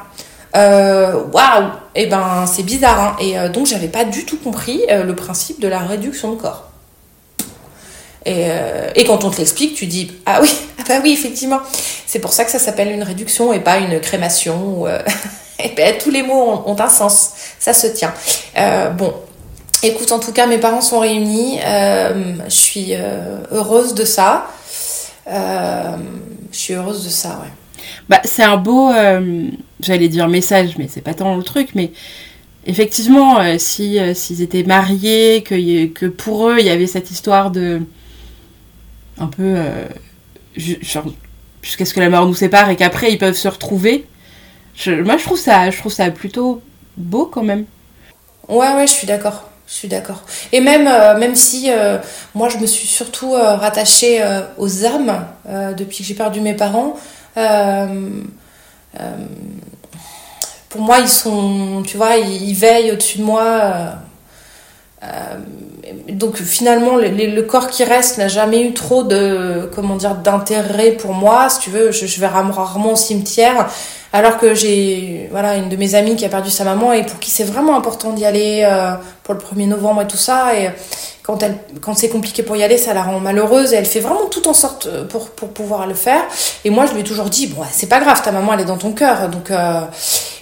euh, 0.55 1.23
Waouh 1.33 1.65
Et 1.95 2.03
eh 2.03 2.05
ben, 2.05 2.45
c'est 2.47 2.63
bizarre, 2.63 2.99
hein. 2.99 3.15
Et 3.19 3.37
euh, 3.37 3.49
donc, 3.49 3.65
j'avais 3.65 3.89
pas 3.89 4.05
du 4.05 4.23
tout 4.25 4.37
compris 4.37 4.81
le 4.89 5.15
principe 5.15 5.59
de 5.59 5.67
la 5.67 5.79
réduction 5.79 6.31
de 6.31 6.41
corps. 6.41 6.70
Et, 8.25 8.45
euh, 8.49 8.89
et, 8.95 9.03
quand 9.03 9.23
on 9.23 9.31
te 9.31 9.37
l'explique, 9.37 9.73
tu 9.73 9.87
dis 9.87 10.11
ah 10.25 10.39
oui, 10.41 10.49
ah 10.79 10.83
bah 10.87 10.99
oui 11.03 11.11
effectivement. 11.11 11.59
C'est 12.05 12.19
pour 12.19 12.33
ça 12.33 12.45
que 12.45 12.51
ça 12.51 12.59
s'appelle 12.59 12.91
une 12.91 13.03
réduction 13.03 13.51
et 13.51 13.59
pas 13.59 13.79
une 13.79 13.99
crémation. 13.99 14.85
Euh, 14.85 14.99
et 15.59 15.69
ben, 15.69 15.95
tous 15.97 16.11
les 16.11 16.21
mots 16.21 16.63
ont, 16.65 16.79
un 16.79 16.89
sens, 16.89 17.31
ça 17.59 17.73
se 17.73 17.87
tient. 17.87 18.13
Euh, 18.57 18.89
bon, 18.89 19.13
écoute, 19.81 20.11
en 20.11 20.19
tout 20.19 20.33
cas, 20.33 20.45
mes 20.45 20.59
parents 20.59 20.81
sont 20.81 20.99
réunis. 20.99 21.59
Je 21.63 22.49
suis 22.49 22.93
heureuse 23.51 23.95
de 23.95 24.05
ça. 24.05 24.47
je 25.27 25.97
suis 26.51 26.75
heureuse 26.75 27.03
de 27.03 27.09
ça, 27.09 27.29
ouais. 27.41 27.51
Bah, 28.07 28.21
c'est 28.25 28.43
un 28.43 28.57
beau, 28.57 28.91
j'allais 29.79 30.09
dire 30.09 30.27
message, 30.27 30.75
mais 30.77 30.87
c'est 30.91 31.01
pas 31.01 31.13
tant 31.13 31.35
le 31.35 31.43
truc, 31.43 31.69
mais 31.73 31.91
effectivement, 32.67 33.39
si 33.57 33.97
s'ils 34.13 34.41
étaient 34.41 34.63
mariés, 34.63 35.43
que, 35.43 35.87
que 35.87 36.05
pour 36.05 36.49
eux 36.49 36.57
il 36.59 36.65
y 36.65 36.69
avait 36.69 36.87
cette 36.87 37.09
histoire 37.09 37.49
de 37.51 37.81
un 39.21 39.27
peu 39.27 39.53
euh, 39.55 39.85
jusqu'à 40.55 41.03
ce 41.85 41.93
que 41.93 41.99
la 41.99 42.09
mort 42.09 42.25
nous 42.25 42.33
sépare 42.33 42.69
et 42.69 42.75
qu'après 42.75 43.11
ils 43.11 43.19
peuvent 43.19 43.35
se 43.35 43.47
retrouver. 43.47 44.05
moi 44.87 45.17
je 45.17 45.23
trouve 45.23 45.37
ça, 45.37 45.69
je 45.69 45.77
trouve 45.77 45.91
ça 45.91 46.09
plutôt 46.09 46.61
beau 46.97 47.25
quand 47.25 47.43
même. 47.43 47.65
Ouais 48.49 48.73
ouais, 48.73 48.87
je 48.87 48.93
suis 48.93 49.07
d'accord. 49.07 49.47
Je 49.67 49.73
suis 49.75 49.87
d'accord. 49.87 50.23
Et 50.51 50.59
même, 50.59 50.85
euh, 50.87 51.17
même 51.17 51.35
si 51.35 51.71
euh, 51.71 51.97
moi 52.35 52.49
je 52.49 52.57
me 52.57 52.65
suis 52.65 52.87
surtout 52.87 53.33
rattachée 53.33 54.21
aux 54.57 54.85
âmes 54.85 55.25
depuis 55.77 55.99
que 55.99 56.03
j'ai 56.03 56.15
perdu 56.15 56.41
mes 56.41 56.55
parents, 56.55 56.97
pour 60.69 60.81
moi 60.81 60.99
ils 60.99 61.07
sont, 61.07 61.83
tu 61.85 61.95
vois, 61.95 62.17
ils 62.17 62.55
veillent 62.55 62.91
au-dessus 62.91 63.19
de 63.19 63.23
moi 63.23 63.95
donc 66.09 66.37
finalement, 66.37 66.95
le, 66.95 67.41
corps 67.41 67.69
qui 67.69 67.83
reste 67.83 68.17
n'a 68.17 68.27
jamais 68.27 68.63
eu 68.63 68.73
trop 68.73 69.03
de, 69.03 69.69
comment 69.73 69.95
dire, 69.95 70.15
d'intérêt 70.15 70.91
pour 70.91 71.13
moi. 71.13 71.49
Si 71.49 71.59
tu 71.59 71.69
veux, 71.69 71.91
je, 71.91 72.19
vais 72.19 72.27
rarement 72.27 72.93
au 72.93 72.95
cimetière. 72.95 73.69
Alors 74.13 74.37
que 74.37 74.53
j'ai, 74.53 75.27
voilà, 75.31 75.55
une 75.55 75.69
de 75.69 75.75
mes 75.77 75.95
amies 75.95 76.15
qui 76.15 76.25
a 76.25 76.29
perdu 76.29 76.49
sa 76.49 76.63
maman 76.63 76.91
et 76.91 77.05
pour 77.05 77.19
qui 77.19 77.31
c'est 77.31 77.45
vraiment 77.45 77.77
important 77.77 78.11
d'y 78.11 78.25
aller 78.25 78.63
euh, 78.65 78.93
pour 79.23 79.33
le 79.33 79.39
1er 79.39 79.67
novembre 79.67 80.01
et 80.01 80.07
tout 80.07 80.17
ça. 80.17 80.57
Et 80.57 80.69
quand 81.23 81.41
elle, 81.43 81.55
quand 81.81 81.93
c'est 81.93 82.09
compliqué 82.09 82.43
pour 82.43 82.55
y 82.57 82.63
aller, 82.63 82.77
ça 82.77 82.93
la 82.93 83.03
rend 83.03 83.19
malheureuse 83.19 83.71
et 83.71 83.77
elle 83.77 83.85
fait 83.85 84.01
vraiment 84.01 84.25
tout 84.25 84.47
en 84.47 84.53
sorte 84.53 84.87
euh, 84.87 85.05
pour, 85.05 85.29
pour 85.29 85.49
pouvoir 85.49 85.87
le 85.87 85.93
faire. 85.93 86.23
Et 86.65 86.69
moi, 86.69 86.85
je 86.87 86.93
lui 86.93 87.01
ai 87.01 87.03
toujours 87.03 87.29
dit, 87.29 87.47
bon, 87.47 87.61
c'est 87.71 87.87
pas 87.87 87.99
grave, 88.01 88.21
ta 88.21 88.31
maman, 88.31 88.53
elle 88.53 88.61
est 88.61 88.65
dans 88.65 88.77
ton 88.77 88.91
cœur. 88.91 89.29
Donc, 89.29 89.49
euh, 89.49 89.81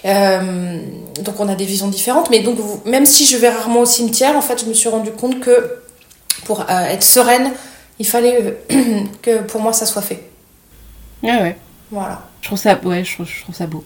euh, 0.04 0.80
donc 1.22 1.38
on 1.38 1.48
a 1.48 1.54
des 1.54 1.64
visions 1.64 1.88
différentes, 1.88 2.30
mais 2.30 2.40
donc 2.40 2.58
même 2.86 3.06
si 3.06 3.26
je 3.26 3.36
vais 3.36 3.50
rarement 3.50 3.80
au 3.80 3.86
cimetière, 3.86 4.36
en 4.36 4.40
fait, 4.40 4.60
je 4.60 4.66
me 4.66 4.74
suis 4.74 4.88
rendu 4.88 5.10
compte 5.12 5.40
que 5.40 5.80
pour 6.44 6.60
euh, 6.60 6.64
être 6.86 7.02
sereine, 7.02 7.52
il 7.98 8.06
fallait 8.06 8.56
euh, 8.72 9.00
que 9.22 9.42
pour 9.42 9.60
moi 9.60 9.72
ça 9.72 9.86
soit 9.86 10.02
fait. 10.02 10.22
Ah 11.22 11.42
ouais. 11.42 11.56
Voilà. 11.90 12.22
Je 12.40 12.46
trouve 12.46 12.58
ça, 12.58 12.80
ouais, 12.84 13.04
je 13.04 13.14
trouve, 13.14 13.54
ça 13.54 13.66
beau. 13.66 13.84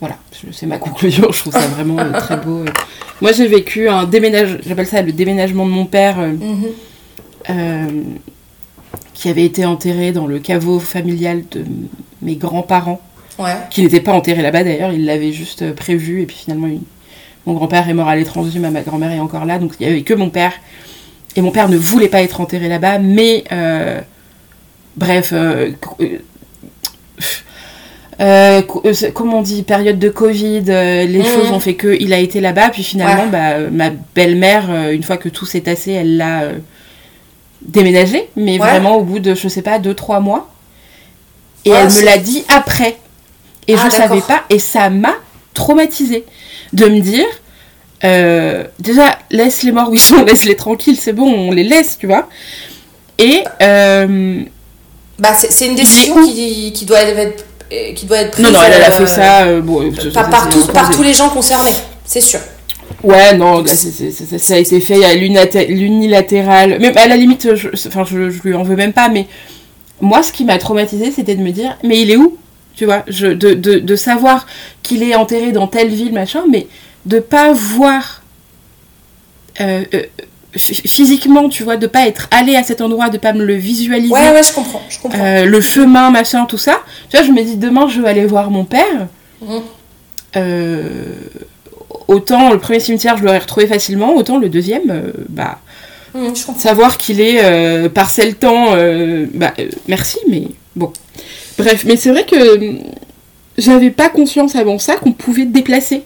Voilà, 0.00 0.16
c'est 0.52 0.66
ma 0.66 0.78
conclusion. 0.78 1.30
Je 1.30 1.40
trouve 1.40 1.52
ça 1.52 1.68
vraiment 1.68 1.98
très 2.12 2.36
beau. 2.36 2.64
Moi, 3.20 3.32
j'ai 3.32 3.46
vécu 3.46 3.88
un 3.88 4.04
déménagement, 4.04 4.58
j'appelle 4.66 4.86
ça 4.86 5.02
le 5.02 5.12
déménagement 5.12 5.66
de 5.66 5.70
mon 5.70 5.86
père, 5.86 6.18
mhm. 6.18 8.18
qui 9.14 9.28
avait 9.28 9.44
été 9.44 9.66
enterré 9.66 10.12
dans 10.12 10.26
le 10.26 10.38
caveau 10.38 10.80
familial 10.80 11.42
de 11.50 11.64
mes 12.22 12.36
grands-parents 12.36 13.00
qui 13.70 13.82
n'était 13.82 14.00
pas 14.00 14.12
enterré 14.12 14.42
là-bas 14.42 14.64
d'ailleurs, 14.64 14.92
il 14.92 15.04
l'avait 15.04 15.32
juste 15.32 15.62
euh, 15.62 15.72
prévu, 15.72 16.22
et 16.22 16.26
puis 16.26 16.36
finalement, 16.36 16.68
mon 17.46 17.54
grand-père 17.54 17.88
est 17.88 17.94
mort 17.94 18.08
à 18.08 18.16
l'étranger, 18.16 18.58
ma 18.58 18.70
grand-mère 18.82 19.12
est 19.12 19.20
encore 19.20 19.44
là, 19.44 19.58
donc 19.58 19.72
il 19.80 19.86
n'y 19.86 19.92
avait 19.92 20.02
que 20.02 20.14
mon 20.14 20.30
père. 20.30 20.52
Et 21.36 21.42
mon 21.42 21.52
père 21.52 21.68
ne 21.68 21.76
voulait 21.76 22.08
pas 22.08 22.22
être 22.22 22.40
enterré 22.40 22.68
là-bas, 22.68 22.98
mais 22.98 23.44
euh, 23.52 24.00
bref, 24.96 25.30
euh, 25.32 25.70
comment 29.14 29.38
on 29.38 29.42
dit, 29.42 29.62
période 29.62 29.98
de 29.98 30.08
Covid, 30.08 30.62
les 30.62 31.06
mmh. 31.06 31.24
choses 31.24 31.50
ont 31.52 31.60
fait 31.60 31.74
qu'il 31.74 32.12
a 32.12 32.18
été 32.18 32.40
là-bas, 32.40 32.70
puis 32.70 32.82
finalement, 32.82 33.26
bah, 33.26 33.58
ma 33.70 33.90
belle-mère, 34.14 34.90
une 34.90 35.02
fois 35.02 35.16
que 35.16 35.28
tout 35.28 35.46
s'est 35.46 35.62
tassé, 35.62 35.92
elle 35.92 36.16
l'a 36.16 36.50
déménagé, 37.62 38.28
mais 38.36 38.58
vraiment 38.58 38.96
au 38.96 39.02
bout 39.02 39.18
de, 39.18 39.34
je 39.34 39.48
sais 39.48 39.62
pas, 39.62 39.78
2-3 39.78 40.20
mois. 40.20 40.50
Et 41.64 41.70
elle 41.70 41.88
me 41.88 42.04
l'a 42.04 42.18
dit 42.18 42.44
après. 42.48 42.98
Et 43.68 43.76
je 43.76 43.82
ah, 43.84 43.90
savais 43.90 44.20
pas, 44.22 44.42
et 44.48 44.58
ça 44.58 44.90
m'a 44.90 45.14
traumatisée 45.54 46.24
de 46.72 46.86
me 46.86 47.00
dire, 47.00 47.26
euh, 48.04 48.64
déjà, 48.78 49.18
laisse 49.30 49.62
les 49.62 49.70
morts 49.72 49.90
où 49.90 49.94
ils 49.94 50.00
sont, 50.00 50.24
laisse-les 50.24 50.56
tranquilles, 50.56 50.96
c'est 50.96 51.12
bon, 51.12 51.30
on 51.32 51.52
les 51.52 51.64
laisse, 51.64 51.98
tu 51.98 52.06
vois. 52.06 52.28
Et. 53.18 53.44
Euh, 53.62 54.42
bah, 55.18 55.34
c'est 55.34 55.66
une 55.66 55.76
décision 55.76 56.26
qui, 56.26 56.72
qui, 56.72 56.86
doit 56.86 57.02
être, 57.02 57.44
qui 57.94 58.06
doit 58.06 58.18
être 58.18 58.32
prise. 58.32 58.44
Non, 58.44 58.52
non, 58.52 58.58
elle, 58.64 58.82
a 58.82 58.90
fait 58.90 59.02
euh, 59.02 59.06
ça. 59.06 59.60
bon, 59.60 59.92
par, 60.12 60.28
par 60.72 60.90
tous 60.90 61.02
les 61.02 61.12
gens 61.12 61.28
concernés, 61.28 61.74
c'est 62.04 62.20
sûr. 62.20 62.40
Ouais, 63.02 63.34
non, 63.36 63.64
ça 63.66 64.54
a 64.54 64.58
été 64.58 64.80
fait 64.80 65.04
à 65.04 65.14
l'unilatéral. 65.14 66.78
Mais 66.80 66.96
à 66.96 67.06
la 67.06 67.16
limite, 67.16 67.54
je, 67.54 67.68
enfin, 67.86 68.04
je, 68.04 68.30
je 68.30 68.42
lui 68.42 68.54
en 68.54 68.62
veux 68.62 68.76
même 68.76 68.92
pas, 68.92 69.08
mais 69.08 69.26
moi, 70.00 70.22
ce 70.22 70.32
qui 70.32 70.44
m'a 70.44 70.58
traumatisé, 70.58 71.10
c'était 71.10 71.34
de 71.34 71.42
me 71.42 71.50
dire, 71.50 71.76
mais 71.84 72.00
il 72.00 72.10
est 72.10 72.16
où? 72.16 72.36
Tu 72.74 72.84
vois, 72.84 73.04
je, 73.08 73.26
de, 73.26 73.54
de, 73.54 73.78
de, 73.78 73.96
savoir 73.96 74.46
qu'il 74.82 75.02
est 75.02 75.14
enterré 75.14 75.52
dans 75.52 75.66
telle 75.66 75.88
ville, 75.88 76.12
machin, 76.12 76.44
mais 76.50 76.66
de 77.06 77.18
pas 77.18 77.52
voir 77.52 78.22
euh, 79.60 79.84
euh, 79.94 80.02
physiquement, 80.56 81.48
tu 81.48 81.62
vois, 81.62 81.76
de 81.76 81.86
pas 81.86 82.06
être 82.06 82.28
allé 82.30 82.56
à 82.56 82.62
cet 82.62 82.80
endroit, 82.80 83.08
de 83.08 83.18
pas 83.18 83.32
me 83.32 83.44
le 83.44 83.54
visualiser. 83.54 84.12
Ouais, 84.12 84.32
ouais, 84.32 84.42
je 84.42 84.52
comprends. 84.52 84.82
Je 84.88 84.98
comprends. 84.98 85.24
Euh, 85.24 85.44
le 85.44 85.60
chemin, 85.60 86.10
machin, 86.10 86.44
tout 86.46 86.58
ça. 86.58 86.80
Tu 87.08 87.16
vois, 87.16 87.24
je 87.24 87.32
me 87.32 87.42
dis, 87.42 87.56
demain, 87.56 87.88
je 87.88 88.00
vais 88.00 88.08
aller 88.08 88.26
voir 88.26 88.50
mon 88.50 88.64
père. 88.64 89.08
Mmh. 89.42 89.60
autant 92.08 92.52
le 92.52 92.58
premier 92.58 92.78
cimetière, 92.80 93.16
je 93.16 93.24
l'aurais 93.24 93.38
retrouvé 93.38 93.66
facilement, 93.66 94.14
autant 94.14 94.38
le 94.38 94.48
deuxième, 94.48 95.12
bah. 95.28 95.58
Mmh, 96.12 96.34
savoir 96.58 96.98
qu'il 96.98 97.20
est 97.20 97.88
parcelle 97.88 98.34
temps, 98.34 98.74
bah, 99.32 99.54
merci, 99.88 100.18
mais 100.28 100.42
bon. 100.76 100.92
Bref, 101.56 101.84
mais 101.86 101.96
c'est 101.96 102.10
vrai 102.10 102.24
que 102.24 102.36
j'avais 103.56 103.90
pas 103.90 104.08
conscience 104.08 104.56
avant 104.56 104.78
ça 104.78 104.96
qu'on 104.96 105.12
pouvait 105.12 105.46
déplacer. 105.46 106.02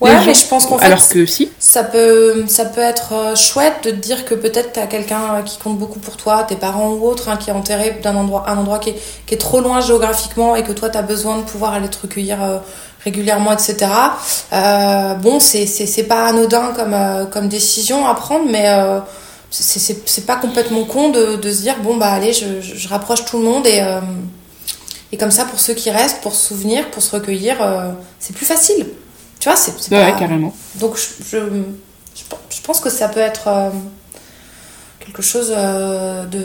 Ouais, 0.00 0.10
mais 0.26 0.34
je 0.34 0.46
pense 0.46 0.66
qu'en 0.66 0.78
fait, 0.78 0.86
alors 0.86 1.08
que 1.08 1.24
si. 1.24 1.50
Ça 1.58 1.84
peut, 1.84 2.44
ça 2.48 2.64
peut 2.64 2.80
être 2.80 3.12
euh, 3.12 3.36
chouette 3.36 3.84
de 3.84 3.90
te 3.90 3.96
dire 3.96 4.24
que 4.24 4.34
peut-être 4.34 4.72
tu 4.72 4.80
as 4.80 4.86
quelqu'un 4.86 5.36
euh, 5.36 5.42
qui 5.42 5.58
compte 5.58 5.78
beaucoup 5.78 6.00
pour 6.00 6.16
toi, 6.16 6.42
tes 6.42 6.56
parents 6.56 6.90
ou 6.90 7.06
autre, 7.06 7.28
hein, 7.28 7.36
qui 7.36 7.50
est 7.50 7.52
enterré 7.52 8.00
d'un 8.02 8.16
endroit, 8.16 8.44
un 8.48 8.58
endroit 8.58 8.80
qui 8.80 8.90
est, 8.90 8.96
qui 9.26 9.34
est, 9.34 9.38
trop 9.38 9.60
loin 9.60 9.80
géographiquement 9.80 10.56
et 10.56 10.64
que 10.64 10.72
toi 10.72 10.90
tu 10.90 10.98
as 10.98 11.02
besoin 11.02 11.38
de 11.38 11.42
pouvoir 11.42 11.74
aller 11.74 11.88
te 11.88 11.98
recueillir 12.02 12.42
euh, 12.42 12.58
régulièrement, 13.04 13.52
etc. 13.52 13.86
Euh, 14.52 15.14
bon, 15.14 15.38
c'est 15.38 16.06
pas 16.08 16.26
anodin 16.26 16.72
comme, 16.74 16.96
comme 17.30 17.48
décision 17.48 18.06
à 18.06 18.14
prendre, 18.14 18.46
mais 18.50 18.66
c'est 19.50 20.26
pas 20.26 20.36
complètement 20.36 20.84
con 20.84 21.10
de, 21.10 21.36
de, 21.36 21.52
se 21.52 21.60
dire 21.62 21.76
bon, 21.82 21.96
bah 21.96 22.08
allez, 22.08 22.32
je, 22.32 22.60
je 22.60 22.88
rapproche 22.88 23.24
tout 23.24 23.38
le 23.38 23.44
monde 23.44 23.66
et. 23.66 23.80
Et 25.12 25.16
comme 25.16 25.30
ça, 25.30 25.44
pour 25.44 25.60
ceux 25.60 25.74
qui 25.74 25.90
restent, 25.90 26.22
pour 26.22 26.34
se 26.34 26.48
souvenir, 26.48 26.90
pour 26.90 27.00
se 27.00 27.14
recueillir, 27.14 27.56
c'est 28.18 28.34
plus 28.34 28.46
facile. 28.46 28.86
Tu 29.44 29.50
vois, 29.50 29.58
c'est 29.58 29.94
ouais, 29.94 30.14
carrément. 30.18 30.54
Donc, 30.76 30.96
je, 30.96 31.36
je, 32.16 32.62
pense 32.62 32.80
que 32.80 32.88
ça 32.88 33.10
peut 33.10 33.20
être 33.20 33.48
euh, 33.48 33.68
quelque 35.00 35.20
chose 35.20 35.52
euh, 35.54 36.24
de, 36.24 36.42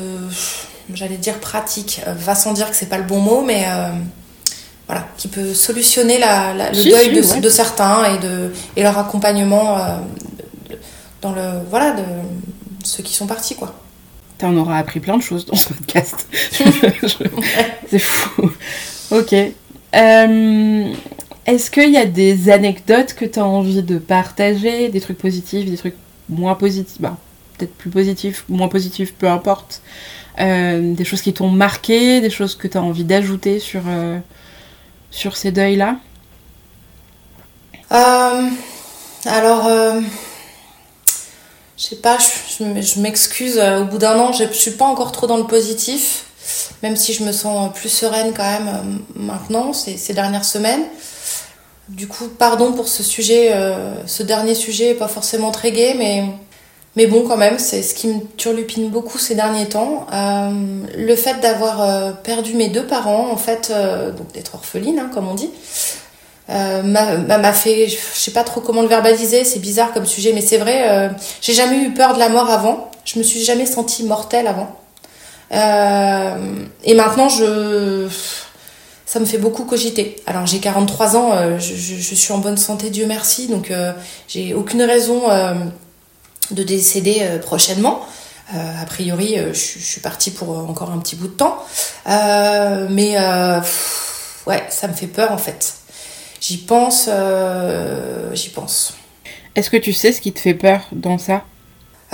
j'allais 0.93 1.16
dire 1.16 1.39
pratique. 1.39 2.02
va 2.06 2.36
sans 2.36 2.52
dire 2.52 2.70
que 2.70 2.76
c'est 2.76 2.89
pas 2.89 2.97
le 2.97 3.06
bon 3.06 3.22
mot, 3.22 3.41
mais 3.41 3.66
voilà, 4.86 5.08
qui 5.16 5.30
peut 5.30 5.54
solutionner 5.54 6.18
la, 6.18 6.54
le 6.74 6.84
deuil 6.91 7.14
de, 7.14 7.39
de, 7.39 7.50
certains 7.50 8.04
et, 8.04 8.18
de, 8.18 8.52
et 8.76 8.84
leur 8.84 8.97
accompagnement 8.97 9.78
dans 11.22 11.32
le, 11.32 11.62
voilà, 11.70 11.91
de 11.91 12.04
ceux 12.84 13.02
qui 13.02 13.14
sont 13.14 13.28
partis, 13.28 13.56
quoi. 13.56 13.76
On 14.43 14.58
aura 14.58 14.78
appris 14.78 15.00
plein 15.00 15.16
de 15.16 15.24
choses 15.24 15.45
dans 15.45 15.56
ce 15.56 15.70
podcast. 15.70 16.28
C'est 17.89 18.00
fou. 18.00 18.52
Ok. 19.12 19.34
Euh, 19.95 20.93
est-ce 21.50 21.72
qu'il 21.72 21.91
y 21.91 21.97
a 21.97 22.06
des 22.06 22.50
anecdotes 22.50 23.14
que 23.14 23.26
tu 23.26 23.39
as 23.39 23.45
envie 23.45 23.84
de 23.84 23.97
partager, 23.97 24.89
des 24.89 25.02
trucs 25.02 25.18
positifs, 25.18 25.70
des 25.70 25.78
trucs 25.78 25.95
moins 26.30 26.56
positifs, 26.56 27.00
bah, 27.00 27.18
peut-être 27.58 27.74
plus 27.76 27.89
positifs, 27.89 28.45
moins 28.50 28.68
positifs, 28.68 29.14
peu 29.14 29.28
importe, 29.28 29.82
euh, 30.39 30.93
des 30.93 31.06
choses 31.06 31.22
qui 31.22 31.34
t'ont 31.34 31.50
marqué, 31.50 32.22
des 32.22 32.30
choses 32.30 32.56
que 32.56 32.68
tu 32.68 32.78
as 32.78 32.82
envie 32.82 33.04
d'ajouter 33.04 33.60
sur, 33.60 33.82
euh, 33.88 34.20
sur 35.12 35.36
ces 35.36 35.52
deuils-là? 35.52 35.97
Alors, 39.26 39.70
je 41.78 41.84
sais 41.84 41.97
pas, 41.97 42.18
je, 42.20 43.00
m'excuse, 43.00 43.60
au 43.60 43.86
bout 43.86 43.97
d'un 43.97 44.18
an, 44.18 44.32
je, 44.32 44.45
suis 44.54 44.72
pas 44.72 44.86
encore 44.86 45.12
trop 45.12 45.28
dans 45.28 45.38
le 45.38 45.47
positif 45.47 46.26
même 46.84 46.95
si 46.95 47.14
je 47.14 47.24
me 47.24 47.32
sens 47.32 47.72
plus 47.74 47.89
sereine 47.89 48.34
quand 48.36 48.43
même 48.43 48.68
euh, 48.68 49.20
maintenant, 49.20 49.74
ces 49.74 50.14
dernières 50.14 50.45
semaines. 50.45 50.84
Du 51.90 52.08
coup, 52.08 52.28
pardon 52.28 52.72
pour 52.72 52.88
ce 52.88 53.04
sujet, 53.04 53.52
euh, 53.52 53.96
ce 54.06 54.24
dernier 54.24 54.56
sujet, 54.56 54.94
pas 54.94 55.08
forcément 55.08 55.52
très 55.52 55.72
gai, 55.72 55.96
mais, 55.98 56.24
mais 56.96 57.08
bon, 57.08 57.28
quand 57.28 57.38
même, 57.38 57.60
c'est 57.60 57.82
ce 57.82 57.94
qui 57.94 58.08
me 58.08 58.22
turlupine 58.38 58.90
beaucoup 58.90 59.18
ces 59.18 59.36
derniers 59.36 59.68
temps. 59.68 60.08
Euh, 60.14 60.52
le 60.96 61.16
fait 61.16 61.40
d'avoir 61.42 62.22
perdu 62.22 62.54
mes 62.54 62.70
deux 62.70 62.86
parents, 62.86 63.32
en 63.32 63.38
fait, 63.38 63.74
donc 64.18 64.32
d'être 64.34 64.56
orpheline, 64.56 65.00
hein, 65.00 65.10
comme 65.14 65.28
on 65.28 65.34
dit, 65.34 65.50
m'a 66.48 67.54
fait, 67.54 67.88
je 67.88 67.98
sais 68.14 68.32
pas 68.32 68.44
trop 68.44 68.62
comment 68.62 68.82
le 68.82 68.88
verbaliser, 68.88 69.44
c'est 69.44 69.60
bizarre 69.60 69.92
comme 69.92 70.06
sujet, 70.06 70.32
mais 70.34 70.42
c'est 70.42 70.58
vrai, 70.58 71.10
j'ai 71.42 71.54
jamais 71.54 71.78
eu 71.78 71.94
peur 71.94 72.14
de 72.14 72.20
la 72.20 72.30
mort 72.30 72.50
avant, 72.50 72.92
je 73.04 73.18
me 73.18 73.24
suis 73.24 73.44
jamais 73.44 73.66
sentie 73.66 74.04
mortelle 74.04 74.48
avant. 74.48 74.80
Euh, 75.52 76.66
et 76.84 76.94
maintenant, 76.94 77.30
je 77.30 78.08
ça 79.10 79.20
me 79.20 79.26
fait 79.26 79.39
beaucoup 79.39 79.66
cogiter. 79.66 80.18
Alors 80.28 80.45
j'ai 80.45 80.60
43 80.60 81.18
ans, 81.18 81.32
euh, 81.34 81.57
je, 81.57 81.74
je, 81.74 82.14
suis 82.14 82.32
en 82.32 82.38
bonne 82.38 82.57
santé, 82.57 82.91
Dieu 82.91 83.07
merci, 83.07 83.47
donc 83.47 83.72
euh, 83.72 83.91
j'ai 84.28 84.53
aucune 84.53 84.84
raison 84.84 85.24
de 86.51 86.64
décéder 86.64 87.26
prochainement. 87.41 88.01
a 88.53 88.86
priori, 88.86 89.36
je, 89.38 89.53
je, 89.53 89.80
suis 89.80 90.01
partie 90.01 90.30
pour 90.30 90.49
encore 90.70 90.91
un 90.91 90.99
petit 90.99 91.16
bout 91.16 91.28
de 91.28 91.34
temps, 91.34 91.57
mais 92.05 93.18
ouais, 94.45 94.64
ça 94.70 94.88
me 94.88 94.93
fait 94.93 95.07
peur 95.07 95.32
en 95.32 95.39
fait. 95.39 95.74
J'y 96.39 96.57
pense, 96.57 97.10
j'y 98.34 98.49
pense. 98.49 98.93
Est-ce 99.55 99.72
que 99.72 99.78
tu 99.78 99.91
sais 99.91 100.12
ce 100.12 100.22
qui 100.22 100.34
te 100.34 100.39
fait 100.39 100.53
peur 100.53 100.82
dans 100.91 101.18
ça? 101.18 101.43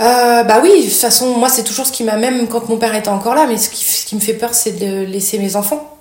Euh, 0.00 0.42
bah 0.44 0.60
oui, 0.62 0.84
de 0.84 0.88
toute 0.90 0.98
façon, 0.98 1.36
moi 1.38 1.48
c'est 1.48 1.64
toujours 1.64 1.86
ce 1.86 1.92
qui 1.92 2.04
m'a 2.04 2.16
même 2.16 2.48
quand 2.48 2.68
mon 2.68 2.78
père 2.78 2.94
était 2.94 3.08
encore 3.08 3.34
là, 3.34 3.46
mais 3.46 3.56
ce 3.58 3.68
qui, 3.70 3.84
ce 3.84 4.06
qui 4.06 4.14
me 4.14 4.20
fait 4.20 4.34
peur 4.34 4.52
c'est 4.52 4.72
de 4.72 5.04
laisser 5.04 5.38
mes 5.38 5.56
enfants, 5.56 5.95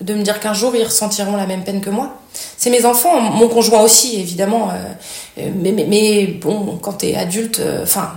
de 0.00 0.14
me 0.14 0.22
dire 0.22 0.40
qu'un 0.40 0.54
jour 0.54 0.74
ils 0.76 0.84
ressentiront 0.84 1.36
la 1.36 1.46
même 1.46 1.64
peine 1.64 1.80
que 1.80 1.90
moi. 1.90 2.14
C'est 2.56 2.70
mes 2.70 2.84
enfants, 2.84 3.20
mon 3.20 3.48
conjoint 3.48 3.80
aussi 3.80 4.20
évidemment, 4.20 4.70
euh, 4.70 5.50
mais, 5.56 5.72
mais, 5.72 5.86
mais, 5.88 6.26
bon, 6.26 6.78
quand 6.80 6.94
t'es 6.94 7.16
adulte, 7.16 7.60
euh, 7.60 7.82
enfin, 7.82 8.12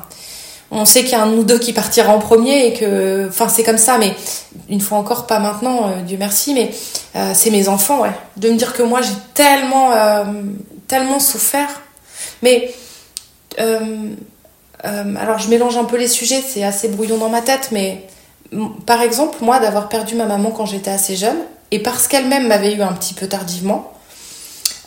on 0.70 0.86
sait 0.86 1.02
qu'il 1.02 1.12
y 1.12 1.16
a 1.16 1.24
un 1.24 1.28
de 1.28 1.36
nous 1.36 1.44
deux 1.44 1.60
qui 1.60 1.74
partira 1.74 2.14
en 2.16 2.20
premier 2.20 2.68
et 2.68 2.74
que, 2.74 3.28
enfin 3.28 3.50
c'est 3.50 3.64
comme 3.64 3.78
ça, 3.78 3.98
mais 3.98 4.14
une 4.70 4.80
fois 4.80 4.98
encore 5.00 5.28
pas 5.28 5.40
maintenant, 5.40 5.88
euh, 5.88 6.02
Dieu 6.06 6.18
merci, 6.20 6.54
mais 6.54 6.72
c'est 7.34 7.50
mes 7.50 7.68
enfants, 7.68 8.02
ouais, 8.02 8.12
de 8.38 8.50
me 8.50 8.56
dire 8.56 8.74
que 8.74 8.84
moi 8.84 9.02
j'ai 9.02 9.14
tellement, 9.34 9.92
tellement 10.88 11.20
souffert, 11.20 11.82
mais 12.42 12.72
euh, 14.86 15.16
alors 15.20 15.38
je 15.40 15.50
mélange 15.50 15.78
un 15.78 15.84
peu 15.84 15.98
les 15.98 16.08
sujets, 16.08 16.42
c'est 16.46 16.64
assez 16.64 16.88
brouillon 16.88 17.18
dans 17.18 17.30
ma 17.30 17.42
tête, 17.42 17.70
mais 17.72 18.08
par 18.86 19.02
exemple, 19.02 19.38
moi, 19.42 19.60
d'avoir 19.60 19.90
perdu 19.90 20.16
ma 20.16 20.26
maman 20.26 20.52
quand 20.52 20.66
j'étais 20.66 20.92
assez 20.92 21.16
jeune, 21.16 21.38
et 21.72 21.80
parce 21.80 22.08
qu'elle-même 22.08 22.48
m'avait 22.48 22.74
eu 22.74 22.82
un 22.82 22.94
petit 22.94 23.14
peu 23.14 23.28
tardivement, 23.28 23.92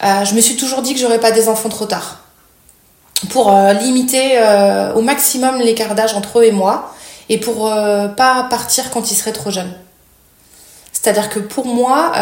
euh, 0.02 0.24
je 0.24 0.34
me 0.34 0.40
suis 0.40 0.56
toujours 0.56 0.82
dit 0.82 0.94
que 0.94 1.00
j'aurais 1.00 1.20
pas 1.20 1.30
des 1.30 1.48
enfants 1.48 1.68
trop 1.68 1.86
tard. 1.86 2.20
Pour 3.30 3.52
euh, 3.52 3.72
limiter 3.72 4.38
au 4.94 5.00
maximum 5.00 5.58
l'écart 5.58 5.94
d'âge 5.94 6.14
entre 6.14 6.40
eux 6.40 6.44
et 6.44 6.52
moi, 6.52 6.92
et 7.30 7.38
pour 7.38 7.70
pas 7.70 8.46
partir 8.50 8.90
quand 8.90 9.10
ils 9.10 9.14
seraient 9.14 9.32
trop 9.32 9.50
jeunes. 9.50 9.72
C'est-à-dire 10.92 11.30
que 11.30 11.38
pour 11.38 11.64
moi, 11.64 12.12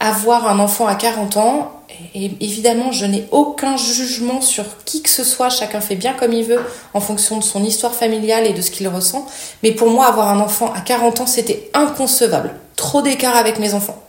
avoir 0.00 0.48
un 0.48 0.58
enfant 0.58 0.86
à 0.86 0.94
40 0.94 1.36
ans, 1.36 1.81
et 2.14 2.30
évidemment, 2.40 2.92
je 2.92 3.06
n'ai 3.06 3.26
aucun 3.30 3.76
jugement 3.76 4.40
sur 4.40 4.64
qui 4.84 5.02
que 5.02 5.10
ce 5.10 5.24
soit, 5.24 5.48
chacun 5.48 5.80
fait 5.80 5.96
bien 5.96 6.12
comme 6.12 6.32
il 6.32 6.44
veut 6.44 6.60
en 6.94 7.00
fonction 7.00 7.38
de 7.38 7.42
son 7.42 7.64
histoire 7.64 7.94
familiale 7.94 8.46
et 8.46 8.52
de 8.52 8.60
ce 8.60 8.70
qu'il 8.70 8.88
ressent. 8.88 9.26
Mais 9.62 9.72
pour 9.72 9.90
moi, 9.90 10.06
avoir 10.06 10.28
un 10.28 10.40
enfant 10.40 10.72
à 10.72 10.80
40 10.80 11.20
ans, 11.20 11.26
c'était 11.26 11.70
inconcevable. 11.74 12.54
Trop 12.76 13.02
d'écart 13.02 13.36
avec 13.36 13.58
mes 13.58 13.74
enfants. 13.74 14.02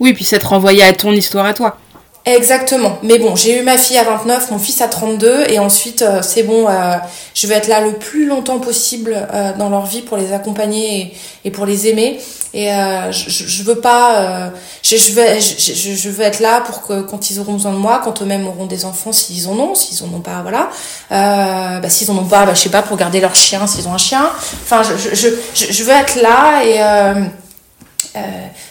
Oui, 0.00 0.12
puis 0.12 0.24
s'être 0.24 0.48
renvoyé 0.48 0.82
à 0.82 0.92
ton 0.92 1.12
histoire 1.12 1.46
à 1.46 1.54
toi. 1.54 1.78
Exactement. 2.26 2.98
Mais 3.02 3.18
bon, 3.18 3.36
j'ai 3.36 3.60
eu 3.60 3.62
ma 3.62 3.76
fille 3.76 3.98
à 3.98 4.04
29, 4.04 4.50
mon 4.50 4.58
fils 4.58 4.80
à 4.80 4.88
32, 4.88 5.44
et 5.48 5.58
ensuite, 5.58 6.00
euh, 6.00 6.22
c'est 6.22 6.42
bon, 6.42 6.66
euh, 6.68 6.94
je 7.34 7.46
vais 7.46 7.54
être 7.54 7.68
là 7.68 7.82
le 7.82 7.92
plus 7.92 8.24
longtemps 8.24 8.60
possible 8.60 9.14
euh, 9.34 9.52
dans 9.58 9.68
leur 9.68 9.84
vie 9.84 10.00
pour 10.00 10.16
les 10.16 10.32
accompagner 10.32 11.14
et, 11.44 11.50
pour 11.50 11.66
les 11.66 11.86
aimer. 11.86 12.18
Et 12.54 12.70
je, 13.10 13.30
je, 13.30 13.62
veux 13.64 13.80
pas, 13.80 14.52
je, 14.80 14.96
je, 14.96 15.12
veux, 15.12 15.24
je, 15.40 16.08
veux 16.08 16.22
être 16.22 16.38
là 16.38 16.60
pour 16.60 16.82
que 16.82 17.02
quand 17.02 17.28
ils 17.32 17.40
auront 17.40 17.54
besoin 17.54 17.72
de 17.72 17.78
moi, 17.78 18.00
quand 18.04 18.22
eux-mêmes 18.22 18.46
auront 18.46 18.66
des 18.66 18.84
enfants, 18.84 19.10
s'ils 19.10 19.48
en 19.48 19.58
ont, 19.58 19.74
s'ils 19.74 20.06
en 20.06 20.14
ont 20.14 20.20
pas, 20.20 20.40
voilà. 20.42 20.70
bah, 21.10 21.88
s'ils 21.88 22.12
en 22.12 22.16
ont 22.16 22.24
pas, 22.24 22.46
bah, 22.46 22.54
je 22.54 22.60
sais 22.60 22.68
pas, 22.68 22.82
pour 22.82 22.96
garder 22.96 23.20
leur 23.20 23.34
chien, 23.34 23.66
s'ils 23.66 23.88
ont 23.88 23.94
un 23.94 23.98
chien. 23.98 24.30
Enfin, 24.62 24.82
je, 24.84 25.16
je, 25.16 25.28
je, 25.52 25.82
veux 25.82 25.92
être 25.92 26.22
là 26.22 26.64
et 26.64 26.78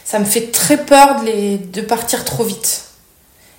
ça 0.05 0.17
me 0.17 0.25
fait 0.25 0.49
très 0.53 0.77
peur 0.77 1.19
de, 1.19 1.25
les, 1.25 1.57
de 1.57 1.81
partir 1.81 2.23
trop 2.23 2.45
vite. 2.45 2.92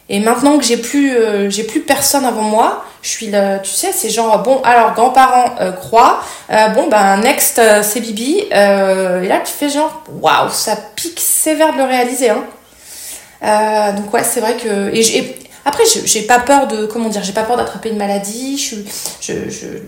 Et 0.08 0.20
maintenant 0.20 0.58
que 0.58 0.64
j'ai 0.64 0.76
plus, 0.76 1.16
euh, 1.16 1.50
plus 1.66 1.80
personne 1.80 2.24
avant 2.24 2.42
moi, 2.42 2.84
je 3.00 3.08
suis 3.08 3.28
là, 3.28 3.58
tu 3.58 3.70
sais, 3.70 3.90
c'est 3.92 4.10
genre, 4.10 4.42
bon, 4.42 4.60
alors, 4.62 4.92
grands-parents 4.92 5.54
euh, 5.60 5.72
croient, 5.72 6.22
euh, 6.50 6.68
bon, 6.68 6.88
ben, 6.88 7.18
next, 7.18 7.60
c'est 7.82 8.00
Bibi. 8.00 8.40
et 8.50 8.50
là, 8.50 9.40
tu 9.44 9.52
fais 9.52 9.70
genre, 9.70 10.04
waouh, 10.20 10.50
ça 10.50 10.76
pique 10.94 11.20
sévère 11.20 11.72
de 11.72 11.78
le 11.78 11.84
réaliser. 11.84 12.30
Hein. 12.30 13.92
donc, 13.96 14.12
ouais, 14.12 14.24
c'est 14.24 14.40
vrai 14.40 14.56
que. 14.56 14.94
Et, 14.94 15.36
après, 15.66 15.84
j'ai 16.04 16.22
pas 16.22 16.40
peur 16.40 16.66
de, 16.66 16.84
comment 16.84 17.08
dire, 17.08 17.24
j'ai 17.24 17.32
pas 17.32 17.42
peur 17.42 17.56
d'attraper 17.56 17.88
une 17.88 17.96
maladie. 17.96 18.58
Je, 18.58 19.32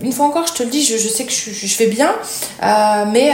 une 0.01 0.11
fois 0.11 0.25
encore, 0.25 0.47
je 0.47 0.53
te 0.53 0.63
le 0.63 0.69
dis, 0.69 0.83
je, 0.83 0.97
je 0.97 1.07
sais 1.07 1.23
que 1.23 1.31
je, 1.31 1.51
je 1.51 1.75
fais 1.75 1.85
bien, 1.85 2.15
mais 3.11 3.31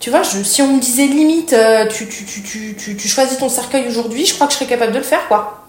tu 0.00 0.08
vois, 0.08 0.22
si 0.24 0.62
on 0.62 0.68
me 0.68 0.80
disait 0.80 1.06
limite, 1.06 1.52
euh, 1.52 1.86
tu, 1.86 2.08
tu, 2.08 2.24
tu, 2.24 2.74
tu, 2.74 3.08
choisis 3.08 3.36
ton 3.36 3.50
cercueil 3.50 3.86
aujourd'hui, 3.86 4.24
je 4.24 4.34
crois 4.34 4.46
que 4.46 4.54
je 4.54 4.58
serais 4.58 4.68
capable 4.68 4.92
de 4.92 4.98
le 4.98 5.04
faire, 5.04 5.28
quoi. 5.28 5.66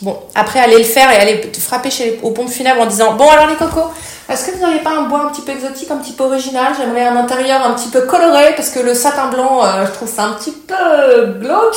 Bon, 0.00 0.18
après, 0.34 0.58
aller 0.58 0.78
le 0.78 0.84
faire 0.84 1.12
et 1.12 1.16
aller 1.16 1.40
te 1.42 1.60
frapper 1.60 1.90
chez 1.90 2.18
aux 2.22 2.30
pompes 2.30 2.48
funèbres 2.48 2.80
en 2.80 2.86
disant 2.86 3.12
Bon, 3.12 3.28
alors 3.28 3.46
les 3.46 3.56
cocos, 3.56 3.90
est-ce 4.30 4.46
que 4.46 4.56
vous 4.56 4.62
n'auriez 4.62 4.80
pas 4.80 4.92
un 4.92 5.02
bois 5.02 5.26
un 5.26 5.28
petit 5.28 5.42
peu 5.42 5.52
exotique, 5.52 5.90
un 5.90 5.98
petit 5.98 6.14
peu 6.14 6.24
original? 6.24 6.72
J'aimerais 6.78 7.04
un 7.04 7.16
intérieur 7.16 7.62
un 7.62 7.74
petit 7.74 7.90
peu 7.90 8.00
coloré 8.00 8.54
parce 8.56 8.70
que 8.70 8.80
le 8.80 8.94
satin 8.94 9.28
blanc, 9.28 9.64
euh, 9.64 9.86
je 9.86 9.92
trouve 9.92 10.08
ça 10.08 10.24
un 10.24 10.32
petit 10.32 10.52
peu 10.52 11.26
glauque. 11.38 11.76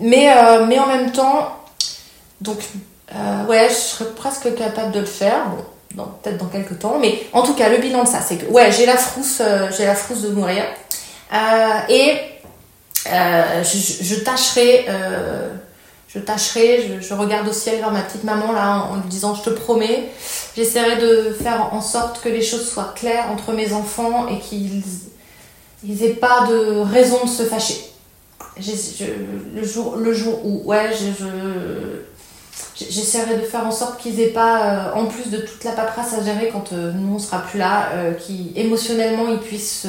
Mais, 0.00 0.30
euh, 0.30 0.66
mais 0.66 0.78
en 0.78 0.86
même 0.86 1.10
temps, 1.10 1.56
donc, 2.42 2.58
ouais, 3.48 3.68
je 3.70 3.74
serais 3.74 4.10
presque 4.14 4.54
capable 4.54 4.92
de 4.92 5.00
le 5.00 5.06
faire. 5.06 5.46
Bon, 5.94 6.04
peut-être 6.22 6.36
dans 6.36 6.46
quelques 6.46 6.78
temps. 6.78 6.98
Mais 7.00 7.26
en 7.32 7.42
tout 7.42 7.54
cas, 7.54 7.70
le 7.70 7.78
bilan 7.78 8.04
de 8.04 8.08
ça, 8.08 8.18
c'est 8.20 8.36
que, 8.36 8.46
ouais, 8.52 8.70
j'ai 8.70 8.84
la 8.84 8.98
frousse, 8.98 9.40
j'ai 9.76 9.86
la 9.86 9.94
frousse 9.94 10.20
de 10.20 10.28
mourir. 10.28 10.62
Euh, 11.32 11.80
et 11.88 12.18
euh, 13.12 13.62
je, 13.62 14.14
tâcherai, 14.16 14.86
euh, 14.88 15.50
je 16.08 16.18
tâcherai, 16.18 17.00
je, 17.00 17.14
regarde 17.14 17.48
au 17.48 17.52
ciel 17.52 17.78
vers 17.78 17.90
ma 17.90 18.00
petite 18.00 18.24
maman 18.24 18.52
là 18.52 18.86
en, 18.90 18.96
lui 18.96 19.08
disant 19.08 19.34
je 19.34 19.42
te 19.42 19.50
promets, 19.50 20.08
j'essaierai 20.56 20.96
de 20.96 21.32
faire 21.32 21.68
en 21.72 21.80
sorte 21.80 22.22
que 22.22 22.28
les 22.28 22.42
choses 22.42 22.68
soient 22.68 22.92
claires 22.96 23.30
entre 23.30 23.52
mes 23.52 23.72
enfants 23.72 24.26
et 24.28 24.38
qu'ils 24.38 24.82
n'aient 25.84 26.14
pas 26.14 26.46
de 26.48 26.80
raison 26.80 27.24
de 27.24 27.28
se 27.28 27.42
fâcher. 27.42 27.92
le, 28.56 29.64
jour, 29.64 29.96
le 29.96 30.12
jour 30.14 30.44
où, 30.44 30.62
ouais, 30.64 30.90
j'essaierai 32.74 33.36
de 33.36 33.44
faire 33.44 33.66
en 33.66 33.70
sorte 33.70 34.00
qu'ils 34.00 34.18
aient 34.20 34.28
pas, 34.28 34.92
en 34.94 35.04
plus 35.04 35.30
de 35.30 35.38
toute 35.38 35.62
la 35.64 35.72
paperasse 35.72 36.14
à 36.14 36.24
gérer 36.24 36.48
quand 36.50 36.72
nous 36.72 37.16
on 37.16 37.18
sera 37.18 37.40
plus 37.42 37.58
là, 37.58 37.90
qui 38.18 38.52
émotionnellement 38.56 39.28
ils 39.28 39.40
puissent 39.40 39.86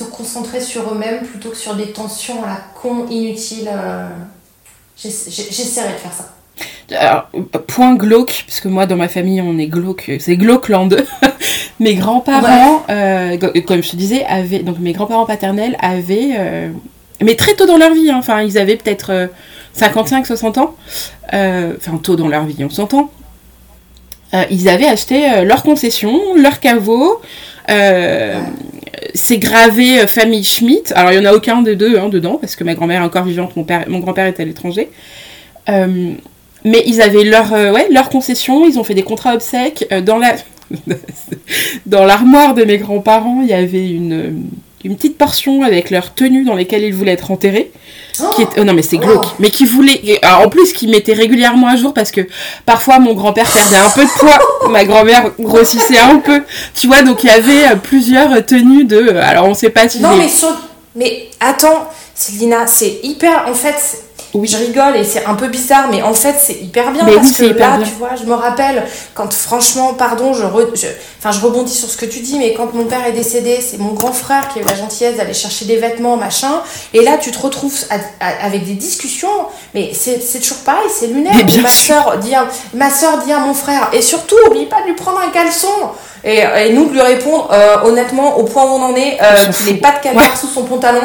se 0.00 0.04
concentrer 0.04 0.60
sur 0.60 0.92
eux-mêmes 0.92 1.24
plutôt 1.26 1.50
que 1.50 1.56
sur 1.56 1.74
des 1.74 1.92
tensions 1.92 2.42
à 2.42 2.46
la 2.46 2.60
con 2.80 3.06
inutiles. 3.10 3.70
Euh, 3.70 4.08
j'essaierai 4.96 5.92
de 5.92 5.98
faire 5.98 6.12
ça. 6.12 6.30
Alors, 6.94 7.28
point 7.66 7.94
glauque, 7.94 8.44
puisque 8.46 8.66
moi 8.66 8.86
dans 8.86 8.96
ma 8.96 9.08
famille 9.08 9.40
on 9.40 9.58
est 9.58 9.66
glauque, 9.66 10.10
c'est 10.18 10.36
glauque 10.36 10.68
l'an 10.68 10.86
2. 10.86 11.06
mes 11.80 11.94
grands-parents, 11.94 12.84
euh, 12.90 13.36
comme 13.66 13.82
je 13.82 13.90
te 13.90 13.96
disais, 13.96 14.24
avaient, 14.24 14.60
donc 14.60 14.78
mes 14.78 14.92
grands-parents 14.92 15.26
paternels 15.26 15.76
avaient, 15.80 16.32
euh, 16.38 16.68
mais 17.22 17.36
très 17.36 17.54
tôt 17.54 17.66
dans 17.66 17.78
leur 17.78 17.94
vie, 17.94 18.10
hein, 18.10 18.16
enfin 18.18 18.42
ils 18.42 18.58
avaient 18.58 18.76
peut-être 18.76 19.30
55-60 19.78 20.58
ans, 20.58 20.74
enfin 21.32 21.96
tôt 22.02 22.16
dans 22.16 22.28
leur 22.28 22.44
vie, 22.44 22.62
on 22.64 22.70
s'entend. 22.70 23.10
ils 24.50 24.68
avaient 24.68 24.88
acheté 24.88 25.44
leur 25.44 25.62
concession, 25.62 26.34
leur 26.34 26.58
caveau. 26.60 27.20
C'est 29.14 29.38
gravé 29.38 30.06
famille 30.06 30.44
Schmitt. 30.44 30.92
Alors, 30.94 31.12
il 31.12 31.20
n'y 31.20 31.26
en 31.26 31.30
a 31.30 31.34
aucun 31.34 31.62
des 31.62 31.76
deux 31.76 31.98
hein, 31.98 32.08
dedans, 32.08 32.38
parce 32.40 32.56
que 32.56 32.64
ma 32.64 32.74
grand-mère 32.74 33.02
est 33.02 33.04
encore 33.04 33.24
vivante, 33.24 33.56
mon, 33.56 33.64
père, 33.64 33.84
mon 33.88 34.00
grand-père 34.00 34.26
est 34.26 34.40
à 34.40 34.44
l'étranger. 34.44 34.88
mais 35.66 36.82
ils 36.86 37.00
avaient 37.00 37.24
leur, 37.24 37.52
ouais, 37.52 37.88
leur 37.90 38.08
concession, 38.10 38.66
ils 38.66 38.78
ont 38.78 38.84
fait 38.84 38.94
des 38.94 39.02
contrats 39.02 39.34
obsèques. 39.34 39.86
dans 40.04 40.18
la 40.18 40.34
dans 41.86 42.04
l'armoire 42.04 42.54
de 42.54 42.64
mes 42.64 42.78
grands-parents, 42.78 43.40
il 43.42 43.48
y 43.48 43.52
avait 43.52 43.90
une, 43.90 44.44
une 44.84 44.96
petite 44.96 45.18
portion 45.18 45.62
avec 45.62 45.90
leurs 45.90 46.14
tenues 46.14 46.44
dans 46.44 46.54
lesquelles 46.54 46.84
ils 46.84 46.94
voulaient 46.94 47.12
être 47.12 47.30
enterrés. 47.30 47.70
qui 48.36 48.46
oh, 48.58 48.64
non 48.64 48.72
mais 48.72 48.82
c'est 48.82 48.98
glauque, 48.98 49.24
oh. 49.24 49.34
mais 49.38 49.50
qui 49.50 49.64
voulait, 49.64 50.20
en 50.24 50.48
plus 50.48 50.72
qui 50.72 50.86
mettait 50.86 51.12
régulièrement 51.12 51.68
à 51.68 51.76
jour 51.76 51.92
parce 51.92 52.10
que 52.10 52.22
parfois 52.66 52.98
mon 52.98 53.14
grand-père 53.14 53.50
perdait 53.50 53.76
un 53.76 53.90
peu 53.90 54.04
de 54.04 54.18
poids, 54.18 54.38
ma 54.70 54.84
grand-mère 54.84 55.32
grossissait 55.38 55.98
un 55.98 56.18
peu, 56.18 56.42
tu 56.74 56.86
vois, 56.86 57.02
donc 57.02 57.24
il 57.24 57.28
y 57.28 57.30
avait 57.30 57.72
euh, 57.72 57.76
plusieurs 57.76 58.44
tenues 58.44 58.84
de, 58.84 59.08
alors 59.16 59.46
on 59.46 59.54
sait 59.54 59.70
pas 59.70 59.88
si. 59.88 60.00
Non 60.00 60.16
mais 60.16 60.28
mais 60.96 61.28
attends, 61.38 61.88
Célina, 62.14 62.66
c'est 62.66 62.98
hyper, 63.02 63.46
en 63.48 63.54
fait, 63.54 64.04
oui. 64.34 64.48
Je 64.48 64.56
rigole 64.56 64.96
et 64.96 65.04
c'est 65.04 65.24
un 65.24 65.34
peu 65.34 65.48
bizarre, 65.48 65.88
mais 65.90 66.02
en 66.02 66.14
fait 66.14 66.36
c'est 66.40 66.54
hyper 66.54 66.92
bien 66.92 67.04
parce 67.04 67.32
que 67.32 67.44
là, 67.44 67.78
tu 67.84 67.92
vois, 67.98 68.10
je 68.20 68.24
me 68.24 68.34
rappelle 68.34 68.84
quand 69.14 69.32
franchement, 69.32 69.94
pardon, 69.94 70.34
je, 70.34 70.44
enfin, 70.44 71.30
je 71.32 71.40
rebondis 71.40 71.74
sur 71.74 71.88
ce 71.88 71.96
que 71.96 72.06
tu 72.06 72.20
dis, 72.20 72.38
mais 72.38 72.54
quand 72.54 72.72
mon 72.74 72.84
père 72.84 73.04
est 73.06 73.12
décédé, 73.12 73.60
c'est 73.60 73.78
mon 73.78 73.92
grand 73.92 74.12
frère 74.12 74.48
qui 74.48 74.58
a 74.58 74.62
eu 74.62 74.64
la 74.64 74.74
gentillesse 74.74 75.16
d'aller 75.16 75.34
chercher 75.34 75.64
des 75.64 75.76
vêtements, 75.76 76.16
machin, 76.16 76.62
et 76.94 77.02
là 77.02 77.18
tu 77.20 77.30
te 77.30 77.38
retrouves 77.38 77.74
avec 78.20 78.64
des 78.64 78.74
discussions, 78.74 79.46
mais 79.74 79.92
c'est 79.94 80.40
toujours 80.40 80.58
pareil, 80.58 80.88
c'est 80.92 81.08
lunaire. 81.08 81.34
Ma 81.62 81.68
soeur, 81.68 82.18
dit 82.18 82.34
à, 82.34 82.46
ma 82.74 82.90
soeur 82.90 83.18
dit 83.18 83.32
à 83.32 83.38
mon 83.38 83.54
frère, 83.54 83.90
et 83.92 84.02
surtout, 84.02 84.36
oublie 84.46 84.66
pas 84.66 84.82
de 84.82 84.86
lui 84.86 84.94
prendre 84.94 85.20
un 85.20 85.30
caleçon. 85.30 85.68
Et, 86.22 86.72
nous 86.72 86.86
de 86.86 86.92
lui 86.92 87.00
répondre 87.00 87.48
euh, 87.50 87.76
honnêtement 87.84 88.36
au 88.36 88.44
point 88.44 88.64
où 88.64 88.68
on 88.68 88.82
en 88.82 88.94
est 88.94 89.18
euh, 89.22 89.52
qu'il 89.56 89.66
n'ait 89.72 89.80
pas 89.80 89.92
de 89.92 90.02
caméra 90.02 90.36
sous 90.36 90.48
son 90.48 90.64
pantalon. 90.64 91.00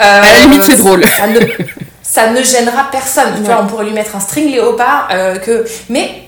à 0.00 0.20
la 0.20 0.40
limite 0.40 0.62
c'est 0.62 0.78
drôle 0.78 1.04
ça 2.14 2.30
ne 2.30 2.40
gênera 2.42 2.86
personne. 2.92 3.34
Tu 3.34 3.42
vois, 3.42 3.60
on 3.60 3.66
pourrait 3.66 3.86
lui 3.86 3.92
mettre 3.92 4.14
un 4.14 4.20
string 4.20 4.48
léopard, 4.48 5.08
euh, 5.12 5.36
que... 5.36 5.64
mais 5.88 6.22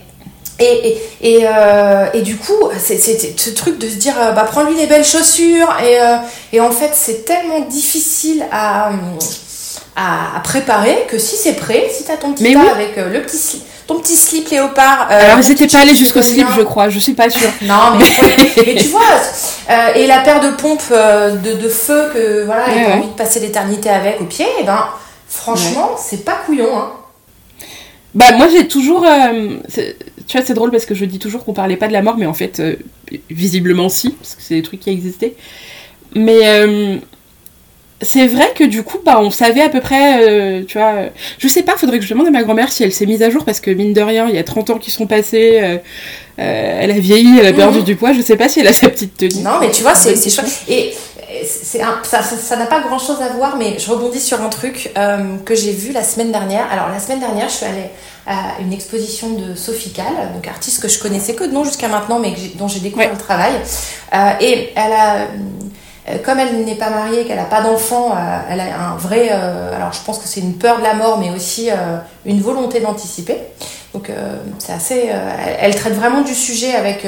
et, 0.59 0.65
et, 0.65 1.03
et, 1.21 1.47
euh, 1.47 2.07
et, 2.13 2.23
du 2.23 2.37
coup, 2.37 2.71
c'est 2.77 2.99
ce 2.99 3.51
truc 3.51 3.79
de 3.79 3.89
se 3.89 3.95
dire, 3.95 4.15
euh, 4.19 4.33
bah, 4.33 4.49
prends-lui 4.51 4.75
des 4.75 4.87
belles 4.87 5.05
chaussures. 5.05 5.69
Et, 5.85 5.99
et 6.57 6.61
en 6.61 6.73
fait, 6.73 6.91
c'est 6.95 7.25
tellement 7.25 7.61
difficile 7.61 8.45
à, 8.51 8.91
à, 9.95 10.41
préparer 10.43 11.07
que 11.09 11.19
si 11.19 11.37
c'est 11.37 11.53
prêt, 11.53 11.89
si 11.93 12.03
t'as 12.03 12.17
ton 12.17 12.33
petit 12.33 12.53
tas 12.53 12.71
avec 12.73 12.97
le 12.97 13.23
petit 13.23 13.37
slip, 13.37 13.63
ton 13.87 14.01
petit 14.01 14.17
slip 14.17 14.49
léopard. 14.49 15.07
Alors, 15.09 15.39
ils 15.41 15.49
n'étaient 15.49 15.69
pas 15.69 15.81
allés 15.81 15.95
jusqu'au 15.95 16.23
slip, 16.23 16.49
je 16.57 16.63
crois, 16.63 16.89
je 16.89 16.99
suis 16.99 17.15
pas 17.15 17.31
sûre. 17.31 17.51
non, 17.63 17.93
mais, 17.97 18.65
mais 18.67 18.75
tu 18.75 18.89
vois, 18.89 19.03
et 19.95 20.07
la 20.09 20.19
paire 20.21 20.41
de 20.41 20.51
pompes 20.51 20.91
de, 20.91 21.53
de 21.53 21.69
feu 21.69 22.11
que 22.13 22.45
voilà, 22.45 22.65
il 22.75 22.93
a 22.93 22.97
envie 22.97 23.09
de 23.09 23.13
passer 23.13 23.39
l'éternité 23.39 23.91
avec 23.91 24.21
au 24.21 24.25
pied, 24.25 24.47
et 24.59 24.65
ben 24.65 24.89
Franchement, 25.37 25.91
c'est 25.99 26.25
pas 26.25 26.37
couillon, 26.45 26.77
hein. 26.77 26.93
Bah 28.15 28.33
moi 28.39 28.49
j'ai 28.51 28.67
toujours... 28.67 29.05
Euh, 29.05 29.59
tu 30.27 30.37
vois 30.37 30.47
c'est 30.47 30.55
drôle 30.55 30.71
parce 30.71 30.87
que 30.87 30.95
je 30.95 31.05
dis 31.05 31.19
toujours 31.19 31.45
qu'on 31.45 31.53
parlait 31.53 31.77
pas 31.77 31.87
de 31.87 31.93
la 31.93 32.01
mort 32.01 32.17
mais 32.17 32.25
en 32.25 32.33
fait 32.33 32.61
euh, 32.61 32.77
visiblement 33.29 33.91
si, 33.91 34.11
parce 34.11 34.35
que 34.35 34.43
c'est 34.43 34.55
des 34.55 34.63
trucs 34.63 34.81
qui 34.81 34.89
existaient. 34.89 35.35
Mais 36.15 36.39
euh, 36.47 36.97
c'est 38.01 38.27
vrai 38.27 38.55
que 38.57 38.65
du 38.65 38.83
coup 38.83 38.99
bah 39.05 39.21
on 39.21 39.31
savait 39.31 39.61
à 39.61 39.69
peu 39.69 39.81
près, 39.81 40.65
tu 40.67 40.79
vois... 40.79 41.11
je 41.39 41.47
sais 41.47 41.63
pas, 41.63 41.77
faudrait 41.77 41.99
que 41.99 42.07
je 42.07 42.11
demande 42.11 42.29
à 42.29 42.31
ma 42.31 42.43
grand-mère 42.43 42.73
si 42.73 42.85
elle 42.85 42.93
s'est 42.93 43.05
mise 43.05 43.23
à 43.23 43.29
jour 43.29 43.45
parce 43.45 43.61
que 43.61 43.71
mine 43.71 43.93
de 43.93 44.01
rien 44.01 44.27
il 44.31 44.35
y 44.35 44.39
a 44.39 44.45
30 44.45 44.71
ans 44.71 44.79
qui 44.79 44.91
sont 44.91 45.07
passés, 45.07 45.79
elle 46.39 46.91
a 46.91 46.99
vieilli, 46.99 47.39
elle 47.39 47.47
a 47.47 47.53
perdu 47.53 47.81
mhm. 47.81 47.85
du 47.85 47.97
poids, 47.97 48.15
je 48.15 48.23
sais 48.23 48.39
pas 48.39 48.49
si 48.49 48.61
elle 48.61 48.69
a 48.69 48.73
sa 48.73 48.89
petite 48.89 49.19
tenue. 49.19 49.43
Non 49.43 49.61
mais 49.61 49.71
tu 49.71 49.83
vois 49.83 49.95
c'est 49.95 50.17
chouette. 50.31 50.63
Et 50.71 50.95
c'est 51.45 51.81
ça 52.05 52.57
n'a 52.57 52.67
pas 52.67 52.81
grand 52.81 52.99
chose 52.99 53.21
à 53.21 53.29
voir, 53.29 53.57
mais 53.57 53.79
je 53.79 53.91
rebondis 53.91 54.21
sur 54.21 54.41
un 54.43 54.49
truc 54.49 54.93
euh, 54.97 55.37
que 55.45 55.55
j'ai 55.55 55.73
vu 55.73 55.93
la 55.93 56.03
semaine 56.03 56.33
dernière. 56.33 56.71
Alors, 56.71 56.89
la 56.89 56.99
semaine 56.99 57.21
dernière, 57.21 57.49
je 57.49 57.55
suis 57.55 57.67
allée 57.67 57.91
à 58.27 58.61
une 58.61 58.73
exposition 58.73 59.31
de 59.31 59.55
Sophie 59.55 59.93
Kahl, 59.93 60.33
donc 60.35 60.47
artiste 60.49 60.83
que 60.83 60.89
je 60.89 60.99
connaissais 60.99 61.35
que 61.35 61.45
de 61.45 61.53
nom 61.53 61.65
jusqu'à 61.65 61.89
maintenant, 61.89 62.19
mais 62.19 62.35
dont 62.57 62.69
j'ai 62.69 62.81
découvert 62.81 63.11
le 63.11 63.19
travail. 63.19 63.53
Euh, 64.15 64.31
et 64.41 64.73
elle 64.75 64.93
a, 64.93 65.17
euh, 66.09 66.19
comme 66.25 66.39
elle 66.39 66.65
n'est 66.65 66.75
pas 66.75 66.91
mariée, 66.91 67.25
qu'elle 67.25 67.37
n'a 67.37 67.45
pas 67.45 67.63
d'enfant, 67.63 68.17
elle 68.51 68.61
a 68.61 68.91
un 68.91 68.97
vrai. 68.97 69.29
alors, 69.29 69.93
je 69.93 70.01
pense 70.05 70.19
que 70.19 70.27
c'est 70.27 70.41
une 70.41 70.55
peur 70.55 70.79
de 70.79 70.83
la 70.83 70.95
mort, 70.95 71.19
mais 71.19 71.31
aussi 71.31 71.69
une 72.25 72.41
volonté 72.41 72.81
d'anticiper. 72.81 73.39
Donc, 73.95 74.11
c'est 74.59 74.73
assez. 74.73 75.11
elle 75.61 75.75
traite 75.75 75.95
vraiment 75.95 76.23
du 76.23 76.35
sujet 76.35 76.75
avec 76.75 77.07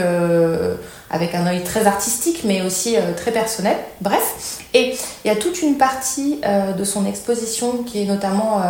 avec 1.11 1.35
un 1.35 1.47
œil 1.47 1.65
très 1.65 1.87
artistique, 1.87 2.43
mais 2.45 2.63
aussi 2.63 2.97
euh, 2.97 3.15
très 3.15 3.33
personnel. 3.33 3.77
Bref, 4.01 4.61
et 4.75 4.97
il 5.25 5.29
y 5.29 5.31
a 5.31 5.37
toute 5.37 5.63
une 5.63 5.79
partie 5.79 6.41
euh, 6.45 6.73
de 6.73 6.85
son 6.85 7.07
exposition 7.07 7.83
qui 7.85 8.03
est 8.03 8.07
notamment, 8.07 8.61
euh, 8.61 8.65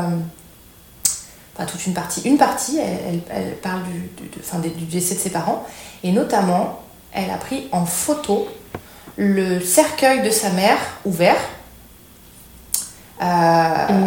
pas 1.56 1.64
toute 1.64 1.86
une 1.86 1.94
partie, 1.94 2.22
une 2.22 2.38
partie, 2.38 2.78
elle, 2.78 3.54
parle 3.56 3.82
du, 3.84 4.70
du 4.70 4.84
décès 4.86 5.14
de 5.14 5.20
ses 5.20 5.30
parents, 5.30 5.66
et 6.04 6.12
notamment, 6.12 6.80
elle 7.12 7.30
a 7.30 7.36
pris 7.36 7.68
en 7.72 7.84
photo 7.84 8.46
le 9.16 9.60
cercueil 9.60 10.22
de 10.22 10.30
sa 10.30 10.50
mère 10.50 10.78
ouvert. 11.04 11.36
Euh, 13.20 14.06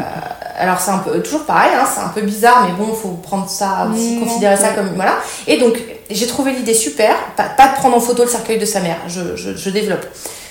alors 0.57 0.79
c'est 0.79 0.91
un 0.91 0.99
peu 0.99 1.21
toujours 1.21 1.45
pareil, 1.45 1.71
hein, 1.75 1.85
c'est 1.85 1.99
un 1.99 2.09
peu 2.09 2.21
bizarre, 2.21 2.65
mais 2.65 2.73
bon, 2.73 2.91
il 2.93 2.95
faut 2.95 3.09
prendre 3.09 3.49
ça 3.49 3.89
aussi, 3.91 4.19
considérer 4.19 4.55
ça 4.55 4.69
comme 4.69 4.93
voilà. 4.95 5.15
Et 5.47 5.57
donc 5.57 5.77
j'ai 6.13 6.27
trouvé 6.27 6.53
l'idée 6.53 6.73
super, 6.73 7.15
pas, 7.35 7.47
de 7.47 7.75
prendre 7.75 7.95
en 7.95 7.99
photo 7.99 8.23
le 8.23 8.29
cercueil 8.29 8.57
de 8.57 8.65
sa 8.65 8.79
mère, 8.79 8.97
je, 9.07 9.69
développe. 9.69 10.05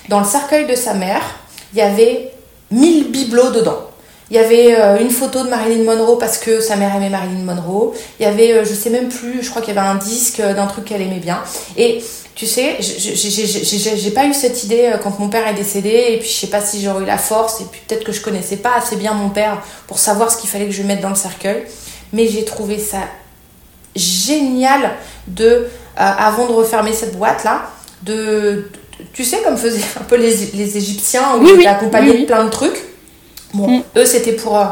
Dans 0.09 0.21
le 0.21 0.27
cercueil 0.27 0.67
de 0.67 0.75
sa 0.75 0.95
mère, 0.95 1.23
il 1.73 1.79
y 1.79 1.83
avait 1.83 2.31
1000 2.71 3.11
bibelots 3.11 3.51
dedans. 3.51 3.87
Il 4.31 4.37
y 4.37 4.39
avait 4.39 4.77
euh, 4.77 5.01
une 5.01 5.11
photo 5.11 5.43
de 5.43 5.49
Marilyn 5.49 5.83
Monroe 5.83 6.17
parce 6.17 6.39
que 6.39 6.61
sa 6.61 6.77
mère 6.77 6.95
aimait 6.95 7.11
Marilyn 7.11 7.43
Monroe. 7.43 7.93
Il 8.21 8.23
y 8.23 8.27
avait, 8.27 8.53
euh, 8.53 8.65
je 8.65 8.75
sais 8.75 8.91
même 8.91 9.09
plus, 9.09 9.43
je 9.43 9.51
crois 9.51 9.61
qu'il 9.61 9.75
y 9.75 9.79
avait 9.79 9.89
un 9.89 9.97
disque 9.97 10.41
d'un 10.41 10.69
truc 10.69 10.85
qu'elle 10.85 11.03
aimait 11.03 11.19
bien. 11.19 11.43
Et 11.77 12.01
tu 12.37 12.47
sais, 12.47 12.77
j'ai 12.81 14.11
pas 14.13 14.27
eu 14.27 14.33
cette 14.33 14.63
idée 14.63 14.93
euh, 14.95 14.99
quand 14.99 15.19
mon 15.19 15.29
père 15.29 15.49
est 15.49 15.55
décédé, 15.55 16.07
et 16.11 16.19
puis 16.19 16.29
je 16.29 16.35
sais 16.35 16.47
pas 16.47 16.61
si 16.61 16.81
j'aurais 16.81 17.03
eu 17.03 17.07
la 17.07 17.19
force, 17.19 17.61
et 17.61 17.65
puis 17.65 17.81
peut-être 17.87 18.05
que 18.05 18.13
je 18.13 18.21
connaissais 18.21 18.57
pas 18.57 18.77
assez 18.77 18.97
bien 18.97 19.15
mon 19.15 19.31
père 19.31 19.63
pour 19.89 19.99
savoir 19.99 20.31
ce 20.31 20.37
qu'il 20.37 20.49
fallait 20.49 20.67
que 20.67 20.73
je 20.73 20.83
mette 20.83 21.01
dans 21.01 21.11
le 21.11 21.17
cercueil. 21.17 21.65
Mais 22.13 22.29
j'ai 22.29 22.45
trouvé 22.45 22.79
ça 22.79 22.99
génial 23.97 24.93
de, 25.27 25.45
euh, 25.45 25.65
avant 25.97 26.47
de 26.47 26.53
refermer 26.53 26.93
cette 26.93 27.17
boîte 27.17 27.45
là, 27.45 27.71
de, 28.03 28.71
tu 29.13 29.25
sais, 29.25 29.39
comme 29.45 29.57
faisaient 29.57 29.85
un 29.99 30.05
peu 30.05 30.17
les, 30.17 30.35
les 30.55 30.77
Égyptiens, 30.77 31.37
où 31.37 31.47
ils 31.47 31.67
accompagnés 31.67 32.19
de 32.19 32.25
plein 32.25 32.45
de 32.45 32.51
trucs. 32.51 32.85
Bon, 33.55 33.69
mm. 33.69 33.83
eux, 33.97 34.05
c'était 34.05 34.33
pour. 34.33 34.59
Euh, 34.59 34.65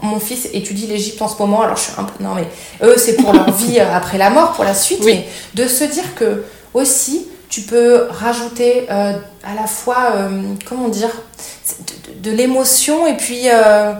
mon 0.00 0.20
fils 0.20 0.48
étudie 0.52 0.86
l'Égypte 0.86 1.20
en 1.22 1.26
ce 1.26 1.36
moment, 1.40 1.62
alors 1.62 1.76
je 1.76 1.82
suis 1.82 1.92
un 1.98 2.04
peu. 2.04 2.22
Non, 2.22 2.34
mais 2.36 2.46
eux, 2.86 2.94
c'est 2.96 3.16
pour 3.16 3.32
leur 3.32 3.50
vie 3.50 3.80
après 3.80 4.16
la 4.16 4.30
mort, 4.30 4.52
pour 4.52 4.62
la 4.62 4.74
suite. 4.74 5.02
Mais 5.04 5.26
de 5.54 5.66
se 5.66 5.82
dire 5.82 6.14
que 6.14 6.44
aussi, 6.72 7.26
tu 7.52 7.60
peux 7.60 8.06
rajouter 8.08 8.86
euh, 8.90 9.12
à 9.44 9.54
la 9.54 9.66
fois, 9.66 10.14
euh, 10.16 10.42
comment 10.66 10.88
dire, 10.88 11.10
de, 12.22 12.30
l'émotion 12.30 13.06
et 13.06 13.14
puis 13.14 13.42
euh, 13.52 13.92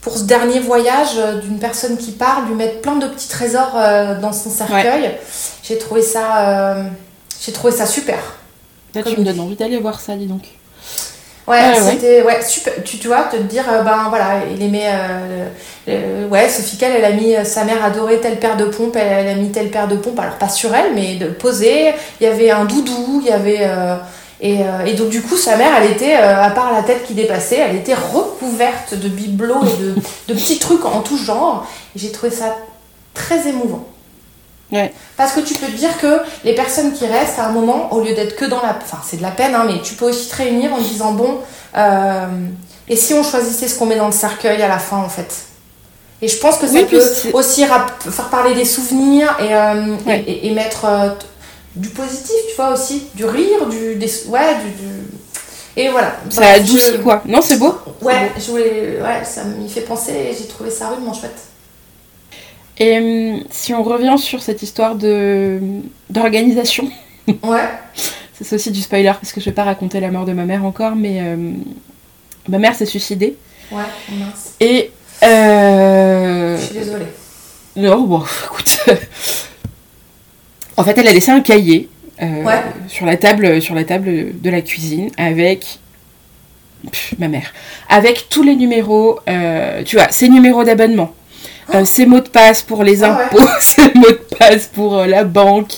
pour 0.00 0.16
ce 0.16 0.24
dernier 0.24 0.60
voyage 0.60 1.16
d'une 1.42 1.58
personne 1.58 1.96
qui 1.96 2.12
part, 2.12 2.46
lui 2.46 2.54
mettre 2.54 2.80
plein 2.80 2.96
de 2.96 3.06
petits 3.06 3.28
trésors 3.28 3.74
dans 4.20 4.32
son 4.32 4.50
cercueil. 4.50 5.10
J'ai 5.62 5.78
trouvé 5.78 6.02
ça, 6.02 6.76
j'ai 7.40 7.52
trouvé 7.52 7.72
ça 7.72 7.86
super. 7.86 8.18
Là, 8.94 9.02
tu 9.02 9.18
me 9.18 9.24
donnes 9.24 9.40
envie 9.40 9.56
d'aller 9.56 9.78
voir 9.78 10.00
ça, 10.00 10.16
dis 10.16 10.26
donc. 10.26 10.42
Ouais, 11.46 11.74
c'était 11.74 12.22
ouais. 12.22 12.40
super. 12.42 12.74
Tu, 12.84 12.98
tu 12.98 13.08
vois, 13.08 13.24
te 13.24 13.36
dire, 13.36 13.64
euh, 13.68 13.82
ben 13.82 14.06
voilà, 14.08 14.42
il 14.54 14.62
aimait. 14.62 14.90
Euh, 15.88 16.28
ouais, 16.28 16.48
Sophie 16.48 16.76
Cal, 16.76 16.92
elle 16.96 17.04
a 17.04 17.10
mis. 17.10 17.34
Euh, 17.34 17.44
sa 17.44 17.64
mère 17.64 17.84
adorait 17.84 18.18
telle 18.18 18.38
paire 18.38 18.56
de 18.56 18.66
pompes, 18.66 18.96
elle, 18.96 19.26
a 19.26 19.34
mis 19.34 19.50
telle 19.50 19.70
paire 19.70 19.88
de 19.88 19.96
pompes, 19.96 20.18
alors 20.18 20.36
pas 20.36 20.48
sur 20.48 20.72
elle, 20.74 20.94
mais 20.94 21.16
de 21.16 21.26
poser. 21.26 21.92
Il 22.20 22.24
y 22.24 22.26
avait 22.26 22.50
un 22.50 22.64
doudou, 22.66 23.20
il 23.22 23.28
y 23.28 23.32
avait. 23.32 23.68
Et, 24.42 24.60
et, 24.86 24.94
donc 24.94 25.10
du 25.10 25.20
coup, 25.20 25.36
sa 25.36 25.56
mère, 25.56 25.72
elle 25.76 25.90
était, 25.90 26.14
à 26.14 26.50
part 26.50 26.72
la 26.72 26.82
tête 26.82 27.04
qui 27.06 27.12
dépassait, 27.12 27.58
elle 27.58 27.76
était 27.76 27.94
recouverte 27.94 28.94
de 28.94 29.08
bibelots 29.08 29.64
et 29.64 29.82
de, 29.82 29.94
de 30.28 30.34
petits 30.34 30.58
trucs 30.58 30.84
en 30.86 31.00
tout 31.00 31.18
genre. 31.18 31.66
Et 31.94 31.98
j'ai 31.98 32.10
trouvé 32.10 32.32
ça 32.32 32.56
très 33.12 33.48
émouvant. 33.48 33.86
Parce 35.16 35.32
que 35.32 35.40
tu 35.40 35.54
peux 35.54 35.66
te 35.66 35.76
dire 35.76 35.98
que 35.98 36.20
les 36.44 36.54
personnes 36.54 36.92
qui 36.92 37.06
restent 37.06 37.38
à 37.38 37.46
un 37.46 37.52
moment, 37.52 37.92
au 37.92 38.00
lieu 38.02 38.14
d'être 38.14 38.36
que 38.36 38.44
dans 38.44 38.62
la... 38.62 38.76
Enfin, 38.80 38.98
c'est 39.04 39.16
de 39.16 39.22
la 39.22 39.30
peine, 39.30 39.54
hein, 39.54 39.64
mais 39.66 39.80
tu 39.82 39.94
peux 39.94 40.06
aussi 40.06 40.28
te 40.28 40.36
réunir 40.36 40.72
en 40.72 40.78
disant, 40.78 41.12
bon, 41.12 41.38
euh, 41.76 42.26
et 42.88 42.96
si 42.96 43.14
on 43.14 43.22
choisissait 43.22 43.68
ce 43.68 43.78
qu'on 43.78 43.86
met 43.86 43.96
dans 43.96 44.06
le 44.06 44.12
cercueil 44.12 44.62
à 44.62 44.68
la 44.68 44.78
fin, 44.78 44.98
en 44.98 45.08
fait? 45.08 45.46
Et 46.22 46.28
je 46.28 46.36
pense 46.38 46.58
que 46.58 46.66
ça 46.66 46.82
peut 46.82 47.02
aussi 47.32 47.64
faire 47.64 48.28
parler 48.30 48.54
des 48.54 48.66
souvenirs 48.66 49.34
et, 49.40 49.54
euh, 49.54 49.96
et, 50.26 50.50
mettre 50.50 50.84
euh, 50.84 51.08
du 51.76 51.88
positif, 51.90 52.36
tu 52.48 52.56
vois, 52.56 52.72
aussi, 52.72 53.04
du 53.14 53.24
rire, 53.24 53.66
du... 53.68 53.94
Des, 53.96 54.10
ouais, 54.28 54.56
du, 54.56 55.80
Et 55.82 55.88
voilà. 55.88 56.16
Ça 56.30 56.50
adoucit, 56.52 56.98
quoi. 57.02 57.22
Non, 57.26 57.40
c'est 57.40 57.58
beau 57.58 57.74
Ouais, 58.02 58.32
Je 58.36 58.50
voulais, 58.50 58.98
ouais, 59.00 59.24
ça 59.24 59.44
m'y 59.44 59.68
fait 59.68 59.82
penser 59.82 60.12
et 60.12 60.36
j'ai 60.36 60.46
trouvé 60.46 60.70
ça 60.70 60.88
rudement 60.90 61.12
chouette. 61.14 61.38
Et 62.78 62.96
hum, 62.98 63.44
si 63.50 63.74
on 63.74 63.82
revient 63.82 64.16
sur 64.18 64.42
cette 64.42 64.62
histoire 64.62 64.94
de 64.94 65.60
d'organisation, 66.08 66.88
Ouais. 67.42 67.68
c'est 68.40 68.54
aussi 68.54 68.70
du 68.70 68.80
spoiler 68.80 69.12
parce 69.20 69.32
que 69.32 69.40
je 69.40 69.44
vais 69.46 69.52
pas 69.54 69.64
raconter 69.64 70.00
la 70.00 70.10
mort 70.10 70.24
de 70.24 70.32
ma 70.32 70.44
mère 70.46 70.64
encore, 70.64 70.96
mais 70.96 71.18
euh, 71.20 71.52
ma 72.48 72.58
mère 72.58 72.74
s'est 72.74 72.86
suicidée. 72.86 73.36
Ouais, 73.70 73.82
mince. 74.12 74.54
Et 74.60 74.90
euh, 75.22 76.56
Je 76.58 76.64
suis 76.64 76.74
désolée. 76.74 77.04
non, 77.76 78.00
bon, 78.04 78.24
écoute. 78.46 78.78
En 80.80 80.84
fait, 80.84 80.96
elle 80.98 81.08
a 81.08 81.12
laissé 81.12 81.30
un 81.30 81.40
cahier 81.40 81.88
euh, 82.22 82.42
Ouais. 82.44 82.62
sur 82.88 83.06
la 83.06 83.16
table, 83.16 83.60
sur 83.62 83.74
la 83.74 83.84
table 83.84 84.40
de 84.40 84.50
la 84.50 84.60
cuisine 84.62 85.10
avec 85.16 85.78
Pff, 86.90 87.14
ma 87.18 87.28
mère, 87.28 87.52
avec 87.90 88.28
tous 88.30 88.42
les 88.42 88.56
numéros, 88.56 89.18
euh, 89.28 89.82
tu 89.84 89.96
vois, 89.96 90.08
ses 90.10 90.28
numéros 90.30 90.64
d'abonnement. 90.64 91.12
euh, 91.74 91.84
ses 91.84 92.04
mots 92.06 92.18
de 92.20 92.28
passe 92.28 92.62
pour 92.62 92.82
les 92.82 93.04
Ah 93.04 93.16
ouais. 93.16 93.24
impôts, 93.38 93.48
ses 93.60 93.92
mots 93.94 94.10
de 94.10 94.36
passe 94.38 94.66
pour 94.72 94.96
euh, 94.98 95.06
la 95.06 95.22
banque, 95.24 95.72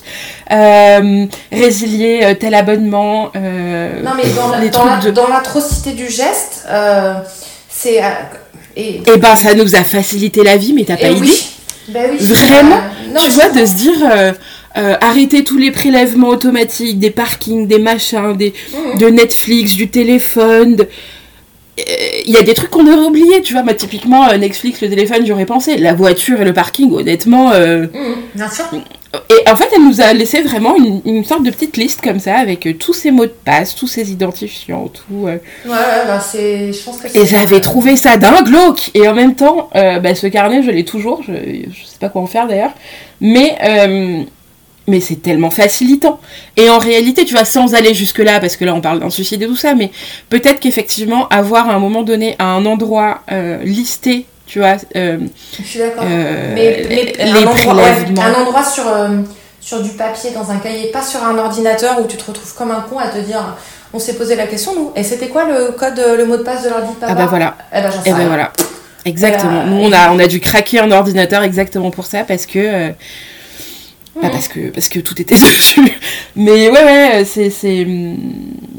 euh, 0.50 1.26
résilier 1.50 2.20
euh, 2.22 2.34
tel 2.34 2.54
abonnement. 2.54 3.30
euh, 3.36 4.00
Non, 4.02 4.12
mais 4.16 4.22
dans 4.30 4.48
la- 4.48 4.60
les 4.60 4.70
dans 4.70 4.78
trucs 4.80 4.90
la- 5.04 5.10
de- 5.10 5.10
dans 5.10 5.28
l'atrocité 5.28 5.92
du 5.92 6.08
geste, 6.08 6.64
euh, 6.68 7.14
c'est. 7.68 8.02
euh, 8.02 8.08
et, 8.76 9.02
Eh 9.06 9.18
ben, 9.18 9.36
ça 9.36 9.52
nous 9.54 9.74
a 9.76 9.82
facilité 9.84 10.42
la 10.44 10.56
vie, 10.56 10.72
mais 10.72 10.84
t'as 10.84 10.96
pas 10.96 11.08
et 11.08 11.12
idée. 11.12 11.20
oui. 11.28 11.48
Ben 11.88 12.10
oui. 12.12 12.16
Vraiment 12.24 12.76
Euh, 12.76 13.12
non, 13.14 13.20
tu 13.24 13.30
vois, 13.32 13.50
de 13.50 13.66
se 13.66 13.74
dire 13.74 14.00
euh, 14.76 14.96
arrêter 15.00 15.44
tous 15.44 15.58
les 15.58 15.70
prélèvements 15.70 16.28
automatiques, 16.28 16.98
des 16.98 17.10
parkings, 17.10 17.66
des 17.66 17.78
machins, 17.78 18.34
des, 18.36 18.52
Mhm. 18.92 18.98
de 18.98 19.06
Netflix, 19.08 19.74
du 19.74 19.88
téléphone. 19.88 20.76
de- 20.76 20.88
Euh, 21.80 21.82
Il 22.26 22.32
y 22.34 22.36
a 22.36 22.42
des 22.42 22.52
trucs 22.52 22.68
qu'on 22.70 22.86
aurait 22.86 23.06
oubliés, 23.06 23.40
tu 23.42 23.54
vois. 23.54 23.62
Moi, 23.62 23.72
typiquement, 23.72 24.28
euh, 24.28 24.36
Netflix, 24.36 24.82
le 24.82 24.90
téléphone, 24.90 25.24
j'aurais 25.26 25.46
pensé. 25.46 25.78
La 25.78 25.94
voiture 25.94 26.40
et 26.40 26.44
le 26.44 26.52
parking, 26.52 26.92
honnêtement. 26.92 27.50
euh, 27.52 27.86
Mhm, 27.94 28.14
bien 28.34 28.50
sûr. 28.50 28.66
Et 29.30 29.48
en 29.50 29.56
fait, 29.56 29.68
elle 29.74 29.82
nous 29.84 30.00
a 30.02 30.12
laissé 30.12 30.42
vraiment 30.42 30.76
une, 30.76 31.00
une 31.06 31.24
sorte 31.24 31.42
de 31.42 31.50
petite 31.50 31.76
liste 31.78 32.00
comme 32.02 32.20
ça, 32.20 32.36
avec 32.36 32.66
euh, 32.66 32.74
tous 32.74 32.92
ses 32.92 33.10
mots 33.10 33.24
de 33.24 33.32
passe, 33.44 33.74
tous 33.74 33.86
ses 33.86 34.12
identifiants, 34.12 34.88
tout. 34.88 35.26
euh. 35.26 35.38
Ouais, 35.66 35.70
ouais, 35.70 36.06
bah 36.06 36.20
c'est. 36.20 36.72
Je 36.74 36.82
pense 36.84 36.98
que 36.98 37.08
Et 37.18 37.24
j'avais 37.26 37.60
trouvé 37.60 37.96
ça 37.96 38.16
dingue 38.18 38.44
glauque. 38.44 38.90
Et 38.94 39.08
en 39.08 39.14
même 39.14 39.34
temps, 39.34 39.70
euh, 39.74 39.98
bah, 39.98 40.14
ce 40.14 40.26
carnet, 40.26 40.62
je 40.62 40.70
l'ai 40.70 40.84
toujours. 40.84 41.22
Je, 41.26 41.32
je 41.32 41.84
sais 41.86 41.98
pas 41.98 42.10
quoi 42.10 42.20
en 42.22 42.26
faire 42.26 42.46
d'ailleurs. 42.48 42.72
Mais, 43.22 43.56
euh, 43.64 44.22
mais 44.86 45.00
c'est 45.00 45.16
tellement 45.22 45.50
facilitant. 45.50 46.20
Et 46.56 46.68
en 46.70 46.78
réalité, 46.78 47.24
tu 47.24 47.34
vois, 47.34 47.44
sans 47.44 47.74
aller 47.74 47.94
jusque-là, 47.94 48.40
parce 48.40 48.56
que 48.56 48.64
là, 48.64 48.74
on 48.74 48.80
parle 48.80 49.00
d'un 49.00 49.10
suicide 49.10 49.42
et 49.42 49.46
tout 49.46 49.56
ça, 49.56 49.74
mais 49.74 49.90
peut-être 50.28 50.60
qu'effectivement, 50.60 51.28
avoir 51.28 51.68
à 51.70 51.74
un 51.74 51.78
moment 51.78 52.02
donné, 52.02 52.34
à 52.38 52.46
un 52.46 52.66
endroit 52.66 53.20
euh, 53.30 53.58
listé, 53.62 54.26
tu 54.46 54.58
vois, 54.58 54.76
euh, 54.96 55.18
Je 55.58 55.64
suis 55.64 55.78
d'accord. 55.78 56.04
euh, 56.06 56.52
mais, 56.54 56.84
mais 56.88 57.12
les 57.18 57.30
un, 57.32 57.46
endroit, 57.46 57.74
ouais, 57.76 58.20
un 58.20 58.34
endroit 58.34 58.64
sur, 58.64 58.86
euh, 58.86 59.08
sur 59.60 59.80
du 59.82 59.90
papier, 59.90 60.30
dans 60.32 60.50
un 60.50 60.58
cahier, 60.58 60.90
pas 60.90 61.02
sur 61.02 61.22
un 61.24 61.38
ordinateur 61.38 62.00
où 62.02 62.06
tu 62.06 62.16
te 62.16 62.24
retrouves 62.24 62.52
comme 62.54 62.70
un 62.70 62.80
con 62.90 62.98
à 62.98 63.08
te 63.08 63.18
dire 63.18 63.56
on 63.94 63.98
s'est 63.98 64.14
posé 64.14 64.36
la 64.36 64.46
question, 64.46 64.74
nous. 64.74 64.90
Et 64.96 65.02
c'était 65.04 65.28
quoi 65.28 65.44
le 65.44 65.72
code, 65.72 65.98
euh, 65.98 66.16
le 66.16 66.24
mot 66.24 66.36
de 66.38 66.42
passe 66.42 66.64
de 66.64 66.70
l'ordi 66.70 66.88
de 66.94 66.98
papa? 66.98 67.12
Ah 67.12 67.14
bah 67.14 67.26
voilà. 67.28 67.56
Eh 67.72 67.82
ben, 67.82 67.90
j'en 67.90 68.02
sais 68.02 68.08
Et 68.08 68.12
ben 68.12 68.18
rien. 68.18 68.26
voilà. 68.28 68.52
Exactement. 69.04 69.60
Euh, 69.62 69.66
Nous, 69.66 69.76
on 69.82 69.92
a, 69.92 70.10
on 70.12 70.18
a 70.18 70.26
dû 70.26 70.40
craquer 70.40 70.80
un 70.80 70.90
ordinateur 70.90 71.42
exactement 71.42 71.90
pour 71.90 72.06
ça, 72.06 72.24
parce 72.24 72.46
que. 72.46 72.92
Bah, 74.20 74.28
parce 74.30 74.48
que, 74.48 74.70
parce 74.70 74.88
que 74.88 74.98
tout 75.00 75.20
était 75.20 75.34
dessus. 75.56 75.80
Mais 76.36 76.68
ouais, 76.70 76.84
ouais, 76.84 77.24
c'est. 77.24 77.50
c'est, 77.50 77.84
hum, 77.84 78.16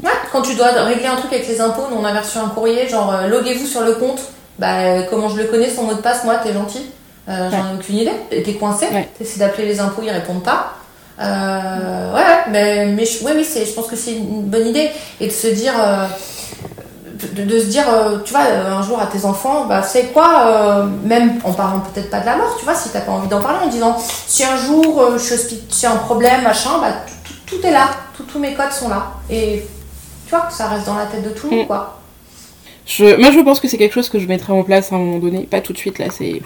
Ouais, 0.02 0.10
quand 0.30 0.42
tu 0.42 0.54
dois 0.54 0.68
régler 0.84 1.06
un 1.06 1.16
truc 1.16 1.32
avec 1.32 1.48
les 1.48 1.60
impôts, 1.62 1.86
nous 1.90 1.96
on 1.96 2.04
avait 2.04 2.18
reçu 2.18 2.36
un 2.36 2.48
courrier 2.48 2.86
genre 2.88 3.10
euh, 3.14 3.26
loguez-vous 3.28 3.66
sur 3.66 3.80
le 3.80 3.94
compte. 3.94 4.20
Bah 4.58 4.80
euh, 4.80 5.02
comment 5.08 5.28
je 5.30 5.36
le 5.38 5.44
connais 5.44 5.70
son 5.70 5.84
mot 5.84 5.94
de 5.94 6.00
passe, 6.00 6.24
moi 6.24 6.36
t'es 6.36 6.52
gentil. 6.52 6.82
Euh, 7.28 7.50
J'en 7.50 7.70
ai 7.72 7.74
aucune 7.74 7.96
idée. 7.96 8.12
T'es 8.30 8.52
coincé. 8.52 8.86
Ouais. 8.92 9.08
T'essaies 9.18 9.40
d'appeler 9.40 9.66
les 9.66 9.80
impôts, 9.80 10.02
ils 10.04 10.10
répondent 10.10 10.42
pas. 10.44 10.74
Euh, 11.18 12.12
ouais, 12.12 12.20
ouais, 12.20 12.38
mais, 12.50 12.86
mais 12.86 13.06
je, 13.06 13.24
ouais, 13.24 13.32
oui, 13.34 13.46
c'est, 13.48 13.64
je 13.64 13.72
pense 13.72 13.86
que 13.86 13.96
c'est 13.96 14.12
une 14.12 14.42
bonne 14.42 14.66
idée. 14.66 14.90
Et 15.20 15.28
de 15.28 15.32
se 15.32 15.46
dire, 15.46 15.72
de, 17.34 17.44
de 17.44 17.60
se 17.60 17.66
dire, 17.66 17.84
euh, 17.88 18.18
tu 18.24 18.32
vois, 18.32 18.42
euh, 18.46 18.72
un 18.74 18.82
jour 18.82 18.98
à 19.00 19.06
tes 19.06 19.24
enfants, 19.24 19.66
bah 19.66 19.82
c'est 19.82 20.06
quoi, 20.12 20.46
euh, 20.46 20.86
même 21.04 21.38
en 21.44 21.52
parlant 21.52 21.80
peut-être 21.80 22.10
pas 22.10 22.20
de 22.20 22.26
la 22.26 22.36
mort, 22.36 22.56
tu 22.58 22.64
vois, 22.64 22.74
si 22.74 22.90
t'as 22.90 23.00
pas 23.00 23.12
envie 23.12 23.28
d'en 23.28 23.40
parler, 23.40 23.58
en 23.64 23.68
disant, 23.68 23.96
si 24.26 24.44
un 24.44 24.56
jour 24.56 25.00
euh, 25.00 25.18
je 25.18 25.34
suis 25.34 25.62
si 25.68 25.86
un 25.86 25.96
problème, 25.96 26.42
machin, 26.42 26.70
bah 26.80 26.92
tout, 27.46 27.56
tout- 27.58 27.66
est 27.66 27.70
là, 27.70 27.88
tous 28.32 28.38
mes 28.38 28.54
codes 28.54 28.72
sont 28.72 28.88
là. 28.88 29.06
Et 29.30 29.64
tu 30.26 30.30
vois, 30.30 30.40
que 30.46 30.52
ça 30.52 30.66
reste 30.68 30.86
dans 30.86 30.94
la 30.96 31.06
tête 31.06 31.22
de 31.22 31.30
tout 31.30 31.48
le 31.48 31.56
monde, 31.56 31.64
Mm. 31.64 31.68
quoi. 31.68 31.98
Je, 32.86 33.18
moi, 33.18 33.30
je 33.30 33.40
pense 33.40 33.60
que 33.60 33.68
c'est 33.68 33.78
quelque 33.78 33.94
chose 33.94 34.10
que 34.10 34.18
je 34.18 34.26
mettrai 34.28 34.52
en 34.52 34.62
place 34.62 34.92
à 34.92 34.96
un 34.96 34.98
moment 34.98 35.18
donné. 35.18 35.44
Pas 35.44 35.62
tout 35.62 35.72
de 35.72 35.78
suite, 35.78 35.98
là, 35.98 36.06
c'est. 36.10 36.42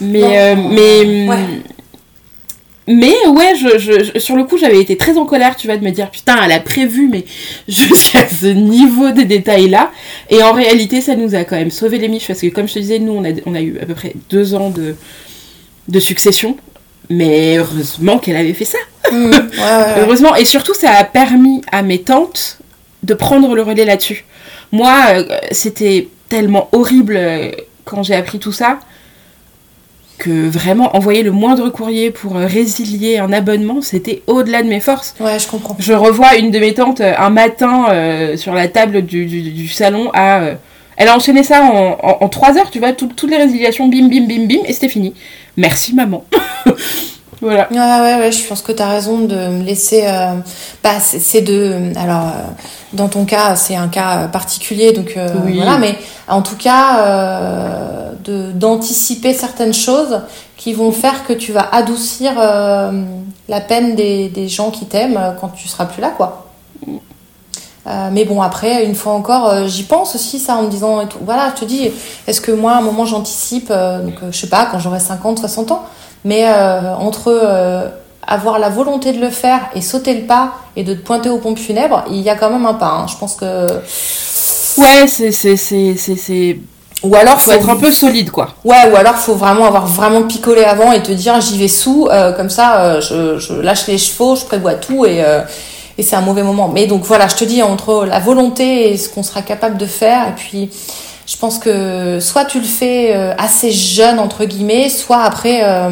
Mais. 0.00 0.20
Non. 0.20 0.30
euh, 0.32 0.54
mais. 0.70 1.28
Ouais. 1.28 1.62
Mais 2.90 3.14
ouais, 3.26 3.54
je, 3.54 4.18
sur 4.18 4.34
le 4.34 4.44
coup, 4.44 4.56
j'avais 4.56 4.80
été 4.80 4.96
très 4.96 5.18
en 5.18 5.26
colère, 5.26 5.56
tu 5.56 5.66
vois, 5.66 5.76
de 5.76 5.84
me 5.84 5.90
dire 5.90 6.10
putain, 6.10 6.36
elle 6.42 6.52
a 6.52 6.58
prévu, 6.58 7.06
mais 7.12 7.26
jusqu'à 7.68 8.26
ce 8.26 8.46
niveau 8.46 9.10
de 9.10 9.22
détail-là. 9.22 9.92
Et 10.30 10.42
en 10.42 10.54
réalité, 10.54 11.02
ça 11.02 11.14
nous 11.14 11.34
a 11.34 11.44
quand 11.44 11.56
même 11.56 11.70
sauvé 11.70 11.98
les 11.98 12.08
miches, 12.08 12.26
parce 12.26 12.40
que 12.40 12.46
comme 12.46 12.66
je 12.66 12.74
te 12.74 12.78
disais, 12.78 12.98
nous, 12.98 13.12
on 13.12 13.24
a, 13.26 13.32
on 13.44 13.54
a 13.54 13.60
eu 13.60 13.78
à 13.78 13.84
peu 13.84 13.94
près 13.94 14.14
deux 14.30 14.54
ans 14.54 14.70
de, 14.70 14.96
de 15.88 16.00
succession. 16.00 16.56
Mais 17.10 17.58
heureusement 17.58 18.18
qu'elle 18.18 18.36
avait 18.36 18.54
fait 18.54 18.64
ça. 18.64 18.78
Mm. 19.12 19.16
Ouais, 19.16 19.30
ouais, 19.30 19.36
ouais. 19.36 19.94
Heureusement, 20.00 20.34
et 20.34 20.46
surtout, 20.46 20.74
ça 20.74 20.92
a 20.92 21.04
permis 21.04 21.60
à 21.70 21.82
mes 21.82 22.00
tantes 22.00 22.58
de 23.02 23.12
prendre 23.12 23.54
le 23.54 23.62
relais 23.62 23.84
là-dessus. 23.84 24.24
Moi, 24.72 24.94
euh, 25.10 25.24
c'était 25.50 26.08
tellement 26.30 26.70
horrible 26.72 27.16
euh, 27.16 27.50
quand 27.84 28.02
j'ai 28.02 28.14
appris 28.14 28.38
tout 28.38 28.52
ça 28.52 28.78
que 30.18 30.48
vraiment 30.48 30.96
envoyer 30.96 31.22
le 31.22 31.30
moindre 31.30 31.68
courrier 31.70 32.10
pour 32.10 32.36
euh, 32.36 32.46
résilier 32.46 33.18
un 33.18 33.32
abonnement, 33.32 33.80
c'était 33.82 34.22
au-delà 34.26 34.62
de 34.62 34.68
mes 34.68 34.80
forces. 34.80 35.14
Ouais, 35.20 35.38
je 35.38 35.46
comprends. 35.46 35.76
Je 35.78 35.92
revois 35.92 36.36
une 36.36 36.50
de 36.50 36.58
mes 36.58 36.74
tantes 36.74 37.00
euh, 37.00 37.14
un 37.18 37.30
matin 37.30 37.86
euh, 37.90 38.36
sur 38.36 38.52
la 38.54 38.68
table 38.68 39.02
du, 39.02 39.26
du- 39.26 39.42
du 39.50 39.68
salon 39.68 40.10
à... 40.12 40.40
euh, 40.40 40.54
elle 40.96 41.06
a 41.08 41.14
enchaîné 41.16 41.44
ça 41.44 41.62
en, 41.62 41.96
en, 42.02 42.18
en 42.24 42.28
trois 42.28 42.58
heures, 42.58 42.70
tu 42.70 42.80
vois, 42.80 42.92
tout- 42.92 43.06
toutes 43.14 43.30
les 43.30 43.36
résiliations, 43.36 43.86
bim, 43.86 44.08
bim, 44.08 44.26
bim, 44.26 44.46
bim, 44.46 44.62
et 44.66 44.72
c'était 44.72 44.88
fini. 44.88 45.14
Merci 45.56 45.94
maman. 45.94 46.24
voilà. 47.40 47.68
Ouais, 47.70 47.78
ouais, 47.78 48.20
ouais, 48.20 48.32
je 48.32 48.44
pense 48.46 48.62
que 48.62 48.72
tu 48.72 48.82
as 48.82 48.88
raison 48.88 49.20
de 49.20 49.34
me 49.36 49.62
laisser. 49.64 50.02
euh, 50.06 50.34
bah, 50.82 50.98
c'est 51.00 51.42
de. 51.42 51.92
Alors, 51.96 52.32
dans 52.92 53.08
ton 53.08 53.24
cas, 53.24 53.54
c'est 53.56 53.76
un 53.76 53.88
cas 53.88 54.28
particulier, 54.28 54.92
donc 54.92 55.14
euh, 55.16 55.28
Oui. 55.44 55.56
voilà, 55.56 55.76
mais 55.78 55.96
en 56.26 56.42
tout 56.42 56.56
cas, 56.56 57.00
euh, 57.00 58.10
de- 58.24 58.52
d'anticiper 58.52 59.34
certaines 59.34 59.74
choses 59.74 60.20
qui 60.56 60.72
vont 60.72 60.90
faire 60.92 61.26
que 61.26 61.32
tu 61.32 61.52
vas 61.52 61.68
adoucir 61.72 62.32
euh, 62.38 62.90
la 63.48 63.60
peine 63.60 63.94
des, 63.94 64.28
des 64.28 64.48
gens 64.48 64.70
qui 64.70 64.86
t'aiment 64.86 65.16
euh, 65.18 65.30
quand 65.40 65.48
tu 65.48 65.68
seras 65.68 65.84
plus 65.86 66.00
là, 66.00 66.10
quoi. 66.16 66.46
Euh, 67.86 68.08
mais 68.12 68.24
bon, 68.24 68.42
après, 68.42 68.84
une 68.84 68.94
fois 68.94 69.14
encore, 69.14 69.48
euh, 69.48 69.66
j'y 69.66 69.84
pense 69.84 70.14
aussi, 70.14 70.38
ça, 70.38 70.56
en 70.56 70.62
me 70.62 70.68
disant, 70.68 71.00
et 71.00 71.06
tout, 71.08 71.18
voilà, 71.24 71.52
je 71.54 71.60
te 71.60 71.64
dis, 71.64 71.90
est-ce 72.26 72.40
que 72.40 72.52
moi, 72.52 72.72
à 72.72 72.78
un 72.78 72.82
moment, 72.82 73.06
j'anticipe, 73.06 73.68
euh, 73.70 74.00
donc, 74.02 74.14
euh, 74.22 74.28
je 74.30 74.38
sais 74.38 74.48
pas, 74.48 74.66
quand 74.70 74.78
j'aurai 74.78 75.00
50, 75.00 75.38
60 75.38 75.70
ans, 75.72 75.84
mais 76.24 76.44
euh, 76.46 76.94
entre 76.96 77.28
euh, 77.28 77.88
avoir 78.28 78.58
la 78.58 78.68
volonté 78.68 79.12
de 79.12 79.20
le 79.20 79.30
faire 79.30 79.60
et 79.74 79.80
sauter 79.80 80.14
le 80.14 80.26
pas 80.26 80.52
et 80.76 80.84
de 80.84 80.94
te 80.94 81.00
pointer 81.00 81.30
aux 81.30 81.38
pompes 81.38 81.58
funèbres, 81.58 82.04
il 82.10 82.20
y 82.20 82.30
a 82.30 82.36
quand 82.36 82.50
même 82.50 82.66
un 82.66 82.74
pas. 82.74 82.90
hein. 82.90 83.06
Je 83.08 83.16
pense 83.16 83.34
que. 83.34 83.66
Ouais, 84.80 85.06
c'est... 85.08 86.58
Ou 87.04 87.14
alors, 87.14 87.40
Faut 87.40 87.52
être 87.52 87.70
un 87.70 87.76
peu 87.76 87.92
solide, 87.92 88.30
quoi. 88.32 88.48
Ouais, 88.64 88.90
ou 88.92 88.96
alors 88.96 89.14
faut 89.14 89.34
vraiment 89.34 89.66
avoir 89.66 89.86
vraiment 89.86 90.24
picolé 90.24 90.64
avant 90.64 90.90
et 90.92 91.00
te 91.00 91.12
dire 91.12 91.40
j'y 91.40 91.56
vais 91.56 91.68
sous, 91.68 92.08
euh, 92.10 92.32
comme 92.32 92.50
ça 92.50 92.80
euh, 92.80 93.00
je, 93.00 93.38
je 93.38 93.54
lâche 93.54 93.86
les 93.86 93.98
chevaux, 93.98 94.34
je 94.34 94.44
prévois 94.44 94.74
tout 94.74 95.06
et, 95.06 95.22
euh, 95.24 95.42
et 95.96 96.02
c'est 96.02 96.16
un 96.16 96.20
mauvais 96.22 96.42
moment. 96.42 96.68
Mais 96.68 96.86
donc 96.88 97.04
voilà, 97.04 97.28
je 97.28 97.36
te 97.36 97.44
dis 97.44 97.62
entre 97.62 98.04
la 98.04 98.18
volonté 98.18 98.90
et 98.92 98.96
ce 98.96 99.08
qu'on 99.08 99.22
sera 99.22 99.42
capable 99.42 99.76
de 99.76 99.86
faire, 99.86 100.28
et 100.28 100.32
puis 100.34 100.70
je 101.24 101.36
pense 101.36 101.60
que 101.60 102.18
soit 102.18 102.46
tu 102.46 102.58
le 102.58 102.66
fais 102.66 103.14
assez 103.38 103.70
jeune 103.70 104.18
entre 104.18 104.44
guillemets, 104.44 104.88
soit 104.88 105.22
après, 105.22 105.60
euh, 105.62 105.90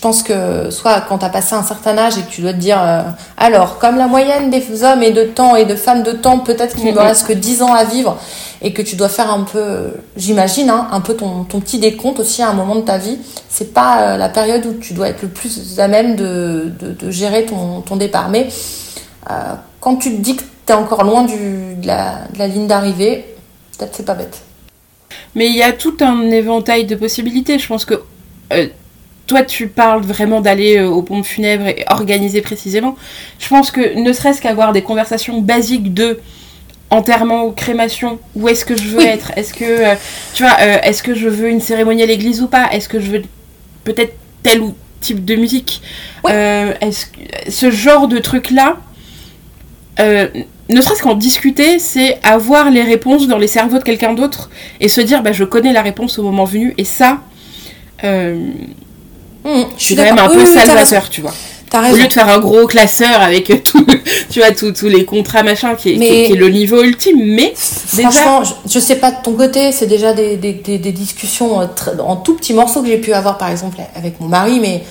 pense 0.00 0.22
que 0.22 0.70
soit 0.70 1.00
quand 1.02 1.18
tu 1.18 1.24
as 1.24 1.28
passé 1.28 1.54
un 1.54 1.62
certain 1.62 1.96
âge 1.98 2.16
et 2.18 2.22
que 2.22 2.30
tu 2.30 2.40
dois 2.42 2.52
te 2.52 2.58
dire 2.58 2.80
euh, 2.80 3.02
alors 3.36 3.78
comme 3.78 3.96
la 3.96 4.06
moyenne 4.06 4.50
des 4.50 4.82
hommes 4.84 5.02
et 5.02 5.10
de 5.10 5.24
temps 5.24 5.56
et 5.56 5.64
de 5.64 5.74
femmes 5.76 6.02
de 6.02 6.12
temps, 6.12 6.38
peut-être 6.38 6.74
qu'il 6.76 6.86
ne 6.86 6.92
me 6.92 6.96
Mhm. 6.96 7.06
reste 7.06 7.26
que 7.26 7.32
10 7.32 7.62
ans 7.62 7.72
à 7.72 7.84
vivre 7.84 8.16
et 8.62 8.72
que 8.72 8.82
tu 8.82 8.96
dois 8.96 9.08
faire 9.08 9.32
un 9.32 9.42
peu, 9.44 9.92
j'imagine, 10.16 10.70
hein, 10.70 10.88
un 10.92 11.00
peu 11.00 11.14
ton, 11.14 11.44
ton 11.44 11.60
petit 11.60 11.78
décompte 11.78 12.20
aussi 12.20 12.42
à 12.42 12.48
un 12.50 12.52
moment 12.52 12.74
de 12.76 12.82
ta 12.82 12.98
vie. 12.98 13.18
C'est 13.48 13.72
pas 13.72 14.02
euh, 14.02 14.16
la 14.16 14.28
période 14.28 14.64
où 14.66 14.74
tu 14.74 14.92
dois 14.92 15.08
être 15.08 15.22
le 15.22 15.28
plus 15.28 15.78
à 15.80 15.88
même 15.88 16.14
de, 16.16 16.72
de, 16.78 16.92
de 16.92 17.10
gérer 17.10 17.46
ton, 17.46 17.80
ton 17.80 17.96
départ. 17.96 18.28
Mais 18.28 18.48
euh, 19.30 19.34
quand 19.80 19.96
tu 19.96 20.10
te 20.16 20.20
dis 20.20 20.36
que 20.36 20.42
tu 20.66 20.72
es 20.72 20.76
encore 20.76 21.04
loin 21.04 21.22
du, 21.24 21.74
de, 21.76 21.86
la, 21.86 22.20
de 22.32 22.38
la 22.38 22.46
ligne 22.46 22.66
d'arrivée, 22.66 23.34
peut-être 23.78 23.94
c'est 23.96 24.04
pas 24.06 24.14
bête. 24.14 24.40
Mais 25.34 25.46
il 25.46 25.56
y 25.56 25.62
a 25.62 25.72
tout 25.72 25.96
un 26.00 26.22
éventail 26.30 26.84
de 26.84 26.94
possibilités. 26.96 27.58
Je 27.58 27.66
pense 27.66 27.84
que 27.84 27.94
euh, 28.52 28.66
toi, 29.30 29.44
tu 29.44 29.68
parles 29.68 30.02
vraiment 30.02 30.40
d'aller 30.40 30.78
euh, 30.78 30.88
aux 30.88 31.02
pompes 31.02 31.24
funèbres 31.24 31.68
et 31.68 31.84
organiser 31.88 32.40
précisément. 32.40 32.96
Je 33.38 33.46
pense 33.46 33.70
que 33.70 33.96
ne 33.96 34.12
serait-ce 34.12 34.42
qu'avoir 34.42 34.72
des 34.72 34.82
conversations 34.82 35.40
basiques 35.40 35.94
de 35.94 36.18
enterrement 36.90 37.44
ou 37.44 37.52
crémation, 37.52 38.18
où 38.34 38.48
est-ce 38.48 38.64
que 38.64 38.76
je 38.76 38.88
veux 38.88 38.98
Oui. 38.98 39.04
être? 39.04 39.30
Est-ce 39.36 39.54
que, 39.54 39.64
euh, 39.64 39.94
tu 40.34 40.42
vois, 40.42 40.56
euh, 40.60 40.78
est-ce 40.82 41.04
que 41.04 41.14
je 41.14 41.28
veux 41.28 41.48
une 41.48 41.60
cérémonie 41.60 42.02
à 42.02 42.06
l'église 42.06 42.42
ou 42.42 42.48
pas? 42.48 42.70
Est-ce 42.72 42.88
que 42.88 42.98
je 42.98 43.08
veux 43.12 43.22
peut-être 43.84 44.14
tel 44.42 44.62
ou 44.62 44.74
type 45.00 45.24
de 45.24 45.36
musique? 45.36 45.80
Euh, 46.28 46.74
est-ce 46.80 47.06
que 47.06 47.20
ce 47.48 47.70
genre 47.70 48.08
de 48.08 48.18
truc 48.18 48.50
là, 48.50 48.78
ne 49.98 50.80
serait-ce 50.80 51.02
qu'en 51.04 51.14
discuter, 51.14 51.78
c'est 51.78 52.18
avoir 52.24 52.68
les 52.72 52.82
réponses 52.82 53.28
dans 53.28 53.38
les 53.38 53.46
cerveaux 53.46 53.78
de 53.78 53.84
quelqu'un 53.84 54.12
d'autre 54.14 54.50
et 54.80 54.88
se 54.88 55.00
dire 55.00 55.22
bah 55.22 55.30
je 55.30 55.44
connais 55.44 55.72
la 55.72 55.82
réponse 55.82 56.18
au 56.18 56.24
moment 56.24 56.46
venu 56.46 56.74
et 56.78 56.84
ça. 56.84 57.20
Euh, 59.50 59.62
Mmh, 59.62 59.66
je 59.78 59.84
suis 59.84 59.96
quand 59.96 60.02
même 60.02 60.18
un 60.18 60.28
peu 60.28 60.34
Oui, 60.36 60.40
raison. 60.44 60.60
salvateur, 60.60 61.08
tu 61.10 61.20
vois. 61.20 61.32
Au 61.72 61.94
lieu 61.94 62.08
de 62.08 62.12
faire 62.12 62.28
un 62.28 62.40
gros 62.40 62.66
classeur 62.66 63.20
avec 63.22 63.62
tout, 63.62 63.86
tu 64.30 64.40
vois, 64.40 64.50
tous 64.50 64.86
les 64.88 65.04
contrats 65.04 65.44
machin 65.44 65.76
qui 65.76 65.90
est, 65.90 65.92
qui 65.94 65.98
Mais- 66.00 66.22
est- 66.24 66.26
qui 66.26 66.32
est 66.32 66.36
le 66.36 66.48
niveau 66.48 66.82
ultime, 66.82 67.18
mais 67.22 67.54
déjà, 67.94 68.10
Franchement, 68.10 68.42
je, 68.66 68.72
je 68.72 68.78
sais 68.80 68.96
pas 68.96 69.12
de 69.12 69.16
ton 69.22 69.34
côté, 69.34 69.70
c'est 69.70 69.86
déjà 69.86 70.12
des, 70.12 70.36
des, 70.36 70.52
des, 70.54 70.78
des 70.78 70.90
discussions 70.92 71.60
euh, 71.60 71.66
en 72.04 72.16
tout 72.16 72.34
petits 72.34 72.54
morceaux 72.54 72.82
que 72.82 72.88
j'ai 72.88 72.98
pu 72.98 73.12
avoir 73.12 73.38
par 73.38 73.50
exemple 73.50 73.76
avec 73.94 74.18
mon 74.20 74.26
mari, 74.26 74.58
mais 74.60 74.82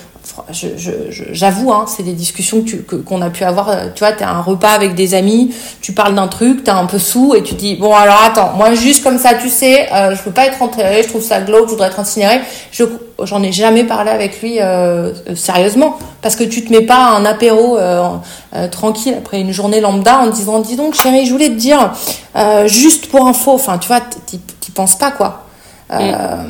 j'avoue, 1.32 1.72
hein, 1.72 1.84
c'est 1.86 2.02
des 2.02 2.12
discussions 2.12 2.64
qu'on 3.06 3.20
a 3.22 3.30
pu 3.30 3.44
avoir. 3.44 3.68
euh, 3.68 3.86
Tu 3.94 4.00
vois, 4.00 4.12
t'es 4.12 4.24
à 4.24 4.30
un 4.30 4.40
repas 4.42 4.70
avec 4.70 4.94
des 4.94 5.14
amis, 5.14 5.54
tu 5.80 5.92
parles 5.92 6.14
d'un 6.14 6.28
truc, 6.28 6.64
t'es 6.64 6.70
un 6.70 6.86
peu 6.86 6.98
sous 6.98 7.34
et 7.34 7.42
tu 7.42 7.54
dis 7.54 7.76
bon 7.76 7.94
alors 7.94 8.22
attends, 8.24 8.52
moi 8.56 8.74
juste 8.74 9.02
comme 9.02 9.18
ça, 9.18 9.34
tu 9.34 9.48
sais, 9.48 9.92
euh, 9.92 10.14
je 10.14 10.22
peux 10.22 10.30
pas 10.30 10.46
être 10.46 10.62
enterré, 10.62 11.02
je 11.02 11.08
trouve 11.08 11.22
ça 11.22 11.40
glauque, 11.40 11.66
je 11.66 11.70
voudrais 11.72 11.88
être 11.88 12.00
incinéré. 12.00 12.40
Je 12.72 12.84
j'en 13.22 13.42
ai 13.42 13.52
jamais 13.52 13.84
parlé 13.84 14.10
avec 14.10 14.40
lui 14.40 14.60
euh, 14.60 15.12
euh, 15.28 15.34
sérieusement 15.36 15.98
parce 16.22 16.36
que 16.36 16.44
tu 16.44 16.64
te 16.64 16.72
mets 16.72 16.80
pas 16.86 16.94
à 16.96 17.16
un 17.16 17.26
apéro 17.26 17.76
euh, 17.76 18.08
euh, 18.56 18.66
tranquille 18.68 19.14
après 19.18 19.40
une 19.42 19.52
journée 19.52 19.80
lambda 19.82 20.20
en 20.20 20.30
te 20.30 20.34
disant 20.36 20.58
dis 20.60 20.76
donc 20.76 20.94
chérie, 20.94 21.26
je 21.26 21.32
voulais 21.32 21.48
te 21.50 21.54
dire 21.54 21.92
euh, 22.36 22.66
juste 22.66 23.08
pour 23.10 23.26
info, 23.26 23.52
enfin 23.52 23.76
tu 23.76 23.88
vois, 23.88 24.00
t'y 24.00 24.70
penses 24.70 24.96
pas 24.96 25.10
quoi. 25.10 25.44
Euh, 25.92 26.44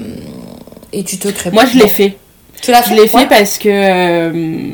Et 0.93 1.03
tu 1.03 1.19
te 1.19 1.27
crées. 1.29 1.51
moi 1.51 1.65
je 1.67 1.79
l'ai 1.79 1.89
fait. 1.89 2.19
Tu 2.63 2.71
l'as 2.71 2.83
Je 2.83 2.95
l'ai 2.95 3.09
fait 3.09 3.29
parce 3.29 3.59
que 3.59 3.69
euh, 3.69 4.73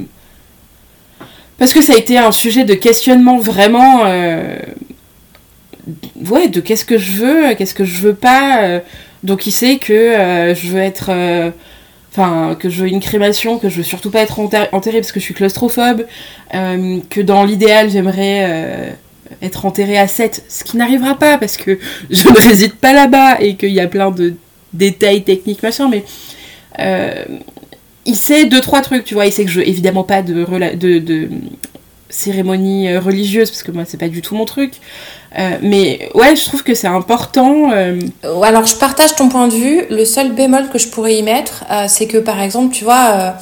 parce 1.59 1.73
que 1.73 1.81
ça 1.81 1.95
a 1.95 1.97
été 1.97 2.19
un 2.19 2.33
sujet 2.33 2.65
de 2.65 2.75
questionnement 2.75 3.39
vraiment 3.39 4.03
euh, 4.05 4.59
ouais 6.29 6.49
de 6.49 6.61
qu'est-ce 6.61 6.85
que 6.85 6.99
je 6.99 7.13
veux, 7.13 7.55
qu'est-ce 7.55 7.75
que 7.75 7.85
je 7.85 8.01
veux 8.01 8.15
pas. 8.15 8.63
euh, 8.63 8.81
donc 9.23 9.47
il 9.47 9.53
sait 9.53 9.77
que 9.79 10.55
je 10.55 10.69
veux 10.69 10.81
être 10.81 11.11
enfin 12.13 12.57
que 12.59 12.69
je 12.69 12.83
veux 12.83 12.89
une 12.89 13.01
crémation, 13.01 13.59
que 13.59 13.69
je 13.69 13.79
veux 13.79 13.83
surtout 13.83 14.11
pas 14.11 14.21
être 14.21 14.39
enterrée 14.39 15.01
parce 15.01 15.11
que 15.11 15.19
je 15.19 15.25
suis 15.25 15.35
claustrophobe, 15.35 16.07
que 16.53 17.21
dans 17.21 17.45
l'idéal 17.45 17.91
j'aimerais 17.91 18.97
être 19.43 19.67
enterrée 19.67 19.99
à 19.99 20.07
7, 20.07 20.45
ce 20.49 20.63
qui 20.63 20.77
n'arrivera 20.77 21.19
pas 21.19 21.39
parce 21.39 21.57
que 21.57 21.79
je 22.11 22.29
ne 22.29 22.37
réside 22.37 22.75
pas 22.75 22.93
là-bas 22.93 23.41
et 23.41 23.57
qu'il 23.57 23.73
y 23.73 23.81
a 23.81 23.89
plein 23.89 24.11
de 24.11 24.35
détails 24.73 25.23
techniques 25.25 25.63
machin, 25.63 25.89
mais 25.89 26.05
euh, 26.79 27.25
il 28.07 28.17
sait 28.17 28.47
deux 28.47 28.61
trois 28.61 28.81
trucs, 28.81 29.05
tu 29.05 29.15
vois. 29.15 29.27
Il 29.27 29.33
sait 29.33 29.45
que 29.45 29.51
je 29.51 29.61
veux 29.61 29.69
évidemment 29.69 30.05
pas 30.05 30.23
de, 30.23 31.29
cérémonie 32.09 32.89
euh, 32.89 33.01
religieuse 33.01 33.51
parce 33.51 33.65
que 33.65 33.73
moi 33.73 33.83
c'est 33.85 33.97
pas 33.97 34.09
du 34.09 34.23
tout 34.23 34.37
mon 34.37 34.45
truc. 34.45 34.75
Euh, 35.39 35.59
mais 35.61 36.09
ouais, 36.15 36.35
je 36.37 36.45
trouve 36.45 36.63
que 36.63 36.75
c'est 36.75 36.87
important. 36.87 37.73
euh, 37.73 37.99
Alors, 38.43 38.65
je 38.65 38.77
partage 38.77 39.15
ton 39.17 39.29
point 39.29 39.49
de 39.49 39.55
vue. 39.55 39.83
Le 39.91 40.05
seul 40.05 40.33
bémol 40.33 40.71
que 40.71 40.79
je 40.79 40.89
pourrais 40.89 41.17
y 41.17 41.23
mettre, 41.23 41.65
c'est 41.89 42.07
que 42.07 42.17
par 42.17 42.41
exemple, 42.41 42.75
tu 42.75 42.85
vois, 42.85 43.35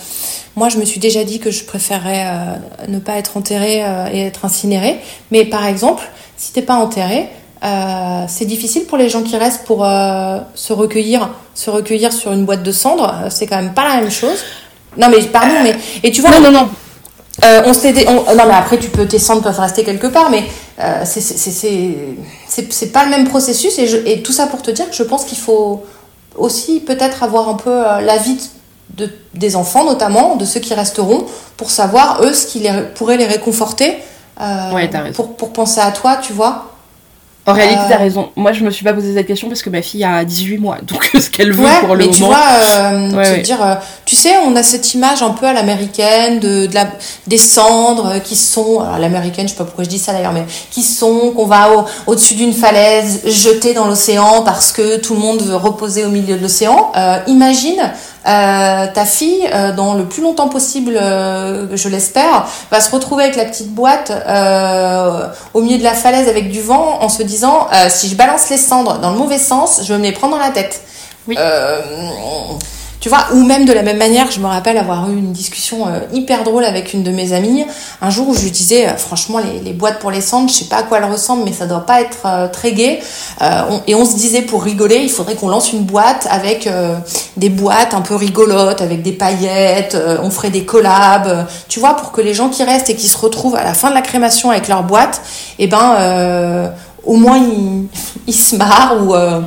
moi, 0.57 0.69
je 0.69 0.79
me 0.79 0.85
suis 0.85 1.01
déjà 1.01 1.25
dit 1.25 1.39
que 1.39 1.51
je 1.51 1.65
préférerais 1.65 2.27
euh, 2.27 2.87
ne 2.89 2.99
pas 2.99 3.17
être 3.17 3.37
enterrée 3.37 3.85
et 4.13 4.21
être 4.23 4.45
incinérée. 4.45 4.97
Mais 5.31 5.45
par 5.45 5.67
exemple, 5.67 6.05
si 6.37 6.53
t'es 6.53 6.63
pas 6.63 6.77
enterré, 6.77 7.29
euh, 7.65 8.25
c'est 8.29 8.45
difficile 8.45 8.85
pour 8.85 8.99
les 8.99 9.09
gens 9.09 9.23
qui 9.23 9.37
restent 9.37 9.65
pour 9.65 9.85
euh, 9.85 10.39
se 10.55 10.73
recueillir, 10.73 11.31
se 11.55 11.71
recueillir 11.71 12.13
sur 12.13 12.33
une 12.33 12.45
boîte 12.45 12.63
de 12.63 12.73
cendres. 12.73 13.15
Euh, 13.25 13.29
C'est 13.31 13.47
quand 13.47 13.57
même 13.57 13.73
pas 13.75 13.89
la 13.89 14.01
même 14.01 14.11
chose. 14.11 14.39
Non 14.97 15.09
mais 15.09 15.21
pardon, 15.23 15.55
mais 15.63 15.75
et 16.03 16.11
tu 16.13 16.21
vois, 16.21 16.31
Non, 16.31 16.41
non, 16.41 16.53
non. 16.53 16.69
euh, 17.45 17.63
on 17.67 17.73
non 18.35 18.45
mais 18.47 18.55
après 18.55 18.79
tu 18.79 18.89
peux 18.91 19.07
tes 19.09 19.19
cendres 19.19 19.43
peuvent 19.43 19.59
rester 19.59 19.83
quelque 19.83 20.07
part 20.07 20.31
mais 20.31 20.45
c'est 21.05 21.21
c'est- 21.21 22.87
pas 22.93 23.05
le 23.05 23.11
même 23.11 23.27
processus 23.29 23.77
et, 23.79 23.87
je- 23.89 23.97
et 24.07 24.23
tout 24.23 24.33
ça 24.33 24.47
pour 24.47 24.63
te 24.63 24.71
dire 24.71 24.89
que 24.89 24.95
je 24.95 25.03
pense 25.03 25.25
qu'il 25.25 25.39
faut 25.39 25.85
aussi 26.37 26.79
peut-être 26.81 27.23
avoir 27.25 27.49
un 27.49 27.55
peu 27.55 27.75
l'avis 28.03 28.51
de, 28.91 29.11
des 29.35 29.57
enfants 29.57 29.85
notamment 29.85 30.37
de 30.37 30.45
ceux 30.45 30.61
qui 30.61 30.75
resteront 30.75 31.25
pour 31.57 31.71
savoir 31.73 32.23
eux 32.23 32.33
ce 32.33 32.47
qui 32.47 32.61
les, 32.61 32.73
pourrait 32.95 33.17
les 33.17 33.27
réconforter 33.27 33.97
Ouais, 34.73 34.89
t'as 34.91 35.01
raison. 35.03 35.15
pour, 35.15 35.37
pour 35.37 35.53
penser 35.53 35.81
à 35.81 35.91
toi 35.91 36.19
tu 36.23 36.33
vois 36.33 36.74
En 37.47 37.53
réalité, 37.53 37.81
Euh, 37.85 37.89
t'as 37.91 37.99
raison. 37.99 38.31
Moi, 38.37 38.53
je 38.53 38.65
me 38.65 38.71
suis 38.71 38.85
pas 38.85 38.95
posé 38.95 39.13
cette 39.13 39.27
question 39.27 39.49
parce 39.49 39.63
que 39.63 39.69
ma 39.71 39.83
fille 39.83 40.03
a 40.05 40.25
18 40.25 40.59
mois. 40.59 40.79
Donc, 40.83 41.05
ce 41.21 41.29
qu'elle 41.29 41.53
veut 41.53 41.63
Ouais, 41.65 41.81
pour 41.81 41.95
le 41.95 42.07
mais 42.07 42.11
tu 42.11 42.23
moment. 42.23 42.33
vois, 42.35 42.81
euh, 42.93 43.11
Ouais, 43.13 43.23
te 43.25 43.31
ouais. 43.33 43.41
dire, 43.43 43.63
euh, 43.63 43.75
tu 44.15 44.21
sais, 44.21 44.37
on 44.47 44.55
a 44.55 44.63
cette 44.63 44.95
image 44.95 45.23
un 45.23 45.31
peu 45.31 45.45
à 45.45 45.53
l'américaine 45.53 46.39
de, 46.39 46.67
de 46.67 46.75
la, 46.75 46.87
des 47.27 47.39
cendres 47.39 48.21
qui 48.23 48.37
sont, 48.37 48.79
alors 48.81 48.99
l'américaine, 48.99 49.49
je 49.49 49.53
sais 49.53 49.59
pas 49.59 49.65
pourquoi 49.65 49.83
je 49.83 49.89
dis 49.89 49.99
ça 49.99 50.13
d'ailleurs, 50.13 50.33
mais 50.33 50.47
qui 50.71 50.83
sont, 50.83 51.33
qu'on 51.35 51.47
va 51.47 51.73
au, 51.73 51.85
au-dessus 52.07 52.35
d'une 52.35 52.53
falaise, 52.53 53.23
jeter 53.27 53.75
dans 53.75 53.87
l'océan 53.87 54.43
parce 54.45 54.71
que 54.71 54.99
tout 54.99 55.15
le 55.15 55.21
monde 55.21 55.43
veut 55.43 55.57
reposer 55.57 56.05
au 56.05 56.11
milieu 56.11 56.37
de 56.37 56.43
l'océan. 56.43 56.93
Euh, 56.97 57.19
imagine 57.27 57.93
euh, 58.27 58.87
ta 58.87 59.05
fille, 59.05 59.49
euh, 59.53 59.73
dans 59.73 59.95
le 59.95 60.05
plus 60.05 60.23
longtemps 60.23 60.49
possible, 60.49 60.97
euh, 60.97 61.77
je 61.77 61.89
l'espère, 61.89 62.47
va 62.71 62.81
se 62.81 62.93
retrouver 62.93 63.25
avec 63.25 63.35
la 63.35 63.47
petite 63.47 63.75
boîte 63.75 64.13
au 65.55 65.61
milieu 65.61 65.79
de 65.79 65.85
la 65.85 65.95
falaise 65.95 66.29
avec 66.29 66.53
du 66.53 66.63
vent 66.63 66.99
en 67.01 67.09
se 67.09 67.25
disant, 67.25 67.67
si 67.89 68.09
je 68.09 68.15
balance 68.15 68.49
les 68.49 68.59
cendres 68.59 69.01
dans 69.01 69.11
le 69.11 69.19
mauvais 69.19 69.39
sens, 69.39 69.81
je 69.83 69.93
vais 69.93 69.99
me 69.99 70.05
les 70.05 70.13
prendre 70.13 70.37
dans 70.37 70.43
la 70.43 70.51
tête. 70.51 70.83
Oui. 71.27 71.37
Tu 73.05 73.11
vois, 73.11 73.27
ou 73.35 73.45
même 73.45 73.67
de 73.67 73.73
la 73.75 73.83
même 73.83 73.99
manière, 73.99 74.31
je 74.31 74.41
me 74.41 74.47
rappelle 74.47 74.79
avoir 74.79 75.11
eu 75.11 75.13
une 75.13 75.31
discussion 75.31 75.87
euh, 75.87 75.99
hyper 76.15 76.43
drôle 76.43 76.65
avec 76.65 76.95
une 76.95 77.03
de 77.03 77.11
mes 77.11 77.35
amies, 77.35 77.67
un 78.01 78.09
jour 78.09 78.31
où 78.31 78.35
je 78.35 78.41
lui 78.41 78.51
disais, 78.51 78.89
euh, 78.89 78.97
franchement, 78.97 79.41
les, 79.41 79.61
les 79.61 79.75
boîtes 79.75 79.99
pour 79.99 80.11
les 80.11 80.23
cendres, 80.23 80.49
je 80.49 80.55
sais 80.55 80.65
pas 80.65 80.77
à 80.79 80.83
quoi 80.85 80.97
elles 80.97 81.05
ressemblent, 81.05 81.45
mais 81.45 81.53
ça 81.53 81.67
doit 81.67 81.85
pas 81.85 82.01
être 82.01 82.21
euh, 82.25 82.49
très 82.49 82.73
gai. 82.73 83.01
Et 83.87 83.95
on 83.95 84.07
se 84.07 84.17
disait, 84.17 84.41
pour 84.41 84.63
rigoler, 84.63 85.01
il 85.03 85.11
faudrait 85.11 85.35
qu'on 85.35 85.51
lance 85.51 85.75
une 85.75 85.83
boîte 85.83 86.27
avec 86.31 86.67
des 87.37 87.51
boîtes 87.51 87.93
un 87.93 88.01
peu 88.01 88.15
rigolotes, 88.15 88.81
avec 88.81 89.03
des 89.03 89.13
paillettes, 89.13 89.99
on 90.23 90.31
ferait 90.31 90.49
des 90.49 90.65
collabs, 90.65 91.47
tu 91.69 91.81
vois, 91.81 91.97
pour 91.97 92.11
que 92.11 92.23
les 92.23 92.33
gens 92.33 92.49
qui 92.49 92.65
restent 92.65 92.89
et 92.89 92.97
qui 92.97 93.09
se 93.09 93.19
retrouvent 93.19 93.57
à 93.57 93.65
la 93.65 93.75
fin 93.75 93.91
de 93.91 93.95
la 93.95 94.01
crémation 94.01 94.51
avec 94.51 94.67
leur 94.67 94.83
boîte, 94.83 95.21
eh 95.59 95.67
ben, 95.67 95.95
euh, 95.99 96.69
au 97.05 97.17
moins 97.17 97.37
ils, 97.37 97.87
ils 98.27 98.33
se 98.33 98.57
marrent 98.57 99.05
ou... 99.05 99.15
euh, 99.15 99.43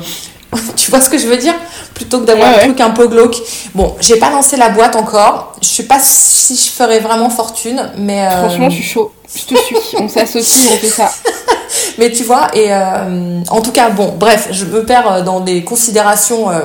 tu 0.76 0.90
vois 0.90 1.00
ce 1.00 1.10
que 1.10 1.18
je 1.18 1.26
veux 1.26 1.36
dire? 1.36 1.54
Plutôt 1.94 2.20
que 2.20 2.26
d'avoir 2.26 2.48
Ouais, 2.48 2.54
un 2.54 2.58
ouais. 2.58 2.64
truc 2.66 2.80
un 2.80 2.90
peu 2.90 3.08
glauque. 3.08 3.36
Bon, 3.74 3.94
j'ai 4.00 4.16
pas 4.16 4.30
lancé 4.30 4.56
la 4.56 4.68
boîte 4.68 4.94
encore. 4.96 5.54
Je 5.60 5.66
sais 5.68 5.82
pas 5.84 5.98
si 6.00 6.54
je 6.56 6.70
ferais 6.70 7.00
vraiment 7.00 7.28
fortune, 7.30 7.90
mais 7.96 8.26
euh, 8.26 8.30
Franchement, 8.48 8.70
je 8.70 8.76
suis 8.76 8.84
chaud. 8.84 9.12
Je 9.34 9.42
te 9.54 9.60
suis. 9.60 9.76
On 9.98 10.08
s'associe, 10.08 10.70
on 10.72 10.76
fait 10.76 10.86
ça. 10.88 11.10
mais 11.98 12.10
tu 12.12 12.22
vois. 12.24 12.48
Et 12.54 12.72
euh, 12.72 13.40
en 13.50 13.60
tout 13.60 13.72
cas, 13.72 13.90
bon, 13.90 14.14
bref, 14.18 14.48
je 14.52 14.64
me 14.64 14.84
perds 14.84 15.10
euh, 15.12 15.22
dans 15.22 15.40
des 15.40 15.64
considérations. 15.64 16.50
euh, 16.50 16.60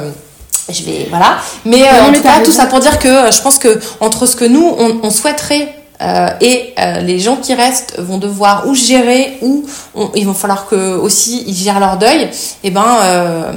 je 0.69 0.83
vais 0.83 1.07
voilà. 1.09 1.37
Mais, 1.65 1.79
Non, 1.81 2.07
en 2.07 2.11
mais 2.11 2.17
tout 2.17 2.23
cas, 2.23 2.39
tout 2.43 2.51
ça 2.51 2.67
pour 2.67 2.79
dire 2.79 2.97
que 2.99 3.09
je 3.31 3.41
pense 3.41 3.57
que 3.57 3.79
entre 3.99 4.25
ce 4.25 4.35
que 4.35 4.45
nous 4.45 4.73
on, 4.77 4.99
on 5.03 5.09
souhaiterait. 5.09 5.73
Euh, 6.01 6.27
et 6.41 6.73
euh, 6.79 6.99
les 7.01 7.19
gens 7.19 7.37
qui 7.37 7.53
restent 7.53 7.99
vont 7.99 8.17
devoir 8.17 8.67
ou 8.67 8.75
gérer 8.75 9.37
ou 9.41 9.65
on- 9.95 10.11
il 10.15 10.25
va 10.25 10.33
falloir 10.33 10.65
que 10.67 10.95
aussi 10.97 11.43
ils 11.47 11.55
gèrent 11.55 11.79
leur 11.79 11.97
deuil. 11.97 12.29
Et 12.63 12.71
ben 12.71 12.97
euh, 13.03 13.53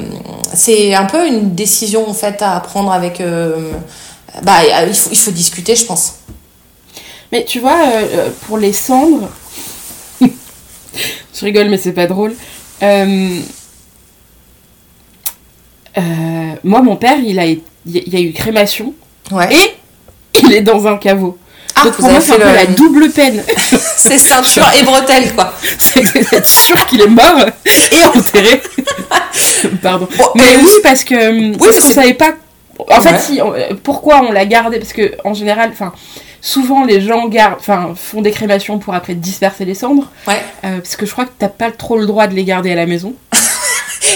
c'est 0.54 0.94
un 0.94 1.06
peu 1.06 1.26
une 1.26 1.54
décision 1.54 2.08
en 2.08 2.14
fait 2.14 2.40
à 2.42 2.60
prendre 2.60 2.92
avec. 2.92 3.22
bah 4.42 4.58
il 4.86 4.94
faut, 4.94 5.10
il 5.10 5.18
faut 5.18 5.30
discuter, 5.32 5.74
je 5.76 5.84
pense. 5.86 6.14
Mais 7.32 7.44
tu 7.44 7.58
vois, 7.58 7.78
pour 8.46 8.58
les 8.58 8.72
cendres, 8.72 9.28
je 10.20 11.44
rigole, 11.44 11.68
mais 11.68 11.78
c'est 11.78 11.92
pas 11.92 12.06
drôle. 12.06 12.34
Moi, 16.64 16.82
mon 16.82 16.96
père, 16.96 17.18
il 17.18 17.38
a, 17.38 17.46
il 17.46 17.60
y 17.86 18.16
a 18.16 18.20
eu 18.20 18.32
crémation 18.32 18.94
Ouais. 19.32 19.48
et 19.54 19.74
il 20.40 20.52
est 20.52 20.60
dans 20.62 20.86
un 20.86 20.96
caveau. 20.98 21.36
Ah, 21.78 21.84
Donc 21.84 21.92
vous 21.96 22.02
pour 22.02 22.10
moi, 22.10 22.20
c'est 22.20 22.38
le- 22.38 22.44
la 22.44 22.66
double 22.66 23.10
peine. 23.10 23.42
c'est 23.96 24.18
ceinture 24.18 24.66
et 24.78 24.82
bretelles 24.82 25.34
quoi. 25.34 25.52
c'est 25.78 26.46
sûr 26.46 26.86
qu'il 26.86 27.02
est 27.02 27.06
mort 27.06 27.38
et 27.92 28.04
enterré. 28.06 28.62
Pardon. 29.82 30.08
Bon, 30.16 30.24
Mais 30.34 30.56
oui, 30.62 30.70
parce 30.82 31.04
que 31.04 31.42
Oui, 31.42 31.56
parce 31.58 31.76
qu'on 31.80 31.92
savait 31.92 32.14
pas. 32.14 32.32
En 32.90 33.00
fait, 33.00 33.18
si. 33.20 33.40
on- 33.42 33.54
euh, 33.54 33.70
Pourquoi 33.82 34.20
on 34.22 34.32
l'a 34.32 34.46
gardé? 34.46 34.78
Parce 34.78 34.92
que 34.92 35.12
en 35.24 35.34
général, 35.34 35.70
enfin, 35.72 35.92
souvent 36.40 36.84
les 36.84 37.00
gens 37.00 37.26
gardent, 37.28 37.56
enfin, 37.58 37.94
font 37.94 38.22
des 38.22 38.30
crémations 38.30 38.78
pour 38.78 38.94
après 38.94 39.14
disperser 39.14 39.64
les 39.64 39.74
cendres. 39.74 40.10
Ouais. 40.26 40.42
Euh, 40.64 40.78
parce 40.78 40.96
que 40.96 41.06
je 41.06 41.12
crois 41.12 41.24
que 41.24 41.30
t'as 41.38 41.48
pas 41.48 41.70
trop 41.70 41.96
le 41.98 42.06
droit 42.06 42.26
de 42.26 42.34
les 42.34 42.44
garder 42.44 42.72
à 42.72 42.74
la 42.74 42.86
maison. 42.86 43.14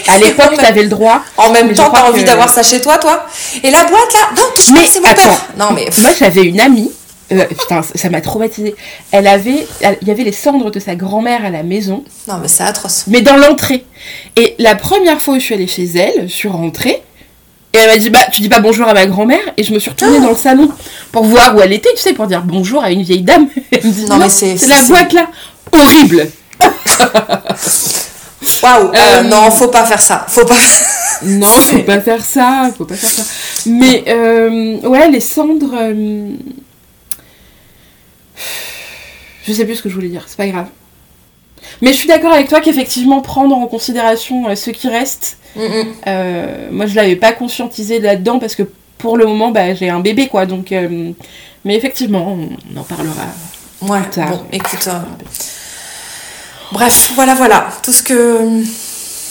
À 0.09 0.19
l'époque, 0.19 0.57
t'avais 0.59 0.83
le 0.83 0.89
droit. 0.89 1.23
En 1.37 1.51
même 1.53 1.73
temps, 1.73 1.91
t'as 1.91 2.09
envie 2.09 2.23
que- 2.23 2.27
d'avoir 2.27 2.49
ça 2.51 2.63
chez 2.63 2.81
toi, 2.81 2.99
toi 2.99 3.27
Et 3.63 3.71
la 3.71 3.85
boîte 3.85 4.13
là? 4.15 4.29
Non, 4.37 4.43
touche 4.55 4.73
pas, 4.75 4.81
c'est 4.87 5.01
mon 5.01 5.13
père. 5.15 5.45
Non 5.59 5.73
mais 5.75 5.89
Moi, 6.01 6.11
j'avais 6.19 6.43
une 6.43 6.61
amie. 6.61 6.91
Euh, 7.33 7.45
putain, 7.47 7.83
ça- 7.83 8.11
m'a 8.11 8.21
traumatisée. 8.21 8.75
Elle 9.13 9.27
avait, 9.27 9.67
il 10.03 10.09
y 10.09 10.11
avait 10.11 10.25
les 10.25 10.33
cendres 10.33 10.71
de 10.71 10.81
sa 10.81 10.95
grand-mère 10.95 11.45
à 11.45 11.51
la 11.51 11.63
maison. 11.63 12.05
non 12.29 12.39
mais 12.41 12.49
c'est 12.49 12.65
atroce. 12.65 13.05
mais 13.07 13.21
dans 13.21 13.37
l'entrée. 13.37 13.85
Et 14.37 14.55
la 14.59 14.75
première 14.75 15.21
fois 15.21 15.35
où 15.35 15.39
je 15.39 15.45
suis 15.45 15.55
allée 15.55 15.67
chez 15.67 15.85
elle, 15.97 16.29
je 16.29 16.33
suis 16.35 16.49
rentrée, 16.49 17.03
Et 17.73 17.79
elle 17.79 17.89
m'a 17.89 17.99
dit, 17.99 18.11
bah, 18.11 18.27
tu 18.33 18.41
dis 18.41 18.49
pas 18.49 18.59
bonjour 18.59 18.89
à 18.89 18.95
ma 18.95 19.07
grand-mère. 19.07 19.39
Et 19.57 19.63
je 19.63 19.73
me 19.73 19.79
suis 19.79 19.91
retournée 19.91 20.19
dans 20.21 20.31
le 20.31 20.37
salon 20.37 20.71
pour 21.13 21.25
voir 21.25 21.55
où 21.55 21.61
elle 21.61 21.73
était, 21.73 21.93
tu 21.95 22.01
sais, 22.03 22.13
pour 22.15 22.27
dire 22.27 22.43
bonjour 22.43 22.83
à 22.83 22.91
une 22.91 23.03
vieille 23.03 23.23
dame. 23.23 23.47
Elle 23.71 23.87
me 23.87 23.93
dit, 23.93 24.07
non, 24.07 24.17
mais 24.17 24.29
c'est 24.29 24.57
la 24.67 24.83
boîte 24.83 25.13
là. 25.13 25.29
Horrible. 25.71 26.29
Waouh. 28.63 28.89
Euh, 28.89 28.93
euh, 28.97 29.23
non, 29.23 29.51
faut 29.51 29.69
pas 29.69 29.85
faire 29.85 30.01
ça. 30.01 30.25
Faut 30.29 30.45
pas. 30.45 30.57
non, 31.25 31.47
faut 31.47 31.83
pas 31.83 32.01
faire 32.01 32.25
ça. 32.25 32.71
Faut 32.77 32.85
pas 32.87 32.95
faire 32.97 33.11
ça. 33.11 33.23
Mais 33.67 34.03
euh, 34.09 34.79
ouais, 34.89 35.11
les 35.11 35.21
cendres. 35.21 35.75
Je 39.47 39.53
sais 39.53 39.65
plus 39.65 39.77
ce 39.77 39.83
que 39.83 39.89
je 39.89 39.95
voulais 39.95 40.09
dire. 40.09 40.25
C'est 40.27 40.37
pas 40.37 40.47
grave. 40.47 40.67
Mais 41.83 41.93
je 41.93 41.99
suis 41.99 42.09
d'accord 42.09 42.33
avec 42.33 42.49
toi 42.49 42.61
qu'effectivement 42.61 43.21
prendre 43.21 43.57
en 43.57 43.67
considération 43.67 44.55
ce 44.55 44.71
qui 44.71 44.89
reste. 44.89 45.39
Mm, 45.57 45.63
mm. 45.63 46.71
moi, 46.71 46.87
je 46.87 46.95
l'avais 46.95 47.17
pas 47.17 47.33
conscientisé 47.33 48.01
là-dedans 48.01 48.39
parce 48.39 48.55
que 48.55 48.63
pour 48.99 49.17
le 49.17 49.27
moment, 49.27 49.51
bah, 49.51 49.75
j'ai 49.75 49.89
un 49.89 50.01
bébé, 50.01 50.29
quoi. 50.29 50.47
Donc, 50.47 50.75
mais 51.65 51.75
effectivement, 51.77 52.39
on 52.39 52.79
en 52.79 52.85
parlera. 52.85 53.27
Ouais. 53.83 54.01
Plus 54.03 54.11
tard. 54.11 54.31
Bon, 54.31 54.45
écoute. 54.53 54.89
Bref, 56.73 57.13
voilà, 57.15 57.35
voilà. 57.35 57.69
Tout 57.83 57.93
ce 57.93 58.03
que. 58.03 58.63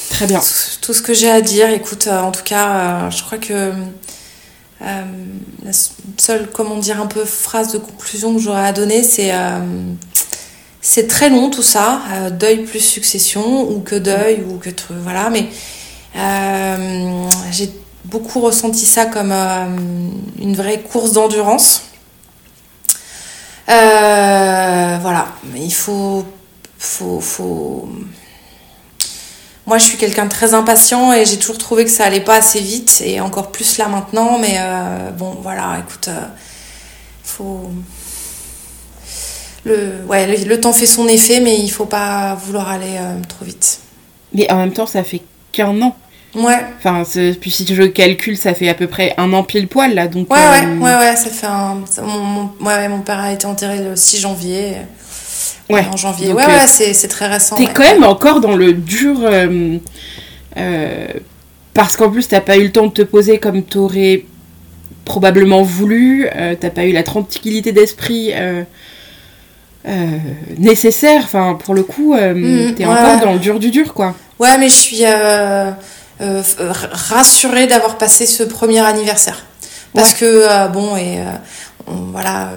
Très 0.09 0.27
bien. 0.27 0.41
Tout, 0.81 0.93
ce 0.93 1.01
que 1.01 1.13
j'ai 1.13 1.29
à 1.29 1.41
dire. 1.41 1.69
Écoute, 1.69 2.07
euh, 2.07 2.21
en 2.21 2.31
tout 2.31 2.43
cas, 2.43 2.67
euh, 2.67 3.11
je 3.11 3.23
crois 3.23 3.37
que 3.37 3.71
euh, 4.81 5.03
la 5.63 5.71
seule, 6.17 6.49
comment 6.51 6.77
dire, 6.77 7.01
un 7.01 7.07
peu 7.07 7.25
phrase 7.25 7.71
de 7.73 7.77
conclusion 7.77 8.33
que 8.33 8.39
j'aurais 8.39 8.65
à 8.65 8.71
donner, 8.71 9.03
c'est. 9.03 9.31
c'est 10.81 11.07
très 11.07 11.29
long 11.29 11.49
tout 11.49 11.63
ça, 11.63 12.01
deuil 12.31 12.63
plus 12.63 12.79
succession, 12.79 13.69
ou 13.69 13.81
que 13.81 13.95
deuil, 13.95 14.43
ou 14.49 14.57
que. 14.57 14.69
Voilà, 15.03 15.29
mais. 15.29 15.49
j'ai 17.51 17.71
beaucoup 18.05 18.39
ressenti 18.39 18.85
ça 18.85 19.05
comme 19.05 19.33
une 20.39 20.55
vraie 20.55 20.81
course 20.81 21.11
d'endurance. 21.13 21.83
voilà, 23.67 25.27
il 25.55 25.73
faut 25.73 26.25
faut, 26.79 27.19
faut... 27.19 27.89
Moi, 29.69 29.77
je 29.77 29.83
suis 29.83 29.97
quelqu'un 29.97 30.25
de 30.25 30.31
très 30.31 30.55
impatient 30.55 31.13
et 31.13 31.25
j'ai 31.25 31.37
toujours 31.37 31.59
trouvé 31.59 31.85
que 31.85 31.91
ça 31.91 32.03
allait 32.03 32.21
pas 32.21 32.37
assez 32.37 32.59
vite 32.59 33.03
et 33.05 33.21
encore 33.21 33.51
plus 33.51 33.77
là 33.77 33.87
maintenant. 33.87 34.39
Mais 34.39 34.55
euh, 34.57 35.11
bon, 35.11 35.37
voilà, 35.43 35.77
écoute, 35.77 36.07
euh, 36.07 36.25
faut. 37.23 37.69
Le, 39.65 40.03
ouais, 40.07 40.25
le, 40.43 40.59
temps 40.59 40.73
fait 40.73 40.87
son 40.87 41.07
effet, 41.07 41.39
mais 41.39 41.59
il 41.59 41.69
faut 41.69 41.85
pas 41.85 42.33
vouloir 42.33 42.67
aller 42.67 42.97
euh, 42.97 43.19
trop 43.27 43.45
vite. 43.45 43.81
Mais 44.33 44.51
en 44.51 44.57
même 44.57 44.73
temps, 44.73 44.87
ça 44.87 45.03
fait 45.03 45.21
qu'un 45.51 45.79
an. 45.83 45.95
Ouais. 46.33 46.65
Enfin, 46.79 47.03
puis 47.39 47.51
si 47.51 47.67
je 47.67 47.83
calcule, 47.83 48.37
ça 48.37 48.55
fait 48.55 48.69
à 48.69 48.73
peu 48.73 48.87
près 48.87 49.13
un 49.17 49.31
an 49.33 49.43
pile 49.43 49.67
poil 49.67 49.93
là. 49.93 50.07
Donc, 50.07 50.33
ouais, 50.33 50.39
ouais, 50.39 50.65
ouais, 50.65 50.95
ouais, 50.95 51.15
ça 51.15 51.29
fait 51.29 51.45
un. 51.45 51.83
Mon, 52.01 52.49
ouais, 52.61 52.89
mon 52.89 53.01
père 53.01 53.19
a 53.19 53.31
été 53.31 53.45
enterré 53.45 53.83
le 53.83 53.95
6 53.95 54.19
janvier. 54.19 54.77
Ouais. 55.69 55.85
En 55.91 55.97
janvier. 55.97 56.33
ouais, 56.33 56.45
ouais, 56.45 56.63
euh, 56.63 56.93
c'est 56.93 57.07
très 57.07 57.27
récent. 57.27 57.55
T'es 57.55 57.67
quand 57.67 57.83
même 57.83 58.03
encore 58.03 58.41
dans 58.41 58.55
le 58.55 58.73
dur. 58.73 59.19
Euh, 59.21 59.77
euh, 60.57 61.07
parce 61.73 61.95
qu'en 61.95 62.09
plus, 62.09 62.27
t'as 62.27 62.41
pas 62.41 62.57
eu 62.57 62.63
le 62.63 62.71
temps 62.71 62.87
de 62.87 62.91
te 62.91 63.03
poser 63.03 63.37
comme 63.37 63.61
t'aurais 63.63 64.25
probablement 65.05 65.61
voulu. 65.61 66.27
t'as 66.59 66.69
pas 66.69 66.85
eu 66.85 66.91
la 66.91 67.03
tranquillité 67.03 67.71
d'esprit. 67.71 68.33
nécessaire, 70.57 71.21
enfin 71.23 71.57
pour 71.63 71.73
le 71.73 71.83
coup, 71.83 72.15
mmh, 72.15 72.75
t'es 72.75 72.85
encore 72.85 73.19
dans 73.23 73.33
le 73.33 73.39
dur 73.39 73.59
du 73.59 73.69
dur 73.71 73.93
quoi. 73.93 74.15
Ouais, 74.39 74.57
mais 74.57 74.69
je 74.69 74.73
suis 74.73 75.03
rassurée 76.19 77.67
d'avoir 77.67 77.97
passé 77.97 78.25
ce 78.25 78.43
premier 78.43 78.79
anniversaire. 78.79 79.45
Parce 79.93 80.13
que, 80.13 80.67
bon, 80.69 80.97
et 80.97 81.23
voilà, 81.87 82.49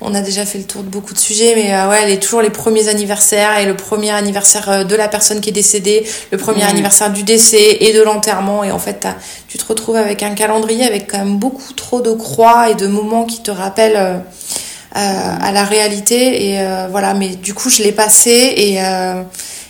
on 0.00 0.14
a 0.14 0.20
déjà 0.20 0.46
fait 0.46 0.58
le 0.58 0.64
tour 0.64 0.82
de 0.82 0.88
beaucoup 0.88 1.14
de 1.14 1.18
sujets, 1.18 1.54
mais 1.54 1.74
euh, 1.74 1.88
ouais, 1.88 2.00
elle 2.02 2.10
est 2.10 2.22
toujours 2.22 2.42
les 2.42 2.50
premiers 2.50 2.88
anniversaires 2.88 3.58
et 3.58 3.66
le 3.66 3.76
premier 3.76 4.10
anniversaire 4.10 4.68
euh, 4.70 4.84
de 4.84 4.94
la 4.94 5.08
personne 5.08 5.40
qui 5.40 5.50
est 5.50 5.52
décédée, 5.52 6.06
le 6.30 6.38
premier 6.38 6.64
anniversaire 6.64 7.10
du 7.12 7.22
décès 7.22 7.78
et 7.80 7.92
de 7.92 8.02
l'enterrement. 8.02 8.64
Et 8.64 8.72
en 8.72 8.78
fait, 8.78 9.06
tu 9.48 9.58
te 9.58 9.64
retrouves 9.66 9.96
avec 9.96 10.22
un 10.22 10.34
calendrier 10.34 10.84
avec 10.84 11.10
quand 11.10 11.18
même 11.18 11.36
beaucoup 11.36 11.72
trop 11.74 12.00
de 12.00 12.12
croix 12.12 12.70
et 12.70 12.74
de 12.74 12.86
moments 12.86 13.24
qui 13.24 13.42
te 13.42 13.50
rappellent 13.50 13.96
euh, 13.96 14.18
à 14.94 15.52
la 15.52 15.64
réalité. 15.64 16.50
Et 16.50 16.66
voilà, 16.90 17.14
mais 17.14 17.36
du 17.36 17.54
coup, 17.54 17.70
je 17.70 17.82
l'ai 17.82 17.92
passé 17.92 18.30
et, 18.30 18.78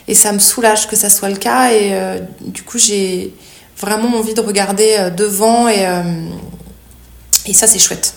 et 0.09 0.15
ça 0.15 0.33
me 0.33 0.39
soulage 0.39 0.89
que 0.89 0.97
ça 0.97 1.11
soit 1.11 1.29
le 1.29 1.37
cas. 1.37 1.73
Et 1.73 1.93
du 2.41 2.63
coup, 2.63 2.79
j'ai 2.79 3.35
vraiment 3.77 4.17
envie 4.17 4.35
de 4.35 4.41
regarder 4.41 5.11
devant 5.15 5.69
et, 5.69 5.87
et 7.47 7.53
ça, 7.53 7.67
c'est 7.67 7.79
chouette 7.79 8.15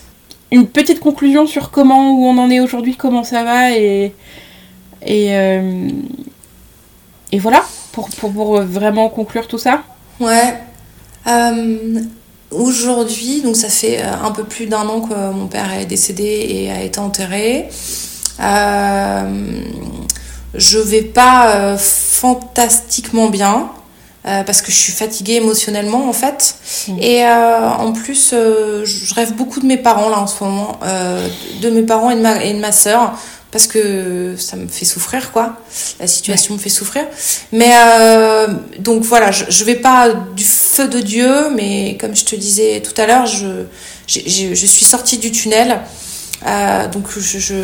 une 0.53 0.67
petite 0.67 0.99
conclusion 0.99 1.47
sur 1.47 1.71
comment 1.71 2.11
où 2.11 2.25
on 2.25 2.37
en 2.37 2.51
est 2.51 2.59
aujourd'hui, 2.59 2.95
comment 2.95 3.23
ça 3.23 3.43
va 3.43 3.71
et 3.71 4.13
et, 5.05 5.35
euh, 5.35 5.89
et 7.31 7.39
voilà 7.39 7.63
pour, 7.91 8.09
vraiment 8.61 9.09
conclure 9.09 9.47
tout 9.47 9.57
ça. 9.57 9.81
Ouais. 10.19 10.59
Euh, 11.27 12.01
aujourd'hui, 12.51 13.41
donc 13.41 13.55
ça 13.55 13.69
fait 13.69 14.01
euh, 14.01 14.11
un 14.23 14.31
peu 14.31 14.43
plus 14.43 14.67
d'un 14.67 14.87
an 14.87 15.01
que 15.01 15.31
mon 15.31 15.47
père 15.47 15.73
est 15.73 15.85
décédé 15.85 16.23
et 16.23 16.71
a 16.71 16.83
été 16.83 16.99
enterré. 16.99 17.69
je 18.39 19.57
vais 20.77 21.01
pas 21.01 21.77
fantastiquement 21.77 23.29
bien. 23.29 23.69
Euh, 24.25 24.43
parce 24.43 24.61
que 24.61 24.71
je 24.71 24.77
suis 24.77 24.93
fatiguée 24.93 25.33
émotionnellement 25.33 26.07
en 26.07 26.13
fait. 26.13 26.55
Mm. 26.87 26.97
Et 27.01 27.25
euh, 27.25 27.67
en 27.67 27.91
plus, 27.91 28.31
euh, 28.31 28.85
je 28.85 29.13
rêve 29.13 29.33
beaucoup 29.33 29.59
de 29.59 29.65
mes 29.65 29.75
parents 29.75 30.09
là 30.09 30.19
en 30.19 30.27
ce 30.27 30.41
moment, 30.43 30.79
de 31.61 31.69
mes 31.69 31.83
parents 31.83 32.09
et 32.09 32.15
de 32.15 32.21
ma, 32.21 32.41
et 32.41 32.53
de 32.53 32.59
ma 32.59 32.71
soeur, 32.71 33.19
parce 33.51 33.67
que 33.67 34.35
ça 34.37 34.55
me 34.55 34.67
fait 34.67 34.85
souffrir 34.85 35.33
quoi. 35.33 35.57
La 35.99 36.07
situation 36.07 36.53
me 36.53 36.59
fait 36.59 36.69
souffrir. 36.69 37.05
Mais 37.51 37.73
donc 38.79 39.03
voilà, 39.03 39.31
je, 39.31 39.43
je 39.49 39.63
vais 39.65 39.75
pas 39.75 40.09
du 40.13 40.45
feu 40.45 40.87
de 40.87 41.01
Dieu, 41.01 41.49
mais 41.53 41.97
comme 41.99 42.15
je 42.15 42.23
te 42.23 42.37
disais 42.37 42.81
tout 42.81 42.99
à 43.01 43.05
l'heure, 43.05 43.25
je, 43.25 43.65
je, 44.07 44.19
je 44.53 44.65
suis 44.65 44.85
sortie 44.85 45.17
du 45.17 45.31
tunnel. 45.31 45.81
donc 46.93 47.07
je, 47.17 47.39
je, 47.39 47.55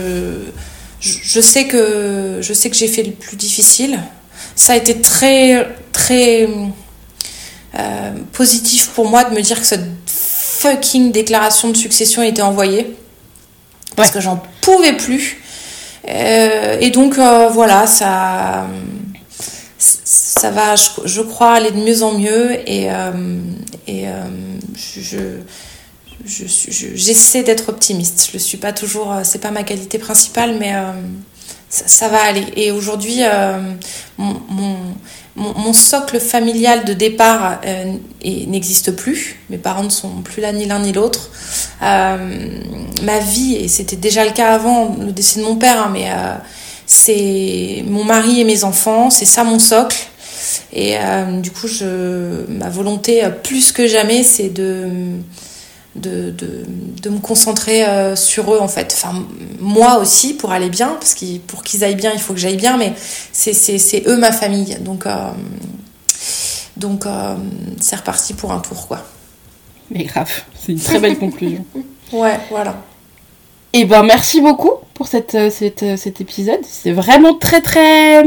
je 0.99 1.39
sais 1.39 1.67
que 1.67 2.39
je 2.41 2.53
sais 2.53 2.69
que 2.69 2.75
j'ai 2.75 2.89
fait 2.89 3.03
le 3.03 3.11
plus 3.13 3.37
difficile 3.37 3.97
ça 4.59 4.73
a 4.73 4.75
été 4.75 5.01
très, 5.01 5.67
très 6.09 6.49
euh, 7.77 8.11
positif 8.33 8.89
pour 8.95 9.07
moi 9.07 9.25
de 9.25 9.35
me 9.35 9.41
dire 9.41 9.59
que 9.59 9.65
cette 9.67 9.85
fucking 10.07 11.11
déclaration 11.11 11.69
de 11.69 11.77
succession 11.77 12.23
a 12.23 12.25
été 12.25 12.41
envoyée. 12.41 12.95
Parce 13.95 14.09
que 14.09 14.19
j'en 14.19 14.41
pouvais 14.61 14.93
plus. 14.93 15.41
Euh, 16.07 16.77
et 16.79 16.89
donc, 16.89 17.19
euh, 17.19 17.49
voilà, 17.49 17.85
ça, 17.85 18.65
ça 19.77 20.49
va, 20.49 20.75
je, 20.75 21.21
crois, 21.21 21.53
aller 21.53 21.71
de 21.71 21.77
mieux 21.77 22.01
en 22.01 22.17
mieux. 22.17 22.53
Et, 22.67 22.87
et 23.87 24.05
je 24.75 25.17
j'essaie 26.25 27.43
d'être 27.43 27.69
optimiste. 27.69 28.29
Je 28.31 28.37
ne 28.37 28.41
suis 28.41 28.57
pas 28.57 28.73
toujours, 28.73 29.13
c'est 29.23 29.39
pas 29.39 29.51
ma 29.51 29.63
qualité 29.63 29.97
principale, 29.99 30.57
mais 30.59 30.73
ça, 31.69 32.07
va 32.07 32.21
aller. 32.23 32.45
Et 32.55 32.71
aujourd'hui, 32.71 33.19
euh, 33.21 33.59
mon, 34.17 34.75
socle 35.73 36.19
familial 36.19 36.85
de 36.85 36.93
départ 36.93 37.59
euh, 37.65 37.93
n'existe 38.23 38.91
plus. 38.91 39.39
Mes 39.49 39.57
parents 39.57 39.83
ne 39.83 39.89
sont 39.89 40.21
plus 40.23 40.41
là 40.41 40.51
ni 40.51 40.65
l'un 40.65 40.79
ni 40.79 40.91
l'autre. 40.91 41.29
Euh, 41.81 42.17
ma 43.03 43.19
vie, 43.19 43.55
et 43.55 43.67
c'était 43.67 43.95
déjà 43.95 44.25
le 44.25 44.31
cas 44.31 44.53
avant 44.53 44.95
le 44.99 45.11
décès 45.11 45.39
de 45.39 45.45
mon 45.45 45.55
père, 45.55 45.81
hein, 45.81 45.89
mais 45.91 46.07
c'est 46.85 47.83
mon 47.87 48.03
mari 48.03 48.41
et 48.41 48.43
mes 48.43 48.63
enfants, 48.63 49.09
c'est 49.09 49.25
ça 49.25 49.43
mon 49.43 49.59
socle. 49.59 49.97
Et 50.73 50.95
du 51.41 51.51
coup, 51.51 51.67
ma 52.47 52.69
volonté, 52.69 53.23
plus 53.43 53.71
que 53.71 53.87
jamais, 53.87 54.23
c'est 54.23 54.49
de 54.49 54.87
de, 55.99 56.31
de, 56.31 56.65
de, 57.01 57.09
me 57.09 57.19
concentrer 57.19 57.85
euh, 57.85 58.15
sur 58.15 58.53
eux 58.53 58.59
en 58.59 58.67
fait. 58.67 58.93
Enfin, 58.95 59.25
moi 59.59 59.97
aussi 59.99 60.33
pour 60.33 60.51
aller 60.51 60.69
bien, 60.69 60.89
parce 60.99 61.13
que 61.13 61.37
pour 61.39 61.63
qu'ils 61.63 61.83
aillent 61.83 61.95
bien, 61.95 62.11
il 62.13 62.19
faut 62.19 62.33
que 62.33 62.39
j'aille 62.39 62.57
bien, 62.57 62.77
mais 62.77 62.93
c'est 63.31 64.03
eux 64.07 64.17
ma 64.17 64.31
famille. 64.31 64.77
Donc, 64.81 65.05
euh, 65.05 65.31
donc 66.77 67.05
euh, 67.05 67.35
c'est 67.79 67.97
reparti 67.97 68.33
pour 68.33 68.51
un 68.51 68.59
tour 68.59 68.87
quoi. 68.87 69.03
Mais 69.91 70.03
grave, 70.03 70.31
c'est 70.59 70.71
une 70.71 70.79
très 70.79 70.99
belle 70.99 71.17
conclusion. 71.19 71.65
Ouais, 72.11 72.39
voilà. 72.49 72.75
Et 73.71 73.81
eh 73.81 73.85
ben 73.85 74.01
merci 74.01 74.41
beaucoup 74.41 74.71
pour 74.95 75.07
cette, 75.07 75.37
cette 75.51 75.97
cet 75.97 76.21
épisode. 76.21 76.61
C'est 76.63 76.91
vraiment 76.91 77.35
très 77.35 77.61
très 77.61 78.23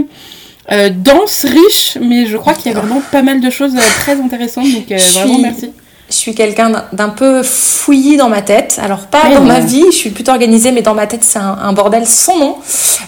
dense, 0.91 1.45
riche, 1.45 1.99
mais 2.01 2.27
je 2.27 2.37
crois 2.37 2.55
qu'il 2.55 2.71
y 2.71 2.75
a 2.75 2.79
vraiment 2.79 3.03
pas 3.11 3.23
mal 3.23 3.41
de 3.41 3.51
choses 3.51 3.75
très 3.75 4.21
intéressantes. 4.21 4.73
Donc 4.73 4.87
vraiment 4.87 5.39
merci 5.41 5.73
je 6.13 6.19
suis 6.19 6.35
quelqu'un 6.35 6.85
d'un 6.93 7.09
peu 7.09 7.43
fouillis 7.43 8.19
dans 8.19 8.29
ma 8.29 8.43
tête. 8.43 8.79
Alors 8.83 9.07
pas 9.07 9.31
dans 9.35 9.41
ma 9.41 9.61
vie, 9.61 9.87
je 9.87 9.97
suis 9.97 10.11
plutôt 10.11 10.33
organisée, 10.33 10.71
mais 10.71 10.83
dans 10.83 10.95
ma 10.95 11.07
tête 11.07 11.25
c'est 11.25 11.39
un, 11.39 11.73
bordel 11.73 12.07
sans 12.07 12.39
nom. 12.39 12.57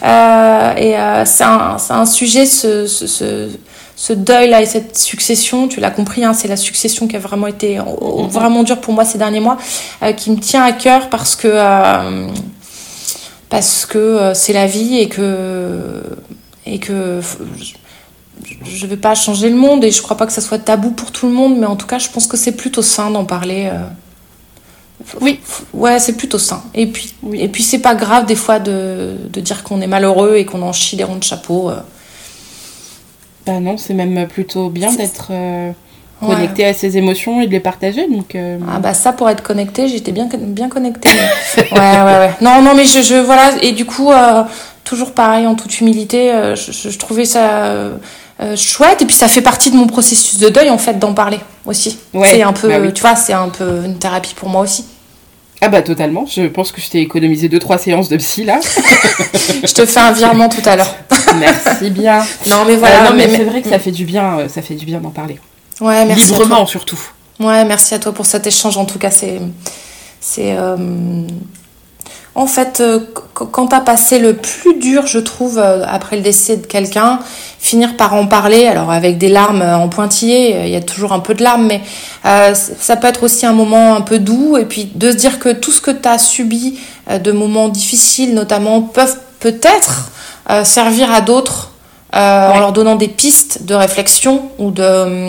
Euh, 0.03 0.75
et 0.77 0.97
euh, 0.97 1.25
c'est 1.27 1.45
un, 1.45 1.77
un, 1.91 2.07
sujet, 2.07 2.47
ce, 2.47 2.87
ce, 2.87 3.51
ce 3.95 4.13
deuil-là 4.13 4.63
et 4.63 4.67
cette 4.67 4.97
succession, 4.99 5.69
tu 5.69 5.81
l'as 5.81 5.91
compris, 5.91 6.25
hein, 6.25 6.33
c'est 6.33 6.49
la 6.49 6.57
succession 6.57 7.07
qui 7.07 7.17
a 7.17 7.19
vraiment 7.19 7.47
été 7.47 7.77
mm-hmm. 7.77 8.29
vraiment 8.29 8.63
dure 8.63 8.81
pour 8.81 8.95
moi 8.95 9.05
ces 9.05 9.19
derniers 9.19 9.41
mois, 9.41 9.59
euh, 10.03 10.13
qui 10.13 10.31
me 10.31 10.39
tient 10.39 10.63
à 10.63 10.73
cœur 10.73 11.11
parce 11.11 11.37
que 11.37 11.49
parce 13.51 13.85
que 13.87 14.33
c'est 14.35 14.55
la 14.55 14.67
vie 14.67 14.99
et 14.99 15.09
que 15.09 16.03
et 16.65 16.79
que 16.79 17.21
je 17.61 17.75
ne 18.65 18.87
vais 18.87 18.97
pas 18.97 19.15
changer 19.15 19.51
le 19.51 19.57
monde 19.57 19.85
et 19.85 19.91
je 19.91 20.03
crois 20.03 20.17
pas 20.17 20.27
que 20.27 20.33
ça 20.33 20.41
soit 20.41 20.59
tabou 20.59 20.91
pour 20.91 21.13
tout 21.13 21.27
le 21.27 21.33
monde, 21.33 21.57
mais 21.59 21.67
en 21.67 21.77
tout 21.77 21.87
cas, 21.87 21.99
je 21.99 22.09
pense 22.09 22.27
que 22.27 22.37
c'est 22.37 22.53
plutôt 22.53 22.83
sain 22.83 23.11
d'en 23.11 23.25
parler. 23.25 23.71
Oui. 25.21 25.41
Ouais, 25.73 25.99
c'est 25.99 26.17
plutôt 26.17 26.39
sain. 26.39 26.63
Et 26.75 26.87
puis, 26.87 27.15
et 27.33 27.49
puis 27.49 27.63
c'est 27.63 27.81
pas 27.81 27.95
grave 27.95 28.27
des 28.27 28.37
fois 28.37 28.59
de, 28.59 29.17
de 29.31 29.41
dire 29.41 29.63
qu'on 29.65 29.81
est 29.81 29.87
malheureux 29.87 30.37
et 30.37 30.45
qu'on 30.45 30.63
en 30.63 30.73
chie 30.73 30.97
des 30.97 31.05
ronds 31.05 31.17
de 31.17 31.25
chapeau. 31.25 31.71
Bah 33.47 33.61
non, 33.61 33.77
c'est 33.77 33.95
même 33.95 34.27
plutôt 34.27 34.71
bien 34.71 34.93
d'être 34.93 35.29
euh, 35.31 35.71
connecté 36.21 36.65
à 36.65 36.73
ses 36.73 36.97
émotions 36.97 37.43
et 37.43 37.47
de 37.47 37.53
les 37.53 37.61
partager. 37.61 38.09
Donc, 38.09 38.35
euh, 38.35 38.59
Ah 38.73 38.79
bah 38.79 38.95
ça, 38.95 39.13
pour 39.13 39.29
être 39.29 39.43
connecté, 39.43 39.89
j'étais 39.89 40.13
bien, 40.13 40.29
bien 40.33 40.69
connectée. 40.69 41.11
ouais, 41.59 41.65
ouais, 41.73 42.19
ouais. 42.19 42.31
Non, 42.41 42.63
non, 42.63 42.75
mais 42.75 42.85
je, 42.85 43.03
je 43.03 43.17
voilà. 43.17 43.51
Et 43.61 43.73
du 43.73 43.85
coup, 43.85 44.11
euh, 44.11 44.45
toujours 44.83 45.13
pareil, 45.13 45.47
en 45.47 45.57
toute 45.57 45.79
humilité, 45.81 46.33
je, 46.55 46.73
je, 46.73 46.99
trouvais 46.99 47.27
ça 47.27 47.91
chouette. 48.57 49.03
Et 49.03 49.07
puis 49.07 49.15
ça 49.15 49.29
fait 49.29 49.43
partie 49.43 49.71
de 49.71 49.77
mon 49.77 49.87
processus 49.87 50.39
de 50.39 50.49
deuil, 50.49 50.71
en 50.71 50.79
fait, 50.79 50.99
d'en 50.99 51.15
parler 51.15 51.41
aussi. 51.67 51.99
c'est 52.25 52.43
un 52.43 52.53
peu, 52.53 52.69
bah 52.69 52.93
tu 52.93 53.01
vois, 53.01 53.17
c'est 53.17 53.33
un 53.33 53.49
peu 53.49 53.85
une 53.85 53.99
thérapie 53.99 54.35
pour 54.35 54.49
moi 54.49 54.63
aussi. 54.63 54.85
Ah 55.61 55.69
bah 55.69 55.81
totalement, 55.81 56.27
je 56.27 56.43
pense 56.43 56.73
que 56.73 56.81
je 56.83 56.91
t'ai 56.91 57.01
économisé 57.01 57.49
2-3 57.49 57.79
séances 57.79 58.09
de 58.11 58.19
psy 58.19 58.45
là. 58.45 58.61
je 59.65 59.73
te 59.73 59.87
fais 59.87 60.01
un 60.01 60.13
virement 60.13 60.49
tout 60.51 60.61
à 60.67 60.77
l'heure. 60.77 60.95
Merci 61.39 61.89
bien. 61.91 62.23
Non 62.49 62.65
mais 62.67 62.77
voilà. 62.77 63.07
Euh, 63.07 63.11
non 63.11 63.17
mais, 63.17 63.29
c'est 63.35 63.45
vrai 63.45 63.63
que 63.63 63.71
ça 63.71 63.79
fait 63.79 63.91
du 63.91 64.05
bien, 64.05 64.41
euh, 64.41 64.49
ça 64.49 64.61
fait 64.61 64.75
du 64.75 64.85
bien 64.85 65.01
d'en 65.01 65.11
parler. 65.11 65.39
Ouais, 65.81 66.05
merci. 66.05 66.33
Librement 66.33 66.67
surtout. 66.67 66.99
Ouais, 67.41 67.65
merci 67.65 67.95
à 67.95 67.99
toi 67.99 68.13
pour 68.13 68.27
cet 68.27 68.47
échange. 68.47 68.77
En 68.77 68.85
tout 68.85 68.99
cas, 68.99 69.11
c'est 69.11 69.41
c'est 70.21 70.55
euh, 70.57 70.77
en 72.37 72.47
fait, 72.47 72.81
euh, 72.81 72.99
quand 73.33 73.69
t'as 73.69 73.81
passé 73.81 74.19
le 74.19 74.35
plus 74.35 74.75
dur, 74.75 75.07
je 75.07 75.21
trouve, 75.21 75.59
euh, 75.59 75.85
après 75.87 76.17
le 76.17 76.23
décès 76.23 76.57
de 76.57 76.67
quelqu'un, 76.67 77.21
finir 77.65 77.97
par 77.97 78.13
en 78.13 78.27
parler, 78.27 78.67
alors 78.67 78.91
avec 78.91 79.17
des 79.17 79.31
larmes 79.31 79.63
en 79.63 79.89
pointillés, 79.89 80.65
il 80.65 80.69
y 80.69 80.77
a 80.77 80.83
toujours 80.83 81.15
un 81.15 81.21
peu 81.21 81.33
de 81.33 81.43
larmes, 81.43 81.67
mais 81.67 81.81
euh, 82.27 82.55
ça 82.55 82.97
peut 82.97 83.07
être 83.07 83.23
aussi 83.23 83.47
un 83.47 83.55
moment 83.55 83.95
un 83.95 84.03
peu 84.03 84.19
doux, 84.19 84.59
et 84.59 84.67
puis 84.67 84.91
de 84.95 85.11
se 85.11 85.17
dire 85.17 85.39
que 85.39 85.49
tout 85.49 85.73
ce 85.73 85.81
que 85.81 85.91
t'as 85.91 86.19
subi 86.19 86.79
de 87.11 87.33
moments 87.33 87.71
difficiles, 87.71 88.35
notamment, 88.35 88.83
peuvent 88.83 89.17
peut-être 89.41 90.11
servir 90.65 91.11
à 91.11 91.23
d'autres 91.23 91.73
en 92.13 92.59
leur 92.59 92.73
donnant 92.73 92.97
des 92.97 93.09
pistes 93.09 93.65
de 93.65 93.75
réflexion 93.75 94.43
ou 94.59 94.71
de 94.71 95.29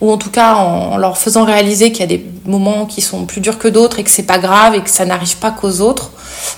ou 0.00 0.12
en 0.12 0.16
tout 0.16 0.30
cas 0.30 0.54
en, 0.54 0.96
leur 0.96 1.18
faisant 1.18 1.44
réaliser 1.44 1.90
qu'il 1.90 2.00
y 2.00 2.14
a 2.14 2.16
des 2.16 2.24
moments 2.44 2.86
qui 2.86 3.00
sont 3.00 3.26
plus 3.26 3.40
durs 3.40 3.58
que 3.58 3.68
d'autres 3.68 3.98
et 3.98 4.04
que 4.04 4.10
c'est 4.10 4.22
pas 4.22 4.38
grave 4.38 4.74
et 4.74 4.82
que 4.82 4.90
ça 4.90 5.04
n'arrive 5.04 5.36
pas 5.38 5.50
qu'aux 5.50 5.80
autres. 5.80 6.12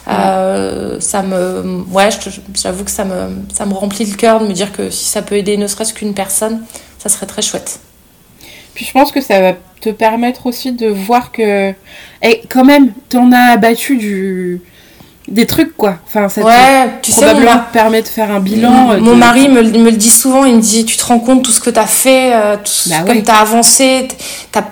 Euh, 0.08 1.00
ça 1.00 1.22
me, 1.22 1.84
ouais, 1.90 2.10
j'avoue 2.54 2.84
que 2.84 2.90
ça 2.90 3.04
me, 3.04 3.36
ça 3.52 3.66
me 3.66 3.72
remplit 3.72 4.04
le 4.04 4.16
cœur 4.16 4.40
de 4.40 4.46
me 4.46 4.52
dire 4.52 4.72
que 4.72 4.90
si 4.90 5.06
ça 5.06 5.22
peut 5.22 5.36
aider 5.36 5.56
ne 5.56 5.66
serait-ce 5.66 5.94
qu'une 5.94 6.14
personne, 6.14 6.62
ça 6.98 7.08
serait 7.08 7.26
très 7.26 7.42
chouette. 7.42 7.80
Puis 8.74 8.84
je 8.84 8.92
pense 8.92 9.10
que 9.10 9.20
ça 9.20 9.40
va 9.40 9.52
te 9.80 9.90
permettre 9.90 10.46
aussi 10.46 10.72
de 10.72 10.88
voir 10.88 11.32
que, 11.32 11.72
et 12.22 12.42
quand 12.48 12.64
même, 12.64 12.92
t'en 13.08 13.32
as 13.32 13.52
abattu 13.52 13.96
du, 13.96 14.62
des 15.30 15.46
trucs 15.46 15.76
quoi. 15.76 15.94
Enfin, 16.06 16.28
ça 16.28 16.42
ouais, 16.42 16.90
tu 17.02 17.12
probablement 17.12 17.52
sais, 17.52 17.72
permet 17.72 18.02
de 18.02 18.08
faire 18.08 18.30
un 18.32 18.40
bilan. 18.40 18.98
Mon 19.00 19.14
mari 19.14 19.48
me, 19.48 19.62
me, 19.62 19.90
le 19.90 19.96
dit 19.96 20.10
souvent, 20.10 20.44
il 20.44 20.56
me 20.56 20.60
dit 20.60 20.84
tu 20.84 20.96
te 20.96 21.04
rends 21.04 21.20
compte 21.20 21.44
tout 21.44 21.52
ce 21.52 21.60
que 21.60 21.70
t'as 21.70 21.86
fait, 21.86 22.32
euh, 22.34 22.56
bah 22.86 22.96
comme 23.06 23.22
t'as 23.22 23.36
avancé, 23.36 24.08
t'as 24.50 24.64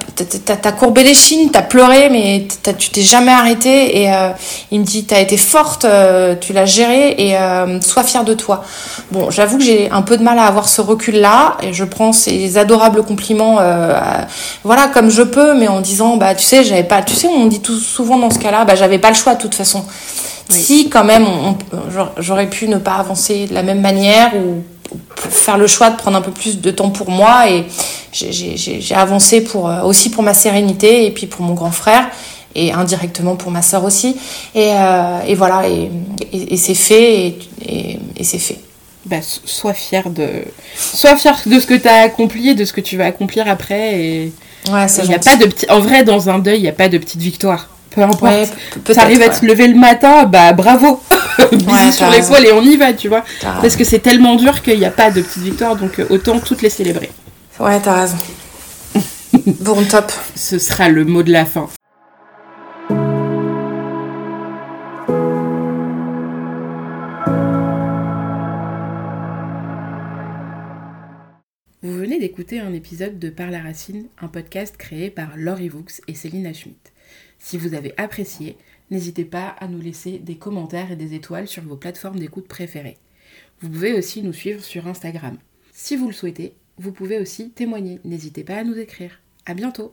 as, 0.64 0.72
courbé 0.72 1.04
les 1.04 1.14
chines, 1.14 1.50
t'as 1.52 1.62
pleuré, 1.62 2.08
mais 2.10 2.48
tu 2.76 2.90
t'es 2.90 3.02
jamais 3.02 3.30
arrêté. 3.30 4.02
Et 4.02 4.12
euh, 4.12 4.30
il 4.72 4.80
me 4.80 4.84
dit 4.84 5.04
t'as 5.04 5.20
été 5.20 5.36
forte, 5.36 5.84
euh, 5.84 6.34
tu 6.38 6.52
l'as 6.52 6.66
géré 6.66 7.14
et 7.18 7.36
sois 7.80 8.02
fière 8.02 8.24
de 8.24 8.34
toi. 8.34 8.64
Bon, 9.12 9.30
j'avoue 9.30 9.58
que 9.58 9.64
j'ai 9.64 9.88
un 9.90 10.02
peu 10.02 10.16
de 10.16 10.24
mal 10.24 10.38
à 10.40 10.46
avoir 10.46 10.68
ce 10.68 10.80
recul 10.80 11.20
là 11.20 11.56
et 11.62 11.72
je 11.72 11.84
prends 11.84 12.12
ces 12.12 12.58
adorables 12.58 13.04
compliments, 13.04 13.58
voilà 14.64 14.88
comme 14.88 15.08
je 15.10 15.22
peux, 15.22 15.54
mais 15.54 15.68
en 15.68 15.80
disant 15.80 16.16
bah 16.16 16.34
tu 16.34 16.42
sais 16.42 16.64
j'avais 16.64 16.82
pas, 16.82 17.02
tu 17.02 17.14
sais 17.14 17.28
on 17.28 17.46
dit 17.46 17.60
tout 17.60 17.78
souvent 17.78 18.18
dans 18.18 18.30
ce 18.30 18.40
cas-là, 18.40 18.64
bah 18.64 18.74
j'avais 18.74 18.98
pas 18.98 19.10
le 19.10 19.14
choix 19.14 19.36
de 19.36 19.40
toute 19.40 19.54
façon. 19.54 19.84
Si 20.48 20.88
quand 20.88 21.04
même 21.04 21.26
j'aurais 22.18 22.48
pu 22.48 22.68
ne 22.68 22.78
pas 22.78 22.94
avancer 22.94 23.46
de 23.46 23.54
la 23.54 23.62
même 23.62 23.80
manière 23.80 24.34
ou 24.34 24.62
faire 25.16 25.58
le 25.58 25.66
choix 25.66 25.90
de 25.90 25.96
prendre 25.96 26.16
un 26.16 26.22
peu 26.22 26.30
plus 26.30 26.60
de 26.60 26.70
temps 26.70 26.90
pour 26.90 27.10
moi 27.10 27.50
et 27.50 27.66
j'ai 28.12 28.94
avancé 28.94 29.42
pour 29.42 29.68
euh, 29.68 29.82
aussi 29.82 30.10
pour 30.10 30.22
ma 30.22 30.34
sérénité 30.34 31.06
et 31.06 31.10
puis 31.10 31.26
pour 31.26 31.42
mon 31.42 31.54
grand 31.54 31.70
frère 31.70 32.08
et 32.54 32.72
indirectement 32.72 33.36
pour 33.36 33.50
ma 33.50 33.62
sœur 33.62 33.84
aussi. 33.84 34.16
Et, 34.54 34.72
euh, 34.72 35.20
et 35.26 35.34
voilà 35.34 35.68
et, 35.68 35.90
et, 36.32 36.56
c'est 36.56 36.74
fait 36.74 37.36
et, 37.66 37.98
c'est 38.22 38.38
fait. 38.38 38.58
Bah, 39.06 39.18
sois 39.22 39.74
fier 39.74 40.10
de 40.10 40.28
sois 40.76 41.16
fier 41.16 41.34
de 41.46 41.60
ce 41.60 41.66
que 41.66 41.74
tu 41.74 41.88
as 41.88 42.02
accompli 42.02 42.50
et 42.50 42.54
de 42.54 42.64
ce 42.64 42.72
que 42.72 42.80
tu 42.80 42.96
vas 42.96 43.06
accomplir 43.06 43.48
après 43.48 44.00
et 44.00 44.32
ouais, 44.70 44.86
il 45.02 45.10
y 45.10 45.14
a 45.14 45.18
pas 45.18 45.36
de 45.36 45.46
petit 45.46 45.70
en 45.70 45.78
vrai 45.80 46.04
dans 46.04 46.28
un 46.28 46.38
deuil 46.38 46.58
il 46.58 46.62
n'y 46.62 46.68
a 46.68 46.72
pas 46.72 46.88
de 46.88 46.98
petite 46.98 47.20
victoire 47.20 47.68
peu 47.90 48.02
importe. 48.02 48.52
ça 48.90 49.02
arrive 49.02 49.22
à 49.22 49.28
te 49.28 49.44
lever 49.44 49.68
le 49.68 49.78
matin, 49.78 50.24
bah 50.24 50.52
bravo. 50.52 51.00
Bisous 51.52 51.92
sur 51.92 52.10
l'épaule 52.10 52.46
et 52.46 52.52
on 52.52 52.62
y 52.62 52.76
va, 52.76 52.92
tu 52.92 53.08
vois. 53.08 53.24
Parce 53.42 53.76
que 53.76 53.84
c'est 53.84 54.00
tellement 54.00 54.36
dur 54.36 54.62
qu'il 54.62 54.78
n'y 54.78 54.84
a 54.84 54.90
pas 54.90 55.10
de 55.10 55.22
petite 55.22 55.42
victoire, 55.42 55.76
donc 55.76 55.98
euh, 55.98 56.06
autant 56.10 56.38
toutes 56.40 56.62
les 56.62 56.70
célébrer. 56.70 57.10
Ouais, 57.60 57.80
t'as 57.80 58.00
raison. 58.00 58.16
bon, 59.60 59.82
top. 59.84 60.12
Ce 60.34 60.58
sera 60.58 60.88
le 60.88 61.04
mot 61.04 61.22
de 61.22 61.32
la 61.32 61.44
fin. 61.44 61.68
Vous 71.80 71.94
venez 71.94 72.18
d'écouter 72.18 72.58
un 72.58 72.72
épisode 72.72 73.18
de 73.18 73.30
Par 73.30 73.50
la 73.50 73.60
Racine, 73.60 74.08
un 74.20 74.28
podcast 74.28 74.76
créé 74.76 75.10
par 75.10 75.36
Laurie 75.36 75.68
Vaux 75.68 75.84
et 76.08 76.14
Céline 76.14 76.52
Schmidt. 76.52 76.92
Si 77.38 77.56
vous 77.56 77.74
avez 77.74 77.94
apprécié, 77.96 78.56
n'hésitez 78.90 79.24
pas 79.24 79.48
à 79.48 79.68
nous 79.68 79.80
laisser 79.80 80.18
des 80.18 80.36
commentaires 80.36 80.92
et 80.92 80.96
des 80.96 81.14
étoiles 81.14 81.48
sur 81.48 81.62
vos 81.62 81.76
plateformes 81.76 82.18
d'écoute 82.18 82.48
préférées. 82.48 82.98
Vous 83.60 83.70
pouvez 83.70 83.94
aussi 83.94 84.22
nous 84.22 84.32
suivre 84.32 84.62
sur 84.62 84.86
Instagram. 84.86 85.38
Si 85.72 85.96
vous 85.96 86.08
le 86.08 86.12
souhaitez, 86.12 86.54
vous 86.78 86.92
pouvez 86.92 87.18
aussi 87.18 87.50
témoigner. 87.50 88.00
N'hésitez 88.04 88.44
pas 88.44 88.56
à 88.56 88.64
nous 88.64 88.78
écrire. 88.78 89.20
À 89.46 89.54
bientôt! 89.54 89.92